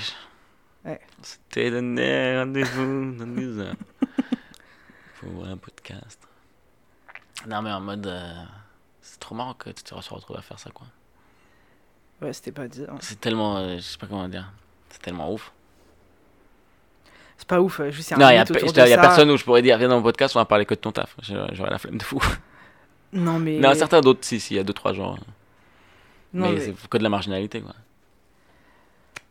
On 1.20 1.24
s'était 1.24 1.72
donné 1.72 2.38
rendez-vous 2.40 3.16
dans 3.18 3.28
10 3.28 3.62
ans. 3.62 3.74
Pour 5.20 5.46
un 5.46 5.58
podcast. 5.58 6.20
Non, 7.48 7.62
mais 7.62 7.72
en 7.72 7.82
mode. 7.82 8.08
euh, 8.08 8.44
C'est 9.02 9.20
trop 9.20 9.36
marrant 9.36 9.54
que 9.54 9.70
tu 9.70 9.84
te 9.84 9.94
retrouves 9.94 10.38
à 10.38 10.42
faire 10.42 10.60
ça, 10.60 10.70
quoi. 10.72 10.88
Ouais, 12.22 12.34
c'était 12.34 12.52
pas 12.52 12.68
10 12.68 12.84
ans. 12.90 12.98
C'est 13.02 13.20
tellement. 13.22 13.58
euh, 13.58 13.76
je 13.78 13.82
sais 13.82 13.98
pas 13.98 14.08
comment 14.08 14.28
dire. 14.28 14.52
C'est 14.90 15.02
tellement 15.02 15.32
ouf. 15.34 15.52
C'est 17.40 17.48
pas 17.48 17.62
ouf, 17.62 17.80
euh, 17.80 17.90
juste 17.90 18.12
a 18.12 18.18
Non, 18.18 18.26
un 18.26 18.32
il 18.32 18.36
y 18.36 18.94
a, 18.94 18.98
personne 18.98 19.32
où 19.32 19.38
je 19.38 19.46
pourrais 19.46 19.62
dire, 19.62 19.78
viens 19.78 19.88
dans 19.88 19.96
mon 19.96 20.04
podcast, 20.04 20.36
on 20.36 20.40
va 20.40 20.46
parler 20.46 20.66
que 20.66 20.74
de 20.74 20.80
ton 20.80 20.92
taf. 20.92 21.16
J'aurais 21.22 21.70
la 21.72 21.78
flemme 21.78 21.98
de 21.98 22.04
fou. 22.04 22.22
Non, 23.14 23.40
mais. 23.40 23.60
Non, 23.60 23.74
certains 23.74 24.02
d'autres, 24.02 24.20
si, 24.24 24.42
si, 24.42 24.56
il 24.56 24.58
y 24.58 24.60
a 24.60 24.64
2-3 24.64 24.94
gens. 24.94 25.16
Non, 26.34 26.50
mais, 26.50 26.52
mais- 26.52 26.60
c'est 26.60 26.90
que 26.90 26.98
de 26.98 27.04
la 27.04 27.10
marginalité, 27.10 27.62
quoi. 27.62 27.74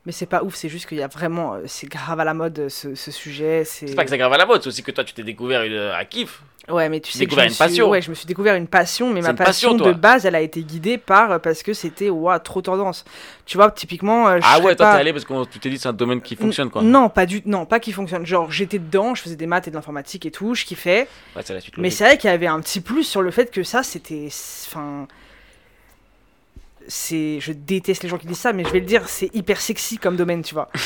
Mais 0.09 0.13
c'est 0.13 0.25
pas 0.25 0.43
ouf, 0.43 0.55
c'est 0.55 0.71
juste 0.71 0.87
qu'il 0.89 0.97
y 0.97 1.03
a 1.03 1.07
vraiment. 1.07 1.53
euh, 1.57 1.59
C'est 1.67 1.87
grave 1.87 2.19
à 2.19 2.25
la 2.25 2.33
mode 2.33 2.59
euh, 2.59 2.69
ce, 2.71 2.95
ce 2.95 3.11
sujet. 3.11 3.65
C'est 3.67 3.95
pas 3.95 4.05
que 4.05 4.09
c'est 4.11 4.17
grave 4.17 4.33
à 4.33 4.39
la 4.39 4.47
mode, 4.47 4.63
c'est 4.63 4.69
aussi 4.69 4.83
que 4.83 4.91
toi, 4.91 5.05
tu 5.05 5.13
t'es 5.13 5.23
découvert 5.23 5.63
une, 5.65 5.75
un 5.77 6.05
kiff. 6.07 6.41
Ouais, 6.67 6.89
mais 6.89 7.01
tu 7.01 7.13
sais 7.13 7.27
que 7.27 7.33
je 7.33 7.37
me 7.37 7.43
une 7.45 7.51
suis- 7.51 7.59
passion. 7.59 7.91
Ouais, 7.91 8.01
je 8.01 8.09
me 8.09 8.15
suis 8.15 8.25
découvert 8.25 8.55
une 8.55 8.69
passion, 8.69 9.13
mais 9.13 9.21
ma 9.21 9.35
passion, 9.35 9.75
de 9.75 9.93
base, 9.93 10.25
elle 10.25 10.35
a 10.35 10.41
été 10.41 10.63
guidée 10.63 10.97
par. 10.97 11.33
euh, 11.33 11.39
Parce 11.39 11.63
que 11.63 11.75
c'était, 11.75 12.09
ouah, 12.09 12.39
trop 12.39 12.63
tendance. 12.63 13.05
Tu 13.45 13.59
vois, 13.59 13.71
typiquement. 13.71 14.29
euh, 14.29 14.39
je 14.41 14.47
Ah 14.49 14.61
ouais, 14.61 14.75
toi, 14.75 14.87
pas- 14.87 14.95
t'es 14.95 15.01
allé 15.01 15.13
parce 15.13 15.27
que 15.27 15.45
tu 15.45 15.59
t'es 15.59 15.69
dit 15.69 15.79
c'est 15.79 15.89
un 15.89 15.93
domaine 15.93 16.23
qui 16.23 16.37
fonctionne, 16.37 16.71
quoi. 16.71 16.81
Non, 16.81 17.11
pas 17.11 17.27
du 17.27 17.43
non, 17.45 17.67
pas 17.67 17.79
qui 17.79 17.93
fonctionne. 17.93 18.25
Genre, 18.25 18.51
j'étais 18.51 18.79
dedans, 18.79 19.15
je 19.15 19.21
faisais 19.21 19.37
des 19.37 19.47
maths 19.47 19.69
et 19.69 19.71
de 19.71 19.77
l'informatique 19.77 20.25
et 20.25 20.31
tout, 20.31 20.55
je 20.55 20.65
kiffais. 20.65 21.07
Ouais, 21.37 21.43
c'est 21.45 21.53
la 21.53 21.61
suite 21.61 21.77
Mais 21.77 21.83
logique. 21.85 21.99
c'est 21.99 22.05
vrai 22.05 22.17
qu'il 22.17 22.31
y 22.31 22.33
avait 22.33 22.47
un 22.47 22.61
petit 22.61 22.81
plus 22.81 23.05
sur 23.05 23.21
le 23.21 23.31
fait 23.31 23.51
que 23.51 23.63
ça, 23.63 23.83
c'était. 23.83 24.29
Enfin. 24.69 25.07
C'est. 26.89 27.39
Je 27.41 27.53
déteste 27.53 28.03
les 28.03 28.09
gens 28.09 28.19
qui 28.19 28.27
disent 28.27 28.39
ça, 28.41 28.53
mais 28.53 28.65
je 28.65 28.71
vais 28.71 28.81
le 28.81 28.87
dire, 28.87 29.09
c'est 29.09 29.33
hyper 29.35 29.61
sexy 29.61 29.99
comme 29.99 30.17
domaine, 30.17 30.43
tu 30.43 30.55
vois. 30.55 30.69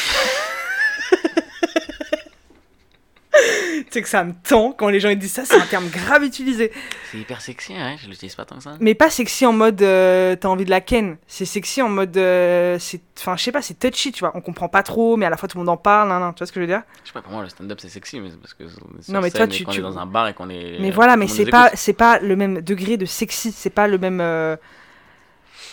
tu 3.32 3.84
sais 3.90 4.02
que 4.02 4.08
ça 4.08 4.24
me 4.24 4.32
tend 4.46 4.72
quand 4.72 4.88
les 4.88 5.00
gens 5.00 5.08
ils 5.08 5.18
disent 5.18 5.32
ça, 5.32 5.44
c'est 5.46 5.56
un 5.56 5.66
terme 5.66 5.88
grave 5.88 6.22
utilisé. 6.22 6.70
C'est 7.10 7.18
hyper 7.18 7.40
sexy, 7.40 7.74
hein, 7.74 7.96
je 8.02 8.06
l'utilise 8.08 8.34
pas 8.34 8.44
tant 8.44 8.56
que 8.56 8.62
ça. 8.62 8.76
Mais 8.80 8.94
pas 8.94 9.08
sexy 9.10 9.46
en 9.46 9.52
mode 9.54 9.80
euh, 9.82 10.36
t'as 10.36 10.48
envie 10.48 10.64
de 10.66 10.70
la 10.70 10.80
ken. 10.82 11.16
C'est 11.26 11.44
sexy 11.46 11.80
en 11.82 11.88
mode. 11.88 12.16
euh, 12.16 12.78
c'est- 12.78 13.00
Enfin, 13.18 13.36
je 13.36 13.42
sais 13.44 13.52
pas, 13.52 13.62
c'est 13.62 13.78
touchy, 13.78 14.12
tu 14.12 14.20
vois. 14.20 14.32
On 14.34 14.40
comprend 14.40 14.68
pas 14.68 14.82
trop, 14.82 15.16
mais 15.16 15.26
à 15.26 15.30
la 15.30 15.36
fois 15.36 15.48
tout 15.48 15.56
le 15.56 15.60
monde 15.64 15.68
en 15.68 15.76
parle, 15.76 16.08
nan, 16.08 16.20
nan, 16.20 16.34
tu 16.34 16.38
vois 16.38 16.46
ce 16.46 16.52
que 16.52 16.60
je 16.60 16.62
veux 16.62 16.66
dire? 16.72 16.82
Je 17.04 17.08
sais 17.08 17.12
pas, 17.14 17.22
pour 17.22 17.32
moi, 17.32 17.42
le 17.42 17.48
stand-up 17.48 17.78
c'est 17.80 17.88
sexy, 17.88 18.20
mais 18.20 18.30
c'est 18.30 18.40
parce 18.40 18.54
que. 18.54 18.64
on 18.64 19.12
Non, 19.12 19.20
mais 19.20 19.30
toi, 19.30 19.46
tu- 19.46 19.64
tu- 19.64 19.78
est 19.78 19.82
dans 19.82 19.98
un 19.98 20.06
bar 20.06 20.28
et 20.28 20.34
qu'on 20.34 20.50
est. 20.50 20.78
Mais 20.80 20.90
voilà, 20.90 21.16
mais 21.16 21.26
c'est 21.28 21.46
pas, 21.50 21.70
c'est 21.74 21.92
pas 21.92 22.18
le 22.18 22.36
même 22.36 22.60
degré 22.60 22.96
de 22.96 23.06
sexy, 23.06 23.52
c'est 23.52 23.70
pas 23.70 23.86
le 23.88 23.98
même. 23.98 24.20
euh, 24.20 24.56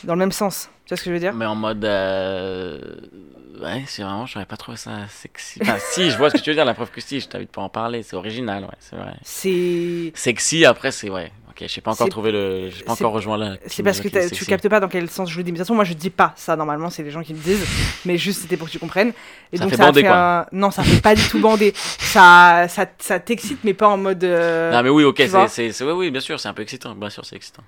dans 0.04 0.14
le 0.14 0.20
même 0.20 0.32
sens. 0.32 0.70
Tu 0.86 0.90
vois 0.90 0.98
ce 0.98 1.04
que 1.04 1.10
je 1.10 1.14
veux 1.14 1.20
dire? 1.20 1.34
Mais 1.34 1.46
en 1.46 1.56
mode. 1.56 1.84
euh, 1.86 2.80
Ouais, 3.62 3.84
c'est 3.88 4.04
vraiment, 4.04 4.26
j'aurais 4.26 4.46
pas 4.46 4.56
trouvé 4.56 4.78
ça 4.78 4.92
sexy. 5.10 5.60
Enfin, 5.62 5.76
si, 5.92 6.10
je 6.10 6.18
vois 6.18 6.30
ce 6.30 6.36
que 6.36 6.42
tu 6.42 6.50
veux 6.50 6.56
dire, 6.56 6.64
la 6.64 6.74
preuve 6.74 6.92
que 6.92 7.02
si, 7.02 7.20
je 7.20 7.28
t'invite 7.28 7.52
pas 7.52 7.60
à 7.60 7.66
en 7.66 7.70
parler, 7.70 8.04
c'est 8.04 8.16
original, 8.16 8.64
ouais, 8.64 8.70
c'est 8.80 8.96
vrai. 8.96 9.14
C'est. 9.22 10.14
Sexy, 10.16 10.64
après, 10.64 10.92
c'est 10.92 11.10
ouais. 11.10 11.30
Ok, 11.50 11.66
j'ai 11.68 11.82
pas 11.82 11.92
encore 11.92 12.08
trouvé 12.08 12.32
le. 12.32 12.70
J'ai 12.70 12.84
pas 12.86 12.94
encore 12.94 13.12
rejoint 13.12 13.38
là. 13.38 13.58
C'est 13.68 13.84
parce 13.84 14.00
que 14.00 14.08
tu 14.34 14.46
captes 14.46 14.70
pas 14.70 14.80
dans 14.80 14.88
quel 14.88 15.10
sens 15.10 15.30
je 15.30 15.36
le 15.36 15.44
dis. 15.44 15.52
Mais 15.52 15.58
de 15.58 15.62
toute 15.64 15.68
façon, 15.68 15.76
moi 15.76 15.84
je 15.84 15.92
dis 15.94 16.10
pas 16.10 16.32
ça 16.38 16.56
normalement, 16.56 16.90
c'est 16.90 17.04
les 17.04 17.12
gens 17.12 17.22
qui 17.22 17.34
me 17.34 17.40
disent. 17.40 17.66
mais 18.06 18.18
juste 18.18 18.44
c'était 18.44 18.56
pour 18.56 18.68
que 18.68 18.72
tu 18.72 18.80
comprennes. 18.80 19.12
Et 19.52 19.58
Ça 19.58 19.64
donc 19.64 19.72
fait 19.72 19.76
ça 19.78 19.86
bander, 19.88 20.02
fait 20.04 20.08
quoi. 20.08 20.40
un- 20.44 20.46
Non, 20.54 20.72
ça 20.72 20.84
fait 20.84 21.02
pas 21.02 21.14
du 21.16 21.24
tout 21.28 21.40
bander. 21.42 21.74
Ça, 21.76 22.68
ça, 22.70 22.86
ça 22.98 23.20
t'excite, 23.20 23.60
mais 23.66 23.74
pas 23.74 23.90
en 23.90 23.98
mode. 23.98 24.24
euh, 24.24 24.72
Non, 24.72 24.84
mais 24.84 24.90
oui, 24.90 25.04
ok, 25.04 25.22
c'est- 25.50 25.82
Oui, 25.84 25.92
oui, 25.92 26.12
bien 26.12 26.22
sûr, 26.22 26.40
c'est 26.40 26.48
un 26.48 26.54
peu 26.54 26.62
excitant. 26.62 26.96
Bien 26.96 27.10
sûr, 27.10 27.26
c'est 27.26 27.36
excitant. 27.36 27.64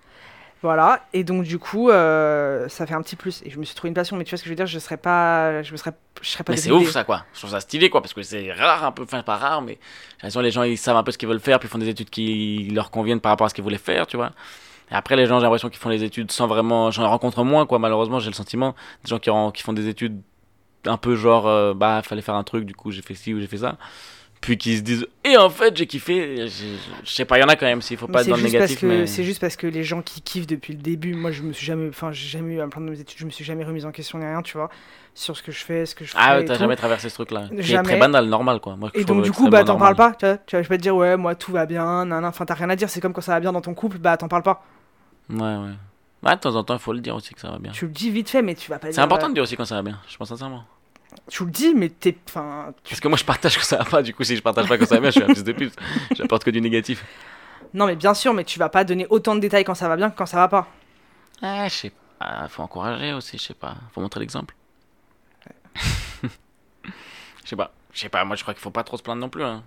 Voilà, 0.62 1.08
et 1.12 1.24
donc 1.24 1.44
du 1.44 1.58
coup, 1.58 1.90
euh, 1.90 2.70
ça 2.70 2.86
fait 2.86 2.94
un 2.94 3.02
petit 3.02 3.16
plus. 3.16 3.42
Et 3.44 3.50
je 3.50 3.58
me 3.58 3.64
suis 3.64 3.74
trouvé 3.74 3.88
une 3.90 3.96
passion, 3.96 4.16
mais 4.16 4.24
tu 4.24 4.30
vois 4.30 4.38
ce 4.38 4.44
que 4.44 4.48
je 4.48 4.52
veux 4.52 4.56
dire, 4.56 4.68
je 4.68 4.78
serais 4.78 4.98
pas, 4.98 5.64
je 5.64 5.72
me 5.72 5.78
serais, 5.78 5.92
je 6.22 6.30
serais 6.30 6.44
pas. 6.44 6.54
Mais 6.54 6.58
c'est 6.58 6.72
ouf 6.72 6.92
ça 6.92 7.04
quoi. 7.04 7.26
Je 7.34 7.40
trouve 7.40 7.50
ça 7.50 7.60
stylé 7.60 7.90
quoi 7.90 8.02
parce 8.02 8.14
que 8.14 8.22
c'est 8.22 8.52
rare 8.54 8.86
un 8.86 8.92
peu, 8.92 9.02
enfin 9.02 9.24
pas 9.24 9.38
rare 9.38 9.64
mais 9.64 9.74
j'ai 9.74 10.28
l'impression 10.28 10.40
que 10.42 10.46
les 10.46 10.52
gens 10.52 10.64
ils 10.64 10.78
savent 10.78 10.98
un 10.98 11.04
peu 11.04 11.12
ce 11.12 11.18
qu'ils 11.18 11.28
veulent 11.28 11.40
faire 11.40 11.58
puis 11.60 11.68
ils 11.68 11.72
font 11.72 11.80
des 11.80 11.90
études 11.90 12.12
qui 12.12 12.70
leur 12.72 12.92
conviennent 12.92 13.20
par 13.20 13.32
rapport 13.32 13.46
à 13.46 13.50
ce 13.50 13.56
qu'ils 13.56 13.64
voulaient 13.64 13.80
faire, 13.80 14.06
tu 14.06 14.18
vois. 14.18 14.34
Et 14.92 14.94
après 14.94 15.16
les 15.16 15.26
gens 15.26 15.40
j'ai 15.40 15.46
l'impression 15.46 15.70
qu'ils 15.70 15.80
font 15.80 15.90
les 15.90 16.04
études 16.04 16.32
sans 16.32 16.46
vraiment, 16.46 16.92
j'en 16.92 17.10
rencontre 17.10 17.44
moins 17.44 17.66
quoi 17.66 17.80
malheureusement 17.80 18.20
j'ai 18.20 18.30
le 18.30 18.36
sentiment 18.36 18.76
des 19.04 19.10
gens 19.10 19.18
qui, 19.18 19.32
qui 19.58 19.64
font 19.64 19.74
des 19.74 19.88
études 19.88 20.22
un 20.86 20.98
peu 20.98 21.16
genre 21.16 21.48
euh, 21.48 21.74
bah 21.74 22.02
fallait 22.04 22.22
faire 22.22 22.36
un 22.36 22.44
truc 22.44 22.66
du 22.66 22.76
coup 22.76 22.92
j'ai 22.92 23.02
fait 23.02 23.16
ci 23.16 23.34
ou 23.34 23.40
j'ai 23.40 23.48
fait 23.48 23.58
ça. 23.58 23.78
Puis 24.42 24.58
qui 24.58 24.76
se 24.76 24.82
disent 24.82 25.06
et 25.24 25.38
en 25.38 25.52
fait 25.52 25.78
j'ai 25.78 25.86
kiffé, 25.86 26.48
je 26.48 27.10
sais 27.10 27.26
pas 27.26 27.38
il 27.38 27.42
y 27.42 27.44
en 27.44 27.48
a 27.48 27.56
quand 27.56 27.68
même 27.68 27.84
s'il 27.84 27.96
faut 27.96 28.08
pas 28.08 28.22
être 28.22 28.30
dans 28.30 28.38
le 28.38 28.42
négatif 28.42 28.82
mais 28.82 29.06
c'est 29.06 29.24
juste 29.24 29.40
parce 29.40 29.56
que 29.56 29.68
les 29.68 29.84
gens 29.84 30.02
qui 30.02 30.22
kiffent 30.22 30.48
depuis 30.48 30.74
le 30.74 30.80
début, 30.80 31.14
moi 31.14 31.30
je 31.32 31.44
me 31.44 31.54
suis 31.54 31.64
jamais, 31.66 31.90
enfin 31.90 32.12
j'ai 32.12 32.28
jamais 32.28 32.56
eu 32.56 32.62
un 32.62 32.68
plan 32.68 32.82
de 32.82 32.90
mes 32.90 33.00
études, 33.00 33.20
je 33.20 33.26
me 33.26 33.30
suis 33.30 33.46
jamais 33.46 33.64
remise 33.64 33.86
en 33.86 33.92
question 33.92 34.18
ni 34.18 34.26
rien, 34.26 34.42
tu 34.42 34.58
vois, 34.58 34.72
sur 35.14 35.38
ce 35.38 35.44
que 35.44 35.52
je 35.52 35.64
fais, 35.64 35.86
ce 35.86 35.94
que 35.94 36.06
je 36.06 36.12
fais. 36.12 36.18
ah 36.20 36.38
ouais 36.38 36.46
t'as 36.46 36.56
jamais 36.56 36.76
traversé 36.76 37.10
ce 37.10 37.14
truc 37.14 37.30
là. 37.30 37.44
Qui 37.50 37.72
est 37.72 37.84
très 37.84 38.00
banal 38.00 38.26
normal 38.26 38.60
quoi. 38.60 38.76
Moi, 38.76 38.90
Et 38.96 39.04
donc 39.04 39.24
du 39.24 39.32
coup, 39.32 39.48
bah 39.48 39.64
t'en 39.64 39.78
parles 39.78 39.96
pas, 39.96 40.14
tu 40.14 40.26
vois, 40.26 40.38
tu 40.38 40.56
vois, 40.56 40.64
je 40.64 40.70
vais 40.70 40.78
te 40.78 40.82
dire 40.82 40.96
ouais, 40.96 41.18
moi 41.18 41.36
tout 41.36 41.52
va 41.52 41.68
bien, 41.68 42.06
nan, 42.06 42.10
nan. 42.22 42.26
enfin 42.26 42.46
t'as 42.46 42.56
rien 42.56 42.70
à 42.72 42.76
dire, 42.76 42.90
c'est 42.90 43.00
comme 43.00 43.14
quand 43.14 43.22
ça 43.22 43.34
va 43.34 43.40
bien 43.40 43.52
dans 43.52 43.62
ton 43.62 43.76
couple, 43.76 44.00
bah 44.00 44.18
t'en 44.18 44.28
parles 44.28 44.44
pas. 44.44 44.66
Ouais 45.30 45.38
ouais. 45.38 45.76
Ouais, 46.24 46.36
de 46.36 46.40
temps 46.40 46.56
en 46.56 46.64
temps 46.64 46.74
il 46.74 46.80
faut 46.80 46.94
le 46.94 47.00
dire 47.00 47.16
aussi 47.16 47.36
que 47.36 47.42
ça 47.42 47.52
va 47.52 47.60
bien. 47.60 47.72
Tu 47.72 47.86
le 47.86 47.92
dis 47.92 48.10
vite 48.10 48.30
fait, 48.30 48.42
mais 48.42 48.56
tu 48.56 48.72
vas 48.72 48.80
pas. 48.80 48.92
C'est 48.92 49.02
important 49.02 49.28
euh, 49.28 49.30
de 49.30 49.34
dire 49.36 49.44
aussi 49.44 49.56
quand 49.56 49.66
ça 49.66 49.76
va 49.76 49.84
bien, 49.84 50.00
je 50.08 50.18
pense 50.18 50.30
sincèrement. 50.30 50.64
Tu 51.30 51.46
le 51.46 51.52
dis, 51.52 51.74
mais 51.74 51.90
t'es, 51.90 52.18
enfin, 52.28 52.74
tu- 52.84 52.90
Parce 52.92 53.00
que 53.00 53.08
moi 53.08 53.18
je 53.18 53.24
partage 53.26 53.58
quand 53.58 53.64
ça 53.64 53.78
va 53.78 53.86
pas, 53.86 54.02
du 54.02 54.14
coup 54.14 54.24
si 54.24 54.36
je 54.36 54.42
partage 54.42 54.68
pas 54.68 54.78
quand 54.78 54.86
ça 54.86 54.96
va 54.96 55.02
bien, 55.02 55.10
je 55.12 55.20
suis 55.20 55.24
un 55.24 55.34
fils 55.34 55.44
de 55.44 55.52
pute. 55.54 55.76
J'apporte 56.16 56.44
que 56.44 56.52
du 56.52 56.62
négatif. 56.62 57.04
non 57.74 57.86
mais 57.86 57.96
bien 57.96 58.14
sûr, 58.14 58.34
mais 58.34 58.44
tu 58.44 58.60
vas 58.60 58.70
pas 58.70 58.84
donner 58.84 59.08
autant 59.10 59.36
de 59.36 59.40
détails 59.40 59.64
quand 59.64 59.76
ça 59.76 59.88
va 59.90 59.96
bien 59.98 60.10
que 60.10 60.18
quand 60.18 60.26
ça 60.26 60.38
va 60.38 60.48
pas. 60.48 60.68
Ah, 61.42 61.68
je 61.68 61.74
sais 61.74 61.92
pas, 62.20 62.48
faut 62.50 62.62
encourager 62.64 63.14
aussi, 63.14 63.38
je 63.38 63.44
sais 63.44 63.54
pas, 63.54 63.76
faut 63.94 64.02
montrer 64.02 64.20
l'exemple. 64.20 64.56
Je 67.44 67.50
sais 67.50 67.56
pas, 67.56 67.72
je 67.94 68.00
sais 68.00 68.10
pas, 68.10 68.24
moi 68.24 68.36
je 68.36 68.44
crois 68.44 68.54
qu'il 68.54 68.62
faut 68.62 68.72
pas 68.72 68.84
trop 68.84 68.98
se 68.98 69.04
plaindre 69.04 69.20
non 69.22 69.30
plus. 69.30 69.44
Hein. 69.44 69.64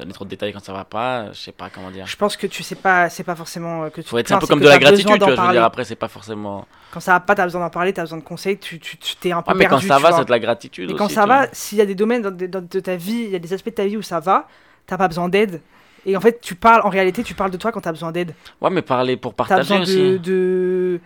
Donner 0.00 0.12
trop 0.12 0.24
de 0.24 0.30
détails 0.30 0.52
quand 0.52 0.64
ça 0.64 0.72
va 0.72 0.84
pas, 0.84 1.32
je 1.32 1.38
sais 1.38 1.52
pas 1.52 1.68
comment 1.70 1.90
dire. 1.90 2.06
Je 2.06 2.16
pense 2.16 2.36
que 2.36 2.46
tu 2.46 2.62
sais 2.62 2.74
pas, 2.74 3.08
c'est 3.10 3.22
pas 3.24 3.34
forcément 3.36 3.84
euh, 3.84 3.88
que 3.90 4.00
tu. 4.00 4.08
Faut 4.08 4.18
être 4.18 4.32
un 4.32 4.38
peu 4.38 4.46
comme 4.46 4.60
de 4.60 4.64
la 4.68 4.78
besoin 4.78 4.90
gratitude, 4.90 5.12
tu 5.12 5.24
vois, 5.24 5.36
je 5.36 5.40
veux 5.48 5.52
dire, 5.52 5.64
après 5.64 5.84
c'est 5.84 5.94
pas 5.96 6.08
forcément... 6.08 6.66
Quand 6.92 7.00
ça 7.00 7.12
va 7.12 7.20
pas, 7.20 7.34
t'as 7.34 7.44
besoin 7.44 7.60
d'en 7.60 7.70
parler, 7.70 7.92
t'as 7.92 8.02
besoin 8.02 8.18
de 8.18 8.24
conseils, 8.24 8.58
tu, 8.58 8.78
tu, 8.80 8.96
tu 8.96 9.16
t'es 9.16 9.30
un 9.32 9.42
peu 9.42 9.52
Ouais, 9.52 9.58
mais 9.58 9.66
quand 9.66 9.80
ça 9.80 9.98
va, 9.98 10.12
c'est 10.12 10.24
de 10.24 10.30
la 10.30 10.38
gratitude 10.40 10.90
Et 10.90 10.94
aussi. 10.94 10.98
quand 10.98 11.08
ça 11.08 11.26
va, 11.26 11.46
s'il 11.52 11.78
y 11.78 11.80
a 11.80 11.86
des 11.86 11.94
domaines 11.94 12.22
dans- 12.22 12.30
dans- 12.30 12.66
de 12.66 12.80
ta 12.80 12.96
vie, 12.96 13.24
il 13.24 13.30
y 13.30 13.36
a 13.36 13.38
des 13.38 13.52
aspects 13.52 13.68
de 13.68 13.74
ta 13.74 13.86
vie 13.86 13.96
où 13.96 14.02
ça 14.02 14.18
va, 14.20 14.48
t'as 14.86 14.96
pas 14.96 15.06
besoin 15.08 15.28
d'aide. 15.28 15.60
Et 16.06 16.16
en 16.16 16.20
fait, 16.20 16.40
tu 16.40 16.54
parles, 16.54 16.80
en 16.84 16.88
réalité, 16.88 17.22
tu 17.22 17.34
parles 17.34 17.50
de 17.50 17.58
toi 17.58 17.72
quand 17.72 17.82
t'as 17.82 17.92
besoin 17.92 18.10
d'aide. 18.10 18.34
Ouais, 18.60 18.70
mais 18.70 18.80
parler 18.82 19.16
pour 19.18 19.34
partager 19.34 19.60
besoin 19.60 19.80
aussi. 19.82 19.96
de, 19.96 20.16
de. 20.16 21.00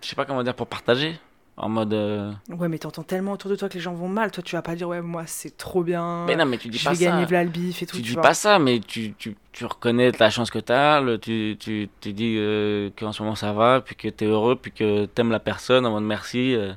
Je 0.00 0.08
sais 0.08 0.14
pas 0.16 0.24
comment 0.24 0.42
dire, 0.44 0.54
pour 0.54 0.68
partager. 0.68 1.18
En 1.58 1.68
mode... 1.68 1.92
euh, 1.92 2.32
Ouais, 2.48 2.68
mais 2.68 2.78
t'entends 2.78 3.02
tellement 3.02 3.32
autour 3.32 3.50
de 3.50 3.56
toi 3.56 3.68
que 3.68 3.74
les 3.74 3.80
gens 3.80 3.92
vont 3.92 4.08
mal. 4.08 4.30
Toi, 4.30 4.42
tu 4.42 4.56
vas 4.56 4.62
pas 4.62 4.74
dire, 4.74 4.88
ouais, 4.88 5.02
moi, 5.02 5.24
c'est 5.26 5.56
trop 5.58 5.82
bien. 5.82 6.24
Mais 6.26 6.34
non, 6.34 6.46
mais 6.46 6.56
tu 6.56 6.68
dis 6.68 6.78
je 6.78 6.84
pas 6.84 6.90
vais 6.90 6.96
ça. 6.96 7.04
gagner 7.10 7.24
v'là 7.26 7.44
le 7.44 7.50
bif 7.50 7.82
et 7.82 7.86
tout. 7.86 7.96
tu 7.96 8.02
tu 8.02 8.08
dis 8.08 8.14
vois. 8.14 8.22
pas 8.22 8.34
ça, 8.34 8.58
mais 8.58 8.80
tu, 8.80 9.12
tu, 9.18 9.36
tu 9.52 9.66
reconnais 9.66 10.12
la 10.18 10.30
chance 10.30 10.50
que 10.50 10.58
tu 10.58 10.72
as, 10.72 11.02
tu, 11.20 11.56
tu, 11.60 11.90
tu 12.00 12.12
dis 12.14 12.36
euh, 12.38 12.88
qu'en 12.98 13.12
ce 13.12 13.22
moment 13.22 13.34
ça 13.34 13.52
va, 13.52 13.82
puis 13.82 13.94
que 13.96 14.08
tu 14.08 14.24
es 14.24 14.26
heureux, 14.26 14.56
puis 14.56 14.72
que 14.72 15.04
tu 15.04 15.20
aimes 15.20 15.30
la 15.30 15.40
personne 15.40 15.84
en 15.84 15.90
mode 15.90 16.04
merci. 16.04 16.54
euh, 16.54 16.72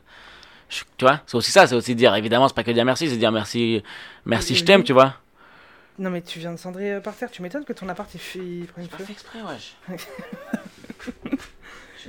je- 0.69 0.83
tu 0.97 1.05
vois, 1.05 1.21
c'est 1.25 1.35
aussi 1.37 1.51
ça, 1.51 1.67
c'est 1.67 1.75
aussi 1.75 1.95
dire, 1.95 2.13
évidemment, 2.15 2.47
c'est 2.49 2.53
pas 2.55 2.63
que 2.65 2.71
dire 2.71 2.83
merci, 2.85 3.09
c'est 3.09 3.17
dire 3.17 3.31
merci, 3.31 3.81
merci, 4.25 4.53
Oui, 4.53 4.59
je 4.59 4.65
t'aime, 4.65 4.81
oui. 4.81 4.85
tu 4.85 4.93
vois. 4.93 5.13
Non, 5.99 6.09
mais 6.09 6.21
tu 6.21 6.39
viens 6.39 6.51
de 6.51 6.57
cendrer 6.57 6.99
par 7.01 7.15
terre. 7.15 7.31
Tu 7.31 7.41
m'étonnes 7.41 7.63
que 7.63 7.71
ton 7.71 7.87
appart 7.87 8.13
il, 8.13 8.19
fait- 8.19 8.39
il 8.39 8.67
feu. 8.67 9.05
exprès, 9.09 9.39
wesh. 9.41 9.77
Suis 9.97 10.07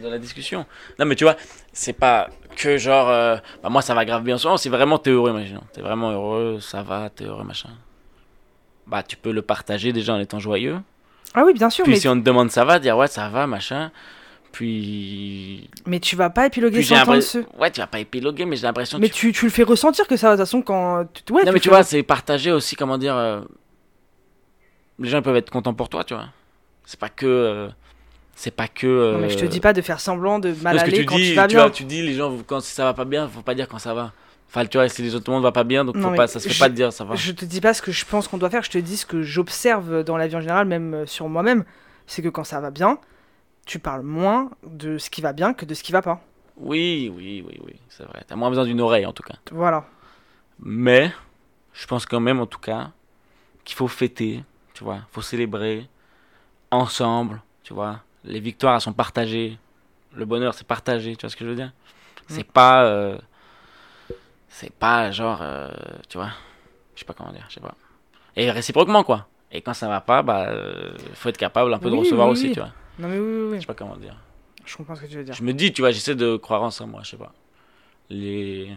dans 0.01 0.11
la 0.11 0.19
discussion. 0.19 0.67
Non, 0.99 1.07
mais 1.07 1.15
tu 1.15 1.25
vois, 1.25 1.37
c'est 1.73 1.93
pas 1.93 2.29
que 2.57 2.79
genre, 2.79 3.09
euh, 3.09 3.37
bah, 3.63 3.69
moi 3.69 3.83
ça 3.83 3.95
va 3.95 4.05
grave 4.05 4.23
bien 4.23 4.39
souvent, 4.39 4.57
c'est 4.57 4.69
vraiment 4.71 4.99
t'es 4.99 5.11
heureux, 5.11 5.31
imaginons. 5.31 5.63
T'es 5.73 5.81
vraiment 5.83 6.11
heureux, 6.11 6.59
ça 6.61 6.83
va, 6.83 7.11
t'es 7.11 7.25
heureux, 7.25 7.45
machin. 7.45 7.71
Bah, 8.87 9.03
tu 9.03 9.17
peux 9.17 9.33
le 9.33 9.43
partager 9.43 9.93
déjà 9.93 10.15
en 10.15 10.21
étant 10.21 10.39
joyeux. 10.39 10.79
Ah 11.35 11.45
oui, 11.45 11.53
bien 11.53 11.69
sûr, 11.71 11.85
Puis 11.85 11.95
mais, 11.95 12.01
si 12.01 12.09
on 12.09 12.15
te 12.19 12.25
demande 12.25 12.51
ça 12.51 12.65
va, 12.65 12.79
dire 12.79 12.97
ouais 12.97 13.09
ça 13.09 13.29
va 13.29 13.47
machin. 13.47 13.91
Puis, 14.53 15.69
mais 15.85 16.01
tu 16.01 16.17
vas 16.17 16.31
pas 16.31 16.47
épiloguer 16.47 16.83
sans 16.83 16.95
temps 16.95 17.01
l'impression. 17.13 17.41
dessus. 17.41 17.51
Ouais 17.59 17.71
tu 17.71 17.81
vas 17.81 17.87
pas 17.87 17.99
épiloguer 17.99 18.47
mais 18.47 18.57
j'ai 18.57 18.63
l'impression. 18.63 18.99
Mais 18.99 19.11
que 19.11 19.15
tu, 19.15 19.31
tu 19.33 19.45
le 19.45 19.51
fais 19.51 19.65
ressentir 19.65 20.07
que 20.07 20.17
ça 20.17 20.29
va. 20.31 20.37
De 20.37 20.41
toute 20.41 20.47
façon, 20.47 20.63
quand. 20.63 21.05
tu- 21.13 21.31
Ouais, 21.33 21.41
Non 21.45 21.47
mais 21.49 21.53
le 21.55 21.61
tu 21.61 21.65
fais 21.69 21.75
vois 21.75 21.83
c'est 21.83 22.03
partager 22.03 22.53
aussi 22.53 22.75
comment 22.75 22.97
dire. 22.97 23.15
euh, 23.17 23.43
Les 24.99 25.09
gens 25.11 25.21
peuvent 25.21 25.37
être 25.37 25.51
contents 25.51 25.75
pour 25.75 25.89
toi 25.91 26.05
tu 26.05 26.15
vois. 26.15 26.29
C'est 26.85 26.99
pas 26.99 27.09
que. 27.11 27.27
euh, 27.27 27.69
C'est 28.39 28.51
pas 28.51 28.69
que. 28.69 29.15
Non, 29.15 29.19
mais 29.19 29.31
je 29.31 29.39
te 29.39 29.47
dis 29.47 29.61
pas 29.61 29.73
de 29.73 29.81
faire 29.81 29.99
semblant 29.99 30.39
de 30.39 30.51
mal 30.63 30.77
parce 30.77 30.83
que 30.83 30.89
aller 30.89 30.99
tu 30.99 31.07
quand 31.07 31.17
dis, 31.17 31.31
tu 31.31 31.35
vas 31.35 31.49
tu 31.49 31.55
bien. 31.57 31.63
vois, 31.65 31.71
tu 31.71 31.85
dis 31.85 32.03
les 32.03 32.13
gens 32.15 32.37
quand 32.47 32.61
ça 32.61 32.85
va 32.85 32.93
pas 32.95 33.07
bien 33.07 33.27
faut 33.29 33.41
pas 33.43 33.55
dire 33.55 33.67
quand 33.67 33.79
ça 33.79 33.95
va. 33.95 34.13
Enfin 34.49 34.65
tu 34.67 34.77
vois 34.77 34.89
si 34.91 35.03
les 35.03 35.15
autres 35.15 35.31
monde 35.33 35.43
va 35.43 35.53
pas 35.53 35.65
bien 35.65 35.85
donc 35.85 35.97
Non, 35.97 36.11
faut 36.11 36.15
pas 36.17 36.27
ça 36.29 36.39
se 36.39 36.47
fait 36.49 36.55
je- 36.55 36.61
pas 36.61 36.69
de 36.69 36.75
dire 36.75 36.93
ça 36.93 37.05
va. 37.05 37.15
Je 37.17 37.33
te 37.33 37.45
dis 37.47 37.61
pas 37.63 37.73
ce 37.75 37.81
que 37.83 37.93
je 37.93 38.05
pense 38.05 38.29
qu'on 38.29 38.37
doit 38.39 38.51
faire, 38.51 38.63
je 38.63 38.71
te 38.71 38.79
dis 38.79 38.97
ce 38.99 39.07
que 39.07 39.23
j'observe 39.23 40.05
dans 40.05 40.17
la 40.19 40.27
vie 40.29 40.37
en 40.37 40.41
général, 40.41 40.67
même 40.69 40.93
euh, 40.95 41.07
sur 41.07 41.29
moi-même. 41.29 41.65
C'est 42.07 42.21
que 42.23 42.29
quand 42.29 42.45
ça 42.45 42.61
va 42.61 42.71
bien, 42.71 42.99
tu 43.65 43.79
parles 43.79 44.03
moins 44.03 44.51
de 44.65 44.99
ce 44.99 45.09
qui 45.11 45.23
va 45.23 45.33
bien 45.33 45.55
que 45.55 45.65
de 45.65 45.73
ce 45.75 45.83
qui 45.83 45.91
va 45.93 46.03
pas. 46.03 46.21
Oui 46.59 47.11
oui 47.17 47.43
oui 47.47 47.59
oui 47.67 47.75
c'est 47.89 48.05
vrai. 48.05 48.23
T'as 48.29 48.37
moins 48.37 48.51
besoin 48.51 48.65
d'une 48.67 48.81
oreille 48.83 49.07
en 49.07 49.13
tout 49.15 49.23
cas. 49.25 49.35
Voilà. 49.51 49.87
Mais 50.61 51.11
je 51.73 51.87
pense 51.87 52.05
quand 52.07 52.21
même, 52.21 52.41
en 52.41 52.47
tout 52.47 52.61
cas, 52.61 52.91
qu'il 53.65 53.77
faut 53.77 53.89
fêter, 53.89 54.45
tu 54.75 54.85
vois, 54.85 54.99
faut 55.11 55.23
célébrer 55.23 55.89
ensemble, 56.71 57.41
tu 57.63 57.75
vois. 57.75 58.01
Les 58.27 58.41
victoires 58.41 58.75
elles 58.75 58.81
sont 58.81 58.93
partagées, 58.93 59.59
le 60.15 60.25
bonheur 60.25 60.55
c'est 60.55 60.67
partagé, 60.67 61.17
tu 61.17 61.23
vois 61.23 61.31
ce 61.31 61.37
que 61.37 61.45
je 61.45 61.51
veux 61.51 61.57
dire? 61.57 61.73
C'est 62.29 62.45
pas, 62.45 62.85
euh, 62.85 63.17
c'est 64.49 64.73
pas 64.73 65.11
genre, 65.13 65.39
euh, 65.43 65.71
tu 66.09 66.19
vois, 66.19 66.31
je 66.95 67.01
sais 67.01 67.05
pas 67.05 67.15
comment 67.15 67.33
dire, 67.33 67.45
je 67.49 67.55
sais 67.55 67.61
pas. 67.61 67.75
Et 68.35 68.51
réciproquement 68.51 69.05
quoi. 69.05 69.29
Et 69.53 69.61
quand 69.63 69.75
ça 69.75 69.89
va 69.89 70.01
pas, 70.01 70.23
bah, 70.23 70.49
euh, 70.49 70.97
faut 71.15 71.29
être 71.29 71.39
capable 71.39 71.73
un 71.73 71.79
peu 71.79 71.89
de 71.91 71.95
recevoir 71.95 72.27
oui, 72.27 72.33
aussi, 72.33 72.47
oui. 72.49 72.53
tu 72.53 72.61
vois. 72.61 72.73
Non 72.99 73.09
mais 73.09 73.19
oui, 73.19 73.25
oui, 73.25 73.49
Je 73.51 73.55
oui. 73.55 73.61
sais 73.61 73.67
pas 73.67 73.75
comment 73.75 73.97
dire. 73.97 74.17
Je 74.65 74.77
comprends 74.77 74.97
ce 74.97 75.03
que 75.03 75.07
tu 75.07 75.17
veux 75.17 75.25
dire. 75.25 75.35
Je 75.35 75.43
me 75.45 75.53
dis, 75.53 75.73
tu 75.73 75.83
vois, 75.83 75.93
j'essaie 75.93 76.17
de 76.17 76.37
croire 76.37 76.63
en 76.63 76.71
ça, 76.73 76.85
moi, 76.87 77.03
je 77.05 77.11
sais 77.11 77.17
pas. 77.17 77.33
Les. 78.11 78.71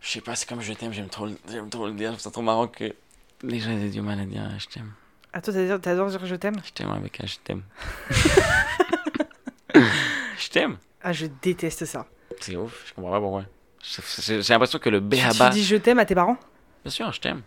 Je 0.00 0.08
sais 0.08 0.20
pas, 0.20 0.34
c'est 0.34 0.48
comme 0.48 0.62
je 0.62 0.72
t'aime, 0.72 0.92
j'aime 0.92 1.08
trop, 1.08 1.28
trop 1.70 1.86
le 1.86 1.92
dire, 1.92 2.10
je 2.10 2.14
trouve 2.14 2.22
ça 2.22 2.30
trop 2.30 2.42
marrant 2.42 2.68
que 2.68 2.94
les 3.42 3.58
gens 3.60 3.70
aient 3.70 3.90
du 3.90 4.00
mal 4.00 4.18
à 4.20 4.24
dire 4.24 4.42
je 4.58 4.66
t'aime. 4.66 4.92
Ah 5.32 5.40
toi 5.40 5.52
t'adores 5.82 6.08
dire 6.08 6.24
je 6.24 6.34
t'aime 6.34 6.56
Je 6.64 6.72
t'aime 6.72 6.90
avec 6.90 7.20
un 7.22 7.26
je 7.26 7.36
t'aime. 7.44 7.62
je 9.74 10.48
t'aime. 10.50 10.78
Ah 11.02 11.12
je 11.12 11.26
déteste 11.42 11.84
ça. 11.84 12.06
C'est 12.40 12.56
ouf, 12.56 12.84
je 12.86 12.94
comprends 12.94 13.10
pas 13.10 13.20
pourquoi. 13.20 13.44
J'ai 13.82 14.42
l'impression 14.48 14.78
que 14.78 14.88
le 14.88 15.00
B 15.00 15.14
Tu, 15.14 15.50
dis 15.50 15.64
je 15.64 15.76
t'aime 15.76 15.98
à 15.98 16.04
tes 16.04 16.14
parents 16.14 16.36
Bien 16.84 16.90
sûr, 16.90 17.12
je 17.12 17.20
t'aime. 17.20 17.42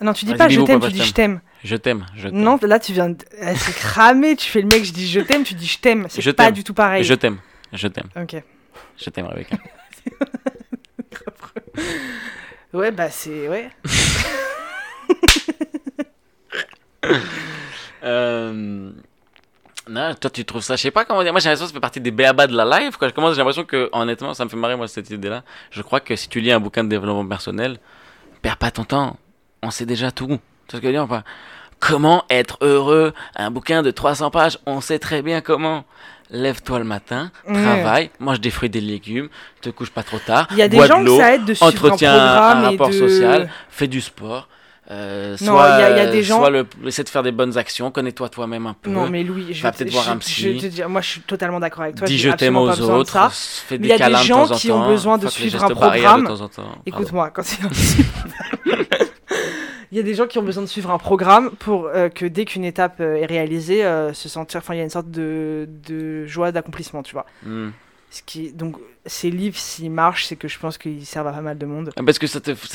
Non 0.00 0.12
tu 0.12 0.24
dis 0.24 0.34
pas 0.34 0.48
je 0.48 0.60
t'aime, 0.60 0.80
tu 0.80 0.90
dis 0.92 1.04
je 1.04 1.12
t'aime. 1.12 1.40
Je 1.62 1.76
t'aime, 1.76 2.04
je 2.16 2.28
t'aime. 2.28 2.38
Non 2.38 2.58
là 2.62 2.78
tu 2.80 2.92
viens 2.92 3.10
de... 3.10 3.24
Ah, 3.40 3.54
c'est 3.54 3.74
cramé, 3.74 4.36
tu 4.36 4.50
fais 4.50 4.60
le 4.60 4.66
mec 4.66 4.84
je 4.84 4.92
dis 4.92 5.08
je 5.08 5.20
t'aime, 5.20 5.44
tu 5.44 5.54
dis 5.54 5.66
je 5.66 5.78
t'aime. 5.78 6.06
C'est 6.10 6.32
pas 6.32 6.50
du 6.50 6.64
tout 6.64 6.74
pareil. 6.74 7.04
Je 7.04 7.14
t'aime, 7.14 7.38
je 7.72 7.88
t'aime, 7.88 8.08
Ok. 8.16 8.42
je 8.96 9.10
t'aime, 9.10 9.26
Rebecca. 9.26 9.56
Ouais 12.74 12.90
bah 12.90 13.08
c'est... 13.08 13.48
Ouais. 13.48 13.70
Euh... 18.06 18.90
Non, 19.88 20.14
toi 20.14 20.30
tu 20.30 20.44
trouves 20.44 20.62
ça, 20.62 20.76
je 20.76 20.82
sais 20.82 20.90
pas 20.90 21.04
comment 21.04 21.22
dire. 21.22 21.32
Moi 21.32 21.40
j'ai 21.40 21.48
l'impression 21.48 21.66
que 21.66 21.70
ça 21.70 21.74
fait 21.74 21.80
partie 21.80 22.00
des 22.00 22.10
béabas 22.10 22.46
de 22.46 22.56
la 22.56 22.80
life. 22.80 22.96
Quoi. 22.96 23.08
Je 23.08 23.14
commence, 23.14 23.32
j'ai 23.32 23.38
l'impression 23.38 23.64
que, 23.64 23.90
honnêtement, 23.92 24.34
ça 24.34 24.44
me 24.44 24.50
fait 24.50 24.56
marrer 24.56 24.76
moi 24.76 24.88
cette 24.88 25.10
idée-là. 25.10 25.42
Je 25.70 25.82
crois 25.82 26.00
que 26.00 26.16
si 26.16 26.28
tu 26.28 26.40
lis 26.40 26.52
un 26.52 26.60
bouquin 26.60 26.84
de 26.84 26.88
développement 26.88 27.26
personnel, 27.26 27.78
perds 28.42 28.56
pas 28.56 28.70
ton 28.70 28.84
temps. 28.84 29.16
On 29.62 29.70
sait 29.70 29.86
déjà 29.86 30.10
tout. 30.10 30.26
Tu 30.26 30.32
vois 30.32 30.40
ce 30.68 30.76
que 30.76 30.82
je 30.82 30.86
veux 30.86 30.92
dire 30.92 31.08
pas 31.08 31.24
Comment 31.80 32.24
être 32.30 32.58
heureux? 32.62 33.12
Un 33.36 33.50
bouquin 33.50 33.82
de 33.82 33.90
300 33.90 34.30
pages, 34.30 34.58
on 34.64 34.80
sait 34.80 34.98
très 34.98 35.22
bien 35.22 35.40
comment. 35.40 35.84
Lève-toi 36.30 36.78
le 36.78 36.86
matin, 36.86 37.30
travaille, 37.46 38.10
mange 38.18 38.40
des 38.40 38.50
fruits 38.50 38.66
et 38.66 38.70
des 38.70 38.80
légumes, 38.80 39.28
te 39.60 39.68
couche 39.68 39.90
pas 39.90 40.02
trop 40.02 40.18
tard, 40.18 40.48
Il 40.52 40.56
y 40.56 40.62
a 40.62 40.68
des 40.68 40.78
bois 40.78 40.86
gens 40.86 41.00
de 41.00 41.04
que 41.04 41.16
ça 41.18 41.34
aide 41.34 41.44
de 41.44 41.52
un 41.52 41.68
entretiens 41.68 42.14
un, 42.14 42.62
rapport 42.62 42.88
de... 42.88 42.94
social, 42.94 43.50
fais 43.68 43.86
du 43.86 44.00
sport. 44.00 44.48
Euh, 44.90 45.36
Non, 45.40 45.52
soit, 45.54 45.76
il 45.78 45.80
y 45.80 45.82
a- 45.82 45.90
il 45.90 45.96
y 45.96 46.00
a 46.00 46.04
euh, 46.04 46.12
des 46.12 46.22
gens- 46.22 46.36
soit 46.38 46.50
le, 46.50 46.66
essaie 46.86 47.04
de 47.04 47.08
faire 47.08 47.22
des 47.22 47.32
bonnes 47.32 47.56
actions, 47.56 47.90
connais-toi 47.90 48.28
toi-même 48.28 48.66
un 48.66 48.74
peu. 48.74 48.90
Non 48.90 49.08
mais 49.08 49.22
Louis, 49.22 49.54
je 49.54 49.62
Va 49.62 49.70
vais 49.70 49.72
te- 49.72 49.78
peut-être 49.84 49.92
voir 49.94 50.10
un 50.10 50.18
psy. 50.18 50.58
te 50.58 50.66
dire, 50.66 50.88
moi 50.90 51.00
je 51.00 51.08
suis 51.08 51.20
totalement 51.22 51.58
d'accord 51.58 51.84
avec 51.84 51.94
toi. 51.96 52.06
Dis 52.06 52.18
je 52.18 52.30
t'aime 52.30 52.56
aux 52.56 52.68
autres, 52.80 53.12
ça. 53.12 53.30
fais 53.32 53.78
Mais 53.78 53.78
des 53.78 53.84
il 53.94 53.98
y 53.98 54.02
a 54.02 54.08
des 54.08 54.12
de 54.14 54.18
gens 54.18 54.46
qui 54.48 54.70
ont 54.70 54.86
besoin 54.86 55.16
de 55.16 55.26
suivre 55.28 55.64
un 55.64 55.70
programme. 55.70 56.22
de 56.22 56.26
temps 56.28 56.40
en 56.42 56.48
temps. 56.48 56.62
Pardon. 56.64 56.78
Écoute-moi, 56.84 57.30
quand 57.30 57.42
c'est 57.42 57.62
Il 59.92 59.98
y 59.98 60.00
a 60.00 60.02
des 60.02 60.14
gens 60.14 60.26
qui 60.26 60.38
ont 60.38 60.42
besoin 60.42 60.64
de 60.64 60.68
suivre 60.68 60.90
un 60.90 60.98
programme 60.98 61.50
pour 61.52 61.86
euh, 61.86 62.08
que 62.08 62.26
dès 62.26 62.44
qu'une 62.46 62.64
étape 62.64 62.96
euh, 63.00 63.14
est 63.14 63.26
réalisée, 63.26 63.84
euh, 63.84 64.12
se 64.12 64.28
sentir, 64.28 64.58
enfin, 64.58 64.74
il 64.74 64.78
y 64.78 64.80
a 64.80 64.84
une 64.84 64.90
sorte 64.90 65.08
de, 65.10 65.68
de 65.88 66.26
joie 66.26 66.50
d'accomplissement, 66.50 67.04
tu 67.04 67.12
vois. 67.12 67.26
Hmm. 67.44 67.68
Ce 68.10 68.20
qui, 68.26 68.52
donc, 68.52 68.74
ces 69.06 69.30
livres, 69.30 69.56
s'ils 69.56 69.92
marchent, 69.92 70.24
c'est 70.26 70.34
que 70.34 70.48
je 70.48 70.58
pense 70.58 70.78
qu'ils 70.78 71.06
servent 71.06 71.28
à 71.28 71.32
pas 71.32 71.42
mal 71.42 71.56
de 71.58 71.66
monde. 71.66 71.90
Parce 72.04 72.18
que 72.18 72.26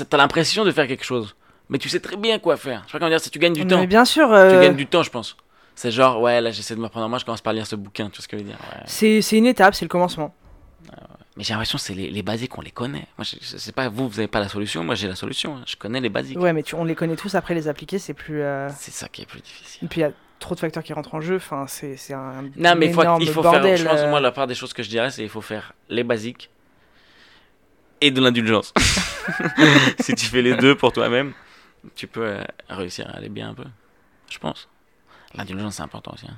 t'as 0.03 0.18
l'impression 0.18 0.64
de 0.64 0.72
faire 0.72 0.88
quelque 0.88 1.03
chose, 1.03 1.36
mais 1.70 1.78
tu 1.78 1.89
sais 1.89 1.99
très 1.99 2.17
bien 2.17 2.39
quoi 2.39 2.57
faire. 2.57 2.82
Je 2.86 2.88
sais 2.88 2.91
pas 2.93 2.99
comment 2.99 3.09
dire, 3.09 3.20
si 3.22 3.30
tu 3.30 3.39
gagnes 3.39 3.53
du 3.53 3.65
temps, 3.65 3.80
mais 3.80 3.88
bien 3.88 4.05
sûr, 4.05 4.28
tu 4.28 4.34
euh, 4.34 4.61
gagnes 4.61 4.76
du 4.76 4.86
temps, 4.88 5.03
je 5.03 5.09
pense. 5.09 5.38
C'est 5.76 5.91
genre, 5.91 6.20
ouais, 6.22 6.41
là 6.41 6.51
j'essaie 6.51 6.76
de 6.76 6.82
me 6.82 6.89
prendre 6.89 7.05
en 7.05 7.09
main, 7.09 7.17
je 7.20 7.26
commence 7.26 7.41
par 7.41 7.53
lire 7.53 7.65
ce 7.65 7.76
bouquin, 7.76 8.09
tu 8.09 8.17
vois 8.17 8.24
ce 8.24 8.28
que 8.28 8.38
je 8.38 8.43
veux 8.43 8.49
dire 8.49 8.57
ouais. 8.76 8.84
C'est 8.86 9.38
une 9.38 9.45
étape, 9.45 9.76
c'est 9.76 9.86
le 9.86 9.89
commencement. 9.89 10.34
Mais 11.38 11.45
j'ai 11.45 11.53
l'impression 11.53 11.78
que 11.78 11.84
c'est 11.84 11.93
les, 11.93 12.09
les 12.09 12.22
basiques, 12.22 12.57
on 12.57 12.61
les 12.61 12.72
connaît. 12.72 13.07
Moi, 13.17 13.24
je, 13.24 13.38
je 13.41 13.55
sais 13.57 13.72
pas, 13.72 13.88
vous, 13.88 14.09
vous 14.09 14.20
avez 14.20 14.28
pas 14.28 14.41
la 14.41 14.49
solution, 14.49 14.84
moi 14.84 14.95
j'ai 14.95 15.07
la 15.07 15.15
solution. 15.15 15.55
hein. 15.55 15.61
Je 15.65 15.78
connais 15.78 16.01
les 16.01 16.09
basiques. 16.09 16.38
Ouais, 16.38 16.51
mais 16.51 16.63
tu, 16.63 16.76
on 16.76 16.84
les 16.84 16.95
connaît 16.95 17.15
tous, 17.15 17.34
après 17.36 17.53
les 17.53 17.70
appliquer, 17.70 17.97
c'est 17.97 18.13
plus. 18.13 18.41
euh, 18.41 18.67
C'est 18.78 18.91
ça 18.91 19.07
qui 19.07 19.22
est 19.22 19.26
plus 19.26 19.39
difficile. 19.39 19.86
Et 19.86 19.88
puis 19.88 20.01
il 20.01 20.03
y 20.03 20.07
a 20.07 20.11
trop 20.39 20.53
de 20.55 20.59
facteurs 20.59 20.84
qui 20.84 20.91
rentrent 20.91 21.15
en 21.15 21.22
jeu, 21.22 21.38
enfin, 21.38 21.63
c'est 21.67 21.95
un. 22.13 22.43
Non, 22.57 22.76
mais 22.76 22.88
il 22.88 22.93
faut, 22.93 23.03
il 23.22 23.30
faut 23.30 23.41
bordel, 23.41 23.61
faire. 23.61 23.78
Je 23.78 23.86
pense, 23.86 23.99
euh. 24.01 24.09
moi, 24.09 24.20
la 24.20 24.32
part 24.32 24.47
des 24.47 24.55
choses 24.55 24.74
que 24.74 24.84
je 24.84 24.89
dirais, 24.89 25.11
c'est 25.11 25.24
il 25.24 25.30
faut 25.30 25.39
faire 25.39 25.72
les 25.88 26.03
basiques 26.03 26.49
et 28.01 28.11
de 28.11 28.20
l'indulgence. 28.20 28.74
si 30.01 30.15
tu 30.15 30.26
fais 30.26 30.41
les 30.41 30.55
deux 30.57 30.76
pour 30.76 30.91
toi-même, 30.91 31.32
tu 31.95 32.07
peux 32.07 32.25
euh, 32.25 32.43
réussir 32.69 33.07
à 33.09 33.17
aller 33.17 33.30
bien 33.30 33.49
un 33.49 33.53
peu. 33.53 33.65
Je 34.30 34.38
pense. 34.39 34.67
L'indulgence, 35.36 35.75
c'est 35.75 35.84
important 35.84 36.11
aussi. 36.13 36.25
hein. 36.30 36.38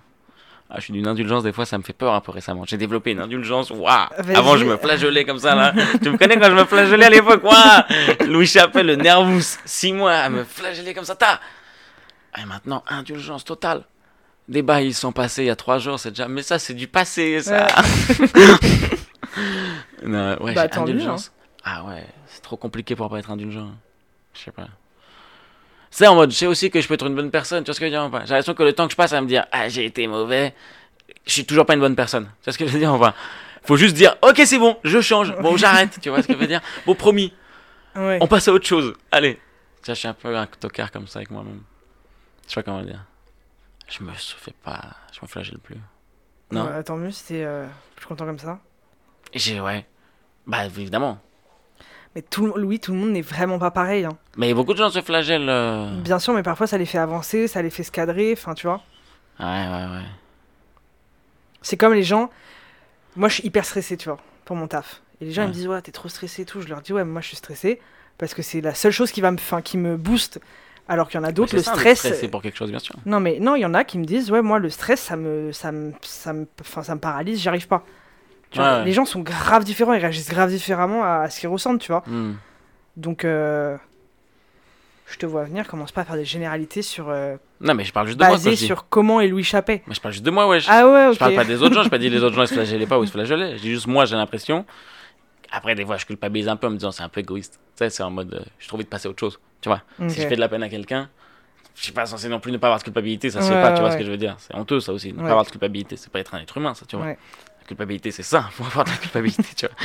Ah, 0.74 0.78
je 0.78 0.84
suis 0.86 0.94
d'une 0.94 1.06
indulgence, 1.08 1.44
des 1.44 1.52
fois, 1.52 1.66
ça 1.66 1.78
me 1.78 1.84
fait 1.84 1.92
peur 1.92 2.14
un 2.14 2.22
peu 2.22 2.32
récemment. 2.32 2.64
J'ai 2.66 2.78
développé 2.78 3.12
une 3.12 3.20
indulgence, 3.20 3.72
waouh. 3.72 4.08
Avant, 4.34 4.56
je 4.56 4.64
me 4.64 4.78
flageolais 4.78 5.26
comme 5.26 5.38
ça, 5.40 5.54
là. 5.54 5.74
tu 6.02 6.10
me 6.10 6.18
connais 6.18 6.40
quand 6.40 6.50
je 6.50 6.56
me 6.56 6.64
flageolais 6.64 7.08
à 7.08 7.10
l'époque, 7.10 7.44
waouh 7.44 8.28
Louis 8.32 8.48
Chappelle, 8.48 8.88
le 8.88 8.96
nervous, 8.96 9.58
six 9.66 9.92
mois 9.92 10.14
à 10.14 10.30
me 10.30 10.46
flageller 10.46 10.94
comme 10.94 11.04
ça, 11.04 11.16
ta 11.16 11.42
Et 12.42 12.46
maintenant, 12.46 12.86
indulgence 12.88 13.44
totale. 13.44 13.84
Des 14.48 14.62
bails, 14.62 14.88
ils 14.88 14.94
sont 14.94 15.12
passés 15.12 15.44
il 15.44 15.48
y 15.48 15.50
a 15.50 15.58
trois 15.58 15.78
jours, 15.78 16.00
c'est 16.00 16.12
déjà. 16.12 16.30
Mais 16.30 16.42
ça, 16.42 16.58
c'est 16.58 16.74
du 16.74 16.88
passé, 16.88 17.42
ça. 17.42 17.68
non, 20.04 20.38
ouais, 20.42 20.54
Bah, 20.54 20.68
mieux. 20.88 21.10
Ah 21.64 21.84
ouais, 21.84 22.06
c'est 22.28 22.42
trop 22.42 22.58
compliqué 22.58 22.96
pour 22.96 23.10
pas 23.10 23.20
être 23.20 23.30
indulgent. 23.30 23.72
Je 24.34 24.40
sais 24.40 24.52
pas. 24.52 24.68
C'est 25.94 26.08
en 26.08 26.16
mode, 26.16 26.32
je 26.32 26.38
sais 26.38 26.48
aussi 26.48 26.72
que 26.72 26.80
je 26.82 26.88
peux 26.88 26.94
être 26.96 27.06
une 27.06 27.16
bonne 27.16 27.30
personne, 27.32 27.64
tu 27.64 27.68
vois 27.68 27.74
ce 27.76 27.80
que 27.80 27.86
je 27.86 27.92
veux 27.92 27.98
dire 28.00 28.10
pas 28.10 28.22
J'ai 28.22 28.30
l'impression 28.30 28.54
que 28.54 28.64
le 28.64 28.74
temps 28.74 28.86
que 28.88 28.92
je 28.92 28.98
passe 28.98 29.12
à 29.14 29.20
me 29.22 29.28
dire, 29.28 29.46
ah, 29.52 29.68
j'ai 29.70 29.86
été 29.86 30.08
mauvais, 30.08 30.56
je 31.28 31.32
suis 31.34 31.46
toujours 31.46 31.66
pas 31.66 31.74
une 31.74 31.82
bonne 31.82 31.96
personne. 31.98 32.26
Tu 32.42 32.46
vois 32.46 32.54
ce 32.54 32.58
que 32.58 32.66
je 32.66 32.72
veux 32.72 32.80
dire 32.80 32.98
pas 32.98 33.14
Faut 33.64 33.76
juste 33.78 33.96
dire, 33.96 34.16
ok, 34.22 34.42
c'est 34.46 34.58
bon, 34.58 34.78
je 34.86 35.02
change, 35.02 35.36
bon, 35.42 35.58
j'arrête, 35.58 36.00
tu 36.02 36.10
vois 36.10 36.22
ce 36.24 36.28
que 36.28 36.34
je 36.34 36.38
veux 36.40 36.48
dire 36.48 36.62
Bon, 36.86 36.96
promis, 36.96 37.34
Ouais. 37.94 38.20
on 38.22 38.28
passe 38.28 38.48
à 38.48 38.54
autre 38.54 38.66
chose, 38.66 38.94
allez. 39.12 39.34
Vois, 39.86 39.94
je 39.94 40.00
suis 40.00 40.08
un 40.08 40.14
peu 40.14 40.34
un 40.36 40.46
tocard 40.46 40.92
comme 40.92 41.08
ça 41.08 41.20
avec 41.20 41.30
moi-même. 41.30 41.62
Je 42.48 42.54
sais 42.54 42.56
pas 42.56 42.64
comment 42.64 42.84
dire. 42.84 43.04
Je 43.90 44.02
me 44.04 44.12
fais 44.14 44.54
pas, 44.64 44.82
je 45.12 45.20
me 45.22 45.28
flagelle 45.28 45.58
plus. 45.60 45.76
Non. 46.52 46.66
Ouais, 46.66 46.84
tant 46.84 46.96
mieux, 46.96 47.12
c'était 47.12 47.44
euh, 47.44 47.66
plus 47.98 48.06
content 48.08 48.26
comme 48.26 48.40
ça. 48.40 48.60
J'ai, 49.34 49.60
ouais. 49.60 49.86
Bah, 50.48 50.66
évidemment. 50.66 51.20
Mais 52.16 52.22
tout, 52.22 52.46
le- 52.48 52.66
oui, 52.66 52.80
tout 52.80 52.92
le 52.92 52.98
monde 52.98 53.12
n'est 53.12 53.22
vraiment 53.22 53.58
pas 53.58 53.72
pareil. 53.72 54.04
hein. 54.06 54.18
Mais 54.38 54.54
beaucoup 54.54 54.74
de 54.74 54.78
gens 54.78 54.90
se 54.90 55.02
flagellent. 55.02 55.48
euh. 55.50 55.90
Bien 56.02 56.20
sûr, 56.20 56.34
mais 56.34 56.44
parfois 56.44 56.68
ça 56.68 56.78
les 56.78 56.86
fait 56.86 56.98
avancer, 56.98 57.48
ça 57.48 57.62
les 57.62 57.70
fait 57.70 57.84
se 57.84 57.92
cadrer, 57.92 58.34
enfin 58.34 58.54
tu 58.54 58.68
vois. 58.68 58.82
Ouais, 59.40 59.46
ouais, 59.46 59.86
ouais. 59.96 60.06
C'est 61.62 61.78
comme 61.78 61.94
les 61.94 62.04
gens. 62.04 62.30
Moi 63.16 63.30
je 63.30 63.36
suis 63.36 63.46
hyper 63.48 63.66
stressé, 63.66 63.98
tu 63.98 64.10
vois, 64.10 64.18
pour 64.46 64.56
mon 64.56 64.68
taf. 64.68 65.02
Et 65.22 65.26
les 65.26 65.32
gens 65.32 65.44
ils 65.44 65.50
me 65.50 65.54
disent, 65.54 65.68
ouais, 65.68 65.82
t'es 65.82 65.92
trop 65.92 66.10
stressé 66.10 66.42
et 66.42 66.46
tout. 66.46 66.62
Je 66.62 66.68
leur 66.68 66.82
dis, 66.82 66.94
ouais, 66.94 67.04
mais 67.04 67.12
moi 67.12 67.22
je 67.22 67.28
suis 67.28 67.38
stressé 67.38 67.80
parce 68.18 68.34
que 68.34 68.42
c'est 68.42 68.62
la 68.62 68.74
seule 68.74 68.92
chose 68.92 69.12
qui, 69.12 69.22
va 69.22 69.32
me, 69.32 69.38
enfin, 69.38 69.62
qui 69.62 69.78
me 69.78 69.96
booste. 69.98 70.40
Alors 70.88 71.08
qu'il 71.08 71.20
y 71.20 71.24
en 71.24 71.26
a 71.28 71.32
d'autres, 71.32 71.56
le 71.56 71.62
ça, 71.62 71.74
stress. 71.74 72.02
C'est 72.20 72.28
pour 72.28 72.42
quelque 72.42 72.58
chose, 72.58 72.70
bien 72.72 72.80
sûr. 72.80 72.96
Non, 73.06 73.20
mais 73.20 73.40
non, 73.40 73.56
il 73.56 73.62
y 73.62 73.66
en 73.66 73.74
a 73.74 73.84
qui 73.84 73.98
me 73.98 74.04
disent, 74.06 74.30
ouais, 74.32 74.42
moi 74.42 74.60
le 74.60 74.70
stress 74.70 75.00
ça 75.00 75.16
me, 75.16 75.52
ça 75.54 75.72
me, 75.72 75.94
ça 76.02 76.34
me, 76.34 76.48
enfin, 76.60 76.84
ça 76.84 76.96
me 76.96 77.00
paralyse, 77.00 77.40
j'y 77.40 77.48
arrive 77.48 77.68
pas. 77.68 77.86
Tu 78.52 78.58
vois, 78.60 78.68
Ouais, 78.74 78.80
ouais. 78.80 78.86
Les 78.86 78.92
gens 78.94 79.06
sont 79.06 79.22
grave 79.22 79.64
différents, 79.64 79.94
ils 79.94 80.00
réagissent 80.02 80.30
grave 80.30 80.50
différemment 80.50 81.04
à, 81.04 81.22
à 81.24 81.30
ce 81.30 81.40
qu'ils 81.40 81.50
ressentent, 81.50 81.80
tu 81.82 81.92
vois. 81.92 82.04
Hmm. 82.06 82.34
Donc, 82.98 83.24
euh, 83.26 83.78
je 85.08 85.18
te 85.18 85.26
vois 85.26 85.44
venir, 85.44 85.68
commence 85.68 85.92
pas 85.92 86.02
à 86.02 86.06
faire 86.06 86.16
des 86.16 86.26
généralités 86.26 86.82
sur. 86.82 87.10
euh, 87.10 87.36
Non, 87.60 87.74
mais 87.74 87.84
je 87.84 87.92
parle 87.94 88.08
juste 88.08 88.20
de 88.20 88.26
moi. 88.26 88.38
sur 88.56 88.88
comment 88.90 89.20
est 89.22 89.28
Louis. 89.28 89.50
Mais 89.68 89.82
je 89.90 90.00
parle 90.02 90.14
juste 90.14 90.26
de 90.26 90.32
moi, 90.32 90.48
ouais. 90.48 90.60
Je, 90.60 90.68
Ah 90.70 90.88
ouais, 90.88 91.08
ok. 91.08 91.14
je 91.14 91.20
parle 91.20 91.36
pas 91.36 91.46
des 91.46 91.62
autres 91.62 91.74
gens. 91.76 91.84
Je 91.84 91.90
pas 91.90 91.98
dit 91.98 92.10
les 92.10 92.24
autres 92.24 92.36
gens 92.36 92.44
ils 92.44 92.48
se 92.48 92.54
flagellaient 92.54 92.86
pas 92.88 93.00
ou 93.00 93.04
ils 93.04 93.08
se 93.08 93.12
flagellaient. 93.14 93.58
Je 93.58 93.62
dis 93.62 93.72
juste 93.72 93.88
moi, 93.88 94.06
j'ai 94.06 94.16
l'impression. 94.16 94.66
Après, 95.52 95.76
des 95.76 95.86
fois, 95.86 95.98
je 95.98 96.06
culpabilise 96.06 96.48
un 96.48 96.56
peu 96.56 96.68
en 96.68 96.70
me 96.70 96.78
disant 96.78 96.92
c'est 96.92 97.04
un 97.04 97.10
peu 97.10 97.20
égoïste. 97.20 97.60
Tu 97.76 97.84
sais, 97.84 97.90
c'est 97.90 98.04
en 98.04 98.12
mode 98.12 98.34
euh, 98.34 98.40
je 98.60 98.68
trouve 98.68 98.78
envie 98.80 98.86
de 98.86 98.90
passer 98.90 99.08
à 99.08 99.12
autre 99.12 99.20
chose. 99.20 99.40
Tu 99.60 99.68
vois, 99.70 99.82
si 100.08 100.22
je 100.22 100.28
fais 100.28 100.36
de 100.36 100.40
la 100.40 100.48
peine 100.50 100.64
à 100.64 100.70
quelqu'un, 100.70 101.10
je 101.76 101.84
suis 101.84 101.92
pas 101.92 102.06
censé 102.06 102.30
non 102.30 102.40
plus 102.40 102.52
ne 102.54 102.58
pas 102.58 102.68
avoir 102.68 102.80
de 102.80 102.84
culpabilité. 102.84 103.30
Ça 103.30 103.42
se 103.42 103.48
fait 103.50 103.56
Ouais, 103.56 103.62
pas, 103.62 103.72
tu 103.74 103.80
vois 103.80 103.86
ouais. 103.90 103.92
ce 103.94 103.98
que 103.98 104.06
je 104.06 104.12
veux 104.12 104.18
dire. 104.18 104.36
C'est 104.40 104.56
honteux, 104.56 104.80
ça 104.80 104.92
aussi. 104.94 105.12
Ne 105.14 105.20
pas 105.22 105.30
avoir 105.30 105.46
de 105.46 105.50
culpabilité, 105.52 105.98
c'est 105.98 106.10
pas 106.12 106.20
être 106.20 106.36
un 106.36 106.40
être 106.40 106.56
humain, 106.58 106.74
ça, 106.74 106.86
tu 106.86 106.96
vois. 106.96 107.16
Ouais. 107.72 107.76
Culpabilité, 107.76 108.12
c'est 108.12 108.24
ça. 108.24 108.42
Faut 108.52 108.66
avoir 108.66 108.86
de 108.86 108.90
la 108.90 108.98
culpabilité, 108.98 109.44
tu 109.56 109.66
vois, 109.66 109.76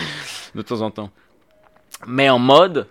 de 0.55 0.62
temps 0.62 0.80
en 0.80 0.91
temps. 0.91 1.11
Mais 2.07 2.28
en 2.28 2.39
mode, 2.39 2.89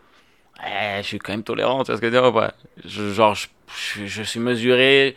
eh, 0.66 1.02
je 1.02 1.08
suis 1.08 1.20
quand 1.20 1.34
même 1.34 1.43
tolérant, 1.43 1.84
tu 1.84 1.91
vois 1.91 1.98
ce 1.98 2.02
que 2.02 2.08
je 2.08 2.12
veux 2.14 2.22
dire 2.22 2.30
ou 2.30 2.34
pas? 2.34 2.54
Je, 2.84 3.12
Genre, 3.14 3.36
je, 3.36 4.24
suis 4.24 4.39
mesuré. 4.39 5.16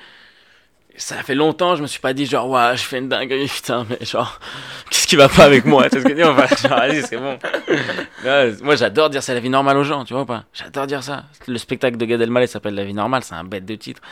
Ça 0.97 1.23
fait 1.23 1.37
longtemps, 1.37 1.77
je 1.77 1.83
me 1.83 1.87
suis 1.87 2.01
pas 2.01 2.13
dit, 2.13 2.27
genre, 2.27 2.51
ouais, 2.51 2.77
je 2.77 2.83
fais 2.83 2.99
une 2.99 3.09
dinguerie, 3.09 3.47
putain, 3.55 3.87
mais 3.89 4.05
genre, 4.05 4.41
qu'est-ce 4.91 5.07
qui 5.07 5.17
va 5.17 5.29
pas 5.29 5.45
avec 5.45 5.65
moi 5.65 5.89
Tu 5.89 5.91
vois 5.91 6.01
ce 6.01 6.05
que 6.05 6.11
je 6.11 6.15
veux 6.15 6.23
dire 6.23 6.33
ou 6.33 6.37
pas? 6.37 6.49
Genre, 6.49 6.77
vas-y, 6.77 7.03
c'est 7.03 7.17
bon. 7.17 7.39
Ouais, 8.25 8.55
moi, 8.63 8.75
j'adore 8.75 9.09
dire 9.09 9.23
c'est 9.23 9.35
la 9.35 9.41
vie 9.41 9.49
normale 9.49 9.77
aux 9.77 9.85
gens, 9.85 10.05
tu 10.05 10.13
vois 10.13 10.27
pas? 10.27 10.45
J'adore 10.53 10.87
dire 10.87 11.05
ça. 11.05 11.25
Le 11.47 11.57
spectacle 11.57 11.97
de 11.97 12.05
Gad 12.05 12.21
Elmaleh 12.21 12.49
s'appelle 12.49 12.75
La 12.75 12.85
vie 12.85 12.95
normale, 12.95 13.23
c'est 13.23 13.35
un 13.35 13.45
bête 13.45 13.65
de 13.65 13.77
titre. 13.77 14.03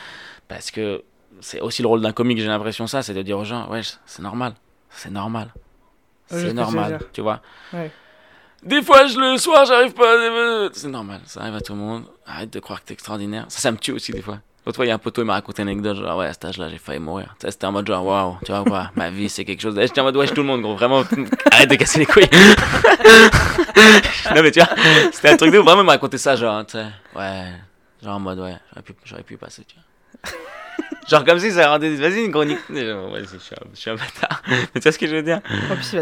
Parce 0.47 0.71
que 0.71 1.03
c'est 1.41 1.61
aussi 1.61 1.83
le 1.83 1.89
rôle 1.89 2.01
d'un 2.01 2.13
comique, 2.13 2.39
j'ai 2.39 2.47
l'impression, 2.47 2.87
ça, 2.87 3.03
c'est 3.03 3.15
de 3.15 3.23
dire 3.23 3.39
aux 3.39 3.45
gens, 3.45 3.69
ouais, 3.69 3.81
c'est 4.07 4.23
normal. 4.23 4.55
C'est 4.97 5.11
normal. 5.11 5.49
Ouais, 6.31 6.41
C'est 6.41 6.53
normal, 6.53 6.99
tu 7.13 7.21
vois. 7.21 7.41
Ouais. 7.73 7.91
Des 8.63 8.83
fois, 8.83 9.07
je, 9.07 9.19
le 9.19 9.37
soir, 9.39 9.65
j'arrive 9.65 9.93
pas. 9.93 10.11
à- 10.13 10.69
C'est 10.73 10.89
normal, 10.89 11.21
ça 11.27 11.41
arrive 11.43 11.55
à 11.55 11.61
tout 11.61 11.73
le 11.75 11.79
monde. 11.79 12.05
Arrête 12.27 12.53
de 12.53 12.59
croire 12.59 12.81
que 12.81 12.87
t'es 12.87 12.95
extraordinaire. 12.95 13.45
Ça, 13.49 13.61
ça 13.61 13.71
me 13.71 13.77
tue 13.77 13.93
aussi 13.93 14.11
des 14.13 14.23
fois. 14.23 14.39
L'autre 14.65 14.77
fois, 14.77 14.85
il 14.85 14.89
y 14.89 14.91
a 14.91 14.95
un 14.97 14.99
poteau, 14.99 15.23
il 15.23 15.27
m'a 15.27 15.35
raconté 15.35 15.63
une 15.63 15.69
anecdote. 15.69 15.99
Genre, 15.99 16.19
ouais, 16.19 16.27
à 16.27 16.33
cet 16.33 16.47
âge-là, 16.47 16.69
j'ai 16.69 16.79
failli 16.79 16.99
mourir. 16.99 17.37
Tu 17.39 17.47
sais, 17.47 17.53
c'était 17.53 17.67
en 17.67 17.73
mode 17.73 17.87
genre, 17.87 18.05
waouh, 18.05 18.37
tu 18.45 18.51
vois 18.51 18.65
pas 18.65 18.91
Ma 18.97 19.11
vie, 19.11 19.29
c'est 19.29 19.45
quelque 19.45 19.61
chose. 19.61 19.79
J'étais 19.79 20.01
en 20.01 20.05
mode, 20.05 20.17
wesh, 20.17 20.31
tout 20.31 20.41
le 20.41 20.47
monde, 20.49 20.63
gros. 20.63 20.75
Vraiment, 20.75 21.05
arrête 21.53 21.71
de 21.71 21.77
casser 21.77 22.01
les 22.01 22.07
couilles. 22.07 22.25
non, 24.35 24.43
mais 24.43 24.51
tu 24.51 24.59
vois, 24.61 24.69
c'était 25.13 25.29
un 25.29 25.37
truc 25.37 25.53
de. 25.53 25.59
Vraiment, 25.59 25.83
il 25.83 25.87
m'a 25.87 25.93
raconté 25.93 26.19
ça, 26.19 26.35
genre, 26.35 26.67
tu 26.67 26.73
sais, 26.79 26.87
ouais. 27.15 27.53
Genre 28.03 28.17
en 28.17 28.21
mode, 28.21 28.41
ouais, 28.41 28.57
j'aurais 28.73 28.83
pu, 28.83 28.95
j'aurais 29.05 29.23
pu 29.23 29.37
passer, 29.37 29.63
tu 29.65 29.77
vois. 29.77 30.33
Genre 31.09 31.25
comme 31.25 31.39
si 31.39 31.53
ça 31.53 31.69
rendait. 31.71 31.95
Vas-y, 31.95 32.25
une 32.25 32.33
chronique. 32.33 32.59
Je 32.69 32.75
suis 33.39 33.55
un, 33.55 33.67
je 33.73 33.79
suis 33.79 33.91
un 33.91 33.95
bâtard. 33.95 34.43
Mais 34.49 34.59
tu 34.75 34.81
vois 34.81 34.93
ce 34.93 34.99
que 34.99 35.07
je 35.07 35.15
veux 35.15 35.23
dire 35.23 35.41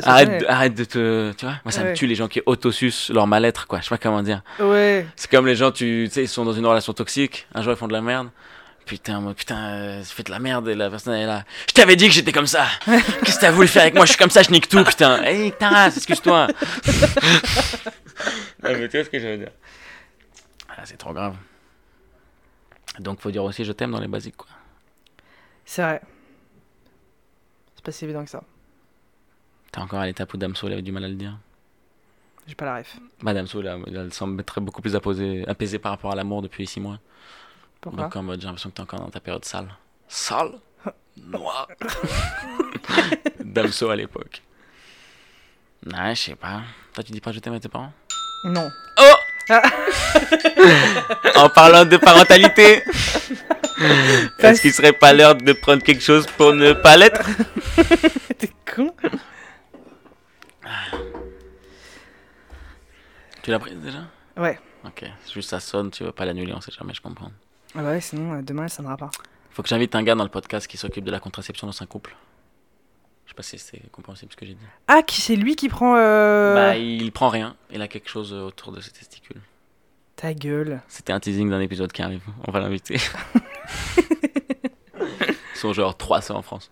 arrête, 0.04 0.40
de- 0.40 0.46
arrête 0.46 0.74
de 0.74 0.84
te. 0.84 1.32
Tu 1.32 1.44
vois 1.44 1.56
Moi, 1.64 1.72
ça 1.72 1.82
Ouais. 1.82 1.90
me 1.90 1.94
tue 1.96 2.06
les 2.06 2.14
gens 2.14 2.26
qui 2.28 2.40
autosucent 2.46 3.10
leur 3.10 3.26
mal-être, 3.26 3.66
quoi. 3.66 3.80
Je 3.80 3.84
sais 3.84 3.90
pas 3.90 3.98
comment 3.98 4.22
dire. 4.22 4.40
Ouais. 4.60 5.06
C'est 5.16 5.30
comme 5.30 5.46
les 5.46 5.56
gens, 5.56 5.70
tu 5.72 6.08
sais, 6.10 6.22
ils 6.22 6.28
sont 6.28 6.44
dans 6.46 6.54
une 6.54 6.64
relation 6.66 6.94
toxique. 6.94 7.46
Un 7.54 7.60
jour, 7.62 7.72
ils 7.74 7.76
font 7.76 7.86
de 7.88 7.92
la 7.92 8.00
merde. 8.00 8.28
Putain, 8.86 9.20
moi, 9.20 9.32
putain, 9.34 9.56
euh, 9.56 10.02
fais 10.04 10.22
de 10.22 10.30
la 10.30 10.38
merde 10.38 10.68
et 10.68 10.74
la 10.74 10.90
personne 10.90 11.14
elle 11.14 11.22
est 11.22 11.26
là. 11.26 11.44
Je 11.68 11.72
t'avais 11.72 11.96
dit 11.96 12.06
que 12.06 12.12
j'étais 12.14 12.32
comme 12.32 12.46
ça. 12.46 12.66
Qu'est-ce 12.84 13.36
que 13.36 13.40
t'as 13.40 13.50
voulu 13.50 13.66
faire 13.68 13.82
avec 13.82 13.94
moi? 13.94 14.04
Je 14.04 14.10
suis 14.10 14.18
comme 14.18 14.28
ça, 14.30 14.42
je 14.42 14.50
nique 14.50 14.68
tout, 14.68 14.84
putain. 14.84 15.22
Hé, 15.24 15.52
ta 15.58 15.70
race, 15.70 15.96
excuse-toi. 15.96 16.48
non, 18.62 18.70
mais 18.70 18.88
tu 18.88 18.96
vois 18.98 19.04
ce 19.04 19.10
que 19.10 19.18
je 19.18 19.26
veux 19.26 19.38
dire 19.38 19.50
ah, 20.68 20.82
C'est 20.84 20.96
trop 20.98 21.12
grave. 21.12 21.34
Donc, 22.98 23.20
faut 23.20 23.30
dire 23.30 23.42
aussi 23.44 23.64
je 23.64 23.72
t'aime 23.72 23.90
dans 23.90 24.00
les 24.00 24.06
basiques, 24.08 24.36
quoi. 24.36 24.48
C'est 25.64 25.82
vrai. 25.82 26.00
C'est 27.76 27.84
pas 27.84 27.92
si 27.92 28.04
évident 28.04 28.24
que 28.24 28.30
ça. 28.30 28.42
T'es 29.72 29.80
encore 29.80 30.00
à 30.00 30.06
l'étape 30.06 30.32
où 30.32 30.36
Damso, 30.36 30.66
il 30.68 30.72
avait 30.72 30.82
du 30.82 30.92
mal 30.92 31.04
à 31.04 31.08
le 31.08 31.14
dire. 31.14 31.36
J'ai 32.46 32.54
pas 32.54 32.66
la 32.66 32.76
ref. 32.76 32.96
Madame 33.22 33.46
Soul, 33.46 33.66
elle, 33.66 33.96
elle 33.96 34.12
semble 34.12 34.40
être 34.40 34.60
beaucoup 34.60 34.82
plus 34.82 34.94
apaisée, 34.94 35.44
apaisée 35.48 35.78
par 35.78 35.92
rapport 35.92 36.12
à 36.12 36.14
l'amour 36.14 36.42
depuis 36.42 36.66
6 36.66 36.80
mois. 36.80 36.98
Pourquoi 37.80 38.04
Donc 38.04 38.16
en 38.16 38.22
mode, 38.22 38.40
j'ai 38.40 38.46
l'impression 38.46 38.70
que 38.70 38.74
t'es 38.76 38.82
encore 38.82 39.00
dans 39.00 39.10
ta 39.10 39.20
période 39.20 39.44
sale. 39.44 39.68
Sale? 40.08 40.52
Noir 41.16 41.68
Damso 43.40 43.88
à 43.90 43.96
l'époque. 43.96 44.42
Ouais, 45.86 46.14
je 46.14 46.20
sais 46.20 46.34
pas. 46.34 46.62
Toi, 46.92 47.04
tu 47.04 47.12
dis 47.12 47.20
pas 47.20 47.32
je 47.32 47.38
t'aime 47.40 47.54
à 47.54 47.60
tes 47.60 47.68
parents? 47.68 47.92
Non. 48.44 48.68
Oh 48.98 49.14
Ah. 49.50 49.62
En 51.36 51.48
parlant 51.48 51.84
de 51.84 51.96
parentalité, 51.96 52.82
est-ce 54.38 54.62
qu'il 54.62 54.72
serait 54.72 54.92
pas 54.92 55.12
l'heure 55.12 55.34
de 55.34 55.52
prendre 55.52 55.82
quelque 55.82 56.02
chose 56.02 56.26
pour 56.36 56.52
ne 56.54 56.72
pas 56.72 56.96
l'être? 56.96 57.28
T'es 58.38 58.50
con 58.74 58.92
Tu 63.42 63.50
l'as 63.50 63.58
prise 63.58 63.76
déjà? 63.78 64.04
Ouais. 64.36 64.58
Ok, 64.84 65.04
juste 65.32 65.50
ça 65.50 65.60
sonne, 65.60 65.90
tu 65.90 66.04
veux 66.04 66.12
pas 66.12 66.24
l'annuler, 66.24 66.52
on 66.54 66.60
sait 66.60 66.72
jamais, 66.72 66.94
je 66.94 67.00
comprends. 67.00 67.30
Ah 67.74 67.82
bah 67.82 67.90
ouais, 67.90 68.00
sinon 68.00 68.34
euh, 68.34 68.42
demain 68.42 68.68
ça 68.68 68.76
sonnera 68.76 68.96
pas. 68.96 69.10
Faut 69.50 69.62
que 69.62 69.68
j'invite 69.68 69.94
un 69.94 70.02
gars 70.02 70.14
dans 70.14 70.24
le 70.24 70.30
podcast 70.30 70.66
qui 70.66 70.76
s'occupe 70.76 71.04
de 71.04 71.10
la 71.10 71.20
contraception 71.20 71.66
dans 71.66 71.82
un 71.82 71.86
couple. 71.86 72.16
Je 73.24 73.30
sais 73.30 73.34
pas 73.34 73.42
si 73.42 73.58
c'est 73.58 73.90
compréhensible 73.90 74.32
ce 74.32 74.36
que 74.36 74.46
j'ai 74.46 74.54
dit. 74.54 74.66
Ah, 74.88 75.02
qui 75.02 75.20
c'est 75.20 75.36
lui 75.36 75.56
qui 75.56 75.68
prend. 75.68 75.96
Euh... 75.96 76.54
Bah, 76.54 76.76
il 76.76 77.10
prend 77.12 77.28
rien. 77.28 77.56
Il 77.70 77.80
a 77.80 77.88
quelque 77.88 78.08
chose 78.08 78.32
autour 78.32 78.72
de 78.72 78.80
ses 78.80 78.90
testicules. 78.90 79.40
Ta 80.16 80.34
gueule. 80.34 80.82
C'était 80.88 81.12
un 81.12 81.20
teasing 81.20 81.50
d'un 81.50 81.60
épisode 81.60 81.92
qui 81.92 82.02
arrive. 82.02 82.22
On 82.46 82.52
va 82.52 82.60
l'inviter. 82.60 82.98
Ils 85.00 85.58
sont 85.58 85.72
genre 85.72 85.96
300 85.96 86.36
en 86.36 86.42
France. 86.42 86.70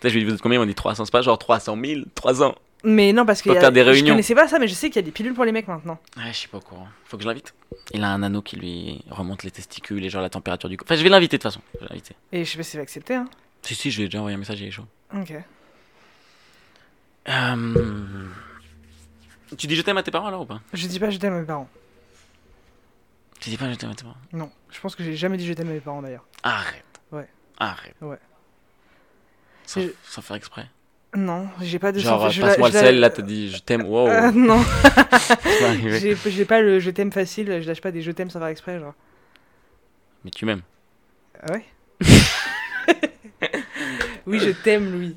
Tu 0.00 0.02
sais, 0.02 0.10
je 0.10 0.14
lui 0.14 0.22
dit, 0.24 0.28
vous 0.30 0.34
êtes 0.34 0.42
combien 0.42 0.58
m'ont 0.58 0.66
dit 0.66 0.74
300. 0.74 1.04
C'est 1.04 1.10
pas 1.12 1.22
genre 1.22 1.38
300 1.38 1.76
000 1.82 2.00
300 2.14 2.54
Mais 2.84 3.12
non, 3.12 3.24
parce 3.26 3.42
que. 3.42 3.50
Faut 3.50 3.54
y 3.54 3.58
a- 3.58 3.60
faire 3.60 3.72
des 3.72 3.84
Je 3.84 3.90
réunions. 3.90 4.14
connaissais 4.14 4.34
pas 4.34 4.48
ça, 4.48 4.58
mais 4.58 4.68
je 4.68 4.74
sais 4.74 4.88
qu'il 4.88 4.96
y 4.96 4.98
a 5.00 5.02
des 5.02 5.10
pilules 5.10 5.34
pour 5.34 5.44
les 5.44 5.52
mecs 5.52 5.68
maintenant. 5.68 5.98
Ouais, 6.16 6.24
je 6.28 6.36
suis 6.36 6.48
pas 6.48 6.58
au 6.58 6.60
courant. 6.60 6.88
Faut 7.04 7.16
que 7.16 7.22
je 7.22 7.28
l'invite. 7.28 7.54
Il 7.92 8.02
a 8.04 8.08
un 8.08 8.22
anneau 8.22 8.40
qui 8.42 8.56
lui 8.56 9.02
remonte 9.10 9.42
les 9.42 9.50
testicules 9.50 10.04
et 10.04 10.10
genre 10.10 10.22
la 10.22 10.30
température 10.30 10.68
du 10.68 10.76
corps. 10.76 10.86
Enfin, 10.86 10.96
je 10.96 11.02
vais 11.02 11.08
l'inviter 11.10 11.36
de 11.38 11.42
toute 11.42 11.50
façon. 11.52 11.60
Je 11.74 11.80
vais 11.80 11.86
l'inviter. 11.90 12.14
Et 12.32 12.44
je 12.44 12.50
sais 12.50 12.56
pas 12.56 12.62
si 12.62 12.70
c'est 12.72 12.80
accepté, 12.80 13.14
hein. 13.14 13.26
Si, 13.62 13.74
si, 13.74 13.90
je 13.90 13.98
lui 13.98 14.04
ai 14.04 14.08
déjà 14.08 14.18
envoyé 14.18 14.34
un 14.36 14.38
message, 14.38 14.60
il 14.60 14.68
est 14.68 14.70
chaud. 14.70 14.86
Ok. 15.14 15.34
Euh, 17.28 17.74
Tu 19.56 19.66
dis 19.66 19.76
je 19.76 19.82
t'aime 19.82 19.98
à 19.98 20.02
tes 20.02 20.10
parents 20.10 20.28
alors 20.28 20.42
ou 20.42 20.46
pas? 20.46 20.60
Je 20.72 20.86
dis 20.86 20.98
pas 20.98 21.10
je 21.10 21.18
t'aime 21.18 21.34
à 21.34 21.40
mes 21.40 21.46
parents. 21.46 21.68
Tu 23.40 23.50
dis 23.50 23.56
pas 23.58 23.70
je 23.70 23.76
t'aime 23.76 23.90
à 23.90 23.94
tes 23.94 24.04
parents? 24.04 24.16
Non. 24.32 24.50
Je 24.70 24.80
pense 24.80 24.94
que 24.96 25.02
j'ai 25.02 25.16
jamais 25.16 25.36
dit 25.36 25.46
je 25.46 25.52
t'aime 25.52 25.68
à 25.70 25.72
mes 25.72 25.80
parents 25.80 26.02
d'ailleurs. 26.02 26.24
Arrête. 26.42 26.84
Ouais. 27.12 27.26
Arrête. 27.58 27.94
Ouais. 28.00 28.18
Sans, 29.66 29.80
sans 30.04 30.22
faire 30.22 30.36
exprès. 30.36 30.66
Non, 31.16 31.48
j'ai 31.60 31.78
pas 31.80 31.90
de 31.90 31.98
Genre, 31.98 32.30
je 32.30 32.40
passe-moi 32.40 32.68
le 32.68 32.72
sel, 32.72 33.00
là 33.00 33.10
t'as 33.10 33.22
dit 33.22 33.50
je 33.50 33.58
t'aime, 33.58 33.82
wow. 33.84 34.06
Euh, 34.08 34.30
non, 34.30 34.62
j'ai 36.26 36.44
pas 36.44 36.60
le 36.60 36.78
je 36.78 36.90
t'aime 36.90 37.10
facile, 37.10 37.60
je 37.60 37.66
lâche 37.66 37.80
pas 37.80 37.90
des 37.90 38.00
je 38.00 38.12
t'aime 38.12 38.30
sans 38.30 38.38
faire 38.38 38.46
exprès, 38.48 38.78
genre. 38.78 38.94
Mais 40.24 40.30
tu 40.30 40.44
m'aimes. 40.46 40.62
Ah 41.42 41.52
ouais? 41.52 41.64
Oui, 44.26 44.38
je 44.38 44.50
t'aime, 44.50 44.92
Louis. 44.92 45.16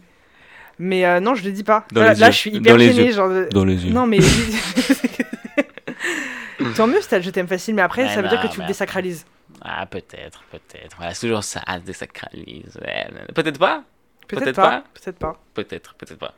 Mais 0.80 1.06
euh, 1.06 1.20
non, 1.20 1.36
je 1.36 1.44
le 1.44 1.52
dis 1.52 1.64
pas. 1.64 1.86
Dans 1.92 2.00
Voilà, 2.02 2.14
les 2.16 2.20
là, 2.22 2.26
yeux. 2.28 2.32
je 2.32 2.38
suis 2.38 2.50
hyper 2.52 2.74
Dans 2.74 2.78
les 2.80 2.92
gênée, 2.94 3.08
yeux. 3.08 3.14
genre. 3.14 3.30
de- 3.30 3.48
Dans 3.52 3.66
les 3.66 3.86
yeux. 3.86 3.92
Non, 3.94 4.08
mais. 4.08 4.18
Tant 6.76 6.88
mieux 6.88 7.02
si 7.02 7.08
t'as 7.10 7.18
le 7.18 7.24
je 7.24 7.30
t'aime 7.30 7.48
facile, 7.48 7.76
mais 7.76 7.82
après, 7.84 8.04
Ouais, 8.06 8.10
ça 8.16 8.22
veut 8.22 8.30
dire 8.30 8.42
non, 8.42 8.48
que 8.48 8.52
tu 8.54 8.58
le 8.60 8.64
mais- 8.64 8.68
désacralises. 8.70 9.26
Ah, 9.64 9.86
peut-être, 9.86 10.44
peut-être. 10.52 10.96
Voilà, 10.98 11.14
c'est 11.14 11.28
toujours 11.28 11.44
ça, 11.44 11.62
se 11.68 11.80
désacralise. 11.80 12.78
Peut-être 13.34 13.60
pas? 13.60 13.84
Peut-être 14.28 14.56
pas. 14.56 14.70
pas? 14.70 14.84
Peut-être 14.94 15.18
pas. 15.18 15.40
Peut-être, 15.54 15.94
peut-être 15.96 16.20
pas. 16.20 16.34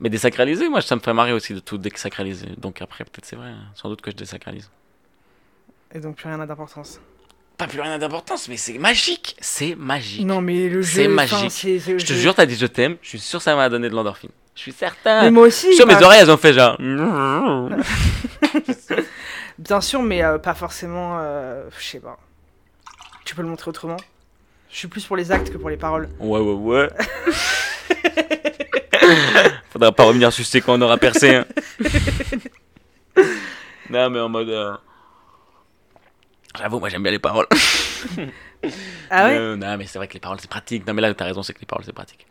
Mais 0.00 0.08
désacraliser, 0.08 0.68
moi, 0.68 0.80
ça 0.80 0.94
me 0.96 1.00
fait 1.00 1.12
marrer 1.12 1.32
aussi 1.32 1.54
de 1.54 1.60
tout 1.60 1.78
désacraliser. 1.78 2.48
Donc 2.58 2.80
après, 2.82 3.04
peut-être 3.04 3.24
c'est 3.26 3.36
vrai. 3.36 3.48
hein. 3.48 3.64
Sans 3.74 3.88
doute 3.88 4.00
que 4.02 4.10
je 4.10 4.16
désacralise. 4.16 4.70
Et 5.94 6.00
donc, 6.00 6.16
plus 6.16 6.28
rien 6.28 6.38
n'a 6.38 6.46
d'importance. 6.46 7.00
Pas 7.58 7.66
plus 7.66 7.80
rien 7.80 7.98
d'importance, 7.98 8.48
mais 8.48 8.58
c'est 8.58 8.76
magique. 8.78 9.34
C'est 9.40 9.74
magique. 9.74 10.26
Non, 10.26 10.42
mais 10.42 10.68
le 10.68 10.82
jeu. 10.82 11.02
C'est 11.02 11.08
magique. 11.08 11.50
c'est- 11.50 11.78
c'est 11.78 11.92
le 11.92 11.98
Je 11.98 12.04
te 12.06 12.12
jeu. 12.12 12.18
jure, 12.20 12.34
t'as 12.34 12.44
dit 12.44 12.54
je 12.56 12.66
t'aime. 12.66 12.96
Je 13.00 13.08
suis 13.08 13.18
sûr 13.18 13.38
que 13.38 13.44
ça 13.44 13.56
m'a 13.56 13.68
donné 13.70 13.88
de 13.88 13.94
l'endorphine. 13.94 14.30
Je 14.54 14.60
suis 14.60 14.72
certain. 14.72 15.22
Mais 15.22 15.30
moi 15.30 15.46
aussi. 15.46 15.74
Sûr, 15.74 15.86
mes 15.86 15.94
oreilles, 16.02 16.20
elles 16.20 16.30
ont 16.30 16.36
fait 16.36 16.52
genre. 16.52 16.76
Bien 19.58 19.80
sûr, 19.80 20.02
mais 20.02 20.22
euh, 20.22 20.38
pas 20.38 20.54
forcément. 20.54 21.16
euh, 21.20 21.68
je 21.78 21.84
sais 21.84 22.00
pas. 22.00 22.18
Tu 23.24 23.34
peux 23.34 23.42
le 23.42 23.48
montrer 23.48 23.68
autrement 23.70 23.96
Je 24.70 24.76
suis 24.78 24.88
plus 24.88 25.04
pour 25.06 25.16
les 25.16 25.32
actes 25.32 25.50
que 25.52 25.58
pour 25.58 25.70
les 25.70 25.76
paroles. 25.76 26.08
Ouais, 26.20 26.40
ouais, 26.40 26.52
ouais. 26.54 26.88
Faudra 29.70 29.92
pas 29.92 30.04
revenir 30.04 30.32
sucer 30.32 30.60
quand 30.60 30.74
on 30.78 30.82
aura 30.82 30.96
percé. 30.98 31.34
hein. 31.36 31.46
non, 33.90 34.10
mais 34.10 34.20
en 34.20 34.28
mode. 34.28 34.48
euh, 34.48 34.76
J'avoue, 36.58 36.78
moi 36.80 36.88
j'aime 36.88 37.02
bien 37.02 37.12
les 37.12 37.18
paroles. 37.18 37.46
Ah 39.10 39.26
ouais? 39.26 39.36
Euh, 39.36 39.56
non, 39.56 39.76
mais 39.76 39.86
c'est 39.86 39.98
vrai 39.98 40.08
que 40.08 40.14
les 40.14 40.20
paroles 40.20 40.40
c'est 40.40 40.48
pratique. 40.50 40.86
Non, 40.86 40.94
mais 40.94 41.02
là 41.02 41.12
t'as 41.14 41.26
raison, 41.26 41.42
c'est 41.42 41.52
que 41.52 41.60
les 41.60 41.66
paroles 41.66 41.84
c'est 41.84 41.92
pratique. 41.92 42.26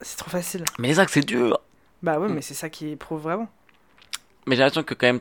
C'est 0.00 0.16
trop 0.16 0.30
facile. 0.30 0.64
Mais 0.78 0.88
les 0.88 0.98
actes 0.98 1.12
c'est 1.14 1.24
dur. 1.24 1.58
Bah 2.02 2.18
Mm. 2.18 2.22
ouais, 2.22 2.28
mais 2.30 2.42
c'est 2.42 2.54
ça 2.54 2.68
qui 2.68 2.96
prouve 2.96 3.22
vraiment. 3.22 3.48
Mais 4.46 4.56
j'ai 4.56 4.62
l'impression 4.62 4.82
que 4.82 4.94
quand 4.94 5.06
même 5.06 5.20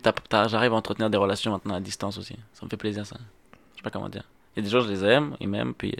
j'arrive 0.49 0.73
à 0.73 0.75
entretenir 0.75 1.09
des 1.09 1.17
relations 1.17 1.51
maintenant 1.51 1.75
à 1.75 1.79
distance 1.79 2.17
aussi. 2.17 2.35
Ça 2.53 2.65
me 2.65 2.69
fait 2.69 2.77
plaisir 2.77 3.05
ça. 3.05 3.17
Je 3.73 3.77
sais 3.77 3.83
pas 3.83 3.89
comment 3.91 4.09
dire. 4.09 4.23
Il 4.55 4.59
y 4.59 4.61
a 4.61 4.63
des 4.63 4.69
gens, 4.69 4.81
je 4.81 4.89
les 4.89 5.03
aime, 5.05 5.35
ils 5.39 5.47
m'aiment, 5.47 5.73
puis 5.73 5.95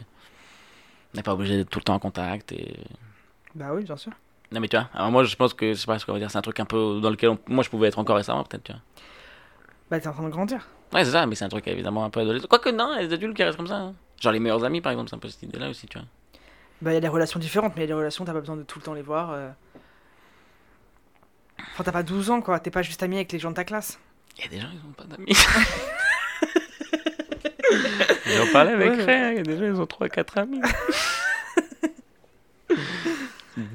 on 1.14 1.18
n'est 1.18 1.24
pas 1.24 1.34
obligé 1.34 1.58
d'être 1.58 1.70
tout 1.70 1.80
le 1.80 1.84
temps 1.84 1.94
en 1.96 2.00
contact. 2.00 2.52
Et... 2.52 2.76
Bah 3.56 3.68
oui, 3.74 3.84
bien 3.84 3.96
sûr. 3.96 4.12
Non, 4.52 4.60
mais 4.60 4.68
tu 4.68 4.76
vois, 4.76 4.90
alors 4.94 5.12
moi 5.12 5.24
je 5.24 5.36
pense 5.36 5.54
que 5.54 5.74
je 5.74 5.80
sais 5.80 5.86
pas 5.86 5.98
ce 6.00 6.06
qu'on 6.06 6.12
va 6.14 6.20
dire, 6.20 6.30
c'est 6.30 6.38
un 6.38 6.42
truc 6.42 6.60
un 6.60 6.66
peu 6.66 7.00
dans 7.02 7.10
lequel 7.10 7.30
on- 7.30 7.40
moi 7.48 7.64
je 7.64 7.70
pouvais 7.70 7.88
être 7.88 8.00
encore 8.00 8.18
récemment 8.18 8.44
peut-être, 8.44 8.64
tu 8.64 8.72
vois. 8.74 8.82
Bah 9.90 10.00
t'es 10.00 10.08
en 10.08 10.14
train 10.14 10.24
de 10.24 10.30
grandir. 10.30 10.68
Ouais, 10.94 11.06
c'est 11.06 11.12
ça, 11.12 11.26
mais 11.26 11.36
c'est 11.36 11.46
un 11.46 11.50
truc 11.50 11.66
évidemment 11.68 12.04
un 12.04 12.10
peu 12.10 12.20
adolescent. 12.20 12.48
Quoique 12.50 12.70
non, 12.70 12.98
des 12.98 13.14
adultes 13.14 13.36
qui 13.36 13.44
restent 13.44 13.58
comme 13.58 13.68
ça. 13.68 13.78
hein. 13.78 13.94
Genre 14.20 14.34
les 14.34 14.40
meilleurs 14.40 14.64
amis 14.66 14.82
par 14.82 14.92
exemple, 14.92 15.10
c'est 15.10 15.16
un 15.16 15.20
peu 15.20 15.30
cette 15.30 15.44
idée-là 15.44 15.70
aussi, 15.70 15.88
tu 15.88 15.98
vois. 15.98 16.08
Bah 16.82 16.92
il 16.92 16.96
y 16.96 16.98
a 16.98 17.02
des 17.02 17.08
relations 17.08 17.40
différentes, 17.40 17.74
mais 17.76 17.82
il 17.82 17.84
y 17.84 17.86
a 17.86 17.88
des 17.88 17.94
relations, 17.94 18.26
t'as 18.26 18.34
pas 18.34 18.40
besoin 18.42 18.58
de 18.58 18.64
tout 18.64 18.80
le 18.80 18.84
temps 18.84 18.94
les 18.94 19.02
voir. 19.04 19.32
euh. 19.32 19.50
Enfin, 21.74 21.84
t'as 21.84 21.92
pas 21.92 22.04
12 22.04 22.30
ans, 22.30 22.42
quoi. 22.42 22.60
T'es 22.60 22.72
pas 22.72 22.82
juste 22.82 23.02
ami 23.04 23.16
avec 23.18 23.32
les 23.32 23.40
gens 23.40 23.50
de 23.52 23.56
ta 23.56 23.64
classe. 23.64 24.00
Il 24.38 24.44
y 24.44 24.48
a 24.48 24.50
des 24.50 24.60
gens, 24.60 24.68
ils 24.72 24.80
ont 24.88 24.94
pas 24.94 25.04
d'amis. 25.06 25.34
J'en 28.26 28.52
parlais 28.52 28.72
avec 28.72 28.92
Ouais, 28.92 28.98
ouais. 28.98 29.04
frère, 29.04 29.32
il 29.32 29.38
y 29.38 29.40
a 29.40 29.44
des 29.44 29.58
gens, 29.58 29.66
ils 29.66 29.80
ont 29.82 29.86
3-4 29.86 30.40
amis. 30.40 30.62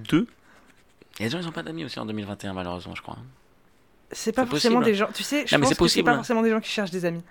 Deux 0.08 0.26
Il 1.18 1.22
y 1.22 1.26
a 1.26 1.28
des 1.28 1.30
gens, 1.30 1.38
ils 1.40 1.48
ont 1.48 1.52
pas 1.52 1.62
d'amis 1.62 1.84
aussi 1.84 1.98
en 1.98 2.06
2021, 2.06 2.52
malheureusement, 2.54 2.94
je 2.94 3.02
crois. 3.02 3.16
C'est 4.12 4.32
pas 4.32 4.46
forcément 4.46 4.76
possible. 4.78 4.92
des 4.92 4.98
gens. 4.98 5.08
Tu 5.12 5.22
sais, 5.22 5.46
je 5.46 5.54
Non, 5.54 5.60
pense 5.62 5.70
c'est 5.70 5.76
que 5.78 5.88
c'est 5.88 6.02
pas 6.02 6.14
forcément 6.14 6.42
des 6.42 6.50
gens 6.50 6.60
qui 6.60 6.70
cherchent 6.70 6.90
des 6.90 7.04
amis. 7.04 7.22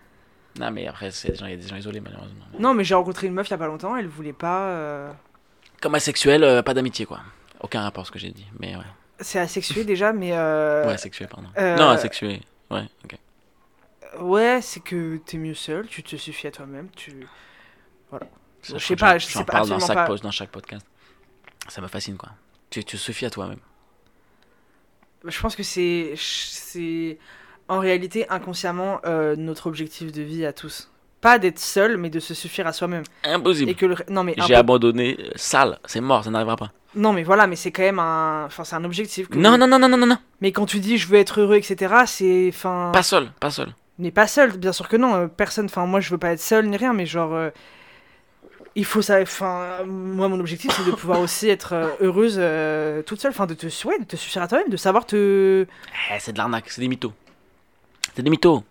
Non, 0.59 0.71
mais 0.71 0.87
après, 0.87 1.11
c'est 1.11 1.29
des 1.31 1.35
gens- 1.35 1.45
il 1.47 1.51
y 1.51 1.53
a 1.53 1.57
des 1.57 1.67
gens 1.67 1.75
isolés, 1.75 1.99
malheureusement. 2.01 2.45
Non, 2.59 2.73
mais 2.73 2.83
j'ai 2.83 2.95
rencontré 2.95 3.27
une 3.27 3.33
meuf 3.33 3.47
il 3.47 3.51
y 3.51 3.53
a 3.53 3.57
pas 3.57 3.67
longtemps, 3.67 3.95
elle 3.95 4.07
voulait 4.07 4.33
pas. 4.33 4.69
euh, 4.69 5.11
Comme 5.81 5.95
asexuel, 5.95 6.43
euh, 6.43 6.61
pas 6.61 6.73
d'amitié, 6.73 7.05
quoi. 7.05 7.21
Aucun 7.59 7.81
rapport, 7.81 8.05
ce 8.05 8.11
que 8.11 8.19
j'ai 8.19 8.31
dit. 8.31 8.45
Mais 8.59 8.75
ouais. 8.75 8.83
C'est 9.19 9.39
asexué 9.39 9.83
déjà, 9.85 10.11
mais. 10.13 10.31
euh, 10.33 10.85
Ouais, 10.87 10.93
asexuel, 10.93 11.29
pardon. 11.29 11.47
euh, 11.57 11.77
Non, 11.77 11.89
asexuel. 11.89 12.41
Ouais, 12.69 12.83
ok. 13.05 13.17
Ouais, 14.21 14.59
c'est 14.61 14.79
que 14.81 15.17
t'es 15.17 15.37
mieux 15.37 15.53
seul, 15.53 15.87
tu 15.87 16.01
te 16.03 16.15
suffis 16.15 16.47
à 16.47 16.51
toi-même, 16.51 16.89
tu. 16.95 17.27
Ça, 18.61 18.77
je 18.77 18.85
sais 18.85 18.95
pas, 18.95 19.17
je 19.17 19.25
sais 19.27 19.39
pas, 19.43 19.51
parle 19.53 19.69
dans 19.69 19.79
chaque, 19.79 19.95
pas. 20.07 20.15
dans 20.15 20.31
chaque 20.31 20.49
podcast. 20.49 20.85
Ça 21.67 21.81
me 21.81 21.87
fascine, 21.87 22.17
quoi. 22.17 22.29
Tu, 22.69 22.83
tu 22.83 22.97
suffis 22.97 23.25
à 23.25 23.29
toi-même. 23.29 23.59
Je 25.23 25.39
pense 25.41 25.55
que 25.55 25.63
c'est. 25.63 26.13
C'est. 26.17 27.17
En 27.67 27.79
réalité, 27.79 28.29
inconsciemment, 28.29 28.99
euh, 29.05 29.35
notre 29.35 29.67
objectif 29.67 30.11
de 30.11 30.21
vie 30.21 30.45
à 30.45 30.53
tous. 30.53 30.91
Pas 31.25 31.39
d'être 31.39 31.57
seul, 31.59 31.97
mais 31.97 32.09
de 32.11 32.19
se 32.19 32.33
suffire 32.35 32.67
à 32.67 32.71
soi-même. 32.73 33.01
Impossible. 33.23 33.71
Et 33.71 33.73
que 33.73 33.87
le. 33.87 33.95
Non, 34.09 34.23
mais. 34.23 34.35
J'ai 34.45 34.53
abandonné, 34.53 35.17
euh, 35.19 35.31
sale, 35.35 35.79
c'est 35.85 35.99
mort, 36.01 36.23
ça 36.23 36.29
n'arrivera 36.29 36.55
pas. 36.55 36.71
Non, 36.93 37.13
mais 37.13 37.23
voilà, 37.23 37.47
mais 37.47 37.55
c'est 37.55 37.71
quand 37.71 37.81
même 37.81 37.97
un. 37.99 38.45
Enfin, 38.45 38.63
c'est 38.63 38.75
un 38.75 38.83
objectif. 38.83 39.27
que- 39.27 39.37
Non, 39.37 39.57
non, 39.57 39.67
non, 39.67 39.79
non, 39.79 39.89
non, 39.89 39.97
non, 39.97 40.05
non. 40.05 40.17
Mais 40.41 40.51
quand 40.51 40.67
tu 40.67 40.79
dis 40.79 40.97
je 40.99 41.07
veux 41.07 41.17
être 41.17 41.41
heureux, 41.41 41.55
etc., 41.55 41.93
c'est. 42.05 42.45
Enfin. 42.49 42.91
Pas 42.93 43.01
seul, 43.03 43.29
pas 43.39 43.49
seul. 43.49 43.69
Mais 43.97 44.11
pas 44.11 44.27
seul, 44.27 44.55
bien 44.57 44.71
sûr 44.71 44.87
que 44.87 44.97
non. 44.97 45.15
euh, 45.15 45.27
personne. 45.27 45.65
Enfin, 45.65 45.85
moi, 45.87 45.99
je 45.99 46.09
veux 46.11 46.17
pas 46.19 46.31
être 46.31 46.39
seul 46.39 46.67
ni 46.67 46.77
rien, 46.77 46.93
mais 46.93 47.05
genre. 47.07 47.33
euh, 47.33 47.49
il 48.75 48.85
faut 48.85 49.01
ça. 49.01 49.19
Enfin, 49.21 49.83
moi, 49.85 50.27
mon 50.27 50.39
objectif, 50.39 50.71
c'est 50.77 50.85
de 50.85 50.91
pouvoir 50.95 51.19
aussi 51.21 51.49
être 51.49 51.73
heureuse 52.01 52.39
toute 53.05 53.19
seule. 53.19 53.31
Enfin, 53.31 53.47
de 53.47 53.55
te, 53.55 53.65
ouais, 53.87 53.97
de 53.99 54.03
te 54.05 54.15
suffire 54.15 54.43
à 54.43 54.47
toi-même, 54.47 54.69
de 54.69 54.77
savoir 54.77 55.05
te. 55.07 55.65
Eh, 56.13 56.19
c'est 56.19 56.33
de 56.33 56.37
l'arnaque, 56.37 56.69
c'est 56.69 56.81
des 56.81 56.87
mythos. 56.87 57.13
C'est 58.15 58.21
des 58.21 58.29
mythos. 58.29 58.63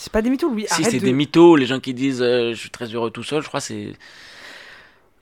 C'est 0.00 0.12
pas 0.12 0.22
des 0.22 0.30
mythos, 0.30 0.48
Louis. 0.48 0.64
si 0.70 0.84
c'est 0.84 1.00
de- 1.00 1.04
des 1.04 1.12
mythos, 1.12 1.56
les 1.56 1.66
gens 1.66 1.80
qui 1.80 1.92
disent 1.92 2.22
euh, 2.22 2.52
je 2.52 2.56
suis 2.58 2.70
très 2.70 2.86
heureux 2.86 3.10
tout 3.10 3.24
seul, 3.24 3.42
je 3.42 3.48
crois 3.48 3.58
que 3.58 3.66
c'est. 3.66 3.94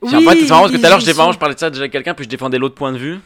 Oui, 0.01 0.15
en 0.15 0.21
fait, 0.21 0.41
c'est 0.41 0.49
marrant 0.49 0.61
parce 0.61 0.71
que 0.71 0.77
tout 0.77 0.85
à 0.85 0.89
l'heure, 0.89 0.99
je, 0.99 1.39
parlais 1.39 1.55
de 1.55 1.59
ça 1.59 1.71
déjà 1.71 1.81
avec 1.81 1.91
quelqu'un, 1.91 2.13
puis 2.13 2.25
je 2.25 2.29
défendais 2.29 2.59
l'autre 2.59 2.75
point 2.75 2.91
de 2.91 2.99
vue. 2.99 3.17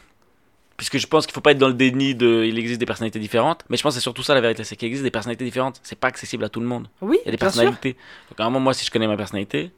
Puisque 0.78 0.98
je 0.98 1.06
pense 1.06 1.26
qu'il 1.26 1.34
faut 1.36 1.42
pas 1.42 1.52
être 1.52 1.58
dans 1.58 1.68
le 1.68 1.74
déni 1.74 2.16
de. 2.16 2.46
Il 2.46 2.58
existe 2.58 2.80
des 2.80 2.86
personnalités 2.86 3.20
différentes. 3.20 3.66
Mais 3.70 3.76
je 3.76 3.84
pense 3.84 3.94
que 3.94 4.00
c'est 4.00 4.04
surtout 4.04 4.24
ça 4.24 4.34
la 4.34 4.40
vérité, 4.40 4.64
c'est 4.64 4.78
qu'il 4.78 4.88
existe 4.88 5.04
des 5.04 5.12
personnalités 5.12 5.44
différentes. 5.44 5.82
C'est 5.84 6.00
pas 6.00 6.08
accessible 6.08 6.46
à 6.46 6.50
tout 6.50 6.62
le 6.62 6.66
monde. 6.68 6.88
Oui, 7.02 7.18
Il 7.24 7.26
y 7.26 7.28
a 7.28 7.32
des 7.32 7.38
sûr. 7.38 7.40
personnalités. 7.40 7.98
Donc 8.30 8.40
à 8.40 8.44
un 8.44 8.50
moment, 8.50 8.62
moi, 8.62 8.74
si 8.74 8.86
je 8.86 8.90
connais 8.90 9.08
ma 9.08 9.18
personnalité, 9.18 9.72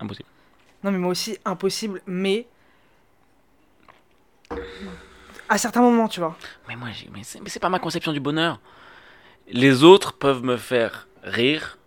impossible. 0.00 0.28
Non, 0.82 0.90
mais 0.90 0.98
moi 0.98 1.10
aussi, 1.10 1.36
impossible, 1.44 2.00
mais. 2.06 2.46
À 5.50 5.58
certains 5.58 5.82
moments, 5.82 6.08
tu 6.08 6.20
vois. 6.20 6.34
Mais 6.66 6.76
moi, 6.76 6.88
mais 7.12 7.20
c'est 7.22 7.60
pas 7.60 7.68
ma 7.68 7.78
conception 7.78 8.12
du 8.12 8.20
bonheur. 8.20 8.58
Les 9.48 9.84
autres 9.84 10.12
peuvent 10.14 10.42
me 10.42 10.56
faire 10.56 11.06
rire, 11.22 11.78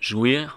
jouir. 0.00 0.56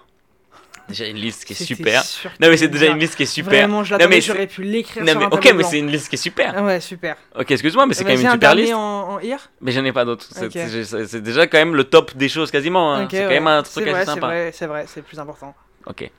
Déjà 0.88 1.06
une 1.06 1.16
liste 1.16 1.46
qui 1.46 1.54
est 1.54 1.64
super. 1.64 2.02
Non, 2.40 2.48
mais 2.50 2.58
c'est 2.58 2.68
déjà 2.68 2.88
une 2.88 2.98
liste 2.98 3.16
qui 3.16 3.22
est 3.22 3.26
super. 3.26 3.52
Vraiment, 3.52 3.84
je 3.84 3.94
Non, 3.94 4.06
mais 4.06 4.20
j'aurais 4.20 4.46
pu 4.46 4.62
l'écrire 4.62 5.02
Non, 5.02 5.12
sur 5.12 5.18
mais 5.20 5.24
un 5.24 5.28
ok, 5.30 5.52
mais 5.56 5.62
c'est 5.64 5.78
une 5.78 5.90
liste 5.90 6.10
qui 6.10 6.16
est 6.16 6.18
super. 6.18 6.52
Ah 6.54 6.62
ouais, 6.62 6.78
super. 6.78 7.16
Ok, 7.34 7.50
excuse-moi, 7.52 7.86
mais 7.86 7.94
c'est 7.94 8.04
quand 8.04 8.10
même 8.10 8.18
Vas-y, 8.18 8.24
une 8.26 8.28
un 8.28 8.32
super 8.34 8.54
liste. 8.54 8.74
en, 8.74 9.12
en 9.14 9.18
ir 9.20 9.38
Mais 9.62 9.72
j'en 9.72 9.82
ai 9.82 9.92
pas 9.92 10.04
d'autres. 10.04 10.26
C'est- 10.30 11.20
déjà 11.22 11.46
quand 11.46 11.56
même 11.56 11.74
le 11.74 11.84
top 11.84 12.14
des 12.16 12.28
choses 12.28 12.50
quasiment. 12.50 12.92
hein. 12.94 13.04
Ok, 13.04 13.10
c'est 13.12 13.16
quand 13.22 13.28
ouais. 13.28 13.34
même 13.34 13.46
un 13.46 13.62
truc 13.62 13.84
vrai, 13.86 13.94
assez 14.00 14.04
c'est 14.06 14.14
sympa. 14.20 14.52
c'est 14.52 14.66
vrai, 14.66 14.84
c'est 14.86 15.00
plus 15.02 15.18
important. 15.18 15.54
Ok. 15.86 16.10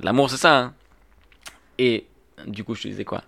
L'amour, 0.00 0.30
c'est 0.30 0.38
ça. 0.38 0.56
hein. 0.58 0.74
Et 1.78 2.06
du 2.46 2.64
coup, 2.64 2.74
je 2.74 2.82
te 2.84 2.88
disais 2.88 3.04
quoi? 3.04 3.22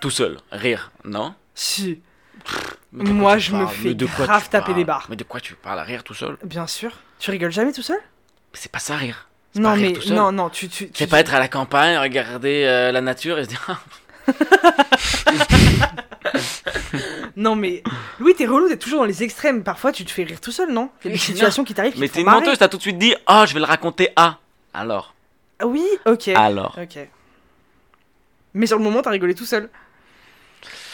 Tout 0.00 0.10
seul, 0.10 0.38
rire, 0.50 0.90
non? 1.04 1.34
Si, 1.54 2.00
Moi, 2.92 3.38
je 3.38 3.52
me 3.52 3.66
fais 3.66 3.94
de 3.94 4.06
grave 4.06 4.48
taper 4.48 4.74
des 4.74 4.84
barres. 4.84 5.06
Mais 5.08 5.16
de 5.16 5.24
quoi 5.24 5.40
tu 5.40 5.54
parles 5.54 5.80
Rire 5.80 6.04
tout 6.04 6.14
seul 6.14 6.36
bien 6.44 6.66
sûr. 6.66 6.92
Tu 7.18 7.30
rigoles 7.30 7.52
jamais 7.52 7.72
tout 7.72 7.82
seul? 7.82 7.98
C'est 8.52 8.70
pas 8.70 8.78
ça, 8.78 8.96
rire. 8.96 9.28
Non, 9.54 9.76
mais 9.76 9.92
non, 10.08 10.32
non, 10.32 10.48
tu. 10.48 10.68
tu, 10.68 10.90
C'est 10.94 11.06
pas 11.06 11.20
être 11.20 11.34
à 11.34 11.38
la 11.38 11.48
campagne, 11.48 11.98
regarder 11.98 12.64
euh, 12.66 12.90
la 12.90 13.00
nature 13.00 13.38
et 13.38 13.44
se 13.44 13.48
dire. 13.50 13.66
Ah, 13.68 13.78
Non, 17.36 17.56
mais. 17.56 17.82
Louis, 18.18 18.34
t'es 18.34 18.46
relou, 18.46 18.68
t'es 18.68 18.76
toujours 18.76 19.00
dans 19.00 19.06
les 19.06 19.22
extrêmes. 19.22 19.62
Parfois, 19.62 19.92
tu 19.92 20.04
te 20.04 20.10
fais 20.10 20.24
rire 20.24 20.40
tout 20.40 20.52
seul, 20.52 20.72
non? 20.72 20.90
Il 21.04 21.08
y 21.08 21.10
a 21.10 21.12
des 21.14 21.18
situations 21.22 21.64
qui 21.64 21.74
t'arrivent 21.74 21.98
Mais 21.98 22.08
te 22.08 22.14
t'es 22.14 22.20
une 22.20 22.26
menteuse, 22.26 22.58
t'as 22.58 22.68
tout 22.68 22.76
de 22.76 22.82
suite 22.82 22.98
dit 22.98 23.14
Ah, 23.26 23.44
je 23.46 23.54
vais 23.54 23.60
le 23.60 23.66
raconter 23.66 24.10
à. 24.16 24.38
Alors. 24.74 25.14
Oui, 25.62 25.84
ok. 26.06 26.28
Alors. 26.28 26.78
Ok. 26.80 26.98
Mais 28.54 28.66
sur 28.66 28.76
le 28.78 28.84
moment, 28.84 29.02
t'as 29.02 29.10
rigolé 29.10 29.34
tout 29.34 29.44
seul. 29.46 29.70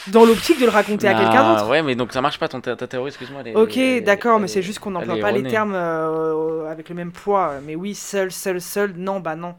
Dans 0.06 0.24
l'optique 0.24 0.58
de 0.60 0.64
le 0.64 0.70
raconter 0.70 1.08
à 1.08 1.14
quelqu'un 1.14 1.44
Ah, 1.44 1.54
d'autre. 1.56 1.70
Ouais, 1.70 1.82
mais 1.82 1.94
donc 1.94 2.12
ça 2.12 2.20
marche 2.22 2.38
pas 2.38 2.48
ton 2.48 2.60
ta 2.60 2.76
théorie, 2.76 3.08
excuse-moi. 3.08 3.42
Ok, 3.54 3.78
d'accord, 4.04 4.40
mais 4.40 4.48
c'est 4.48 4.60
est- 4.60 4.62
juste 4.62 4.78
qu'on 4.78 4.92
n'emploie 4.92 5.18
pas 5.18 5.32
les 5.32 5.42
termes 5.42 5.74
euh, 5.74 6.70
avec 6.70 6.88
le 6.88 6.94
même 6.94 7.12
poids. 7.12 7.54
Mais 7.64 7.74
oui, 7.74 7.94
seul, 7.94 8.30
seul, 8.32 8.60
seul, 8.60 8.94
non, 8.96 9.20
bah 9.20 9.36
non. 9.36 9.54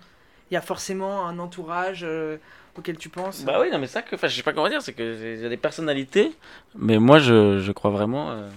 Il 0.50 0.56
y 0.56 0.58
a 0.58 0.62
forcément 0.62 1.28
un 1.28 1.38
entourage 1.38 2.02
euh, 2.04 2.38
auquel 2.78 2.98
tu 2.98 3.10
penses. 3.10 3.44
Bah 3.44 3.60
oui, 3.62 3.70
non, 3.72 3.78
mais 3.78 3.88
ça 3.88 4.02
que. 4.02 4.16
Enfin, 4.16 4.28
je 4.28 4.36
sais 4.36 4.44
pas 4.44 4.54
comment 4.54 4.70
dire, 4.70 4.82
c'est 4.82 4.94
qu'il 4.94 5.40
y 5.42 5.46
a 5.46 5.50
des 5.50 5.58
personnalités, 5.58 6.36
mais 6.76 6.98
moi, 6.98 7.20
je, 7.20 7.60
je 7.60 7.72
crois 7.72 7.92
vraiment 7.92 8.32
euh, 8.32 8.50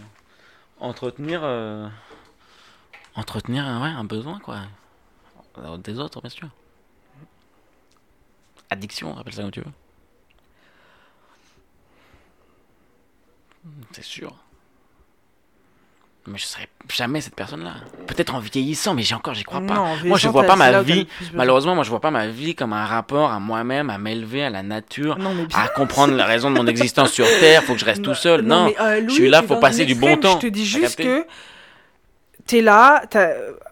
entretenir. 0.80 1.42
entretenir 3.14 3.64
ouais, 3.64 3.88
un 3.88 4.04
besoin, 4.04 4.38
quoi. 4.38 4.60
Des 5.84 5.98
autres, 5.98 6.20
bien 6.22 6.30
sûr. 6.30 6.48
Addiction, 8.70 9.18
appelle 9.18 9.34
ça 9.34 9.42
comme 9.42 9.50
tu 9.50 9.60
veux. 9.60 9.66
C'est 13.92 14.04
sûr. 14.04 14.34
Mais 16.26 16.38
je 16.38 16.44
serai 16.44 16.68
jamais 16.88 17.20
cette 17.20 17.34
personne-là. 17.34 17.74
Peut-être 18.06 18.34
en 18.36 18.38
vieillissant, 18.38 18.94
mais 18.94 19.02
j'ai 19.02 19.16
encore, 19.16 19.34
j'y 19.34 19.42
crois 19.42 19.60
pas. 19.60 19.74
Non, 19.74 19.96
Moi, 20.04 20.18
je 20.18 20.28
vois 20.28 20.44
pas 20.44 20.54
ma 20.54 20.80
vie. 20.82 21.08
Malheureusement, 21.34 21.74
moi, 21.74 21.82
je 21.82 21.90
vois 21.90 22.00
pas 22.00 22.12
ma 22.12 22.28
vie 22.28 22.54
comme 22.54 22.72
un 22.72 22.86
rapport 22.86 23.32
à 23.32 23.40
moi-même, 23.40 23.90
à 23.90 23.98
m'élever, 23.98 24.44
à 24.44 24.50
la 24.50 24.62
nature, 24.62 25.18
Non, 25.18 25.34
mais 25.34 25.46
à 25.52 25.66
comprendre 25.68 26.14
la 26.14 26.26
raison 26.26 26.50
de 26.50 26.56
mon 26.56 26.66
existence 26.68 27.10
sur 27.10 27.26
Terre. 27.40 27.64
Faut 27.64 27.74
que 27.74 27.80
je 27.80 27.84
reste 27.84 28.02
tout 28.02 28.14
seul. 28.14 28.42
Non, 28.42 28.66
mais, 28.66 28.80
euh, 28.80 29.02
je 29.08 29.12
suis 29.12 29.28
là, 29.28 29.42
faut 29.42 29.56
passer 29.56 29.84
du 29.84 29.96
bon 29.96 30.16
temps. 30.16 30.34
Je 30.34 30.46
te 30.46 30.52
dis 30.52 30.64
juste 30.64 30.96
que 30.96 31.26
t'es 32.46 32.60
là, 32.60 33.02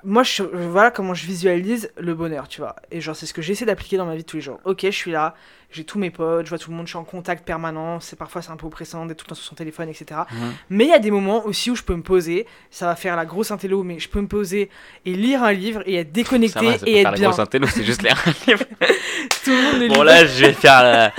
moi 0.05 0.22
je, 0.22 0.43
voilà 0.43 0.91
comment 0.91 1.14
je 1.14 1.26
visualise 1.26 1.91
le 1.99 2.14
bonheur, 2.14 2.49
tu 2.49 2.61
vois. 2.61 2.76
Et 2.91 3.01
genre 3.01 3.16
c'est 3.16 3.26
ce 3.26 3.34
que 3.34 3.43
j'essaie 3.43 3.64
d'appliquer 3.64 3.97
dans 3.97 4.07
ma 4.07 4.14
vie 4.14 4.22
de 4.22 4.26
tous 4.26 4.36
les 4.36 4.43
jours. 4.43 4.61
Ok, 4.64 4.80
je 4.82 4.91
suis 4.91 5.11
là, 5.11 5.34
j'ai 5.72 5.84
tous 5.84 5.98
mes 5.98 6.10
potes, 6.10 6.46
je 6.46 6.50
vois 6.50 6.58
tout 6.58 6.70
le 6.70 6.76
monde, 6.76 6.86
je 6.86 6.90
suis 6.90 6.98
en 6.98 7.04
contact 7.04 7.44
permanent. 7.46 8.00
C'est 8.00 8.16
parfois 8.16 8.42
c'est 8.42 8.50
un 8.50 8.56
peu 8.56 8.66
oppressant 8.66 9.06
d'être 9.06 9.18
tout 9.18 9.24
le 9.26 9.28
temps 9.30 9.34
sur 9.36 9.44
son 9.44 9.54
téléphone, 9.54 9.88
etc. 9.88 10.22
Mhm. 10.32 10.52
Mais 10.70 10.84
il 10.84 10.90
y 10.90 10.92
a 10.94 10.98
des 10.98 11.10
moments 11.10 11.46
aussi 11.46 11.70
où 11.70 11.76
je 11.76 11.82
peux 11.82 11.94
me 11.94 12.02
poser. 12.02 12.46
Ça 12.70 12.86
va 12.86 12.96
faire 12.96 13.14
la 13.16 13.24
grosse 13.24 13.50
intello, 13.50 13.82
mais 13.82 13.98
je 13.98 14.08
peux 14.08 14.20
me 14.20 14.26
poser 14.28 14.68
et 15.06 15.14
lire 15.14 15.42
un 15.44 15.52
livre 15.52 15.82
et 15.86 15.94
être 15.96 16.10
déconnecté 16.12 16.66
va, 16.66 16.72
et 16.74 16.76
pas 16.76 16.76
être 16.76 16.84
faire 17.02 17.10
la 17.12 17.16
bien. 17.18 17.28
grosse 17.28 17.38
intello, 17.40 17.66
c'est 17.68 17.84
juste 17.84 18.02
lire 18.02 18.16
un 18.26 18.32
livre. 18.50 18.64
Tout 19.44 19.50
le 19.50 19.72
monde 19.72 19.82
est 19.82 19.88
Bon, 19.88 20.02
là, 20.02 20.26
je 20.26 20.44
vais 20.46 20.52
faire 20.52 20.82
la, 20.82 21.12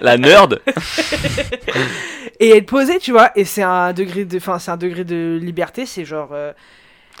la 0.00 0.16
nerd. 0.16 0.60
et 2.40 2.50
être 2.56 2.66
posé, 2.66 2.98
tu 2.98 3.12
vois. 3.12 3.30
Et 3.36 3.44
c'est 3.44 3.62
un 3.62 3.92
degré 3.92 4.24
de, 4.24 4.36
enfin 4.36 4.58
c'est 4.58 4.70
un 4.70 4.76
degré 4.76 5.04
de 5.04 5.38
liberté. 5.42 5.86
C'est 5.86 6.04
genre, 6.04 6.30
euh, 6.32 6.52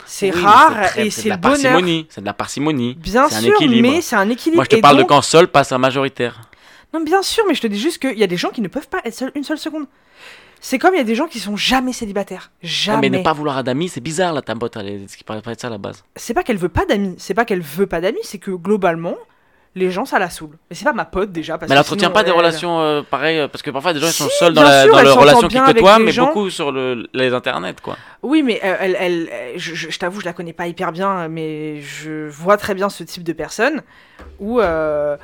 c'est 0.04 0.34
Oui, 0.34 0.42
rare 0.42 0.72
très- 0.90 1.06
et 1.06 1.10
c'est 1.10 1.22
c'est 1.22 1.22
de 1.24 1.28
le 1.28 1.30
la 1.30 1.36
bonheur. 1.38 1.56
parcimonie. 1.62 2.06
C'est 2.10 2.20
de 2.20 2.26
la 2.26 2.32
parcimonie. 2.34 2.94
Bien 2.94 3.28
C'est 3.28 3.36
un 3.36 3.40
sûr, 3.40 3.58
mais 3.68 4.00
c'est 4.00 4.16
un 4.16 4.28
équilibre. 4.30 4.56
Moi, 4.56 4.64
je 4.64 4.68
te 4.70 4.76
Et 4.76 4.80
parle 4.80 4.98
de 4.98 5.02
quand 5.04 5.22
seul 5.22 5.48
passe 5.48 5.72
à 5.72 5.78
majoritaire. 5.78 6.40
Non, 6.98 7.04
bien 7.04 7.22
sûr, 7.22 7.44
mais 7.48 7.54
je 7.54 7.60
te 7.62 7.66
dis 7.66 7.78
juste 7.78 7.98
qu'il 7.98 8.18
y 8.18 8.24
a 8.24 8.26
des 8.26 8.36
gens 8.36 8.50
qui 8.50 8.60
ne 8.60 8.68
peuvent 8.68 8.88
pas 8.88 9.00
être 9.04 9.14
seuls 9.14 9.32
une 9.34 9.44
seule 9.44 9.58
seconde. 9.58 9.86
C'est 10.60 10.78
comme 10.78 10.94
il 10.94 10.98
y 10.98 11.00
a 11.00 11.04
des 11.04 11.14
gens 11.14 11.26
qui 11.26 11.38
sont 11.38 11.56
jamais 11.56 11.92
célibataires. 11.92 12.50
Non, 12.62 12.68
Jamais. 12.68 13.10
mais 13.10 13.18
ne 13.18 13.22
pas 13.22 13.34
vouloir 13.34 13.62
d'amis, 13.62 13.88
c'est 13.88 14.00
bizarre, 14.00 14.32
là, 14.32 14.40
ta 14.42 14.54
pote. 14.56 14.76
Elle 14.76 14.88
est... 14.88 15.08
Ce 15.10 15.16
qui 15.16 15.22
paraît 15.24 15.42
pas 15.42 15.52
être 15.52 15.60
ça 15.60 15.66
à 15.66 15.70
la 15.70 15.78
base. 15.78 16.02
C'est 16.16 16.32
pas 16.34 16.42
qu'elle 16.42 16.56
veut 16.56 16.70
pas 16.70 16.86
d'amis. 16.86 17.14
C'est 17.18 17.34
pas 17.34 17.44
qu'elle 17.44 17.60
veut 17.60 17.86
pas 17.86 18.00
d'amis. 18.00 18.18
C'est 18.22 18.38
que 18.38 18.50
globalement, 18.50 19.16
les 19.74 19.90
gens, 19.90 20.06
ça 20.06 20.18
la 20.18 20.30
saoule. 20.30 20.56
Mais 20.70 20.74
c'est 20.74 20.86
pas 20.86 20.94
ma 20.94 21.04
pote 21.04 21.30
déjà. 21.30 21.58
Parce 21.58 21.68
Mais 21.68 21.74
elle 21.76 21.80
entretient 21.80 22.10
pas 22.10 22.24
des 22.24 22.30
relations 22.30 22.80
euh, 22.80 23.02
pareilles, 23.02 23.40
euh, 23.40 23.48
parce 23.48 23.62
que 23.62 23.70
parfois, 23.70 23.92
des 23.92 24.00
gens 24.00 24.06
ils 24.06 24.12
sont 24.12 24.28
Si, 24.30 24.38
seuls 24.38 24.54
dans, 24.54 24.62
la, 24.62 24.84
sûr, 24.84 24.92
dans 24.92 25.02
leur 25.02 25.18
relation 25.20 25.46
avec 25.60 25.76
côtoient, 25.76 25.98
mais 25.98 26.10
gens. 26.10 26.26
beaucoup 26.28 26.48
sur 26.48 26.72
le, 26.72 27.06
les 27.12 27.34
internets, 27.34 27.74
quoi. 27.82 27.98
Oui, 28.22 28.42
mais 28.42 28.58
euh, 28.64 28.76
elle, 28.80 29.28
je, 29.56 29.74
je- 29.74 29.90
je 29.90 29.98
t'avoue, 29.98 30.20
je 30.20 30.24
la 30.24 30.32
connais 30.32 30.54
pas 30.54 30.66
hyper 30.66 30.90
bien, 30.90 31.28
mais 31.28 31.82
je 31.82 32.28
vois 32.28 32.56
très 32.56 32.74
bien 32.74 32.88
ce 32.88 33.04
type 33.04 33.22
de 33.22 33.34
personne 33.34 33.82
où 34.40 34.58
euh, 34.60 35.16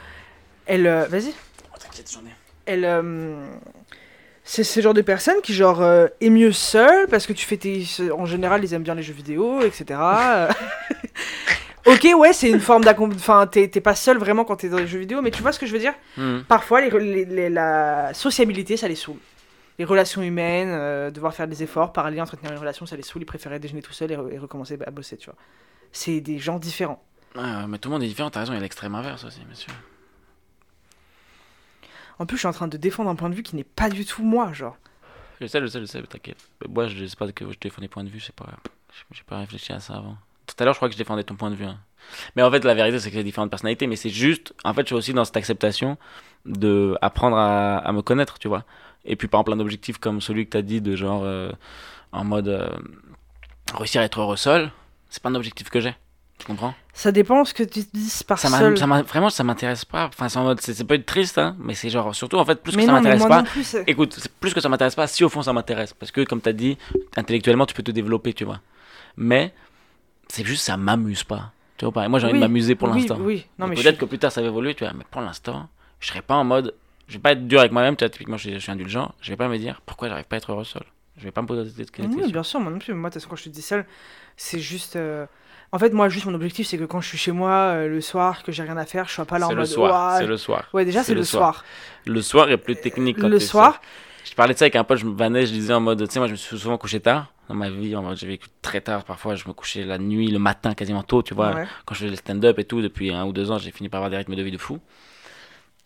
elle. 0.66 1.08
Euh, 2.06 2.20
Vas-y. 2.20 2.32
elle 2.66 2.84
euh, 2.84 3.46
c'est 4.44 4.64
ce 4.64 4.80
genre 4.80 4.94
de 4.94 5.02
personne 5.02 5.36
qui 5.42 5.54
genre 5.54 5.80
euh, 5.82 6.06
est 6.20 6.30
mieux 6.30 6.52
seule 6.52 7.06
parce 7.08 7.26
que 7.26 7.32
tu 7.32 7.46
fais 7.46 7.56
tes 7.56 7.84
en 8.12 8.26
général 8.26 8.64
ils 8.64 8.74
aiment 8.74 8.82
bien 8.82 8.94
les 8.94 9.02
jeux 9.02 9.12
vidéo 9.14 9.60
etc 9.62 10.00
ok 11.86 12.08
ouais 12.16 12.32
c'est 12.32 12.50
une 12.50 12.60
forme 12.60 12.84
d'accom 12.84 13.10
enfin 13.14 13.46
t'es 13.46 13.68
t'es 13.68 13.80
pas 13.80 13.94
seul 13.94 14.18
vraiment 14.18 14.44
quand 14.44 14.56
t'es 14.56 14.68
dans 14.68 14.78
les 14.78 14.86
jeux 14.86 14.98
vidéo 15.00 15.20
mais 15.22 15.30
tu 15.30 15.42
vois 15.42 15.52
ce 15.52 15.58
que 15.58 15.66
je 15.66 15.72
veux 15.72 15.78
dire? 15.78 15.94
Hmm. 16.16 16.40
parfois 16.48 16.80
les, 16.80 16.90
les- 16.90 17.24
les- 17.24 17.50
la 17.50 18.14
sociabilité 18.14 18.76
ça 18.76 18.88
les 18.88 18.94
saoule 18.96 19.18
les 19.78 19.84
relations 19.84 20.22
humaines 20.22 20.70
euh, 20.70 21.10
devoir 21.10 21.34
faire 21.34 21.48
des 21.48 21.62
efforts 21.62 21.92
parler 21.92 22.20
entretenir 22.20 22.52
une 22.52 22.58
relation 22.58 22.86
ça 22.86 22.96
les 22.96 23.02
saoule 23.02 23.22
ils 23.22 23.26
préféraient 23.26 23.58
déjeuner 23.58 23.82
tout 23.82 23.92
seul 23.92 24.12
et, 24.12 24.16
re- 24.16 24.32
et 24.32 24.38
recommencer 24.38 24.78
à 24.86 24.90
bosser 24.90 25.16
tu 25.16 25.26
vois 25.26 25.36
c'est 25.92 26.20
des 26.20 26.38
gens 26.38 26.58
différents 26.58 27.02
Ouais, 27.34 27.40
ouais, 27.42 27.66
mais 27.66 27.78
tout 27.78 27.88
le 27.88 27.94
monde 27.94 28.02
est 28.02 28.08
différent, 28.08 28.28
t'as 28.28 28.40
raison, 28.40 28.52
il 28.52 28.56
y 28.56 28.58
a 28.58 28.60
l'extrême 28.60 28.94
inverse 28.94 29.24
aussi, 29.24 29.40
bien 29.40 29.54
sûr. 29.54 29.72
En 32.18 32.26
plus 32.26 32.36
je 32.36 32.40
suis 32.40 32.48
en 32.48 32.52
train 32.52 32.68
de 32.68 32.76
défendre 32.76 33.10
un 33.10 33.14
point 33.14 33.30
de 33.30 33.34
vue 33.34 33.42
qui 33.42 33.56
n'est 33.56 33.64
pas 33.64 33.88
du 33.90 34.04
tout 34.04 34.22
moi 34.24 34.52
genre 34.52 34.76
Je 35.40 35.46
sais, 35.46 35.60
je 35.60 35.66
sais, 35.66 35.80
je 35.80 35.84
sais, 35.86 36.02
t'inquiète. 36.02 36.36
Mais 36.60 36.72
Moi, 36.72 36.86
je 36.88 37.04
sais 37.06 37.16
pas 37.16 37.30
que 37.32 37.50
je 37.50 37.58
défends 37.58 37.80
des 37.82 37.88
points 37.88 38.04
de 38.04 38.08
vue, 38.10 38.20
c'est 38.20 38.34
pas. 38.34 38.46
J'ai 39.12 39.22
pas 39.24 39.38
réfléchi 39.38 39.72
à 39.72 39.80
ça 39.80 39.94
avant. 39.94 40.16
Tout 40.46 40.54
à 40.58 40.64
l'heure, 40.64 40.74
je 40.74 40.78
crois 40.78 40.88
que 40.88 40.92
je 40.94 40.98
défendais 40.98 41.24
ton 41.24 41.34
point 41.34 41.50
de 41.50 41.56
vue. 41.56 41.64
hein. 41.64 41.78
Mais 42.36 42.42
en 42.42 42.50
fait, 42.50 42.64
la 42.64 42.74
vérité, 42.74 42.98
c'est 43.00 43.10
que 43.10 43.16
c'est 43.16 43.24
différentes 43.24 43.50
personnalités, 43.50 43.86
mais 43.86 43.96
c'est 43.96 44.10
juste. 44.10 44.52
En 44.64 44.74
fait, 44.74 44.82
je 44.82 44.86
suis 44.86 44.94
aussi 44.94 45.14
dans 45.14 45.24
cette 45.24 45.36
acceptation 45.36 45.96
de 46.46 46.96
apprendre 47.00 47.36
à, 47.36 47.78
à 47.78 47.92
me 47.92 48.02
connaître, 48.02 48.38
tu 48.38 48.48
vois. 48.48 48.64
Et 49.04 49.16
puis, 49.16 49.26
par 49.28 49.40
exemple, 49.40 49.58
un 49.58 49.60
objectif 49.60 49.98
comme 49.98 50.20
celui 50.20 50.44
que 50.44 50.50
t'as 50.50 50.62
dit, 50.62 50.80
de 50.80 50.94
genre. 50.96 51.22
euh, 51.24 51.50
en 52.12 52.24
mode. 52.24 52.48
euh, 52.48 52.68
réussir 53.74 54.00
à 54.00 54.04
être 54.04 54.20
heureux 54.20 54.36
seul, 54.36 54.70
c'est 55.08 55.22
pas 55.22 55.30
un 55.30 55.34
objectif 55.34 55.70
que 55.70 55.80
j'ai. 55.80 55.94
Tu 56.42 56.48
comprends? 56.48 56.74
Ça 56.92 57.12
dépend 57.12 57.44
ce 57.44 57.54
que 57.54 57.62
tu 57.62 57.84
dis 57.94 58.10
par 58.26 58.36
ça 58.36 58.48
seul 58.48 58.76
ça 58.76 58.84
Vraiment, 58.86 59.30
ça 59.30 59.44
m'intéresse 59.44 59.84
pas. 59.84 60.06
Enfin, 60.08 60.28
c'est 60.28 60.38
en 60.40 60.42
mode. 60.42 60.60
C'est 60.60 60.84
pas 60.84 60.96
être 60.96 61.06
triste, 61.06 61.38
hein, 61.38 61.54
mais 61.60 61.74
c'est 61.74 61.88
genre. 61.88 62.12
Surtout, 62.16 62.36
en 62.36 62.44
fait, 62.44 62.60
plus 62.60 62.72
mais 62.74 62.82
que 62.82 62.86
ça 62.86 62.92
non 62.92 63.00
mais 63.00 63.08
m'intéresse 63.10 63.28
pas. 63.28 63.44
plus 63.44 63.76
Écoute, 63.86 64.18
plus 64.40 64.52
que 64.52 64.60
ça 64.60 64.68
m'intéresse 64.68 64.96
pas, 64.96 65.06
si 65.06 65.22
au 65.22 65.28
fond 65.28 65.42
ça 65.42 65.52
m'intéresse. 65.52 65.94
Parce 65.94 66.10
que, 66.10 66.22
comme 66.24 66.40
tu 66.40 66.48
as 66.48 66.52
dit, 66.52 66.76
intellectuellement, 67.16 67.64
tu 67.64 67.74
peux 67.74 67.84
te 67.84 67.92
développer, 67.92 68.32
tu 68.32 68.44
vois. 68.44 68.60
Mais 69.16 69.54
c'est 70.26 70.44
juste, 70.44 70.64
ça 70.64 70.76
m'amuse 70.76 71.22
pas. 71.22 71.52
Tu 71.76 71.84
vois, 71.84 71.92
pareil. 71.92 72.10
Moi, 72.10 72.18
j'ai 72.18 72.24
envie 72.26 72.32
Oui, 72.34 72.40
de 72.40 72.44
m'amuser 72.44 72.74
pour 72.74 72.88
oui, 72.88 72.98
l'instant. 72.98 73.18
Oui, 73.20 73.46
Peut-être 73.56 73.86
suis- 73.90 73.96
que 73.98 74.04
plus 74.06 74.18
tard 74.18 74.32
ça 74.32 74.40
va 74.42 74.48
évoluer, 74.48 74.74
tu 74.74 74.82
vois. 74.82 74.92
Mais 74.94 75.04
pour 75.08 75.20
l'instant, 75.20 75.68
je 76.00 76.08
serai 76.08 76.22
pas 76.22 76.34
en 76.34 76.42
mode. 76.44 76.74
Je 77.06 77.14
vais 77.14 77.20
pas 77.20 77.32
être 77.32 77.46
dur 77.46 77.60
avec 77.60 77.70
moi-même, 77.70 77.94
tu 77.94 78.02
vois. 78.04 78.10
Typiquement, 78.10 78.36
je 78.36 78.48
suis, 78.48 78.54
je 78.54 78.58
suis 78.58 78.72
indulgent. 78.72 79.14
Je 79.20 79.30
vais 79.30 79.36
pas 79.36 79.46
me 79.46 79.58
dire 79.58 79.80
pourquoi 79.86 80.08
j'arrive 80.08 80.24
pas 80.24 80.34
à 80.34 80.38
être 80.38 80.50
heureux 80.50 80.64
seul. 80.64 80.82
Je 81.18 81.22
vais 81.22 81.30
pas 81.30 81.42
me 81.42 81.46
poser 81.46 81.64
cette 81.70 81.76
cette 81.76 81.98
Oui, 82.00 82.08
question. 82.08 82.30
bien 82.32 82.42
sûr, 82.42 82.58
moi 82.58 82.72
non 82.72 82.80
plus. 82.80 82.94
Moi, 82.94 83.10
de 83.10 83.14
toute 83.14 83.22
façon, 83.22 83.30
quand 83.30 83.36
je 83.36 83.44
te 83.44 83.48
dis 83.50 83.62
seul, 83.62 83.86
c'est 84.36 84.58
juste. 84.58 84.96
euh, 84.96 85.26
En 85.74 85.78
fait, 85.78 85.92
moi, 85.94 86.10
juste 86.10 86.26
mon 86.26 86.34
objectif, 86.34 86.66
c'est 86.66 86.76
que 86.76 86.84
quand 86.84 87.00
je 87.00 87.08
suis 87.08 87.18
chez 87.18 87.32
moi 87.32 87.50
euh, 87.50 87.88
le 87.88 88.00
soir, 88.02 88.42
que 88.42 88.52
j'ai 88.52 88.62
rien 88.62 88.76
à 88.76 88.84
faire, 88.84 89.08
je 89.08 89.14
sois 89.14 89.24
pas 89.24 89.38
là 89.38 89.46
en 89.46 89.48
C'est 89.48 89.54
le 89.54 89.60
mode. 89.60 89.68
soir. 89.68 90.16
C'est 90.18 90.26
le 90.26 90.36
soir. 90.36 90.68
Ouais, 90.74 90.84
déjà, 90.84 91.02
c'est 91.02 91.14
le 91.14 91.24
soir. 91.24 91.64
Le 92.04 92.20
soir 92.20 92.50
est 92.50 92.58
plus 92.58 92.76
technique 92.76 93.18
quand 93.18 93.28
Le 93.28 93.40
soir, 93.40 93.72
seul. 93.72 93.80
Je 94.30 94.34
parlais 94.34 94.52
de 94.52 94.58
ça 94.58 94.64
avec 94.66 94.76
un 94.76 94.84
pote, 94.84 94.98
je 94.98 95.06
me 95.06 95.16
vannais, 95.16 95.46
je 95.46 95.52
disais 95.52 95.72
en 95.72 95.80
mode, 95.80 96.06
tu 96.06 96.12
sais, 96.12 96.18
moi 96.20 96.26
je 96.26 96.32
me 96.32 96.36
suis 96.36 96.58
souvent 96.58 96.78
couché 96.78 97.00
tard 97.00 97.32
dans 97.48 97.54
ma 97.54 97.70
vie, 97.70 97.94
mode, 97.94 98.16
j'ai 98.16 98.26
vécu 98.26 98.48
très 98.60 98.80
tard, 98.80 99.04
parfois 99.04 99.34
je 99.34 99.48
me 99.48 99.52
couchais 99.52 99.84
la 99.84 99.98
nuit, 99.98 100.30
le 100.30 100.38
matin, 100.38 100.74
quasiment 100.74 101.02
tôt, 101.02 101.22
tu 101.22 101.34
vois. 101.34 101.54
ouais. 101.54 101.66
quand 101.84 101.94
je 101.94 102.00
faisais 102.00 102.10
le 102.10 102.16
stand-up 102.16 102.58
et 102.58 102.64
tout, 102.64 102.80
depuis 102.82 103.12
un 103.12 103.24
ou 103.24 103.32
deux 103.32 103.50
ans, 103.50 103.58
j'ai 103.58 103.70
fini 103.72 103.88
par 103.88 103.98
avoir 103.98 104.10
des 104.10 104.16
rythmes 104.18 104.36
de 104.36 104.42
vie 104.42 104.52
de 104.52 104.58
fou. 104.58 104.78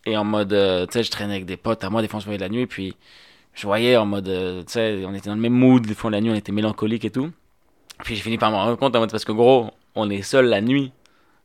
Et 0.05 0.15
en 0.15 0.23
mode, 0.23 0.53
euh, 0.53 0.85
tu 0.85 0.93
sais, 0.93 1.03
je 1.03 1.11
traînais 1.11 1.33
avec 1.33 1.45
des 1.45 1.57
potes 1.57 1.83
à 1.83 1.89
moi, 1.89 2.01
des 2.01 2.07
fois 2.07 2.17
on 2.17 2.21
se 2.21 2.25
voyait 2.25 2.39
la 2.39 2.49
nuit, 2.49 2.67
puis 2.67 2.95
je 3.53 3.65
voyais 3.65 3.97
en 3.97 4.05
mode, 4.05 4.27
euh, 4.27 4.61
tu 4.63 4.73
sais, 4.73 5.03
on 5.05 5.13
était 5.13 5.29
dans 5.29 5.35
le 5.35 5.41
même 5.41 5.53
mood, 5.53 5.85
des 5.85 5.95
fois 5.95 6.11
la 6.11 6.21
nuit 6.21 6.29
on 6.29 6.35
était 6.35 6.51
mélancolique 6.51 7.05
et 7.05 7.11
tout. 7.11 7.31
Puis 8.03 8.15
j'ai 8.15 8.21
fini 8.21 8.37
par 8.37 8.51
me 8.51 8.55
rendre 8.55 8.77
compte 8.77 8.95
en 8.95 8.99
mode, 8.99 9.11
parce 9.11 9.25
que 9.25 9.31
gros, 9.31 9.71
on 9.95 10.09
est 10.09 10.21
seul 10.21 10.45
la 10.45 10.61
nuit. 10.61 10.91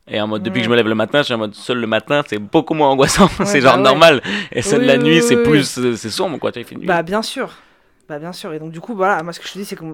Et 0.07 0.19
en 0.19 0.27
mode, 0.27 0.43
depuis 0.43 0.59
que 0.59 0.65
je 0.65 0.69
me 0.69 0.75
lève 0.75 0.87
le 0.87 0.95
matin, 0.95 1.19
je 1.19 1.23
suis 1.23 1.33
en 1.33 1.37
mode, 1.37 1.55
seul 1.55 1.79
le 1.79 1.87
matin, 1.87 2.23
c'est 2.27 2.37
beaucoup 2.37 2.73
moins 2.73 2.89
angoissant, 2.89 3.27
c'est 3.45 3.61
bah 3.61 3.69
genre 3.69 3.77
ouais. 3.77 3.83
normal. 3.83 4.21
Et 4.51 4.61
seul 4.61 4.81
Oui, 4.81 4.87
la 4.87 4.97
oui, 4.97 5.03
nuit, 5.03 5.15
oui, 5.17 5.21
c'est 5.21 5.41
plus, 5.41 5.95
c'est 5.95 6.09
sombre, 6.09 6.37
quoi, 6.39 6.51
tu 6.51 6.63
fait 6.63 6.75
nuit. 6.75 6.85
Bah, 6.85 7.03
bien 7.03 7.21
sûr. 7.21 7.51
Bah, 8.09 8.19
bien 8.19 8.33
sûr. 8.33 8.53
Et 8.53 8.59
donc, 8.59 8.71
du 8.71 8.81
coup, 8.81 8.95
voilà, 8.95 9.23
moi, 9.23 9.31
ce 9.31 9.39
que 9.39 9.47
je 9.47 9.53
te 9.53 9.57
dis, 9.59 9.65
c'est 9.65 9.77
que 9.77 9.85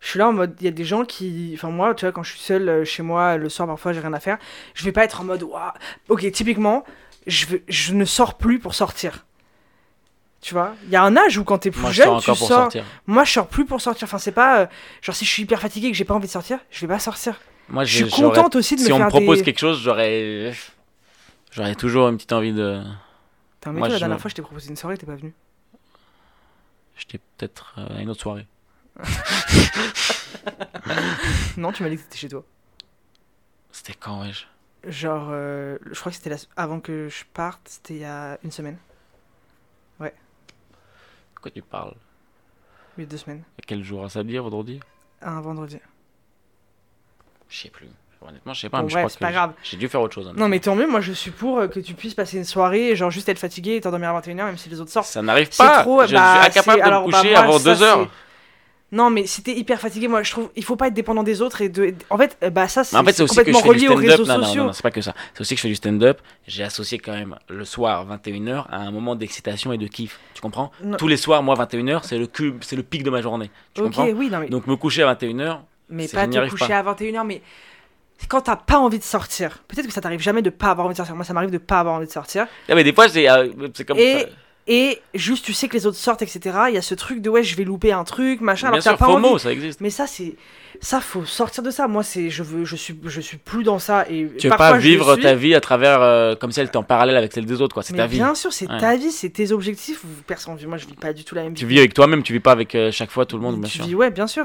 je 0.00 0.08
suis 0.08 0.18
là 0.18 0.28
en 0.28 0.32
mode. 0.32 0.54
Il 0.60 0.64
y 0.64 0.68
a 0.68 0.72
des 0.72 0.84
gens 0.84 1.04
qui. 1.04 1.52
Enfin, 1.54 1.70
moi, 1.70 1.94
tu 1.94 2.04
vois, 2.04 2.12
quand 2.12 2.22
je 2.22 2.32
suis 2.32 2.40
seul 2.40 2.68
euh, 2.68 2.84
chez 2.84 3.02
moi 3.02 3.36
le 3.36 3.48
soir, 3.48 3.66
parfois, 3.66 3.92
j'ai 3.92 4.00
rien 4.00 4.12
à 4.12 4.20
faire. 4.20 4.38
Je 4.74 4.84
vais 4.84 4.92
pas 4.92 5.04
être 5.04 5.20
en 5.20 5.24
mode. 5.24 5.42
Ouah. 5.42 5.74
Ok, 6.08 6.30
typiquement, 6.30 6.84
je, 7.26 7.46
je 7.68 7.94
ne 7.94 8.04
sors 8.04 8.34
plus 8.34 8.58
pour 8.58 8.74
sortir. 8.74 9.24
Tu 10.48 10.54
vois 10.54 10.74
Il 10.84 10.90
y 10.90 10.96
a 10.96 11.02
un 11.02 11.14
âge 11.14 11.36
où 11.36 11.44
quand 11.44 11.58
t'es 11.58 11.70
plus 11.70 11.82
Moi, 11.82 11.90
je 11.90 11.96
jeune, 11.96 12.06
sors 12.06 12.20
tu 12.22 12.26
pour 12.30 12.38
sors. 12.38 12.48
sortir. 12.48 12.82
Moi, 13.06 13.24
je 13.24 13.32
sors 13.32 13.46
plus 13.48 13.66
pour 13.66 13.82
sortir. 13.82 14.04
Enfin, 14.06 14.16
c'est 14.16 14.32
pas. 14.32 14.60
euh, 14.60 14.66
genre, 15.02 15.14
si 15.14 15.26
je 15.26 15.30
suis 15.30 15.42
hyper 15.42 15.60
fatigué 15.60 15.88
et 15.88 15.90
que 15.90 15.96
j'ai 15.98 16.06
pas 16.06 16.14
envie 16.14 16.26
de 16.26 16.32
sortir, 16.32 16.58
je 16.70 16.80
vais 16.86 16.86
pas 16.94 16.98
sortir. 16.98 17.38
Moi, 17.68 17.84
Je 17.84 18.06
suis 18.06 18.10
contente 18.22 18.56
aussi 18.56 18.74
de 18.76 18.80
Si 18.80 18.88
me 18.88 18.94
on 18.94 18.96
faire 18.96 19.06
me 19.06 19.10
propose 19.10 19.38
des. 19.40 19.44
quelque 19.44 19.58
chose, 19.58 19.78
j'aurais, 19.82 20.54
j'aurais 21.50 21.74
toujours 21.74 22.08
une 22.08 22.16
petite 22.16 22.32
envie 22.32 22.54
de. 22.54 22.80
T'as 23.60 23.68
un 23.68 23.72
mec, 23.74 23.90
la 23.90 23.98
dernière 23.98 24.18
fois, 24.18 24.30
je 24.30 24.36
t'ai 24.36 24.40
proposé 24.40 24.70
une 24.70 24.76
soirée, 24.76 24.96
t'es 24.96 25.04
pas 25.04 25.16
venu. 25.16 25.34
J'étais 26.96 27.18
peut-être 27.36 27.74
euh, 27.76 27.98
à 27.98 28.00
une 28.00 28.08
autre 28.08 28.22
soirée. 28.22 28.46
non, 31.58 31.72
tu 31.72 31.82
m'as 31.82 31.90
dit 31.90 31.96
que 31.98 32.02
t'étais 32.04 32.16
chez 32.18 32.28
toi. 32.30 32.42
C'était 33.70 33.92
quand, 33.92 34.22
wesh? 34.22 34.48
Genre, 34.84 35.28
euh, 35.30 35.76
je 35.92 36.00
crois 36.00 36.10
que 36.10 36.16
c'était 36.16 36.30
la... 36.30 36.36
avant 36.56 36.80
que 36.80 37.08
je 37.10 37.24
parte, 37.34 37.60
c'était 37.66 37.94
il 37.94 38.00
y 38.00 38.04
a 38.06 38.38
une 38.44 38.50
semaine. 38.50 38.78
Quoi 41.40 41.50
tu 41.50 41.62
parles 41.62 41.94
Oui, 42.96 43.06
deux 43.06 43.16
semaines. 43.16 43.42
Quel 43.66 43.82
jour 43.84 44.04
Un 44.04 44.08
samedi, 44.08 44.36
un 44.36 44.42
vendredi? 44.42 44.80
Un 45.22 45.40
vendredi. 45.40 45.78
Je 47.48 47.58
sais 47.60 47.70
plus. 47.70 47.88
Honnêtement, 48.20 48.52
je 48.52 48.60
sais 48.62 48.68
pas. 48.68 48.78
Bon, 48.78 48.84
mais 48.84 48.88
je 48.90 48.94
bref, 48.94 49.02
crois 49.04 49.10
c'est 49.10 49.18
que 49.18 49.24
pas 49.24 49.32
grave. 49.32 49.52
J'ai 49.62 49.76
dû 49.76 49.88
faire 49.88 50.00
autre 50.00 50.14
chose. 50.14 50.26
hein. 50.28 50.32
Non, 50.36 50.48
mais 50.48 50.58
tant 50.58 50.74
mieux, 50.74 50.88
moi 50.88 51.00
je 51.00 51.12
suis 51.12 51.30
pour 51.30 51.58
euh, 51.60 51.68
que 51.68 51.78
tu 51.78 51.94
puisses 51.94 52.14
passer 52.14 52.36
une 52.36 52.44
soirée 52.44 52.96
genre 52.96 53.10
juste 53.12 53.28
être 53.28 53.38
fatigué 53.38 53.76
et 53.76 53.80
t'endormir 53.80 54.10
à 54.14 54.20
21h, 54.20 54.34
même 54.44 54.58
si 54.58 54.68
les 54.68 54.80
autres 54.80 54.90
sortent. 54.90 55.06
Ça 55.06 55.22
n'arrive 55.22 55.48
pas. 55.56 55.82
trop, 55.82 56.04
je 56.04 56.14
bah, 56.14 56.38
suis 56.38 56.46
incapable 56.50 56.78
de 56.82 56.86
alors, 56.86 57.06
me 57.06 57.12
bah, 57.12 57.18
coucher 57.20 57.30
moi, 57.30 57.40
avant 57.44 57.58
ça, 57.58 57.74
2 57.76 57.82
heures. 57.84 58.00
c'est- 58.02 58.27
Non, 58.90 59.10
mais 59.10 59.26
si 59.26 59.42
t'es 59.42 59.52
hyper 59.52 59.80
fatigué, 59.80 60.08
moi 60.08 60.22
je 60.22 60.30
trouve 60.30 60.50
il 60.56 60.64
faut 60.64 60.76
pas 60.76 60.88
être 60.88 60.94
dépendant 60.94 61.22
des 61.22 61.42
autres 61.42 61.60
et 61.60 61.68
de. 61.68 61.94
En 62.08 62.16
fait, 62.16 62.38
euh, 62.42 62.48
bah 62.48 62.68
ça 62.68 62.84
c'est 62.84 62.96
en 62.96 63.04
fait, 63.04 63.22
complètement 63.26 63.60
relié 63.60 63.88
aux 63.88 63.94
réseaux 63.94 64.24
Non, 64.24 64.38
non, 64.38 64.44
sociaux. 64.44 64.60
non, 64.62 64.66
non, 64.68 64.72
c'est 64.72 64.82
pas 64.82 64.90
que 64.90 65.02
ça. 65.02 65.14
C'est 65.34 65.42
aussi 65.42 65.54
que 65.54 65.58
je 65.58 65.62
fais 65.62 65.68
du 65.68 65.74
stand-up. 65.74 66.20
J'ai 66.46 66.64
associé 66.64 66.98
quand 66.98 67.12
même 67.12 67.36
le 67.48 67.66
soir, 67.66 68.06
21h, 68.06 68.64
à 68.70 68.78
un 68.78 68.90
moment 68.90 69.14
d'excitation 69.14 69.74
et 69.74 69.78
de 69.78 69.86
kiff. 69.86 70.18
Tu 70.32 70.40
comprends? 70.40 70.70
Non. 70.82 70.96
Tous 70.96 71.06
les 71.08 71.18
soirs, 71.18 71.42
moi, 71.42 71.54
21h, 71.54 72.00
c'est 72.04 72.16
le, 72.16 72.26
cube, 72.26 72.58
c'est 72.62 72.76
le 72.76 72.82
pic 72.82 73.02
de 73.02 73.10
ma 73.10 73.20
journée. 73.20 73.50
Tu 73.74 73.82
comprends? 73.82 74.08
oui, 74.08 74.30
non 74.30 74.38
mais, 74.38 74.48
Donc, 74.48 74.66
me 74.66 74.76
coucher 74.76 75.02
à 75.02 75.14
21h, 75.14 75.58
mais 75.90 76.08
pas 76.08 76.26
te 76.26 76.48
coucher 76.48 76.68
pas. 76.68 76.78
à 76.78 76.94
21h, 76.94 77.26
mais 77.26 77.42
quand 78.26 78.40
t'as 78.40 78.56
pas 78.56 78.78
envie 78.78 78.98
de 78.98 79.04
sortir, 79.04 79.62
peut-être 79.68 79.86
que 79.86 79.92
ça 79.92 80.00
t'arrive 80.00 80.20
jamais 80.20 80.42
de 80.42 80.50
pas 80.50 80.70
avoir 80.70 80.86
envie 80.86 80.94
de 80.94 80.96
sortir. 80.96 81.14
Moi, 81.14 81.24
ça 81.24 81.34
m'arrive 81.34 81.50
de 81.50 81.58
pas 81.58 81.80
avoir 81.80 81.94
envie 81.96 82.06
de 82.06 82.12
sortir. 82.12 82.46
Ah, 82.68 82.74
mais 82.74 82.84
des 82.84 82.92
fois, 82.94 83.08
c'est 83.08 83.28
euh, 83.28 83.48
comme. 83.86 83.98
Et- 83.98 84.20
ça. 84.20 84.26
Et 84.70 85.00
juste, 85.14 85.44
tu 85.46 85.54
sais 85.54 85.66
que 85.66 85.72
les 85.72 85.86
autres 85.86 85.96
sortent, 85.96 86.20
etc. 86.20 86.56
Il 86.68 86.74
y 86.74 86.76
a 86.76 86.82
ce 86.82 86.94
truc 86.94 87.22
de 87.22 87.30
ouais, 87.30 87.42
je 87.42 87.56
vais 87.56 87.64
louper 87.64 87.90
un 87.92 88.04
truc, 88.04 88.42
machin, 88.42 88.66
Bien 88.70 88.80
alors 88.80 88.82
sûr, 88.82 88.96
pas 88.98 89.06
FOMO, 89.06 89.28
envie. 89.28 89.40
ça 89.40 89.50
existe. 89.50 89.80
Mais 89.80 89.88
ça, 89.90 90.06
c'est. 90.06 90.34
Ça, 90.80 91.00
faut 91.00 91.24
sortir 91.24 91.62
de 91.62 91.70
ça. 91.70 91.88
Moi, 91.88 92.02
c'est. 92.02 92.28
Je 92.28 92.42
veux. 92.42 92.66
Je 92.66 92.76
suis. 92.76 92.94
Je 93.04 93.20
suis 93.22 93.38
plus 93.38 93.64
dans 93.64 93.78
ça. 93.78 94.04
Et 94.10 94.30
Tu 94.38 94.48
veux 94.50 94.56
pas 94.56 94.76
vivre 94.76 95.16
ta 95.16 95.34
vie 95.34 95.54
à 95.54 95.60
travers. 95.60 96.02
euh, 96.02 96.34
comme 96.36 96.52
si 96.52 96.60
elle 96.60 96.66
était 96.66 96.76
en 96.76 96.82
parallèle 96.82 97.16
avec 97.16 97.32
celle 97.32 97.46
des 97.46 97.62
autres, 97.62 97.72
quoi. 97.72 97.82
C'est 97.82 97.94
ta 97.94 98.06
vie. 98.06 98.16
bien 98.18 98.34
sûr, 98.34 98.52
c'est 98.52 98.70
Ouais. 98.70 98.78
ta 98.78 98.94
vie, 98.96 99.10
c'est 99.10 99.30
tes 99.30 99.52
objectifs. 99.52 100.02
Personne. 100.26 100.58
Moi, 100.66 100.76
je 100.76 100.86
vis 100.86 100.94
pas 100.94 101.14
du 101.14 101.24
tout 101.24 101.34
la 101.34 101.44
même 101.44 101.54
Tu 101.54 101.64
vie. 101.64 101.74
vis 101.74 101.78
avec 101.78 101.94
toi-même, 101.94 102.22
tu 102.22 102.34
vis 102.34 102.40
pas 102.40 102.52
avec 102.52 102.74
euh, 102.74 102.92
chaque 102.92 103.10
fois 103.10 103.24
tout 103.24 103.36
le 103.36 103.42
monde, 103.42 103.58
bien 103.58 103.68
tu 103.70 103.78
sûr. 103.78 103.86
vis, 103.86 103.94
ouais, 103.94 104.10
bien 104.10 104.26
sûr. 104.26 104.44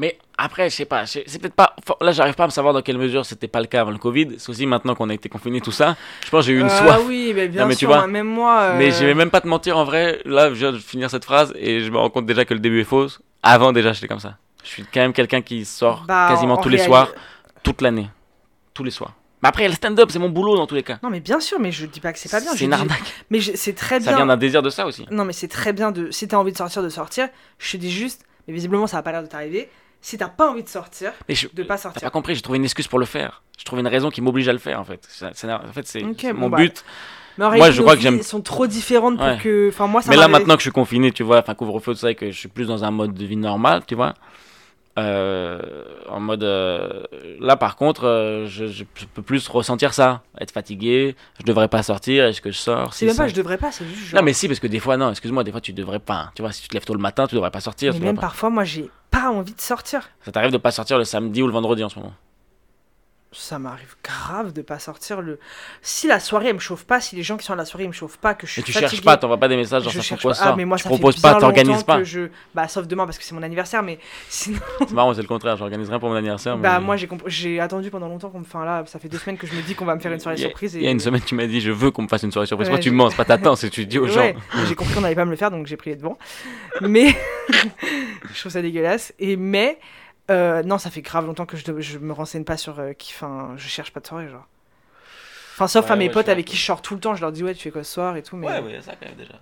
Mais 0.00 0.16
après, 0.36 0.70
je 0.70 0.76
sais 0.76 0.84
pas, 0.84 1.06
c'est 1.06 1.24
peut-être 1.40 1.54
pas. 1.54 1.74
Là, 2.00 2.12
j'arrive 2.12 2.34
pas 2.34 2.44
à 2.44 2.46
me 2.46 2.52
savoir 2.52 2.72
dans 2.72 2.82
quelle 2.82 2.98
mesure 2.98 3.26
c'était 3.26 3.48
pas 3.48 3.60
le 3.60 3.66
cas 3.66 3.80
avant 3.80 3.90
le 3.90 3.98
Covid. 3.98 4.36
C'est 4.38 4.48
aussi 4.50 4.64
maintenant 4.64 4.94
qu'on 4.94 5.10
a 5.10 5.14
été 5.14 5.28
confinés, 5.28 5.60
tout 5.60 5.72
ça. 5.72 5.96
Je 6.24 6.30
pense 6.30 6.42
que 6.42 6.46
j'ai 6.46 6.52
eu 6.52 6.60
une 6.60 6.66
Ah 6.70 6.84
soif. 6.86 7.00
oui, 7.06 7.32
mais 7.34 7.48
bien 7.48 7.62
Non, 7.62 7.68
mais 7.68 7.74
tu 7.74 7.80
sûr. 7.80 7.88
vois, 7.88 7.98
moi, 7.98 8.06
même 8.06 8.28
moi. 8.28 8.60
euh, 8.60 8.78
Mais 8.78 8.92
je 8.92 9.04
vais 9.04 9.14
même 9.14 9.30
pas 9.30 9.40
te 9.40 9.48
mentir, 9.48 9.76
en 9.76 9.82
vrai, 9.84 10.20
là, 10.24 10.50
je 10.50 10.54
viens 10.54 10.70
de 10.72 10.78
finir 10.78 11.10
cette 11.10 11.24
phrase 11.24 11.52
et 11.56 11.80
je 11.80 11.90
me 11.90 11.98
rends 11.98 12.10
compte 12.10 12.26
déjà 12.26 12.44
que 12.44 12.54
le 12.54 12.60
début 12.60 12.80
est 12.80 12.84
fausse. 12.84 13.20
Avant, 13.42 13.72
déjà, 13.72 13.92
j'étais 13.92 14.06
comme 14.06 14.20
ça. 14.20 14.36
Je 14.62 14.68
suis 14.68 14.84
quand 14.84 15.00
même 15.00 15.12
quelqu'un 15.12 15.42
qui 15.42 15.64
sort 15.64 16.04
bah, 16.06 16.28
quasiment 16.30 16.54
en 16.54 16.58
tous 16.58 16.68
les 16.68 16.78
soirs, 16.78 17.08
toute 17.64 17.80
l'année. 17.82 18.08
Tous 18.74 18.84
les 18.84 18.90
soirs. 18.92 19.14
Mais 19.42 19.48
après, 19.48 19.66
le 19.66 19.74
stand-up, 19.74 20.10
c'est 20.12 20.18
mon 20.20 20.28
boulot 20.28 20.56
dans 20.56 20.66
tous 20.68 20.74
les 20.76 20.82
cas. 20.84 20.98
Non, 21.02 21.10
mais 21.10 21.20
bien 21.20 21.40
sûr, 21.40 21.58
mais 21.60 21.72
je 21.72 21.86
dis 21.86 22.00
pas 22.00 22.12
que 22.12 22.18
c'est 22.20 22.28
pas 22.30 22.40
bien. 22.40 22.52
C'est 22.54 22.64
une 22.64 22.70
dis- 22.70 22.74
arnaque. 22.76 23.14
Mais 23.30 23.40
je- 23.40 23.52
c'est 23.56 23.72
très 23.72 24.00
Ça 24.00 24.10
bien. 24.10 24.16
vient 24.18 24.26
d'un 24.26 24.36
désir 24.36 24.62
de 24.62 24.70
ça 24.70 24.84
aussi. 24.86 25.06
Non, 25.10 25.24
mais 25.24 25.32
c'est 25.32 25.48
très 25.48 25.72
bien 25.72 25.90
de. 25.92 26.10
Si 26.12 26.26
t'as 26.28 26.36
envie 26.36 26.52
de 26.52 26.56
sortir, 26.56 26.82
de 26.82 26.88
sortir. 26.88 27.28
Je 27.58 27.72
te 27.72 27.76
dis 27.76 27.90
juste. 27.90 28.24
Mais 28.46 28.54
visiblement, 28.54 28.86
ça 28.88 28.98
a 28.98 29.02
pas 29.02 29.12
l'air 29.12 29.22
de 29.22 29.28
t'arriver. 29.28 29.68
Si 30.00 30.16
t'as 30.16 30.28
pas 30.28 30.50
envie 30.50 30.62
de 30.62 30.68
sortir, 30.68 31.12
Mais 31.28 31.34
je, 31.34 31.48
de 31.52 31.62
pas 31.64 31.74
T'as 31.74 31.82
sortir. 31.82 32.02
pas 32.02 32.10
compris, 32.10 32.34
j'ai 32.34 32.40
trouvé 32.40 32.58
une 32.58 32.64
excuse 32.64 32.86
pour 32.86 32.98
le 33.00 33.04
faire. 33.06 33.42
Je 33.58 33.64
trouve 33.64 33.80
une 33.80 33.88
raison 33.88 34.10
qui 34.10 34.20
m'oblige 34.22 34.48
à 34.48 34.52
le 34.52 34.58
faire 34.58 34.78
en 34.80 34.84
fait. 34.84 35.04
Ça- 35.08 35.30
ça- 35.34 35.62
en 35.68 35.72
fait, 35.72 35.86
c'est 35.86 36.00
bon, 36.02 36.14
mon 36.34 36.48
bah, 36.50 36.58
but. 36.58 36.84
Mais 37.36 37.44
en 37.44 37.52
Moi, 37.56 37.70
je 37.70 37.82
crois 37.82 37.94
que 37.94 38.02
j'aime- 38.02 38.22
sont 38.22 38.40
trop 38.40 38.66
différentes 38.66 39.18
pour 39.18 39.38
que. 39.42 39.68
Enfin, 39.68 39.86
moi, 39.86 40.02
ça 40.02 40.10
Mais 40.10 40.16
là 40.16 40.26
maintenant 40.28 40.54
que 40.54 40.60
je 40.60 40.64
suis 40.64 40.72
confiné, 40.72 41.12
tu 41.12 41.22
vois, 41.22 41.38
enfin 41.38 41.54
couvre-feu, 41.54 41.92
tout 41.92 41.98
ça, 42.00 42.10
et 42.10 42.14
que 42.16 42.30
je 42.30 42.36
suis 42.38 42.48
plus 42.48 42.66
dans 42.66 42.84
un 42.84 42.90
mode 42.90 43.14
de 43.14 43.24
vie 43.24 43.36
normal, 43.36 43.82
tu 43.86 43.94
vois. 43.94 44.14
Euh, 45.00 45.60
en 46.08 46.20
mode. 46.20 46.42
euh, 46.44 47.02
là 47.40 47.56
par 47.56 47.76
contre, 47.76 48.04
euh, 48.06 48.46
je, 48.46 48.66
je- 48.66 48.84
peux 49.14 49.22
plus 49.22 49.46
ressentir 49.48 49.94
ça. 49.94 50.22
Être 50.40 50.50
fatigué, 50.52 51.16
je 51.40 51.44
devrais 51.44 51.68
pas 51.68 51.82
sortir, 51.82 52.24
est-ce 52.26 52.40
que 52.40 52.50
je 52.50 52.58
sors? 52.58 52.92
C'est 52.94 53.00
si, 53.00 53.04
même 53.06 53.16
pas, 53.16 53.22
ça. 53.24 53.28
je 53.28 53.34
devrais 53.34 53.56
pas, 53.58 53.70
c'est 53.72 53.86
juste. 53.86 54.08
Genre... 54.10 54.20
Non 54.20 54.24
mais 54.24 54.32
si, 54.32 54.46
parce 54.48 54.60
que 54.60 54.66
des 54.66 54.80
fois, 54.80 54.96
non, 54.96 55.10
excuse-moi, 55.10 55.44
des 55.44 55.50
fois 55.52 55.60
tu 55.60 55.72
devrais 55.72 55.98
pas. 55.98 56.30
Tu 56.34 56.42
vois, 56.42 56.52
si 56.52 56.62
tu 56.62 56.68
te 56.68 56.74
lèves 56.74 56.84
tôt 56.84 56.94
le 56.94 57.00
matin, 57.00 57.26
tu 57.26 57.34
devrais 57.34 57.50
pas 57.50 57.60
sortir. 57.60 57.92
Mais 57.92 57.98
tu 57.98 58.04
même 58.04 58.14
pas. 58.16 58.22
parfois, 58.22 58.50
moi, 58.50 58.64
j'ai 58.64 58.90
pas 59.10 59.30
envie 59.30 59.54
de 59.54 59.60
sortir. 59.60 60.08
Ça 60.24 60.32
t'arrive 60.32 60.52
de 60.52 60.58
pas 60.58 60.70
sortir 60.70 60.98
le 60.98 61.04
samedi 61.04 61.42
ou 61.42 61.46
le 61.46 61.52
vendredi 61.52 61.82
en 61.84 61.88
ce 61.88 61.98
moment? 61.98 62.12
Ça 63.30 63.58
m'arrive 63.58 63.94
grave 64.02 64.54
de 64.54 64.62
pas 64.62 64.78
sortir 64.78 65.20
le. 65.20 65.38
Si 65.82 66.06
la 66.06 66.18
soirée 66.18 66.48
elle 66.48 66.54
me 66.54 66.58
chauffe 66.60 66.84
pas, 66.84 66.98
si 66.98 67.14
les 67.14 67.22
gens 67.22 67.36
qui 67.36 67.44
sont 67.44 67.52
à 67.52 67.56
la 67.56 67.66
soirée 67.66 67.84
ils 67.84 67.88
me 67.88 67.92
chauffent 67.92 68.16
pas, 68.16 68.32
que 68.32 68.46
je 68.46 68.52
suis 68.52 68.60
Et 68.62 68.64
tu 68.64 68.72
fatiguée, 68.72 68.90
cherches 68.90 69.04
pas, 69.04 69.18
t'envoies 69.18 69.36
pas 69.36 69.48
des 69.48 69.56
messages 69.56 69.82
genre 69.82 69.92
je 69.92 69.98
ça 69.98 70.02
cherche 70.02 70.22
pas. 70.22 70.32
ça. 70.32 70.44
Ah, 70.52 70.56
mais 70.56 70.64
moi 70.64 70.78
tu 70.78 70.84
ça 70.84 70.88
proposes 70.88 71.20
pas, 71.20 71.34
t'organises 71.34 71.82
pas. 71.82 71.98
que 71.98 72.04
je. 72.04 72.30
Bah 72.54 72.68
sauf 72.68 72.86
demain 72.86 73.04
parce 73.04 73.18
que 73.18 73.24
c'est 73.24 73.34
mon 73.34 73.42
anniversaire, 73.42 73.82
mais 73.82 73.98
sinon. 74.30 74.60
C'est 74.80 74.92
marrant, 74.92 75.12
c'est 75.12 75.20
le 75.20 75.28
contraire, 75.28 75.58
j'organise 75.58 75.90
rien 75.90 75.98
pour 75.98 76.08
mon 76.08 76.14
anniversaire. 76.14 76.56
Bah 76.56 76.80
moi 76.80 76.96
j'ai 76.96 77.06
comp- 77.06 77.22
j'ai 77.26 77.60
attendu 77.60 77.90
pendant 77.90 78.08
longtemps 78.08 78.30
qu'on 78.30 78.38
me. 78.40 78.44
Enfin 78.46 78.64
là, 78.64 78.84
ça 78.86 78.98
fait 78.98 79.10
deux 79.10 79.18
semaines 79.18 79.36
que 79.36 79.46
je 79.46 79.52
me 79.54 79.60
dis 79.60 79.74
qu'on 79.74 79.84
va 79.84 79.94
me 79.94 80.00
faire 80.00 80.12
une 80.12 80.20
soirée 80.20 80.36
a- 80.38 80.46
surprise. 80.48 80.74
Et... 80.76 80.78
Il 80.78 80.84
y 80.84 80.88
a 80.88 80.90
une 80.90 81.00
semaine, 81.00 81.20
tu 81.20 81.34
m'as 81.34 81.46
dit, 81.46 81.60
je 81.60 81.70
veux 81.70 81.90
qu'on 81.90 82.02
me 82.04 82.08
fasse 82.08 82.22
une 82.22 82.32
soirée 82.32 82.46
surprise. 82.46 82.68
Ouais, 82.68 82.72
Moi, 82.76 82.80
tu 82.80 82.90
mens, 82.90 83.10
c'est 83.10 83.16
pas 83.16 83.26
t'attends, 83.26 83.56
c'est 83.56 83.68
tu 83.68 83.84
dis 83.84 83.98
aux 83.98 84.08
gens. 84.08 84.20
Ouais, 84.20 84.36
j'ai 84.66 84.74
compris 84.74 84.94
qu'on 84.94 85.02
n'allait 85.02 85.14
pas 85.14 85.26
me 85.26 85.30
le 85.32 85.36
faire 85.36 85.50
donc 85.50 85.66
j'ai 85.66 85.76
pris 85.76 85.90
les 85.90 85.96
devants. 85.96 86.16
Mais 86.80 87.14
je 88.32 88.40
trouve 88.40 88.52
ça 88.52 88.62
dégueulasse. 88.62 89.12
Et 89.18 89.36
mais 89.36 89.78
euh, 90.30 90.62
non, 90.62 90.78
ça 90.78 90.90
fait 90.90 91.02
grave 91.02 91.26
longtemps 91.26 91.46
que 91.46 91.56
je, 91.56 91.80
je 91.80 91.98
me 91.98 92.12
renseigne 92.12 92.44
pas 92.44 92.56
sur 92.56 92.78
euh, 92.80 92.92
qui. 92.92 93.12
Enfin, 93.14 93.54
je 93.56 93.66
cherche 93.68 93.92
pas 93.92 94.00
de 94.00 94.06
soirée 94.06 94.28
genre. 94.28 94.46
Enfin, 95.54 95.66
sauf 95.68 95.86
Ouais, 95.86 95.92
à 95.92 95.96
mes 95.96 96.06
ouais, 96.06 96.12
potes 96.12 96.26
je 96.26 96.30
avec 96.32 96.46
qui 96.46 96.56
je 96.56 96.64
sors 96.64 96.82
tout 96.82 96.94
le 96.94 97.00
temps, 97.00 97.14
je 97.16 97.20
leur 97.20 97.32
dis 97.32 97.42
ouais, 97.42 97.54
tu 97.54 97.62
fais 97.62 97.70
quoi 97.70 97.82
ce 97.84 97.92
soir 97.94 98.16
et 98.16 98.22
tout. 98.22 98.36
Mais, 98.36 98.46
Ouais, 98.46 98.60
ouais, 98.60 98.80
ça 98.80 98.92
quand 98.94 99.06
même 99.06 99.16
déjà. 99.16 99.34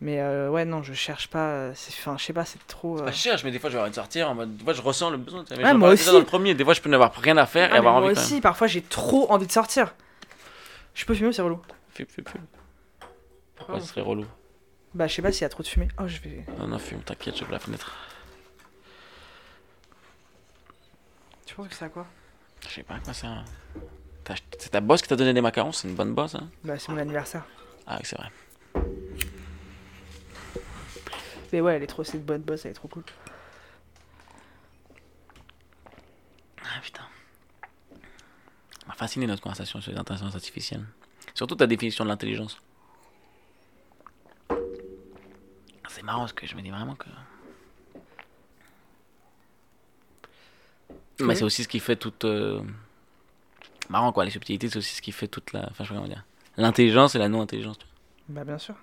mais 0.00 0.20
euh, 0.20 0.48
ouais, 0.50 0.64
non, 0.64 0.82
je 0.84 0.92
cherche 0.92 1.26
pas. 1.28 1.48
euh, 1.48 1.72
c'est- 1.74 1.92
Enfin, 1.98 2.16
je 2.16 2.24
sais 2.24 2.32
pas, 2.32 2.44
c'est 2.44 2.64
trop. 2.68 3.00
euh, 3.00 3.06
je 3.10 3.12
cherche, 3.16 3.42
mais 3.42 3.50
des 3.50 3.58
fois, 3.58 3.70
je 3.70 3.74
vais 3.74 3.78
avoir 3.78 3.90
de 3.90 3.94
sortir 3.96 4.30
en 4.30 4.34
mode. 4.36 4.56
Des 4.56 4.62
fois, 4.64 4.72
je 4.74 4.82
ressens 4.82 5.10
le 5.10 5.16
besoin. 5.16 5.44
mais 5.50 5.56
Ouais, 5.64 5.74
moi 5.74 5.90
déjà 5.90 6.02
aussi. 6.04 6.12
dans 6.12 6.18
le 6.20 6.24
premier, 6.24 6.54
des 6.54 6.64
fois, 6.64 6.74
je 6.74 6.80
peux 6.80 6.88
n'avoir 6.90 7.12
rien 7.14 7.36
à 7.36 7.46
faire 7.46 7.70
ah, 7.72 7.74
et 7.74 7.78
avoir 7.78 7.94
moi 7.94 8.04
envie 8.04 8.14
quand 8.14 8.20
aussi, 8.20 8.40
parfois 8.40 8.66
j'ai 8.68 8.82
trop 8.82 9.30
envie 9.32 9.46
de 9.48 9.52
sortir. 9.52 9.94
Je 10.94 11.04
peux 11.04 11.14
fumer 11.14 11.28
ou 11.30 11.32
c'est 11.32 11.42
relou? 11.42 11.60
Fume, 11.94 12.06
fume, 12.06 12.24
fume. 12.30 12.44
Pourquoi 13.56 13.76
Oh. 13.78 13.80
ce 13.80 13.88
serait 13.88 14.00
relou? 14.02 14.26
Bah, 14.94 15.06
je 15.08 15.14
sais 15.14 15.22
pas 15.22 15.32
s'il 15.32 15.42
y 15.42 15.44
a 15.44 15.48
trop 15.48 15.62
de 15.64 15.68
fumée. 15.68 15.88
Oh, 16.00 16.06
je 16.06 16.20
vais. 16.20 16.44
Non, 16.58 16.68
non, 16.68 16.78
fume, 16.78 17.00
t'inquiète, 17.02 17.36
j'ouvre 17.36 17.50
la 17.52 17.58
fenêtre. 17.58 17.92
Que 21.66 21.74
c'est 21.74 21.86
à 21.86 21.88
quoi 21.88 22.06
Je 22.62 22.68
sais 22.68 22.82
pas 22.84 22.94
à 22.94 23.00
quoi 23.00 23.12
ça. 23.12 23.42
T'as 24.22 24.36
C'est 24.58 24.70
ta 24.70 24.80
boss 24.80 25.02
qui 25.02 25.08
t'a 25.08 25.16
donné 25.16 25.34
des 25.34 25.40
macarons, 25.40 25.72
c'est 25.72 25.88
une 25.88 25.94
bonne 25.96 26.14
boss, 26.14 26.34
hein 26.36 26.48
Bah, 26.62 26.78
c'est 26.78 26.90
mon 26.90 26.98
anniversaire. 26.98 27.44
Ah, 27.86 27.96
oui, 27.98 28.04
c'est 28.04 28.16
vrai. 28.16 28.30
Mais 31.52 31.60
ouais, 31.60 31.74
elle 31.76 31.82
est 31.82 31.86
trop. 31.88 32.04
C'est 32.04 32.18
une 32.18 32.24
bonne 32.24 32.42
boss, 32.42 32.64
elle 32.64 32.70
est 32.72 32.74
trop 32.74 32.88
cool. 32.88 33.02
Ah 36.62 36.80
putain. 36.82 37.02
m'a 38.86 38.94
fasciné 38.94 39.26
notre 39.26 39.42
conversation 39.42 39.80
sur 39.80 39.90
les 39.90 39.98
intelligences 39.98 40.34
artificielles. 40.34 40.84
Surtout 41.34 41.56
ta 41.56 41.66
définition 41.66 42.04
de 42.04 42.10
l'intelligence. 42.10 42.58
C'est 45.88 46.02
marrant 46.02 46.20
parce 46.20 46.32
que 46.34 46.46
je 46.46 46.54
me 46.54 46.62
dis 46.62 46.70
vraiment 46.70 46.94
que. 46.94 47.08
Mais 51.20 51.34
c'est 51.34 51.44
aussi 51.44 51.62
ce 51.64 51.68
qui 51.68 51.80
fait 51.80 51.96
toute. 51.96 52.24
euh, 52.24 52.60
Marrant 53.90 54.12
quoi, 54.12 54.24
les 54.24 54.30
subtilités, 54.30 54.68
c'est 54.68 54.78
aussi 54.78 54.94
ce 54.94 55.02
qui 55.02 55.12
fait 55.12 55.28
toute 55.28 55.52
la. 55.52 55.60
Enfin, 55.70 55.84
je 55.84 55.84
sais 55.84 55.88
pas 55.88 55.94
comment 55.94 56.08
dire. 56.08 56.24
L'intelligence 56.56 57.14
et 57.14 57.18
la 57.18 57.28
non-intelligence. 57.28 57.78
tu 57.78 57.86
Bah, 58.28 58.44
bien 58.44 58.58
sûr. 58.58 58.74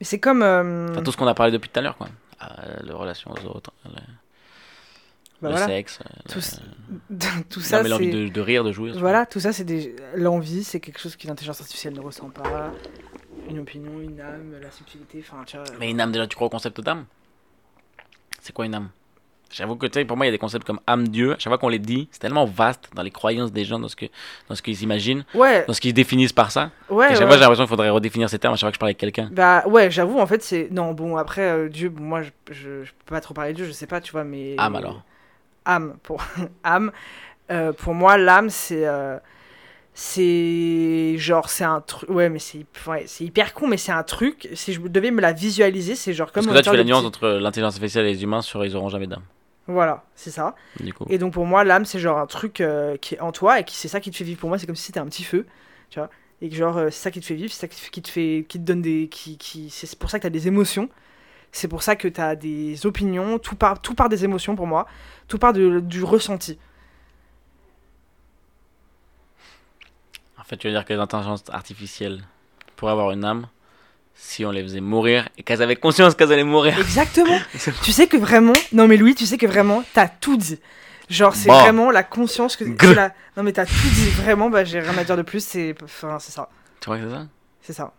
Mais 0.00 0.04
c'est 0.04 0.20
comme. 0.20 0.42
euh. 0.42 0.88
Enfin, 0.90 1.02
tout 1.02 1.10
ce 1.12 1.16
qu'on 1.16 1.26
a 1.26 1.34
parlé 1.34 1.52
depuis 1.52 1.70
tout 1.70 1.78
à 1.78 1.82
l'heure, 1.82 1.96
quoi. 1.96 2.08
Euh, 2.42 2.76
les 2.82 2.92
relations 2.92 3.30
aux 3.32 3.46
autres, 3.46 3.72
le, 3.86 3.92
bah, 3.92 4.00
le 5.40 5.48
voilà. 5.50 5.66
sexe, 5.66 6.00
euh, 6.02 6.32
Tout, 6.32 6.40
le- 7.08 7.44
tout 7.48 7.60
ça, 7.60 7.82
l'envie 7.82 8.10
de, 8.10 8.28
de 8.28 8.40
rire, 8.42 8.62
de 8.62 8.72
vois. 8.72 8.92
Voilà, 8.92 9.24
tout 9.24 9.40
ça, 9.40 9.54
c'est 9.54 9.64
des. 9.64 9.96
L'envie, 10.14 10.64
c'est 10.64 10.80
quelque 10.80 11.00
chose 11.00 11.16
que 11.16 11.26
l'intelligence 11.26 11.60
artificielle 11.62 11.94
ne 11.94 12.00
ressent 12.00 12.28
pas. 12.28 12.72
Une 13.48 13.60
opinion, 13.60 14.00
une 14.00 14.20
âme, 14.20 14.54
la 14.60 14.70
subtilité, 14.70 15.24
enfin, 15.26 15.44
tu 15.46 15.56
vois. 15.56 15.64
Mais 15.78 15.90
une 15.90 16.00
âme, 16.00 16.12
déjà, 16.12 16.26
tu 16.26 16.34
crois 16.34 16.48
au 16.48 16.50
concept 16.50 16.80
d'âme? 16.82 17.06
C'est 18.40 18.52
quoi 18.52 18.66
une 18.66 18.74
âme? 18.74 18.90
J'avoue 19.52 19.76
que, 19.76 19.86
pour 20.04 20.16
moi, 20.16 20.26
il 20.26 20.28
y 20.28 20.30
a 20.30 20.32
des 20.32 20.38
concepts 20.38 20.66
comme 20.66 20.80
âme-dieu. 20.86 21.32
À 21.32 21.38
chaque 21.38 21.50
fois 21.50 21.58
qu'on 21.58 21.68
les 21.68 21.78
dit, 21.78 22.08
c'est 22.10 22.18
tellement 22.18 22.44
vaste 22.46 22.90
dans 22.94 23.02
les 23.02 23.10
croyances 23.12 23.52
des 23.52 23.64
gens, 23.64 23.78
dans 23.78 23.88
ce 23.88 23.96
que, 23.96 24.06
dans 24.48 24.54
ce 24.54 24.60
qu'ils 24.62 24.82
imaginent, 24.82 25.24
Ouais, 25.34 25.64
dans 25.66 25.72
ce 25.72 25.80
qu'ils 25.80 25.94
définissent 25.94 26.32
par 26.32 26.50
ça. 26.50 26.70
ouais. 26.90 27.08
Chaque 27.10 27.20
ouais. 27.20 27.26
fois, 27.26 27.34
j'ai 27.36 27.40
l'impression 27.40 27.64
qu'il 27.64 27.68
faudrait 27.70 27.90
redéfinir 27.90 28.28
ces 28.28 28.38
termes 28.38 28.54
à 28.54 28.56
chaque 28.56 28.62
fois 28.66 28.70
que 28.70 28.74
je 28.76 28.80
parle 28.80 28.88
avec 28.88 28.98
quelqu'un. 28.98 29.30
Bah 29.32 29.62
ouais, 29.66 29.90
j'avoue, 29.90 30.18
en 30.18 30.26
fait, 30.26 30.42
c'est... 30.42 30.68
Non, 30.72 30.92
bon, 30.92 31.16
après, 31.16 31.42
euh, 31.42 31.68
Dieu, 31.68 31.88
bon, 31.90 32.02
moi, 32.02 32.22
je, 32.22 32.30
je, 32.50 32.84
je 32.84 32.90
peux 33.04 33.14
pas 33.14 33.20
trop 33.20 33.34
parler 33.34 33.52
de 33.52 33.56
Dieu, 33.56 33.66
je 33.66 33.72
sais 33.72 33.86
pas, 33.86 34.00
tu 34.00 34.12
vois, 34.12 34.24
mais... 34.24 34.56
Âme, 34.58 34.76
alors. 34.76 35.02
Âme, 35.64 35.96
pour... 36.02 36.22
âme. 36.64 36.90
Euh, 37.50 37.72
pour 37.72 37.94
moi, 37.94 38.18
l'âme, 38.18 38.50
c'est... 38.50 38.84
euh, 38.84 39.16
C'est... 39.94 41.14
Genre, 41.18 41.48
c'est 41.48 41.64
un 41.64 41.80
truc... 41.80 42.10
Ouais, 42.10 42.28
mais 42.28 42.38
c'est 42.40 42.66
ouais, 42.86 43.04
c'est 43.06 43.24
hyper 43.24 43.54
con, 43.54 43.66
mais 43.68 43.76
c'est 43.78 43.92
un 43.92 44.02
truc, 44.02 44.48
si 44.54 44.72
je 44.72 44.80
devais 44.80 45.10
me 45.10 45.20
la 45.20 45.32
visualiser, 45.32 45.94
c'est 45.94 46.12
genre 46.12 46.32
comme... 46.32 46.44
Parce 46.44 46.52
que 46.52 46.54
là, 46.58 46.62
tu 46.62 46.70
fais 46.70 46.76
la 46.76 46.84
nuance 46.84 47.04
entre 47.04 47.28
l'intelligence 47.28 47.74
artificielle 47.74 48.06
et 48.06 48.12
les 48.12 48.22
humains 48.22 48.42
sur 48.42 48.64
ils 48.64 48.76
auront 48.76 48.88
jamais 48.90 49.06
d'âme. 49.06 49.22
Voilà, 49.68 50.04
c'est 50.14 50.30
ça. 50.30 50.54
Et 51.08 51.18
donc, 51.18 51.32
pour 51.32 51.46
moi, 51.46 51.64
l'âme, 51.64 51.84
c'est 51.84 51.98
genre 51.98 52.18
un 52.18 52.26
truc 52.26 52.60
euh, 52.60 52.96
qui 52.96 53.16
est 53.16 53.20
en 53.20 53.32
toi, 53.32 53.60
et 53.60 53.64
qui 53.64 53.76
c'est 53.76 53.88
ça 53.88 54.00
qui 54.00 54.10
te 54.10 54.16
fait 54.16 54.24
vivre. 54.24 54.38
Pour 54.40 54.48
moi, 54.48 54.58
c'est 54.58 54.66
comme 54.66 54.76
si 54.76 54.84
c'était 54.84 55.00
un 55.00 55.06
petit 55.06 55.24
feu, 55.24 55.46
tu 55.90 55.98
vois. 55.98 56.08
Et 56.42 56.48
que 56.48 56.54
genre, 56.54 56.76
euh, 56.76 56.90
c'est 56.90 57.02
ça 57.02 57.10
qui 57.10 57.20
te 57.20 57.26
fait 57.26 57.34
vivre, 57.34 57.52
c'est 57.52 57.60
ça 57.60 57.68
qui 57.68 57.76
te 57.76 57.80
fait- 57.82 57.90
qui 57.90 58.02
te 58.02 58.08
fait... 58.10 58.46
Qui 58.48 58.58
te 58.60 58.64
donne 58.64 58.82
des... 58.82 59.08
Qui, 59.08 59.38
qui... 59.38 59.70
C'est 59.70 59.98
pour 59.98 60.10
ça 60.10 60.18
que 60.18 60.24
t'as 60.24 60.30
des 60.30 60.46
émotions. 60.48 60.88
C'est 61.52 61.68
pour 61.68 61.82
ça 61.82 61.96
que 61.96 62.08
tu 62.08 62.20
as 62.20 62.36
des 62.36 62.86
opinions, 62.86 63.38
tout 63.38 63.56
part, 63.56 63.80
tout 63.80 63.94
part 63.94 64.08
des 64.08 64.24
émotions 64.24 64.54
pour 64.56 64.66
moi, 64.66 64.86
tout 65.28 65.38
part 65.38 65.52
de- 65.52 65.80
du 65.80 66.04
ressenti. 66.04 66.58
En 70.38 70.44
fait, 70.44 70.56
tu 70.58 70.66
veux 70.68 70.72
dire 70.74 70.84
que 70.84 70.92
les 70.92 71.00
intelligences 71.00 71.44
artificielles 71.50 72.22
pourraient 72.76 72.92
avoir 72.92 73.10
une 73.10 73.24
âme? 73.24 73.48
Si 74.18 74.44
on 74.44 74.50
les 74.50 74.62
faisait 74.62 74.80
mourir 74.80 75.28
et 75.38 75.42
qu'elles 75.42 75.62
avaient 75.62 75.76
conscience 75.76 76.14
qu'elles 76.14 76.32
allaient 76.32 76.42
mourir. 76.44 76.78
Exactement. 76.78 77.38
tu 77.82 77.92
sais 77.92 78.06
que 78.06 78.16
vraiment, 78.16 78.54
non 78.72 78.88
mais 78.88 78.96
Louis, 78.96 79.14
tu 79.14 79.26
sais 79.26 79.38
que 79.38 79.46
vraiment, 79.46 79.84
t'as 79.94 80.08
tout 80.08 80.36
dit. 80.36 80.58
Genre, 81.08 81.34
c'est 81.36 81.48
Bon. 81.50 81.60
vraiment 81.60 81.90
la 81.92 82.02
conscience 82.02 82.56
que. 82.56 82.64
C'est 82.80 82.94
la- 82.94 83.14
Non 83.36 83.42
mais 83.44 83.52
t'as 83.52 83.66
tout 83.66 83.72
dit, 83.94 84.08
vraiment, 84.10 84.50
bah 84.50 84.64
j'ai 84.64 84.80
rien 84.80 84.96
à 84.98 85.04
dire 85.04 85.16
de 85.16 85.22
plus, 85.22 85.44
c'est 85.44 85.74
enfin, 85.84 86.18
c'est 86.18 86.32
ça. 86.32 86.48
Tu 86.80 86.86
crois 86.86 86.98
que 86.98 87.04
c'est 87.04 87.10
ça? 87.14 87.26
C'est 87.62 87.72
ça. 87.72 87.92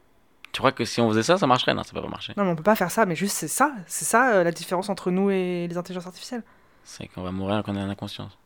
Tu 0.51 0.59
crois 0.59 0.71
que 0.71 0.83
si 0.85 0.99
on 1.01 1.09
faisait 1.09 1.23
ça, 1.23 1.37
ça 1.37 1.45
marcherait? 1.47 1.73
Non, 1.73 1.83
ça 1.83 1.93
peut 1.93 2.01
pas 2.01 2.07
marcher. 2.07 2.33
Non, 2.35 2.43
mais 2.43 2.51
on 2.51 2.55
peut 2.55 2.63
pas 2.63 2.75
faire 2.75 2.89
ça, 2.91 3.05
mais 3.05 3.15
juste 3.15 3.35
c'est 3.37 3.47
ça. 3.47 3.71
C'est 3.85 4.05
ça 4.05 4.31
euh, 4.33 4.43
la 4.43 4.51
différence 4.51 4.89
entre 4.89 5.11
nous 5.11 5.29
et 5.29 5.67
les 5.69 5.77
intelligences 5.77 6.07
artificielles. 6.07 6.43
C'est 6.83 7.07
qu'on 7.07 7.21
va 7.21 7.31
mourir 7.31 7.61
quand 7.65 7.73
on 7.73 7.77
est 7.77 7.81
en 7.83 7.89
inconscience. 7.89 8.37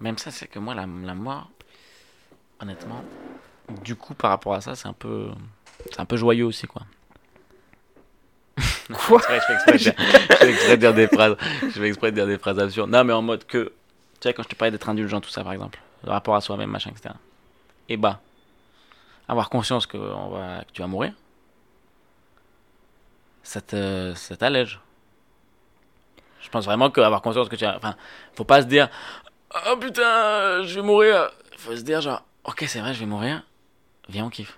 Même 0.00 0.16
ça, 0.18 0.30
c'est 0.30 0.46
que 0.46 0.58
moi, 0.58 0.74
la, 0.74 0.86
la 0.86 1.14
mort, 1.14 1.50
honnêtement, 2.60 3.02
du 3.84 3.96
coup, 3.96 4.14
par 4.14 4.30
rapport 4.30 4.54
à 4.54 4.60
ça, 4.60 4.74
c'est 4.76 4.86
un 4.86 4.92
peu, 4.92 5.28
c'est 5.90 6.00
un 6.00 6.04
peu 6.04 6.16
joyeux 6.16 6.44
aussi, 6.44 6.66
quoi. 6.66 6.82
Quoi 8.92 9.20
Je 9.28 9.40
fais 9.40 9.52
exprès 10.50 10.76
de 10.76 10.76
dire- 10.76 10.94
des 10.94 11.06
phrases. 11.08 11.36
Je 11.62 11.68
fais 11.70 11.88
exprès 11.88 12.10
de 12.10 12.16
dire 12.16 12.26
des 12.26 12.38
phrases 12.38 12.58
absurdes. 12.58 12.90
Non, 12.90 13.04
mais 13.04 13.12
en 13.12 13.22
mode 13.22 13.44
que, 13.44 13.64
tu 13.66 13.72
sais, 14.28 14.34
quand 14.34 14.42
je 14.42 14.48
te 14.48 14.54
parlais 14.54 14.70
d'être 14.72 14.88
indulgent, 14.88 15.20
tout 15.20 15.30
ça, 15.30 15.42
par 15.44 15.52
exemple, 15.52 15.78
le 16.04 16.10
rapport 16.10 16.34
à 16.34 16.40
soi-même, 16.40 16.70
machin, 16.70 16.90
etc. 16.90 17.14
Et 17.88 17.96
bah, 17.96 18.20
avoir 19.28 19.50
conscience 19.50 19.86
que, 19.86 19.96
on 19.98 20.30
va, 20.30 20.64
que 20.64 20.72
tu 20.72 20.80
vas 20.82 20.88
mourir, 20.88 21.12
ça 23.42 23.60
te, 23.60 24.12
ça 24.14 24.36
t'allège. 24.36 24.80
Je 26.40 26.48
pense 26.50 26.64
vraiment 26.64 26.90
qu'avoir 26.90 27.20
conscience 27.22 27.48
que 27.48 27.56
tu 27.56 27.64
vas, 27.64 27.76
enfin, 27.76 27.94
faut 28.34 28.44
pas 28.44 28.62
se 28.62 28.66
dire, 28.66 28.88
oh 29.70 29.76
putain, 29.76 30.62
je 30.64 30.74
vais 30.76 30.82
mourir. 30.86 31.30
Faut 31.58 31.76
se 31.76 31.82
dire 31.82 32.00
genre, 32.00 32.22
ok, 32.44 32.64
c'est 32.68 32.80
vrai, 32.80 32.94
je 32.94 33.00
vais 33.00 33.06
mourir. 33.06 33.42
Viens, 34.08 34.24
on 34.26 34.30
kiffe. 34.30 34.56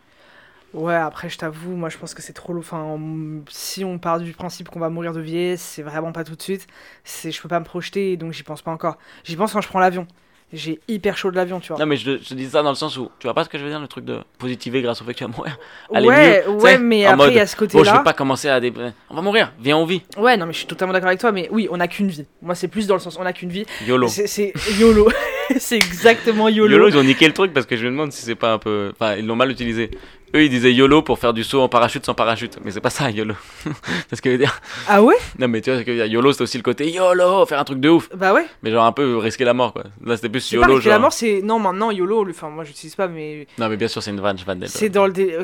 Ouais, 0.73 0.95
après, 0.95 1.29
je 1.29 1.37
t'avoue, 1.37 1.73
moi 1.75 1.89
je 1.89 1.99
pense 1.99 2.15
que 2.15 2.23
c'est 2.23 2.33
trop 2.33 2.53
lourd. 2.53 2.63
Enfin, 2.65 2.83
on- 2.83 3.43
si 3.49 3.85
on 3.85 3.99
part 3.99 4.21
du 4.21 4.33
principe 4.33 4.69
qu'on 4.69 4.79
va 4.81 4.89
mourir 4.89 5.13
de 5.13 5.21
vieillesse, 5.21 5.61
c'est 5.63 5.83
vraiment 5.83 6.13
pas 6.13 6.23
tout 6.25 6.37
de 6.37 6.43
suite. 6.43 6.67
C'est, 7.03 7.33
je 7.33 7.43
peux 7.43 7.49
pas 7.49 7.59
me 7.61 7.65
projeter, 7.65 8.17
donc 8.17 8.33
j'y 8.33 8.45
pense 8.45 8.63
pas 8.63 8.71
encore. 8.71 8.97
J'y 9.25 9.35
pense 9.37 9.53
quand 9.53 9.61
je 9.61 9.69
prends 9.69 9.81
l'avion. 9.81 10.07
J'ai 10.53 10.81
hyper 10.89 11.17
chaud 11.17 11.31
de 11.31 11.37
l'avion, 11.37 11.61
tu 11.61 11.69
vois. 11.69 11.79
Non, 11.79 11.87
mais 11.87 11.97
je, 11.97 12.19
je 12.23 12.35
dis 12.35 12.51
ça 12.51 12.63
dans 12.65 12.71
le 12.71 12.75
sens 12.77 12.97
où, 12.97 13.09
tu 13.21 13.29
vois 13.29 13.35
pas 13.35 13.45
ce 13.45 13.49
que 13.49 13.57
je 13.57 13.63
veux 13.63 13.71
dire, 13.71 13.79
le 13.79 13.87
truc 13.87 14.05
de 14.05 14.19
positiver 14.37 14.83
grâce 14.83 15.01
au 15.01 15.05
fait 15.05 15.13
que 15.13 15.19
tu 15.19 15.25
vas 15.25 15.31
mourir? 15.31 15.57
aller 15.95 16.09
ouais, 16.09 16.45
mieux, 16.45 16.53
ouais, 16.61 16.79
mais 16.79 17.07
en 17.07 17.13
après, 17.13 17.29
il 17.31 17.37
y 17.37 17.41
a 17.41 17.47
ce 17.47 17.55
Bon, 17.55 17.67
je 17.67 17.73
côté-là. 17.73 17.99
vais 17.99 18.03
pas 18.03 18.13
commencer 18.15 18.49
à 18.49 18.59
des. 18.59 18.73
On 19.11 19.15
va 19.15 19.23
mourir, 19.23 19.53
viens, 19.61 19.77
on 19.77 19.85
vit. 19.85 20.03
Ouais, 20.17 20.37
non, 20.37 20.47
mais 20.47 20.53
je 20.53 20.59
suis 20.59 20.67
totalement 20.67 20.93
d'accord 20.93 21.07
avec 21.07 21.21
toi, 21.21 21.31
mais 21.31 21.49
oui, 21.53 21.69
on 21.71 21.79
a 21.79 21.87
qu'une 21.87 22.09
vie. 22.09 22.27
Moi, 22.43 22.57
c'est 22.57 22.67
plus 22.67 22.89
dans 22.89 22.95
le 22.95 23.01
sens, 23.01 23.17
on 23.17 23.25
a 23.27 23.33
qu'une 23.33 23.51
vie. 23.51 23.65
YOLO. 23.87 24.09
C'est, 24.09 24.27
c'est 24.27 24.53
YOLO. 24.81 25.09
c'est 25.61 25.77
exactement 25.77 26.49
YOLO. 26.49 26.73
YOLO, 26.73 26.89
ils 26.89 26.97
ont 26.97 27.05
niqué 27.05 27.29
le 27.29 27.33
truc 27.33 27.53
parce 27.53 27.67
que 27.67 27.77
je 27.77 27.87
me 27.87 27.93
demande 27.93 28.11
si 28.11 28.23
c'est 28.25 28.35
pas 28.35 28.53
un 28.53 28.59
peu. 28.59 28.91
Enfin, 28.93 29.15
ils 29.15 29.27
l'ont 29.27 29.37
mal 29.37 29.53
utilisé. 29.53 29.93
Eux, 30.35 30.45
ils 30.45 30.49
disaient 30.51 30.73
YOLO 30.73 31.03
pour 31.03 31.19
faire 31.19 31.33
du 31.33 31.43
saut 31.43 31.61
en 31.61 31.69
parachute 31.69 32.07
sans 32.07 32.15
parachute. 32.15 32.59
Mais 32.65 32.71
c'est 32.71 32.81
pas 32.81 32.91
ça, 32.91 33.11
YOLO. 33.11 33.35
c'est 34.09 34.17
ce 34.17 34.23
que 34.23 34.31
je 34.31 34.35
veux 34.37 34.39
dire. 34.39 34.61
Ah 34.89 35.03
ouais? 35.03 35.17
Non, 35.39 35.49
mais 35.49 35.61
tu 35.61 35.71
vois 35.71 35.81
ce 35.81 35.85
que. 35.85 36.07
YOLO, 36.07 36.33
c'est 36.33 36.43
aussi 36.43 36.57
le 36.57 36.63
côté 36.63 36.91
YOLO, 36.91 37.45
faire 37.47 37.59
un 37.59 37.65
truc 37.65 37.81
de 37.81 37.89
ouf. 37.89 38.09
Bah 38.15 38.33
ouais. 38.33 38.47
Mais 38.63 38.71
genre 38.71 38.85
un 38.85 38.93
peu 38.93 39.17
risquer 39.17 39.45
la 39.45 39.55
mort, 39.55 39.73
quoi. 39.73 39.85
Là, 40.05 40.17
c'était 40.17 40.29
plus 40.29 40.49
pas 40.49 40.55
YOLO, 40.57 40.75
risquer 40.75 40.85
genre. 40.85 40.93
la 40.93 40.99
mort, 41.01 41.13
c'est. 41.13 41.43
Non, 41.43 41.59
maintenant, 41.59 41.91
YOLO, 41.91 42.29
enfin, 42.31 42.49
moi, 42.49 42.63
j'utilise 42.65 42.95
pas, 42.95 43.09
mais. 43.09 43.47
Non, 43.59 43.69
mais 43.69 43.77
bien 43.77 43.89
sûr, 43.89 44.03
c'est 44.03 44.11
une 44.13 44.21
vanne, 44.21 44.39
je 44.39 44.45
vanne. 44.45 44.63
C'est 44.67 44.89
dans 44.89 45.07
le. 45.07 45.13
dé- 45.13 45.37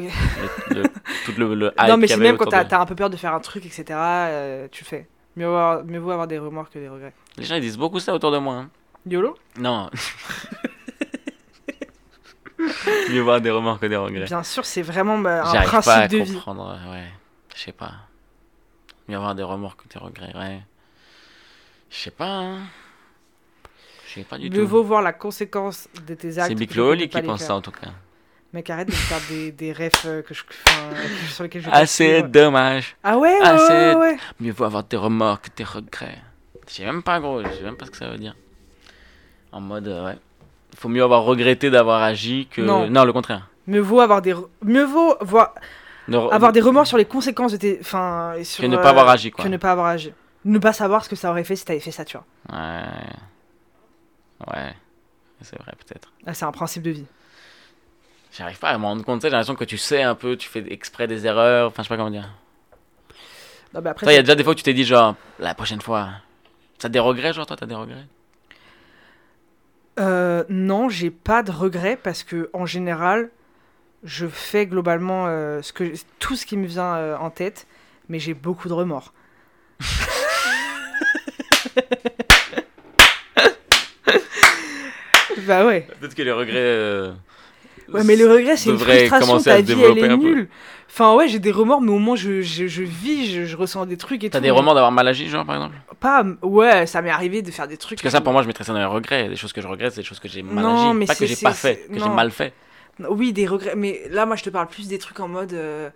Le, 0.70 0.82
le- 0.82 0.88
tout 1.24 1.32
le, 1.36 1.54
le 1.54 1.66
hype 1.78 1.88
non, 1.88 1.96
mais 1.96 2.06
c'est 2.06 2.16
même 2.18 2.36
quand 2.36 2.46
t'as, 2.46 2.64
de- 2.64 2.74
un 2.74 2.86
peu 2.86 2.94
peur 2.94 3.10
de 3.10 3.16
faire 3.16 3.34
un 3.34 3.40
truc, 3.40 3.66
etc., 3.66 3.84
euh, 3.90 4.68
tu 4.70 4.84
le 4.84 4.88
fais. 4.88 5.06
Mieux, 5.36 5.46
avoir, 5.46 5.84
mieux 5.84 5.98
vaut 5.98 6.12
avoir 6.12 6.26
des 6.28 6.38
remords 6.38 6.70
que 6.70 6.78
des 6.78 6.88
regrets. 6.88 7.12
Les 7.36 7.44
gens, 7.44 7.56
ils 7.56 7.60
disent 7.60 7.76
beaucoup 7.78 7.98
ça 8.00 8.14
autour 8.14 8.30
de 8.30 8.38
moi. 8.38 8.54
hein. 8.54 8.68
YOLO? 9.08 9.36
Non. 9.58 9.90
Mieux 13.10 13.20
voir 13.20 13.40
des 13.40 13.50
remords 13.50 13.78
que 13.78 13.86
des 13.86 13.96
regrets? 13.96 14.24
Bien 14.24 14.42
sûr, 14.42 14.64
c'est 14.64 14.82
vraiment 14.82 15.18
bah, 15.18 15.42
un 15.46 15.52
J'arrive 15.52 15.68
principe 15.68 15.92
pas 15.92 15.98
à 15.98 16.08
de 16.08 16.16
vie. 16.18 16.32
comprendre, 16.34 16.78
ouais. 16.90 17.04
Je 17.54 17.60
sais 17.62 17.72
pas. 17.72 17.92
Mieux 19.08 19.16
avoir 19.16 19.34
des 19.34 19.42
remords 19.42 19.76
que 19.76 19.86
des 19.88 19.98
regrets, 19.98 20.34
ouais. 20.36 20.60
Je 21.90 21.96
sais 21.96 22.10
pas, 22.10 22.26
hein. 22.40 22.58
Je 24.08 24.14
sais 24.14 24.24
pas 24.24 24.38
du 24.38 24.48
Mieux 24.50 24.62
tout. 24.62 24.66
vaut 24.68 24.82
voir 24.82 25.02
la 25.02 25.12
conséquence 25.12 25.88
de 26.06 26.14
tes 26.14 26.38
actes. 26.38 26.48
C'est 26.48 26.54
plutôt 26.54 26.56
que 26.56 26.58
Biclo 26.58 26.84
de 26.84 26.90
Oli 26.90 27.08
pas 27.08 27.20
qui 27.20 27.26
pense 27.26 27.38
faire. 27.40 27.48
ça 27.48 27.54
en 27.56 27.60
tout 27.60 27.70
cas. 27.70 27.88
Mec, 28.52 28.70
arrête 28.70 28.88
de 28.88 28.92
faire 28.92 29.20
des, 29.28 29.52
des 29.52 29.72
refs 29.72 30.06
euh, 30.06 30.22
que 30.22 30.32
je, 30.32 30.42
enfin, 30.66 30.80
sur 31.30 31.42
lesquels 31.44 31.62
je 31.62 31.68
Assez 31.70 32.12
suivre. 32.14 32.28
dommage. 32.28 32.96
Ah 33.04 33.18
ouais, 33.18 33.28
ouais, 33.34 33.38
Ah, 33.42 33.52
ouais, 33.54 33.58
c'est- 33.66 33.94
ouais, 33.94 34.00
ouais. 34.12 34.16
Mieux 34.40 34.52
vaut 34.52 34.64
avoir 34.64 34.84
des 34.84 34.96
remords 34.96 35.42
que 35.42 35.48
des 35.54 35.64
regrets. 35.64 36.18
Je 36.68 36.72
sais 36.74 36.84
même 36.84 37.02
pas, 37.02 37.20
gros. 37.20 37.42
Je 37.44 37.48
sais 37.50 37.62
même 37.62 37.76
pas 37.76 37.84
ce 37.86 37.90
que 37.90 37.96
ça 37.98 38.08
veut 38.08 38.16
dire. 38.18 38.34
En 39.52 39.60
mode, 39.60 39.88
euh, 39.88 40.06
ouais. 40.06 40.18
Faut 40.76 40.88
mieux 40.88 41.02
avoir 41.02 41.22
regretté 41.24 41.70
d'avoir 41.70 42.02
agi 42.02 42.46
que. 42.50 42.60
Non. 42.60 43.04
le 43.04 43.12
contraire. 43.12 43.48
Mieux 43.66 43.80
vaut 43.80 44.00
avoir 44.00 44.22
des, 44.22 44.34
re- 44.34 44.46
mieux 44.62 44.84
vaut 44.84 45.16
voir, 45.22 45.54
re- 46.08 46.30
avoir 46.32 46.52
des 46.52 46.60
remords 46.60 46.86
sur 46.86 46.98
les 46.98 47.04
conséquences 47.04 47.52
de 47.52 47.56
tes, 47.56 47.78
enfin, 47.80 48.34
sur, 48.44 48.62
Que 48.62 48.68
ne 48.68 48.76
euh, 48.76 48.80
pas 48.82 48.90
avoir 48.90 49.08
agi, 49.08 49.30
quoi. 49.30 49.44
Que 49.44 49.48
ne 49.48 49.56
pas 49.56 49.72
avoir 49.72 49.86
agi. 49.88 50.12
Ne 50.44 50.58
pas 50.58 50.72
savoir 50.72 51.02
ce 51.04 51.08
que 51.08 51.16
ça 51.16 51.30
aurait 51.30 51.42
fait 51.42 51.56
si 51.56 51.64
t'avais 51.64 51.80
fait 51.80 51.90
ça, 51.90 52.04
tu 52.04 52.16
vois. 52.16 52.56
Ouais. 52.56 52.82
Ouais. 54.46 54.74
C'est 55.40 55.58
vrai, 55.58 55.72
peut-être. 55.72 56.12
Ah, 56.26 56.34
c'est 56.34 56.44
un 56.44 56.52
principe 56.52 56.82
de 56.82 56.90
vie. 56.90 57.06
J'arrive 58.32 58.58
pas 58.58 58.68
à 58.68 58.78
me 58.78 58.84
rendre 58.84 59.02
compte, 59.04 59.22
j'ai 59.22 59.30
l'impression 59.30 59.54
que 59.54 59.64
tu 59.64 59.78
sais 59.78 60.02
un 60.02 60.14
peu, 60.14 60.36
tu 60.36 60.48
fais 60.48 60.64
exprès 60.70 61.06
des 61.06 61.26
erreurs, 61.26 61.68
enfin 61.68 61.82
je 61.82 61.88
sais 61.88 61.94
pas 61.94 61.96
comment 61.96 62.10
dire. 62.10 62.28
Non, 63.74 63.80
mais 63.82 63.90
après, 63.90 64.06
il 64.12 64.14
y 64.14 64.18
a 64.18 64.22
déjà 64.22 64.34
des 64.34 64.44
fois 64.44 64.52
où 64.52 64.54
tu 64.54 64.62
t'es 64.62 64.74
dit 64.74 64.84
genre, 64.84 65.14
la 65.38 65.54
prochaine 65.54 65.80
fois, 65.80 66.10
t'as 66.78 66.90
des 66.90 66.98
regrets, 66.98 67.32
genre 67.32 67.46
toi 67.46 67.56
t'as 67.56 67.64
des 67.66 67.74
regrets? 67.74 68.06
Euh, 69.98 70.44
non, 70.48 70.88
j'ai 70.88 71.10
pas 71.10 71.42
de 71.42 71.50
regrets 71.50 71.96
parce 71.96 72.22
que 72.22 72.50
en 72.52 72.66
général, 72.66 73.30
je 74.04 74.26
fais 74.26 74.66
globalement 74.66 75.26
euh, 75.26 75.62
ce 75.62 75.72
que 75.72 75.94
tout 76.18 76.36
ce 76.36 76.44
qui 76.44 76.56
me 76.56 76.66
vient 76.66 76.96
euh, 76.96 77.16
en 77.16 77.30
tête, 77.30 77.66
mais 78.08 78.18
j'ai 78.18 78.34
beaucoup 78.34 78.68
de 78.68 78.74
remords. 78.74 79.14
bah 85.46 85.64
ouais. 85.66 85.88
Peut-être 86.00 86.14
que 86.14 86.22
les 86.22 86.32
regrets. 86.32 87.12
Ouais, 87.92 88.04
mais 88.04 88.16
le 88.16 88.30
regret, 88.30 88.56
c'est 88.56 88.70
une 88.70 88.78
frustration. 88.78 89.38
Ta 89.40 89.56
vie, 89.56 89.58
elle 89.60 89.64
développer 89.66 90.00
est 90.00 90.08
un 90.10 90.18
peu. 90.18 90.24
nulle. 90.24 90.48
Enfin, 90.88 91.14
ouais, 91.14 91.28
j'ai 91.28 91.38
des 91.38 91.50
remords, 91.50 91.80
mais 91.80 91.90
au 91.90 91.98
moins 91.98 92.16
je, 92.16 92.40
je, 92.42 92.66
je 92.66 92.82
vis, 92.82 93.26
je, 93.30 93.44
je 93.44 93.56
ressens 93.56 93.86
des 93.86 93.96
trucs 93.96 94.24
et 94.24 94.30
T'as 94.30 94.40
des 94.40 94.50
remords 94.50 94.74
d'avoir 94.74 94.92
mal 94.92 95.06
agi, 95.08 95.28
genre 95.28 95.44
par 95.44 95.56
exemple? 95.56 95.74
Pas, 96.00 96.24
ouais, 96.42 96.86
ça 96.86 97.02
m'est 97.02 97.10
arrivé 97.10 97.42
de 97.42 97.50
faire 97.50 97.68
des 97.68 97.76
trucs. 97.76 97.98
Parce 97.98 98.04
que 98.04 98.10
ça 98.16 98.20
pour 98.20 98.32
moi 98.32 98.42
je 98.42 98.46
mettrais 98.46 98.64
ça 98.64 98.72
dans 98.72 98.78
les 98.78 98.84
regrets. 98.84 99.28
Des 99.28 99.36
choses 99.36 99.52
que 99.52 99.60
je 99.60 99.66
regrette, 99.68 99.92
c'est 99.92 100.00
des 100.00 100.06
choses 100.06 100.20
que 100.20 100.28
j'ai 100.28 100.42
mal 100.42 100.64
Non, 100.64 100.88
agi. 100.90 100.98
mais 100.98 101.06
Pas 101.06 101.14
que 101.14 101.26
j'ai 101.26 101.36
pas 101.36 101.52
fait, 101.52 101.86
que 101.92 101.98
j'ai 102.00 102.08
mal 102.08 102.30
fait. 102.30 102.52
Oui, 103.10 103.32
des 103.32 103.46
regrets, 103.46 103.74
mais 103.76 104.00
là, 104.10 104.24
moi, 104.24 104.36
je 104.36 104.42
te 104.44 104.48
parle 104.48 104.68
plus 104.68 104.88
des 104.88 104.98
trucs 104.98 105.20
en 105.20 105.28
mode. 105.28 105.52
euh, 105.52 105.90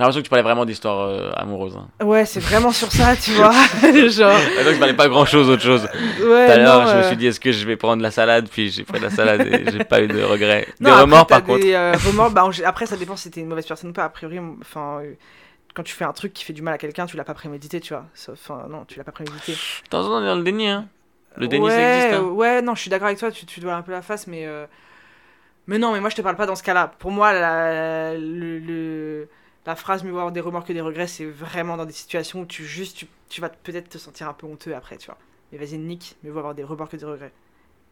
J'ai 0.00 0.04
l'impression 0.04 0.20
que 0.20 0.24
tu 0.24 0.30
parlais 0.30 0.42
vraiment 0.42 0.64
d'histoire 0.64 1.00
euh, 1.08 1.30
amoureuse. 1.36 1.76
Hein. 1.76 2.04
Ouais, 2.06 2.24
c'est 2.24 2.40
vraiment 2.40 2.72
sur 2.72 2.90
ça, 2.90 3.14
tu 3.16 3.32
vois. 3.32 3.50
Genre, 3.82 4.32
Et 4.58 4.64
donc 4.64 4.72
je 4.74 4.78
parlais 4.78 4.94
pas 4.94 5.08
grand 5.08 5.26
chose 5.26 5.50
autre 5.50 5.62
chose. 5.62 5.86
Tout 6.16 6.24
ouais, 6.24 6.46
à 6.50 6.56
l'heure, 6.56 6.86
je 6.86 6.96
me 6.96 7.02
suis 7.02 7.16
dit 7.18 7.26
est-ce 7.26 7.38
que 7.38 7.52
je 7.52 7.66
vais 7.66 7.76
prendre 7.76 8.02
la 8.02 8.10
salade, 8.10 8.48
puis 8.50 8.70
j'ai 8.70 8.84
pris 8.84 8.98
la 8.98 9.10
salade 9.10 9.42
et 9.46 9.70
j'ai 9.70 9.84
pas 9.84 10.00
eu 10.00 10.08
de 10.08 10.22
regrets. 10.22 10.66
non, 10.80 10.86
des 10.86 10.90
après, 10.90 11.02
remords 11.02 11.26
par 11.26 11.44
contre. 11.44 11.60
Des 11.60 11.74
euh, 11.74 11.92
remords, 12.06 12.30
bah, 12.30 12.48
après, 12.64 12.86
ça 12.86 12.96
dépend 12.96 13.14
si 13.16 13.30
t'es 13.30 13.40
une 13.42 13.48
mauvaise 13.48 13.66
personne 13.66 13.90
ou 13.90 13.92
pas. 13.92 14.04
A 14.04 14.08
priori, 14.08 14.38
enfin, 14.62 15.00
euh, 15.02 15.12
quand 15.74 15.82
tu 15.82 15.94
fais 15.94 16.04
un 16.06 16.14
truc 16.14 16.32
qui 16.32 16.44
fait 16.44 16.54
du 16.54 16.62
mal 16.62 16.72
à 16.72 16.78
quelqu'un, 16.78 17.04
tu 17.04 17.18
l'as 17.18 17.24
pas 17.24 17.34
prémédité, 17.34 17.78
tu 17.80 17.92
vois. 17.92 18.06
Enfin, 18.32 18.64
non, 18.70 18.86
tu 18.88 18.96
l'as 18.96 19.04
pas 19.04 19.12
prémédité. 19.12 19.52
De 19.52 19.88
temps 19.90 20.00
en 20.00 20.04
temps, 20.04 20.14
on 20.16 20.22
est 20.22 20.26
dans 20.26 20.34
le 20.36 20.42
déni. 20.44 20.66
Hein. 20.66 20.86
Le 21.36 21.46
déni 21.46 21.66
ouais, 21.66 21.70
ça 21.72 21.96
existe. 21.96 22.14
Hein. 22.22 22.24
Ouais, 22.28 22.62
non, 22.62 22.74
je 22.74 22.80
suis 22.80 22.90
d'accord 22.90 23.08
avec 23.08 23.18
toi, 23.18 23.30
tu, 23.30 23.44
tu 23.44 23.60
dois 23.60 23.74
un 23.74 23.82
peu 23.82 23.92
la 23.92 24.00
face, 24.02 24.26
mais. 24.26 24.46
euh, 24.46 24.64
Mais 25.66 25.76
non, 25.78 25.92
mais 25.92 26.00
moi, 26.00 26.08
je 26.08 26.16
te 26.16 26.22
parle 26.22 26.36
pas 26.36 26.46
dans 26.46 26.56
ce 26.56 26.62
cas-là. 26.62 26.90
Pour 26.98 27.10
moi, 27.10 27.32
la, 27.34 28.14
le, 28.14 28.58
le- 28.58 29.28
la 29.66 29.76
phrase 29.76 30.02
mieux 30.04 30.10
vaut 30.10 30.18
avoir 30.18 30.32
des 30.32 30.40
remords 30.40 30.64
que 30.64 30.72
des 30.72 30.80
regrets, 30.80 31.06
c'est 31.06 31.26
vraiment 31.26 31.76
dans 31.76 31.84
des 31.84 31.92
situations 31.92 32.40
où 32.40 32.46
tu 32.46 32.64
juste, 32.64 32.96
tu, 32.96 33.06
tu 33.28 33.40
vas 33.40 33.48
peut-être 33.48 33.88
te 33.88 33.98
sentir 33.98 34.28
un 34.28 34.32
peu 34.32 34.46
honteux 34.46 34.74
après, 34.74 34.96
tu 34.96 35.06
vois. 35.06 35.18
Mais 35.52 35.58
vas-y, 35.58 35.78
nique, 35.78 36.16
mieux 36.22 36.30
vaut 36.30 36.38
avoir 36.38 36.54
des 36.54 36.64
remords 36.64 36.88
que 36.88 36.96
des 36.96 37.04
regrets. 37.04 37.32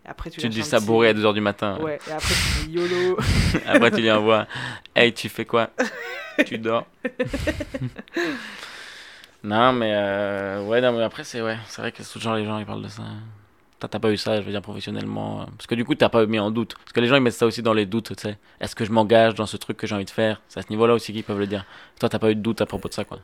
Et 0.05 0.09
après, 0.09 0.31
tu, 0.31 0.49
dis 0.49 0.63
ça 0.63 0.81
bourré 0.81 1.09
à 1.09 1.15
2h 1.15 1.35
du 1.35 1.41
matin. 1.41 1.79
Ouais, 1.81 1.99
et 2.09 2.13
après, 2.13 2.35
tu 2.35 2.67
dis 2.67 2.73
YOLO. 2.75 3.19
Après, 3.67 3.91
tu 3.91 4.01
lui 4.01 4.11
envoies 4.11 4.47
Hey, 4.95 5.13
tu 5.13 5.29
fais 5.29 5.45
quoi? 5.45 5.71
Tu 6.47 6.57
dors 6.59 6.87
Non, 9.43 9.73
mais 9.73 9.93
euh, 9.95 10.65
ouais, 10.65 10.81
non, 10.81 10.93
mais 10.93 11.03
après, 11.03 11.25
c'est 11.25 11.41
ouais, 11.43 11.59
c'est 11.67 11.81
vrai 11.81 11.93
que 11.93 12.03
tout 12.03 12.19
genre 12.19 12.35
les 12.35 12.45
gens 12.45 12.59
ils 12.59 12.67
parlent 12.67 12.83
de 12.83 12.89
ça. 12.89 13.03
T'as 13.81 14.01
pas 14.01 14.11
eu 14.11 14.17
ça, 14.17 14.41
je 14.41 14.45
veux 14.47 14.51
dire, 14.51 14.61
professionnellement. 14.63 15.43
euh, 15.43 15.45
Parce 15.57 15.69
que 15.69 15.75
du 15.77 15.85
coup, 15.85 15.95
t'as 15.95 16.09
pas 16.09 16.27
mis 16.27 16.41
en 16.41 16.51
doute. 16.51 16.75
Parce 16.75 16.93
que 16.93 16.99
les 17.01 17.07
gens 17.07 17.15
ils 17.15 17.23
mettent 17.23 17.35
ça 17.35 17.47
aussi 17.47 17.63
dans 17.63 17.73
les 17.75 17.87
doutes, 17.87 18.17
tu 18.17 18.21
sais. 18.21 18.37
Est-ce 18.61 18.75
que 18.75 18.85
je 18.85 18.91
m'engage 18.91 19.35
dans 19.35 19.47
ce 19.47 19.57
truc 19.57 19.77
que 19.77 19.87
j'ai 19.87 19.95
envie 19.95 20.05
de 20.05 20.11
faire? 20.11 20.41
C'est 20.49 20.59
à 20.59 20.63
ce 20.63 20.71
niveau-là 20.71 20.95
aussi 20.95 21.13
qu'ils 21.13 21.23
peuvent 21.23 21.39
le 21.39 21.47
dire. 21.47 21.65
Toi, 22.01 22.09
t'as 22.09 22.19
pas 22.19 22.31
eu 22.31 22.35
de 22.35 22.41
doute 22.41 22.61
à 22.61 22.67
propos 22.67 22.89
de 22.89 22.95
ça, 22.95 23.05
quoi. 23.05 23.21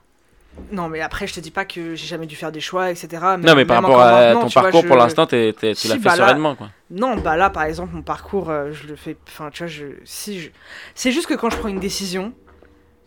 Non, 0.70 0.88
mais 0.88 1.00
après, 1.00 1.26
je 1.26 1.34
te 1.34 1.40
dis 1.40 1.50
pas 1.50 1.64
que 1.64 1.96
j'ai 1.96 2.06
jamais 2.06 2.26
dû 2.26 2.36
faire 2.36 2.52
des 2.52 2.60
choix, 2.60 2.92
etc. 2.92 3.08
non, 3.42 3.56
mais 3.56 3.64
par 3.64 3.82
rapport 3.82 4.00
à 4.00 4.32
ton 4.34 4.46
vois, 4.46 4.62
parcours, 4.62 4.82
je- 4.82 4.86
pour 4.86 4.96
l'instant, 4.96 5.26
tu 5.26 5.34
l'as 5.36 5.74
Si, 5.74 5.88
fait 5.88 5.98
bah 5.98 6.10
là- 6.10 6.16
sereinement, 6.16 6.54
quoi. 6.54 6.68
Non, 6.92 7.16
bah 7.16 7.36
là, 7.36 7.50
par 7.50 7.64
exemple, 7.64 7.92
mon 7.92 8.02
parcours, 8.02 8.50
euh, 8.50 8.70
je 8.70 8.86
le 8.86 8.94
fais. 8.94 9.16
Enfin, 9.26 9.50
tu 9.52 9.64
vois, 9.64 9.66
je. 9.66 9.86
Si 10.04 10.38
je. 10.38 10.50
C'est 10.94 11.10
juste 11.10 11.26
que 11.26 11.34
quand 11.34 11.50
je 11.50 11.56
prends 11.56 11.66
une 11.68 11.80
décision, 11.80 12.32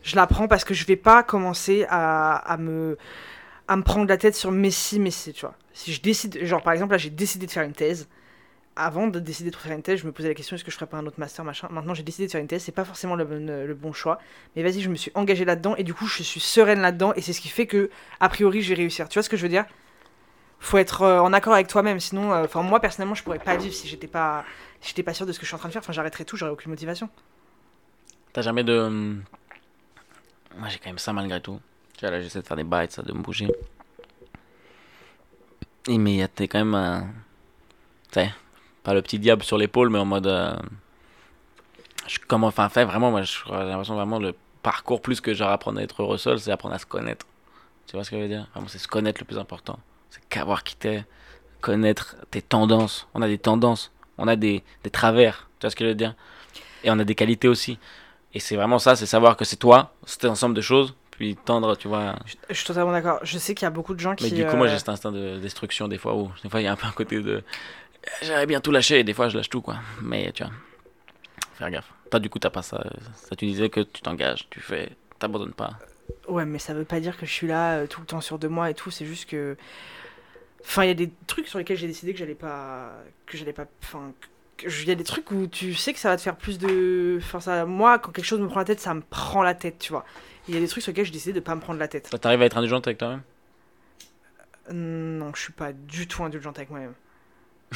je 0.04 0.18
la 0.18 0.28
prends 0.28 0.50
parce 0.50 0.66
que 0.66 0.74
je 0.74 0.86
vais 0.86 0.98
pas 0.98 1.24
commencer 1.24 1.86
à, 1.90 2.36
à 2.36 2.58
me. 2.58 2.98
à 3.70 3.78
me 3.78 3.84
prendre 3.84 4.08
la 4.10 4.18
tête 4.18 4.36
sur 4.36 4.52
mais 4.52 4.72
si, 4.72 5.00
mais 5.00 5.12
si, 5.12 5.32
tu 5.32 5.42
vois. 5.46 5.56
Si 5.78 5.94
je 5.94 6.02
décide. 6.02 6.44
Genre, 6.44 6.64
par 6.64 6.74
exemple, 6.74 6.94
là, 6.94 6.98
j'ai 6.98 7.12
décidé 7.12 7.46
de 7.46 7.52
faire 7.52 7.62
une 7.62 7.74
thèse. 7.74 8.08
Avant 8.76 9.06
de 9.06 9.20
décider 9.20 9.52
de 9.52 9.56
faire 9.56 9.72
une 9.74 9.84
thèse, 9.84 10.00
je 10.00 10.08
me 10.08 10.12
posais 10.12 10.28
la 10.28 10.34
question 10.34 10.56
est-ce 10.56 10.64
que 10.64 10.72
je 10.72 10.76
ferais 10.76 10.88
pas 10.88 10.98
un 10.98 11.06
autre 11.06 11.20
master, 11.20 11.46
machin. 11.46 11.68
Maintenant, 11.70 11.94
j'ai 11.94 12.02
décidé 12.02 12.26
de 12.26 12.32
faire 12.32 12.42
une 12.42 12.48
thèse, 12.48 12.64
c'est 12.64 12.72
pas 12.72 12.84
forcément 12.84 13.16
le 13.16 13.74
bon, 13.76 13.94
choix. 13.94 14.20
Mais 14.56 14.64
vas-y, 14.64 14.82
je 14.82 14.90
me 14.90 14.96
suis 14.96 15.12
engagée 15.14 15.46
là-dedans 15.46 15.76
et 15.76 15.84
du 15.84 15.94
coup, 15.94 16.08
je 16.08 16.24
suis 16.24 16.40
sereine 16.40 16.82
là-dedans 16.82 17.14
et 17.16 17.22
c'est 17.22 17.32
ce 17.32 17.42
qui 17.42 17.48
fait 17.48 17.68
que, 17.68 17.92
a 18.20 18.28
priori, 18.28 18.64
je 18.64 18.70
vais 18.70 18.76
réussir. 18.76 19.08
Tu 19.08 19.20
vois 19.20 19.24
ce 19.24 19.30
que 19.30 19.38
je 19.38 19.44
veux 19.44 19.50
dire? 19.50 19.66
Faut 20.60 20.80
être 20.80 21.04
euh, 21.04 21.20
en 21.20 21.32
accord 21.32 21.54
avec 21.54 21.68
toi-même, 21.68 22.00
sinon, 22.00 22.34
euh, 22.34 22.46
enfin, 22.46 22.64
moi, 22.64 22.80
personnellement, 22.80 23.14
je 23.14 23.22
pourrais 23.24 23.38
pas 23.38 23.56
vivre 23.56 23.74
si 23.74 23.88
j'étais 23.88 24.08
pas, 24.08 24.46
si 24.82 24.90
j'étais 24.90 25.04
pas 25.04 25.14
sûr 25.14 25.28
de 25.28 25.32
ce 25.32 25.38
que 25.38 25.46
je 25.46 25.50
suis 25.50 25.56
en 25.56 25.60
train 25.60 25.70
de 25.70 25.74
faire. 25.74 25.84
Enfin, 25.84 25.94
j'arrêterais 25.94 26.26
tout, 26.26 26.38
j'aurais 26.38 26.52
aucune 26.52 26.72
motivation. 26.72 27.08
T'as 28.34 28.42
jamais 28.42 28.64
de. 28.64 28.80
hum, 28.80 29.24
Moi, 30.58 30.70
j'ai 30.70 30.80
quand 30.80 30.90
même 30.90 30.98
ça 30.98 31.14
malgré 31.14 31.40
tout. 31.40 31.60
Tu 31.94 32.02
vois, 32.02 32.12
là, 32.12 32.20
j'essaie 32.20 32.42
de 32.42 32.48
faire 32.48 32.58
des 32.58 32.64
bites, 32.64 32.92
ça, 32.92 33.04
de 33.04 33.14
me 33.14 33.22
bouger. 33.22 33.48
Et 35.88 35.98
mais 35.98 36.28
t'es 36.28 36.48
quand 36.48 36.64
même. 36.64 37.14
Tu 38.12 38.20
sais, 38.20 38.34
pas 38.84 38.94
le 38.94 39.02
petit 39.02 39.20
diable 39.20 39.44
sur 39.44 39.58
l'épaule, 39.58 39.90
mais 39.90 40.00
en 40.00 40.06
mode. 40.06 40.28
euh, 40.28 40.56
je, 42.08 42.20
comme 42.28 42.44
enfin, 42.44 42.70
fait, 42.70 42.86
vraiment, 42.86 43.12
moi, 43.12 43.22
j'ai 43.22 43.34
l'impression 43.50 43.96
vraiment 43.96 44.20
le 44.20 44.34
parcours 44.64 45.02
plus 45.02 45.22
que 45.22 45.34
genre 45.34 45.52
apprendre 45.52 45.80
à 45.80 45.84
être 45.84 46.02
heureux 46.02 46.18
seul, 46.18 46.40
c'est 46.40 46.52
apprendre 46.52 46.76
à 46.76 46.80
se 46.80 46.86
connaître. 46.86 47.26
Tu 47.86 47.96
vois 47.96 48.04
ce 48.04 48.12
que 48.12 48.18
je 48.18 48.22
veux 48.22 48.28
dire? 48.28 48.48
Vraiment, 48.54 48.68
c'est 48.68 48.78
se 48.80 48.88
connaître 48.88 49.22
le 49.22 49.26
plus 49.26 49.38
important. 49.38 49.80
C'est 50.10 50.22
qu'avoir 50.30 50.64
qui 50.64 50.76
t'es, 50.76 51.06
connaître 51.62 52.16
tes 52.32 52.42
tendances. 52.42 53.08
On 53.14 53.22
a 53.22 53.28
des 53.28 53.38
tendances, 53.38 53.92
on 54.18 54.28
a 54.28 54.36
des, 54.36 54.64
des 54.84 54.90
travers. 54.90 55.50
Tu 55.60 55.66
vois 55.66 55.70
ce 55.70 55.76
que 55.76 55.86
je 55.86 55.90
veux 55.90 55.96
dire? 55.96 56.16
Et 56.84 56.92
on 56.92 57.00
a 57.00 57.04
des 57.04 57.16
qualités 57.16 57.48
aussi. 57.48 57.80
Et 58.34 58.40
c'est 58.40 58.56
vraiment 58.56 58.80
ça, 58.80 58.96
c'est 58.96 59.06
savoir 59.06 59.38
que 59.38 59.46
c'est 59.46 59.56
toi, 59.56 59.94
c'est 60.06 60.28
ensemble 60.28 60.56
de 60.56 60.62
choses, 60.62 60.96
puis 61.18 61.36
tendre, 61.36 61.76
tu 61.76 61.88
vois. 61.88 62.16
Je, 62.26 62.36
je 62.50 62.54
suis 62.54 62.66
totalement 62.66 62.92
d'accord. 62.92 63.20
Je 63.24 63.38
sais 63.40 63.56
qu'il 63.56 63.66
y 63.66 63.68
a 63.68 63.72
beaucoup 63.72 63.96
de 63.96 64.00
gens 64.00 64.12
Mais 64.12 64.30
qui. 64.30 64.32
du 64.32 64.46
coup, 64.46 64.56
moi, 64.56 64.68
euh, 64.68 64.70
j'ai 64.70 64.78
cet 64.78 64.90
instinct 64.90 65.12
de 65.12 65.40
destruction 65.40 65.88
des 65.88 65.98
fois 65.98 66.16
où, 66.16 66.32
des 66.44 66.50
fois, 66.50 66.62
il 66.62 66.66
y 66.66 66.68
a 66.68 66.72
un 66.72 66.76
peu 66.76 66.86
un 66.86 66.92
côté 66.92 67.20
de. 67.22 67.44
J'aimerais 68.22 68.46
bien 68.46 68.62
tout 68.62 68.72
lâcher, 68.72 69.00
et 69.00 69.04
des 69.04 69.14
fois, 69.14 69.28
je 69.28 69.36
lâche 69.38 69.50
tout, 69.50 69.62
quoi. 69.62 69.78
Mais 70.02 70.32
tu 70.32 70.44
vois, 70.44 70.54
faire 71.56 71.72
gaffe. 71.72 71.92
Toi, 72.12 72.20
du 72.20 72.30
coup, 72.30 72.40
t'as 72.40 72.52
pas 72.52 72.62
ça. 72.62 72.84
Ça, 73.16 73.36
tu 73.36 73.46
disais 73.48 73.70
que 73.70 73.82
tu 73.82 74.02
t'engages, 74.02 74.48
tu 74.50 74.62
fais, 74.62 74.92
t'abandonnes 75.20 75.54
pas. 75.54 75.72
Ouais, 76.28 76.46
mais 76.46 76.60
ça 76.60 76.74
veut 76.74 76.86
pas 76.86 77.00
dire 77.00 77.18
que 77.18 77.26
je 77.26 77.32
suis 77.32 77.48
là 77.48 77.80
euh, 77.80 77.88
tout 77.88 78.00
le 78.00 78.06
temps 78.06 78.22
sûr 78.22 78.40
de 78.40 78.48
moi 78.48 78.70
et 78.70 78.74
tout. 78.74 78.92
C'est 78.92 79.06
juste 79.06 79.28
que. 79.28 79.58
Enfin, 80.64 80.84
il 80.84 80.88
y 80.88 80.92
a 80.92 80.94
des 80.94 81.12
trucs 81.26 81.48
sur 81.48 81.58
lesquels 81.58 81.78
j'ai 81.78 81.88
décidé 81.88 82.14
que 82.14 82.20
j'allais 82.20 82.36
pas. 82.36 82.94
Que 83.26 83.38
j'allais 83.38 83.54
pas. 83.54 83.66
Enfin. 83.84 84.14
Je- 84.66 84.84
Il 84.84 84.88
y 84.88 84.92
a 84.92 84.96
des 84.96 85.04
trucs 85.04 85.30
où 85.32 85.48
tu 85.48 85.74
sais 85.74 85.94
que 85.94 86.00
ça 86.00 86.10
va 86.10 86.18
te 86.18 86.22
faire 86.22 86.36
plus 86.36 86.58
de. 86.60 87.18
Enfin, 87.22 87.40
ça, 87.40 87.66
moi, 87.66 88.00
quand 88.00 88.12
quelque 88.12 88.26
chose 88.26 88.40
me 88.40 88.48
prend 88.48 88.60
la 88.60 88.66
tête, 88.66 88.80
ça 88.80 88.94
me 88.94 89.02
prend 89.02 89.44
la 89.44 89.54
tête, 89.54 89.80
tu 89.80 89.92
vois. 89.92 90.06
Il 90.48 90.54
y 90.54 90.58
a 90.58 90.60
des 90.62 90.68
trucs 90.68 90.82
sur 90.84 90.92
lesquels 90.92 91.06
j'ai 91.06 91.12
décidé 91.12 91.34
de 91.34 91.40
pas 91.40 91.56
me 91.56 91.62
prendre 91.62 91.80
la 91.80 91.88
tête. 91.88 92.10
Toi, 92.10 92.20
t'arrives 92.20 92.42
à 92.42 92.46
être 92.46 92.58
indulgente 92.58 92.88
avec 92.88 92.98
toi-même? 92.98 93.22
Non, 94.72 95.32
je 95.36 95.42
suis 95.42 95.54
pas 95.54 95.72
du 95.74 96.08
tout 96.08 96.24
indulgente 96.24 96.58
avec 96.58 96.70
moi-même. 96.70 96.94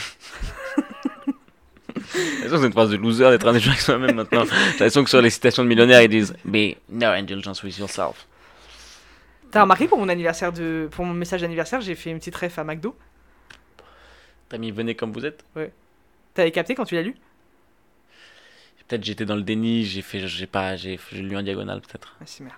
J'ai 2.13 2.19
l'impression 2.19 2.49
que 2.55 2.57
c'est 2.61 2.65
une 2.67 2.71
phrase 2.73 2.89
de 2.89 2.95
loser 2.97 3.29
d'être 3.29 3.47
indulgent 3.47 3.69
avec 3.69 3.81
soi-même 3.81 4.15
maintenant? 4.15 4.43
J'ai 4.45 4.51
l'impression 4.71 5.03
que 5.03 5.09
sur 5.09 5.21
les 5.21 5.29
citations 5.29 5.63
de 5.63 5.67
millionnaires, 5.69 6.01
ils 6.01 6.09
disent 6.09 6.33
Be 6.43 6.75
no 6.89 7.07
indulgence 7.07 7.63
with 7.63 7.77
yourself. 7.77 8.27
T'as 9.51 9.61
remarqué 9.61 9.87
pour 9.87 9.97
mon 9.97 10.09
anniversaire 10.09 10.51
de. 10.51 10.87
Pour 10.91 11.05
mon 11.05 11.13
message 11.13 11.41
d'anniversaire, 11.41 11.81
j'ai 11.81 11.95
fait 11.95 12.09
une 12.11 12.19
petite 12.19 12.35
ref 12.35 12.57
à 12.59 12.63
McDo? 12.63 12.95
T'as 14.49 14.57
mis 14.57 14.71
venez 14.71 14.95
comme 14.95 15.11
vous 15.13 15.25
êtes? 15.25 15.43
T'avais 16.33 16.51
capté 16.51 16.75
quand 16.75 16.85
tu 16.85 16.95
l'as 16.95 17.01
lu? 17.01 17.15
Peut-être 18.87 19.03
j'étais 19.05 19.25
dans 19.25 19.35
le 19.37 19.43
déni, 19.43 19.85
j'ai 19.85 20.01
fait, 20.01 20.27
j'ai 20.27 20.47
pas, 20.47 20.75
j'ai 20.75 20.99
lu 21.13 21.37
en 21.37 21.41
diagonale 21.41 21.79
peut-être. 21.79 22.17
Ah, 22.19 22.25
c'est 22.25 22.43
merde. 22.43 22.57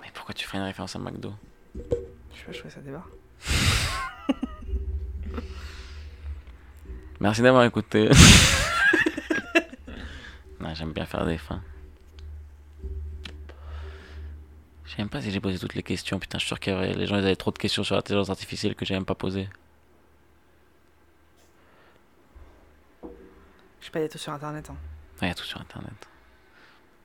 Mais 0.00 0.08
pourquoi 0.12 0.34
tu 0.34 0.44
ferais 0.44 0.58
une 0.58 0.64
référence 0.64 0.96
à 0.96 0.98
McDo? 0.98 1.32
Je 1.76 1.80
sais 1.80 2.44
pas, 2.44 2.52
je 2.52 2.58
trouvais 2.58 2.74
ça 2.74 2.80
débat. 2.80 3.04
Merci 7.20 7.42
d'avoir 7.42 7.62
écouté. 7.64 8.08
non, 10.60 10.74
j'aime 10.74 10.92
bien 10.92 11.06
faire 11.06 11.24
des 11.24 11.38
fins. 11.38 11.62
Je 14.86 14.90
sais 14.90 14.98
même 14.98 15.08
pas 15.08 15.20
si 15.20 15.30
j'ai 15.30 15.38
posé 15.38 15.56
toutes 15.56 15.74
les 15.76 15.84
questions. 15.84 16.18
Putain, 16.18 16.38
je 16.38 16.44
suis 16.44 16.48
sûr 16.48 16.58
que 16.58 16.70
les 16.70 17.06
gens 17.06 17.16
ils 17.16 17.24
avaient 17.24 17.36
trop 17.36 17.52
de 17.52 17.58
questions 17.58 17.84
sur 17.84 17.94
l'intelligence 17.94 18.30
artificielle 18.30 18.74
que 18.74 18.84
j'ai 18.84 18.94
même 18.94 19.04
pas 19.04 19.14
posées. 19.14 19.48
Sais 23.88 23.92
pas, 23.92 23.98
il 24.00 24.02
y 24.02 24.06
a 24.06 24.08
tout 24.08 24.18
sur 24.18 24.32
internet. 24.32 24.70
Hein. 24.70 24.76
Il 25.22 25.28
y 25.28 25.30
a 25.30 25.34
tout 25.34 25.44
sur 25.44 25.60
internet. 25.60 25.92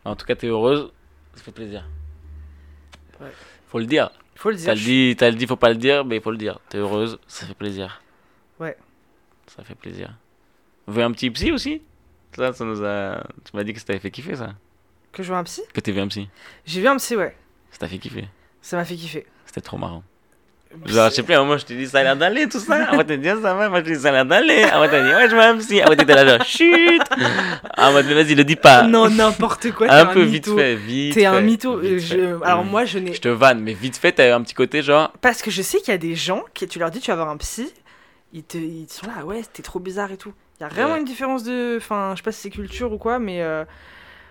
En 0.06 0.16
tout 0.16 0.26
cas, 0.26 0.36
t'es 0.36 0.48
heureuse. 0.48 0.92
Ça 1.36 1.44
fait 1.44 1.52
plaisir. 1.52 1.88
Ouais. 3.20 3.32
Faut 3.68 3.80
le 3.80 3.86
dire. 3.86 4.12
Faut 4.36 4.50
le 4.50 4.56
T'as 4.56 4.62
dire. 4.62 4.74
le 4.74 4.80
je- 4.80 4.86
dit, 4.86 5.16
t'as 5.18 5.30
le 5.30 5.36
dit, 5.36 5.48
faut 5.48 5.56
pas 5.56 5.70
le 5.70 5.76
dire, 5.78 6.06
mais 6.06 6.20
faut 6.20 6.32
le 6.32 6.38
dire. 6.38 6.60
T'es 6.70 6.78
heureuse, 6.78 7.20
ça 7.28 7.46
fait 7.46 7.54
plaisir. 7.54 8.02
Ouais. 8.60 8.78
Ça 9.48 9.64
fait 9.64 9.76
plaisir. 9.76 10.16
Vous 10.86 10.94
voulez 10.94 11.06
un 11.06 11.12
petit 11.12 11.30
psy 11.32 11.52
aussi? 11.52 11.82
Ça, 12.36 12.52
ça 12.54 12.66
nous 12.66 12.84
a. 12.84 13.24
Tu 13.46 13.56
m'as 13.56 13.64
dit 13.64 13.74
que 13.74 13.80
ça 13.80 13.86
t'avait 13.86 14.00
fait 14.00 14.12
kiffer 14.12 14.36
ça. 14.36 14.54
Que 15.12 15.22
je 15.24 15.28
vois 15.30 15.38
un 15.38 15.44
psy? 15.44 15.62
Que 15.74 15.80
t'es 15.80 15.92
vu 15.92 16.00
un 16.00 16.08
psy? 16.08 16.28
J'ai 16.66 16.82
vu 16.82 16.88
un 16.88 16.98
psy, 16.98 17.16
ouais. 17.16 17.36
Ça 17.72 17.78
t'a 17.80 17.88
fait 17.88 18.00
kiffer? 18.00 18.28
Ça 18.62 18.76
m'a 18.78 18.86
fait 18.86 18.96
kiffer. 18.96 19.26
C'était 19.46 19.62
trop 19.62 19.78
marrant. 19.78 20.04
Genre, 20.86 21.10
je 21.10 21.14
sais 21.16 21.24
plus, 21.24 21.34
à 21.34 21.40
un 21.40 21.44
moment, 21.44 21.58
je 21.58 21.66
t'ai 21.66 21.76
dit 21.76 21.88
ça 21.88 22.00
a 22.00 22.04
l'air 22.04 22.16
d'aller 22.16 22.48
tout 22.50 22.60
ça. 22.60 22.76
Après, 22.90 23.04
t'as 23.06 23.16
dit 23.18 23.30
ah, 23.30 23.36
ça 23.42 23.54
va. 23.54 23.70
Moi, 23.70 23.80
je 23.80 23.86
t'ai 23.86 23.94
dit 23.96 24.02
ça 24.02 24.10
a 24.10 24.12
l'air 24.12 24.26
d'aller. 24.26 24.64
Après, 24.64 24.90
t'as 24.90 25.02
dit 25.02 25.14
ouais, 25.14 25.30
je 25.30 25.36
vois 25.36 25.46
un 25.46 25.58
psy. 25.58 25.82
Après, 25.82 25.96
t'étais 25.96 26.16
là, 26.16 26.26
genre, 26.38 26.46
chut. 26.46 27.02
Ah, 27.78 27.92
moi, 27.92 28.04
mais 28.04 28.14
vas-y, 28.14 28.36
le 28.36 28.44
dis 28.44 28.56
pas. 28.56 28.84
Non, 28.84 29.10
n'importe 29.10 29.72
quoi. 29.72 29.88
t'es 29.88 29.94
un 29.94 30.06
peu 30.08 30.22
vite 30.24 30.48
mytho. 30.48 30.58
fait, 30.58 30.76
vite. 30.76 31.14
T'es 31.14 31.26
un 31.26 31.42
mytho. 31.42 31.78
vite 31.78 31.92
Euh, 31.92 32.00
je- 32.40 32.44
Alors 32.44 32.66
Mm. 32.66 32.70
moi, 32.70 32.86
je 32.86 33.00
n'ai. 33.00 33.14
Je 33.14 33.22
te 33.22 33.28
vanne, 33.30 33.60
mais 33.62 33.74
vite 33.74 33.98
fait, 33.98 34.12
t'as 34.14 34.36
un 34.36 34.42
petit 34.42 34.54
côté 34.56 34.82
genre. 34.82 35.12
Parce 35.22 35.42
que 35.42 35.52
je 35.52 35.62
sais 35.62 35.78
qu'il 35.80 35.90
y 35.92 35.96
a 35.96 35.98
des 35.98 36.16
gens 36.16 36.44
qui, 36.54 36.68
tu 36.68 36.80
leur 36.80 36.92
dis, 36.92 37.00
tu 37.00 37.12
vas 37.12 37.16
voir 37.18 37.30
un 37.30 37.38
psy, 37.38 37.72
ils, 38.34 38.44
te, 38.44 38.58
ils 38.58 38.88
sont 38.90 39.06
là, 39.08 39.24
ouais, 39.26 39.42
c'était 39.44 39.64
trop 39.64 39.80
bizarre 39.80 40.12
et 40.12 40.18
tout. 40.18 40.34
Il 40.60 40.64
y 40.64 40.66
a 40.66 40.70
vraiment 40.70 40.94
Ouais. 40.94 41.00
une 41.00 41.06
différence 41.06 41.44
de. 41.44 41.76
Enfin, 41.78 42.12
je 42.14 42.18
sais 42.18 42.24
pas 42.24 42.32
si 42.32 42.42
c'est 42.42 42.50
culture 42.50 42.92
ou 42.92 42.98
quoi, 42.98 43.20
mais. 43.20 43.42
euh, 43.42 43.64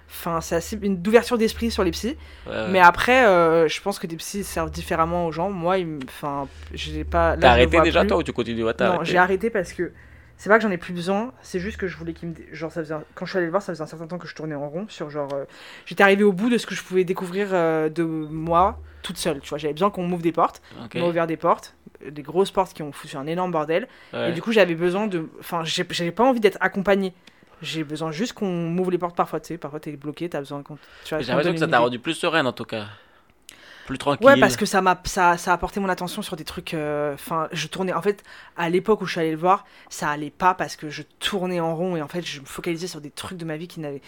Enfin, 0.08 0.40
c'est 0.42 0.54
assez 0.56 0.78
une 0.82 1.00
d'ouverture 1.00 1.38
d'esprit 1.38 1.70
sur 1.70 1.84
les 1.84 1.90
psys. 1.90 2.16
Ouais, 2.46 2.52
ouais. 2.52 2.68
Mais 2.70 2.80
après, 2.80 3.24
euh, 3.26 3.66
je 3.68 3.80
pense 3.80 3.98
que 3.98 4.06
des 4.06 4.16
psys 4.16 4.44
servent 4.44 4.70
différemment 4.70 5.26
aux 5.26 5.32
gens. 5.32 5.50
Moi, 5.50 5.76
enfin, 6.06 6.48
j'ai 6.74 7.04
pas. 7.04 7.36
T'as 7.36 7.52
arrêté 7.52 7.80
déjà 7.80 8.00
plus. 8.00 8.08
toi 8.08 8.18
ou 8.18 8.22
tu 8.22 8.32
continues? 8.32 8.62
Ouais, 8.64 8.74
t'as 8.74 8.96
Non, 8.98 9.04
j'ai 9.04 9.16
arrêté 9.16 9.48
parce 9.48 9.72
que 9.72 9.92
c'est 10.36 10.50
pas 10.50 10.58
que 10.58 10.62
j'en 10.64 10.70
ai 10.70 10.76
plus 10.76 10.92
besoin, 10.92 11.32
c'est 11.40 11.60
juste 11.60 11.76
que 11.78 11.86
je 11.86 11.96
voulais 11.96 12.12
qu'il 12.12 12.28
me. 12.30 12.34
Genre, 12.52 12.70
ça 12.70 12.82
faisait 12.82 12.94
un- 12.94 13.04
quand 13.14 13.24
je 13.24 13.30
suis 13.30 13.36
allé 13.38 13.46
le 13.46 13.50
voir, 13.52 13.62
ça 13.62 13.72
faisait 13.72 13.82
un 13.82 13.86
certain 13.86 14.06
temps 14.06 14.18
que 14.18 14.26
je 14.28 14.34
tournais 14.34 14.54
en 14.54 14.68
rond 14.68 14.86
sur 14.88 15.08
genre. 15.08 15.32
euh, 15.32 15.44
J'étais 15.86 16.02
arrivé 16.02 16.24
au 16.24 16.32
bout 16.32 16.50
de 16.50 16.58
ce 16.58 16.66
que 16.66 16.74
je 16.74 16.82
pouvais 16.82 17.04
découvrir 17.04 17.48
euh, 17.52 17.88
de 17.88 18.02
moi 18.02 18.78
toute 19.02 19.16
seule, 19.18 19.40
tu 19.40 19.48
vois. 19.48 19.58
J'avais 19.58 19.72
besoin 19.74 19.90
qu'on 19.90 20.06
m'ouvre 20.06 20.22
des 20.22 20.32
portes, 20.32 20.60
Ok. 20.84 20.92
on 20.96 21.00
m'a 21.00 21.06
ouvert 21.06 21.26
des 21.26 21.36
portes, 21.36 21.74
des 22.08 22.22
grosses 22.22 22.50
portes 22.50 22.74
qui 22.74 22.82
ont 22.82 22.92
foutu 22.92 23.16
un 23.16 23.26
énorme 23.26 23.50
bordel. 23.50 23.88
Ouais. 24.12 24.30
Et 24.30 24.32
du 24.32 24.42
coup, 24.42 24.52
j'avais 24.52 24.74
besoin 24.74 25.06
de. 25.06 25.28
Enfin, 25.40 25.62
j'avais 25.64 26.12
pas 26.12 26.24
envie 26.24 26.40
d'être 26.40 26.58
accompagné. 26.60 27.14
J'ai 27.62 27.84
besoin 27.84 28.10
juste 28.10 28.32
qu'on 28.32 28.50
m'ouvre 28.68 28.90
les 28.90 28.98
portes 28.98 29.16
parfois, 29.16 29.40
tu 29.40 29.48
sais. 29.48 29.58
Parfois, 29.58 29.80
t'es 29.80 29.92
bloqué, 29.92 30.28
t'as 30.28 30.40
besoin 30.40 30.62
qu'on. 30.62 30.76
J'ai 31.04 31.16
l'impression 31.16 31.52
que 31.52 31.58
ça 31.58 31.68
t'a 31.68 31.78
rendu 31.78 31.98
plus 31.98 32.14
sereine 32.14 32.46
en 32.46 32.52
tout 32.52 32.64
cas. 32.64 32.86
Plus 33.86 33.98
tranquille. 33.98 34.24
Ouais, 34.24 34.36
parce 34.36 34.56
que 34.56 34.64
ça 34.64 34.80
m'a 34.80 35.00
ça, 35.04 35.36
ça 35.36 35.52
a 35.52 35.58
porté 35.58 35.80
mon 35.80 35.88
attention 35.88 36.22
sur 36.22 36.36
des 36.36 36.44
trucs. 36.44 36.72
euh, 36.72 37.14
Enfin, 37.14 37.48
je 37.50 37.66
tournais. 37.66 37.92
En 37.92 38.00
fait, 38.00 38.22
à 38.56 38.70
l'époque 38.70 39.00
où 39.02 39.06
je 39.06 39.12
suis 39.12 39.20
allée 39.20 39.32
le 39.32 39.36
voir, 39.36 39.64
ça 39.90 40.08
allait 40.08 40.30
pas 40.30 40.54
parce 40.54 40.76
que 40.76 40.88
je 40.88 41.02
tournais 41.18 41.58
en 41.58 41.74
rond 41.74 41.96
et 41.96 42.02
en 42.02 42.06
fait, 42.06 42.22
je 42.24 42.40
me 42.40 42.46
focalisais 42.46 42.86
sur 42.86 43.00
des 43.00 43.10
trucs 43.10 43.38
de 43.38 43.44
ma 43.44 43.56
vie 43.56 43.66
qui 43.66 43.80
n'avaient. 43.80 44.00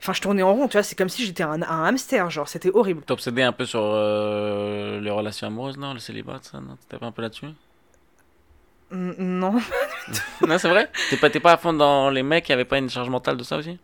Enfin, 0.00 0.12
je 0.12 0.20
tournais 0.20 0.42
en 0.42 0.52
rond, 0.54 0.68
tu 0.68 0.72
vois. 0.72 0.82
C'est 0.82 0.96
comme 0.96 1.08
si 1.08 1.24
j'étais 1.24 1.42
un, 1.42 1.62
un 1.62 1.84
hamster, 1.84 2.28
genre, 2.28 2.46
c'était 2.46 2.70
horrible. 2.74 3.02
T'obsédais 3.04 3.42
un 3.42 3.52
peu 3.52 3.64
sur 3.64 3.80
euh, 3.82 5.00
les 5.00 5.10
relations 5.10 5.46
amoureuses, 5.46 5.78
non 5.78 5.94
Le 5.94 5.98
célibat, 6.00 6.38
ça, 6.42 6.60
non? 6.60 6.76
T'étais 6.76 6.98
pas 6.98 7.06
un 7.06 7.12
peu 7.12 7.22
là-dessus? 7.22 7.48
Non. 8.92 9.54
Non, 10.46 10.58
c'est 10.58 10.68
vrai? 10.68 10.90
T'es 11.10 11.16
pas, 11.16 11.30
pas 11.30 11.52
à 11.52 11.56
fond 11.56 11.72
dans 11.72 12.10
les 12.10 12.22
mecs, 12.22 12.48
y 12.48 12.52
avait 12.52 12.64
pas 12.64 12.78
une 12.78 12.90
charge 12.90 13.08
mentale 13.08 13.36
de 13.36 13.44
ça 13.44 13.56
aussi? 13.56 13.78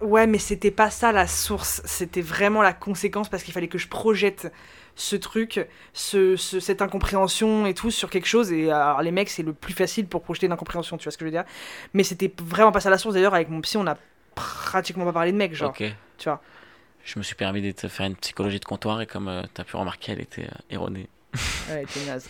Ouais, 0.00 0.26
mais 0.26 0.38
c'était 0.38 0.70
pas 0.70 0.90
ça 0.90 1.10
la 1.12 1.26
source. 1.26 1.82
C'était 1.84 2.20
vraiment 2.20 2.62
la 2.62 2.72
conséquence 2.72 3.28
parce 3.28 3.42
qu'il 3.42 3.52
fallait 3.52 3.68
que 3.68 3.78
je 3.78 3.88
projette 3.88 4.52
ce 4.94 5.16
truc, 5.16 5.66
ce, 5.92 6.36
ce- 6.36 6.60
cette 6.60 6.80
incompréhension 6.82 7.66
et 7.66 7.74
tout 7.74 7.90
sur 7.90 8.08
quelque 8.10 8.26
chose. 8.28 8.52
Et 8.52 8.70
alors, 8.70 9.02
les 9.02 9.10
mecs, 9.10 9.28
c'est 9.30 9.42
le 9.42 9.52
plus 9.52 9.74
facile 9.74 10.06
pour 10.06 10.22
projeter 10.22 10.46
une 10.46 10.52
incompréhension, 10.52 10.96
tu 10.96 11.04
vois 11.04 11.12
ce 11.12 11.18
que 11.18 11.24
je 11.24 11.30
veux 11.30 11.36
dire? 11.36 11.44
Mais 11.92 12.02
c'était 12.04 12.32
vraiment 12.42 12.72
pas 12.72 12.80
ça 12.80 12.90
la 12.90 12.98
source. 12.98 13.14
D'ailleurs, 13.14 13.34
avec 13.34 13.48
mon 13.48 13.60
psy, 13.62 13.76
on 13.78 13.86
a 13.86 13.96
pratiquement 14.34 15.04
pas 15.04 15.12
parlé 15.12 15.32
de 15.32 15.36
mecs, 15.36 15.54
genre. 15.54 15.70
Ok. 15.70 15.82
tu 16.18 16.28
vois? 16.28 16.40
Je 17.04 17.18
me 17.18 17.24
suis 17.24 17.34
permis 17.34 17.62
de 17.62 17.70
te 17.72 17.88
faire 17.88 18.06
une 18.06 18.16
psychologie 18.16 18.60
de 18.60 18.64
comptoir 18.64 19.00
et 19.00 19.06
comme 19.06 19.28
euh, 19.28 19.42
t'as 19.54 19.64
pu 19.64 19.76
remarquer, 19.76 20.12
elle 20.12 20.20
était 20.20 20.44
euh, 20.44 20.58
erronée. 20.70 21.08
Ouais, 21.70 21.84
t'es 21.86 22.04
naze. 22.06 22.28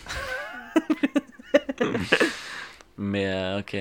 Mais 2.97 3.27
euh, 3.27 3.59
ok. 3.59 3.77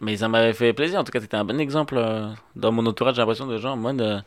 Mais 0.00 0.16
ça 0.16 0.28
m'avait 0.28 0.52
fait 0.52 0.72
plaisir. 0.72 0.98
En 1.00 1.04
tout 1.04 1.12
cas, 1.12 1.20
t'étais 1.20 1.36
un 1.36 1.44
bon 1.44 1.60
exemple 1.60 1.96
euh, 1.96 2.28
dans 2.56 2.72
mon 2.72 2.84
entourage. 2.86 3.14
J'ai 3.14 3.22
l'impression 3.22 3.46
de 3.46 3.58
gens 3.58 3.72
en 3.72 3.76
mode. 3.76 4.00
euh, 4.00 4.20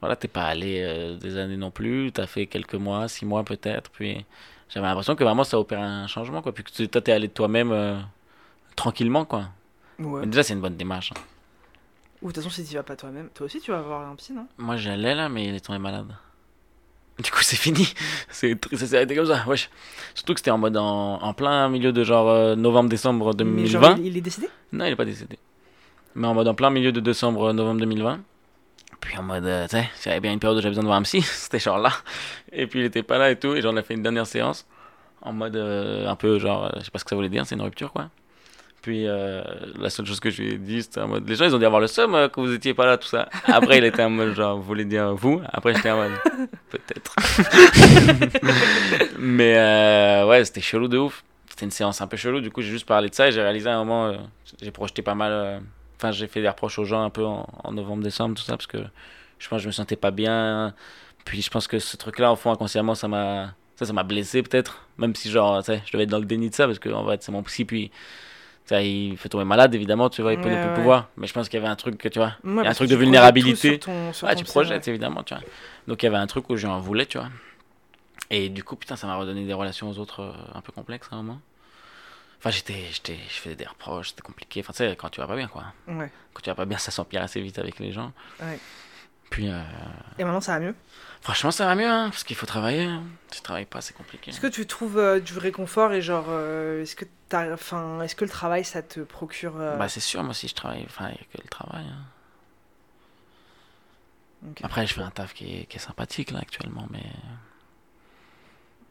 voilà, 0.00 0.16
t'es 0.16 0.26
pas 0.28 0.44
allé 0.46 1.16
des 1.20 1.36
années 1.36 1.56
non 1.56 1.70
plus. 1.70 2.10
T'as 2.12 2.26
fait 2.26 2.46
quelques 2.46 2.74
mois, 2.74 3.06
six 3.06 3.24
mois 3.24 3.44
peut-être. 3.44 3.88
Puis 3.90 4.24
j'avais 4.68 4.86
l'impression 4.86 5.14
que 5.14 5.22
vraiment 5.22 5.44
ça 5.44 5.60
opère 5.60 5.80
un 5.80 6.08
changement. 6.08 6.42
Quoi. 6.42 6.52
Puis 6.52 6.64
que 6.64 6.70
tu- 6.72 6.88
toi, 6.88 7.00
t'es 7.00 7.12
allé 7.12 7.28
de 7.28 7.32
toi-même 7.32 8.02
tranquillement. 8.74 9.24
quoi. 9.24 9.44
Ouais. 10.00 10.20
Mais 10.22 10.26
déjà, 10.26 10.42
c'est 10.42 10.54
une 10.54 10.60
bonne 10.60 10.76
démarche. 10.76 11.12
hein. 11.12 11.20
Ou 12.20 12.28
de 12.28 12.32
toute 12.34 12.42
façon, 12.42 12.54
si 12.54 12.64
tu 12.64 12.74
vas 12.74 12.82
pas 12.82 12.96
toi-même, 12.96 13.28
toi 13.34 13.46
aussi 13.46 13.60
tu 13.60 13.70
vas 13.72 13.80
voir 13.82 14.08
un 14.08 14.14
psy, 14.16 14.32
non 14.32 14.46
Moi, 14.58 14.76
j'allais 14.76 15.14
là, 15.14 15.28
mais 15.28 15.46
il 15.48 15.54
est 15.54 15.60
tombé 15.64 15.78
malade. 15.78 16.06
Du 17.18 17.30
coup, 17.30 17.42
c'est 17.42 17.56
fini. 17.56 17.92
C'est 18.30 18.56
ça 18.74 18.86
s'est 18.86 18.96
arrêté 18.96 19.14
comme 19.14 19.26
ça. 19.26 19.44
Wesh. 19.46 19.70
Surtout 20.14 20.34
que 20.34 20.40
c'était 20.40 20.50
en 20.50 20.58
mode 20.58 20.76
en, 20.76 21.22
en 21.22 21.34
plein 21.34 21.68
milieu 21.68 21.92
de 21.92 22.04
genre 22.04 22.28
euh, 22.28 22.56
novembre-décembre 22.56 23.26
Mais 23.30 23.44
2020. 23.44 23.68
genre, 23.80 23.98
il, 24.02 24.16
est 24.16 24.20
décédé? 24.20 24.48
Non, 24.72 24.86
il 24.86 24.92
est 24.92 24.96
pas 24.96 25.04
décédé. 25.04 25.38
Mais 26.14 26.26
en 26.26 26.34
mode 26.34 26.48
en 26.48 26.54
plein 26.54 26.70
milieu 26.70 26.92
de 26.92 27.00
décembre, 27.00 27.50
euh, 27.50 27.52
novembre 27.52 27.80
2020. 27.80 28.20
Puis 29.00 29.18
en 29.18 29.22
mode, 29.22 29.44
euh, 29.44 29.66
tu 29.68 29.76
sais, 29.96 30.10
avait 30.10 30.20
bien 30.20 30.32
une 30.32 30.38
période 30.38 30.58
où 30.58 30.60
j'avais 30.60 30.70
besoin 30.70 30.84
de 30.84 30.88
voir 30.88 30.98
un 30.98 31.02
psy, 31.02 31.20
c'était 31.22 31.58
genre 31.58 31.78
là. 31.78 31.92
Et 32.52 32.66
puis 32.66 32.80
il 32.80 32.84
était 32.86 33.02
pas 33.02 33.18
là 33.18 33.30
et 33.30 33.36
tout. 33.38 33.54
Et 33.54 33.60
j'en 33.62 33.76
ai 33.76 33.82
fait 33.82 33.94
une 33.94 34.02
dernière 34.02 34.26
séance. 34.26 34.66
En 35.20 35.32
mode 35.32 35.56
euh, 35.56 36.08
un 36.08 36.16
peu 36.16 36.38
genre, 36.38 36.72
je 36.78 36.84
sais 36.84 36.90
pas 36.90 36.98
ce 36.98 37.04
que 37.04 37.10
ça 37.10 37.16
voulait 37.16 37.28
dire, 37.28 37.46
c'est 37.46 37.54
une 37.54 37.62
rupture 37.62 37.92
quoi. 37.92 38.08
Puis 38.82 39.06
euh, 39.06 39.42
la 39.78 39.90
seule 39.90 40.06
chose 40.06 40.18
que 40.18 40.28
je 40.28 40.42
lui 40.42 40.54
ai 40.54 40.58
dit, 40.58 40.82
c'était 40.82 41.00
en 41.00 41.06
mode. 41.06 41.28
Les 41.28 41.36
gens, 41.36 41.44
ils 41.44 41.54
ont 41.54 41.58
dû 41.58 41.64
avoir 41.64 41.80
le 41.80 41.86
seum 41.86 42.16
euh, 42.16 42.28
que 42.28 42.40
vous 42.40 42.52
étiez 42.52 42.74
pas 42.74 42.84
là, 42.84 42.98
tout 42.98 43.06
ça. 43.06 43.28
Après, 43.44 43.78
il 43.78 43.84
était 43.84 44.02
en 44.02 44.10
mode, 44.10 44.34
genre, 44.34 44.56
vous 44.56 44.64
voulez 44.64 44.84
dire 44.84 45.14
vous? 45.14 45.40
Après, 45.52 45.72
j'étais 45.72 45.92
en 45.92 45.98
mode, 45.98 46.10
peut-être. 46.68 47.14
Mais 49.20 49.56
euh, 49.56 50.26
ouais, 50.26 50.44
c'était 50.44 50.60
chelou 50.60 50.88
de 50.88 50.98
ouf. 50.98 51.22
C'était 51.48 51.64
une 51.64 51.70
séance 51.70 52.00
un 52.00 52.08
peu 52.08 52.16
chelou. 52.16 52.40
Du 52.40 52.50
coup, 52.50 52.60
j'ai 52.60 52.70
juste 52.70 52.86
parlé 52.86 53.08
de 53.08 53.14
ça 53.14 53.28
et 53.28 53.32
j'ai 53.32 53.40
réalisé 53.40 53.70
à 53.70 53.76
un 53.76 53.84
moment, 53.84 54.06
euh, 54.06 54.16
j'ai 54.60 54.72
projeté 54.72 55.00
pas 55.00 55.14
mal. 55.14 55.62
Enfin, 55.96 56.10
j'ai 56.10 56.26
fait 56.26 56.42
des 56.42 56.48
reproches 56.48 56.80
aux 56.80 56.84
gens 56.84 57.04
un 57.04 57.10
peu 57.10 57.24
en, 57.24 57.48
en 57.62 57.72
novembre-décembre, 57.72 58.34
tout 58.34 58.42
ça, 58.42 58.56
parce 58.56 58.66
que 58.66 58.78
je 59.38 59.48
pense 59.48 59.58
que 59.58 59.62
je 59.62 59.68
me 59.68 59.72
sentais 59.72 59.96
pas 59.96 60.10
bien. 60.10 60.74
Puis 61.24 61.40
je 61.40 61.50
pense 61.50 61.68
que 61.68 61.78
ce 61.78 61.96
truc-là, 61.96 62.32
au 62.32 62.36
fond, 62.36 62.50
inconsciemment, 62.50 62.96
ça 62.96 63.06
m'a. 63.06 63.54
Ça, 63.76 63.86
ça 63.86 63.92
m'a 63.92 64.02
blessé 64.02 64.42
peut-être. 64.42 64.88
Même 64.98 65.14
si, 65.14 65.30
genre, 65.30 65.60
tu 65.60 65.66
sais, 65.66 65.82
je 65.86 65.92
devais 65.92 66.04
être 66.04 66.10
dans 66.10 66.18
le 66.18 66.24
déni 66.24 66.50
de 66.50 66.54
ça, 66.54 66.66
parce 66.66 66.80
que 66.80 66.88
en 66.88 67.08
fait, 67.08 67.22
c'est 67.22 67.30
mon 67.30 67.44
psy, 67.44 67.64
puis. 67.64 67.92
Il 68.70 69.16
fait 69.18 69.28
tomber 69.28 69.44
malade, 69.44 69.74
évidemment, 69.74 70.08
tu 70.08 70.22
vois, 70.22 70.32
il 70.32 70.40
peut 70.40 70.48
Ouais, 70.48 70.54
ne 70.56 70.60
plus 70.60 70.68
ouais. 70.68 70.74
pouvoir. 70.74 71.08
Mais 71.16 71.26
je 71.26 71.32
pense 71.34 71.48
qu'il 71.48 71.58
y 71.58 71.62
avait 71.62 71.70
un 71.70 71.76
truc 71.76 71.98
que, 71.98 72.08
tu 72.08 72.18
vois. 72.18 72.36
Ouais, 72.44 72.62
Il 72.62 72.64
y 72.64 72.66
a 72.66 72.70
un 72.70 72.74
truc 72.74 72.88
de 72.88 72.96
vulnérabilité. 72.96 73.70
sur 73.72 73.80
ton- 73.80 74.12
sur 74.12 74.26
Ouais, 74.28 74.34
tu 74.34 74.44
projettes, 74.44 74.88
évidemment, 74.88 75.22
tu 75.22 75.34
vois. 75.34 75.42
Donc 75.88 76.02
il 76.02 76.06
y 76.06 76.08
avait 76.08 76.16
un 76.16 76.26
truc 76.26 76.48
où 76.50 76.56
j'en 76.56 76.78
voulais, 76.80 77.06
tu 77.06 77.18
vois. 77.18 77.28
Et 78.30 78.48
du 78.48 78.64
coup, 78.64 78.76
putain, 78.76 78.96
ça 78.96 79.06
m'a 79.06 79.16
redonné 79.16 79.44
des 79.44 79.52
relations 79.52 79.90
aux 79.90 79.98
autres 79.98 80.20
euh, 80.20 80.32
un 80.54 80.60
peu 80.62 80.72
complexes 80.72 81.08
à 81.12 81.16
un 81.16 81.22
moment. 81.22 81.40
Enfin, 82.38 82.50
j'étais, 82.50 82.86
j'étais, 82.90 83.16
je 83.28 83.34
faisais 83.34 83.54
des 83.56 83.66
reproches, 83.66 84.08
c'était 84.10 84.22
compliqué. 84.22 84.60
Enfin, 84.60 84.72
tu 84.72 84.78
sais, 84.78 84.96
quand 84.96 85.10
tu 85.10 85.20
vas 85.20 85.26
pas 85.26 85.36
bien, 85.36 85.48
quoi. 85.48 85.64
Ouais. 85.86 86.10
Quand 86.32 86.40
tu 86.42 86.48
vas 86.50 86.56
pas 86.56 86.64
bien, 86.64 86.78
ça 86.78 86.90
s'empire 86.90 87.22
assez 87.22 87.40
vite 87.40 87.58
avec 87.58 87.78
les 87.78 87.92
gens. 87.92 88.12
Ouais. 88.40 88.58
Puis, 89.32 89.48
euh, 89.50 89.60
Et 90.18 90.24
maintenant, 90.24 90.40
ça 90.40 90.52
va 90.52 90.60
mieux? 90.60 90.74
franchement, 91.22 91.50
ça 91.50 91.66
va 91.66 91.74
mieux, 91.74 91.88
hein, 91.88 92.10
parce 92.10 92.22
qu'il 92.22 92.36
faut 92.36 92.46
travailler. 92.46 92.84
hein. 92.84 93.02
Si 93.30 93.38
tu 93.38 93.42
travailles 93.42 93.64
pas, 93.66 93.80
c'est 93.80 93.94
compliqué. 93.96 94.30
Est-ce 94.30 94.40
que 94.40 94.46
tu 94.46 94.66
trouves 94.66 94.98
euh, 94.98 95.20
du 95.20 95.36
réconfort 95.38 95.92
et 95.92 96.02
genre, 96.02 96.26
euh, 96.28 96.82
est-ce 96.82 96.94
que 96.94 97.06
t'as, 97.28 97.52
enfin, 97.52 98.00
est-ce 98.02 98.14
que 98.14 98.24
le 98.24 98.30
travail, 98.30 98.62
ça 98.64 98.82
te 98.82 99.00
procure 99.00 99.54
euh, 99.58 99.78
Bah, 99.78 99.88
c'est 99.88 100.00
sûr, 100.00 100.22
moi, 100.22 100.34
si 100.34 100.48
je 100.48 100.54
travaille, 100.54 100.84
enfin, 100.84 101.08
il 101.08 101.14
y 101.16 101.20
a 101.20 101.24
que 101.32 101.42
le 101.42 101.48
travail. 101.48 101.84
hein. 101.88 102.04
Après, 104.62 104.86
je 104.86 104.94
fais 104.94 105.00
un 105.02 105.10
taf 105.10 105.34
qui 105.34 105.60
est, 105.60 105.64
qui 105.66 105.76
est 105.76 105.80
sympathique, 105.80 106.30
là, 106.30 106.40
actuellement, 106.40 106.86
mais. 106.90 107.04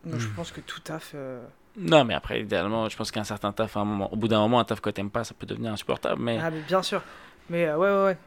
Donc, 0.05 0.19
je 0.19 0.27
Hmm. 0.27 0.31
pense 0.35 0.51
que 0.51 0.61
tout 0.61 0.79
taf. 0.79 1.13
Non, 1.77 2.03
mais 2.03 2.13
après, 2.15 2.41
idéalement, 2.41 2.89
je 2.89 2.97
pense 2.97 3.11
qu'un 3.11 3.23
certain 3.23 3.51
taf, 3.51 3.77
à 3.77 3.81
un 3.81 3.85
moment, 3.85 4.11
au 4.11 4.15
bout 4.15 4.27
d'un 4.27 4.39
moment, 4.39 4.59
un 4.59 4.65
taf 4.65 4.81
que 4.81 4.89
t'aimes 4.89 5.11
pas, 5.11 5.23
ça 5.23 5.33
peut 5.33 5.45
devenir 5.45 5.71
insupportable, 5.73 6.21
mais. 6.21 6.39
Ah, 6.41 6.49
mais 6.49 6.61
bien 6.61 6.81
sûr. 6.81 7.03
Mais 7.49 7.65
euh, 7.67 7.77
ouais, 7.77 7.89
ouais, 7.91 8.05
ouais. 8.05 8.17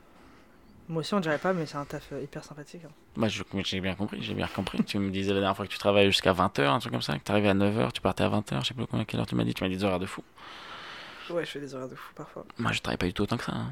Moi 0.89 1.01
aussi, 1.01 1.15
on 1.15 1.21
dirait 1.21 1.39
pas, 1.39 1.53
mais 1.55 1.65
c'est 1.67 1.77
un 1.77 1.85
taf 1.87 2.13
euh, 2.13 2.21
hyper 2.23 2.45
sympathique. 2.45 2.83
hein. 2.85 2.91
Mais 3.17 3.29
j'ai 3.31 3.81
bien 3.81 3.95
compris, 3.95 4.23
j'ai 4.23 4.35
bien 4.35 4.47
compris. 4.47 4.83
tu 4.85 4.99
me 4.99 5.11
disais 5.11 5.33
la 5.33 5.41
dernière 5.41 5.57
fois 5.57 5.67
que 5.67 5.73
tu 5.73 5.79
travaillais 5.79 6.09
jusqu'à 6.11 6.33
20h, 6.35 6.61
un 6.67 6.79
truc 6.79 6.93
comme 6.93 7.01
ça, 7.03 7.19
que 7.19 7.25
tu 7.25 7.33
arrivais 7.33 7.49
à 7.49 7.55
9h, 7.55 7.93
tu 7.93 8.01
partais 8.03 8.25
à 8.25 8.29
20h, 8.29 8.61
je 8.63 8.69
sais 8.69 8.75
plus 8.75 8.87
combien, 8.87 9.05
quelle 9.07 9.21
heure 9.21 9.27
tu 9.27 9.35
m'as 9.35 9.45
dit, 9.45 9.55
tu 9.55 9.63
m'as 9.65 9.71
dit 9.71 9.77
des 9.79 9.85
horaires 9.85 9.99
de 9.99 10.07
fou. 10.07 10.23
Ouais, 11.31 11.45
je 11.45 11.51
fais 11.53 11.61
des 11.61 11.75
horaires 11.75 11.89
de 11.89 11.95
fou 11.95 12.13
parfois. 12.15 12.45
Moi, 12.59 12.73
je 12.73 12.81
travaille 12.83 12.99
pas 12.99 13.07
du 13.07 13.15
tout 13.15 13.23
autant 13.23 13.39
que 13.39 13.45
ça. 13.45 13.53
hein. 13.53 13.71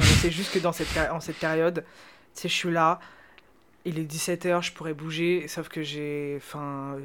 C'est 0.00 0.30
juste 0.32 0.52
que 0.52 0.58
dans 0.58 0.72
cette, 0.72 0.88
en 1.10 1.20
cette 1.20 1.38
période, 1.38 1.84
tu 2.34 2.42
sais, 2.42 2.48
je 2.48 2.54
suis 2.54 2.70
là, 2.72 2.98
il 3.84 3.98
est 3.98 4.04
17h, 4.12 4.62
je 4.62 4.72
pourrais 4.72 4.94
bouger, 4.94 5.46
sauf 5.48 5.68
que 5.68 5.82
j'ai. 5.82 6.34
Enfin. 6.38 6.96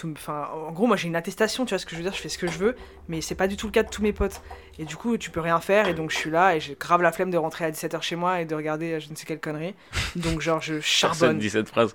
Tout- 0.00 0.30
en 0.30 0.72
gros, 0.72 0.86
moi 0.86 0.96
j'ai 0.96 1.08
une 1.08 1.16
attestation, 1.16 1.64
tu 1.64 1.70
vois 1.70 1.78
ce 1.78 1.84
que 1.86 1.92
je 1.92 1.96
veux 1.96 2.02
dire, 2.02 2.12
je 2.12 2.20
fais 2.20 2.28
ce 2.28 2.38
que 2.38 2.46
je 2.46 2.58
veux, 2.58 2.76
mais 3.08 3.20
c'est 3.20 3.34
pas 3.34 3.48
du 3.48 3.56
tout 3.56 3.66
le 3.66 3.72
cas 3.72 3.82
de 3.82 3.90
tous 3.90 4.02
mes 4.02 4.12
potes. 4.12 4.40
Et 4.78 4.84
du 4.84 4.96
coup, 4.96 5.16
tu 5.18 5.30
peux 5.30 5.40
rien 5.40 5.60
faire, 5.60 5.88
et 5.88 5.94
donc 5.94 6.10
je 6.10 6.16
suis 6.16 6.30
là, 6.30 6.56
et 6.56 6.60
j'ai 6.60 6.74
grave 6.78 7.02
la 7.02 7.12
flemme 7.12 7.30
de 7.30 7.36
rentrer 7.36 7.64
à 7.64 7.70
17h 7.70 8.00
chez 8.02 8.16
moi 8.16 8.40
et 8.40 8.44
de 8.44 8.54
regarder 8.54 8.92
euh, 8.94 9.00
je 9.00 9.10
ne 9.10 9.14
sais 9.16 9.26
quelle 9.26 9.40
connerie. 9.40 9.74
Donc, 10.16 10.40
genre, 10.40 10.60
je 10.60 10.74
Personne 10.80 11.10
charbonne. 11.12 11.38
dit 11.38 11.50
cette 11.50 11.68
phrase. 11.68 11.94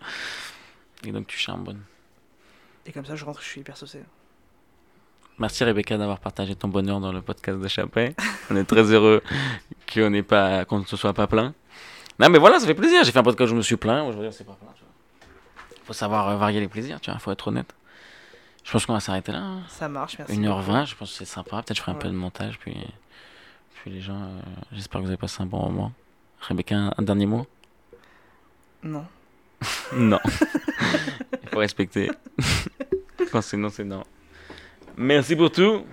Et 1.06 1.12
donc, 1.12 1.28
tu 1.28 1.38
charbonnes. 1.38 1.82
Et 2.86 2.92
comme 2.92 3.06
ça, 3.06 3.16
je 3.16 3.26
rentre, 3.26 3.42
je 3.42 3.48
suis 3.48 3.62
hyper 3.62 3.76
saucé. 3.78 4.00
Merci 5.38 5.64
Rebecca 5.66 5.98
d'avoir 5.98 6.20
partagé 6.20 6.56
ton 6.56 6.68
bonheur 6.70 7.00
dans 7.02 7.12
le 7.12 7.22
podcast 7.22 7.60
de 7.60 7.68
Chappé. 7.68 8.16
On 8.50 8.56
est 8.56 8.64
très 8.64 8.84
heureux 8.94 9.22
qu'on 9.94 10.10
ne 10.80 10.86
se 10.86 10.96
soit 10.96 11.14
pas 11.14 11.28
plaint. 11.28 11.54
Non, 12.20 12.30
mais 12.30 12.38
voilà, 12.40 12.60
ça 12.60 12.66
fait 12.68 12.74
plaisir. 12.76 13.04
J'ai 13.04 13.12
fait 13.12 13.20
un 13.20 13.24
podcast 13.24 13.48
où 13.50 13.52
je 13.52 13.58
me 13.58 13.62
suis 13.62 13.76
plaint. 13.76 14.08
Aujourd'hui, 14.08 14.30
on 14.30 14.32
s'est 14.32 14.46
pas 14.46 14.58
tu 14.60 14.64
vois. 14.64 15.84
Faut 15.84 15.94
savoir 15.94 16.30
euh, 16.30 16.38
varier 16.38 16.62
les 16.62 16.70
plaisirs, 16.70 17.02
tu 17.02 17.12
vois. 17.12 17.20
Faut 17.20 17.32
être 17.32 17.48
honnête. 17.50 17.76
Je 18.66 18.72
pense 18.72 18.86
qu'on 18.86 18.94
va 18.94 19.00
s'arrêter 19.00 19.32
là. 19.32 19.38
hein. 19.40 19.62
Ça 19.70 19.88
marche, 19.88 20.18
merci. 20.18 20.38
1h20, 20.38 20.88
je 20.88 20.96
pense 20.96 21.12
que 21.12 21.18
c'est 21.18 21.26
sympa. 21.26 21.62
Peut-être 21.62 21.78
je 21.78 21.82
ferai 21.82 21.92
un 21.92 21.96
peu 21.96 22.08
de 22.10 22.14
montage. 22.14 22.58
Puis, 22.60 22.76
puis 23.76 23.92
les 23.92 24.02
gens, 24.02 24.20
euh, 24.22 24.40
j'espère 24.74 25.00
que 25.00 25.06
vous 25.06 25.12
avez 25.12 25.18
passé 25.18 25.42
un 25.44 25.46
bon 25.46 25.60
moment. 25.62 25.92
Rebecca, 26.42 26.76
un, 26.76 26.92
un 26.98 27.02
dernier 27.04 27.28
mot? 27.28 27.46
Non. 28.84 29.06
Non. 29.96 30.20
Il 31.44 31.50
faut 31.50 31.60
respecter. 31.60 32.12
Quand 33.32 33.42
c'est 33.42 33.56
non, 33.58 33.70
c'est 33.70 33.84
non. 33.84 34.04
Merci 34.98 35.36
pour 35.36 35.52
tout. 35.52 35.86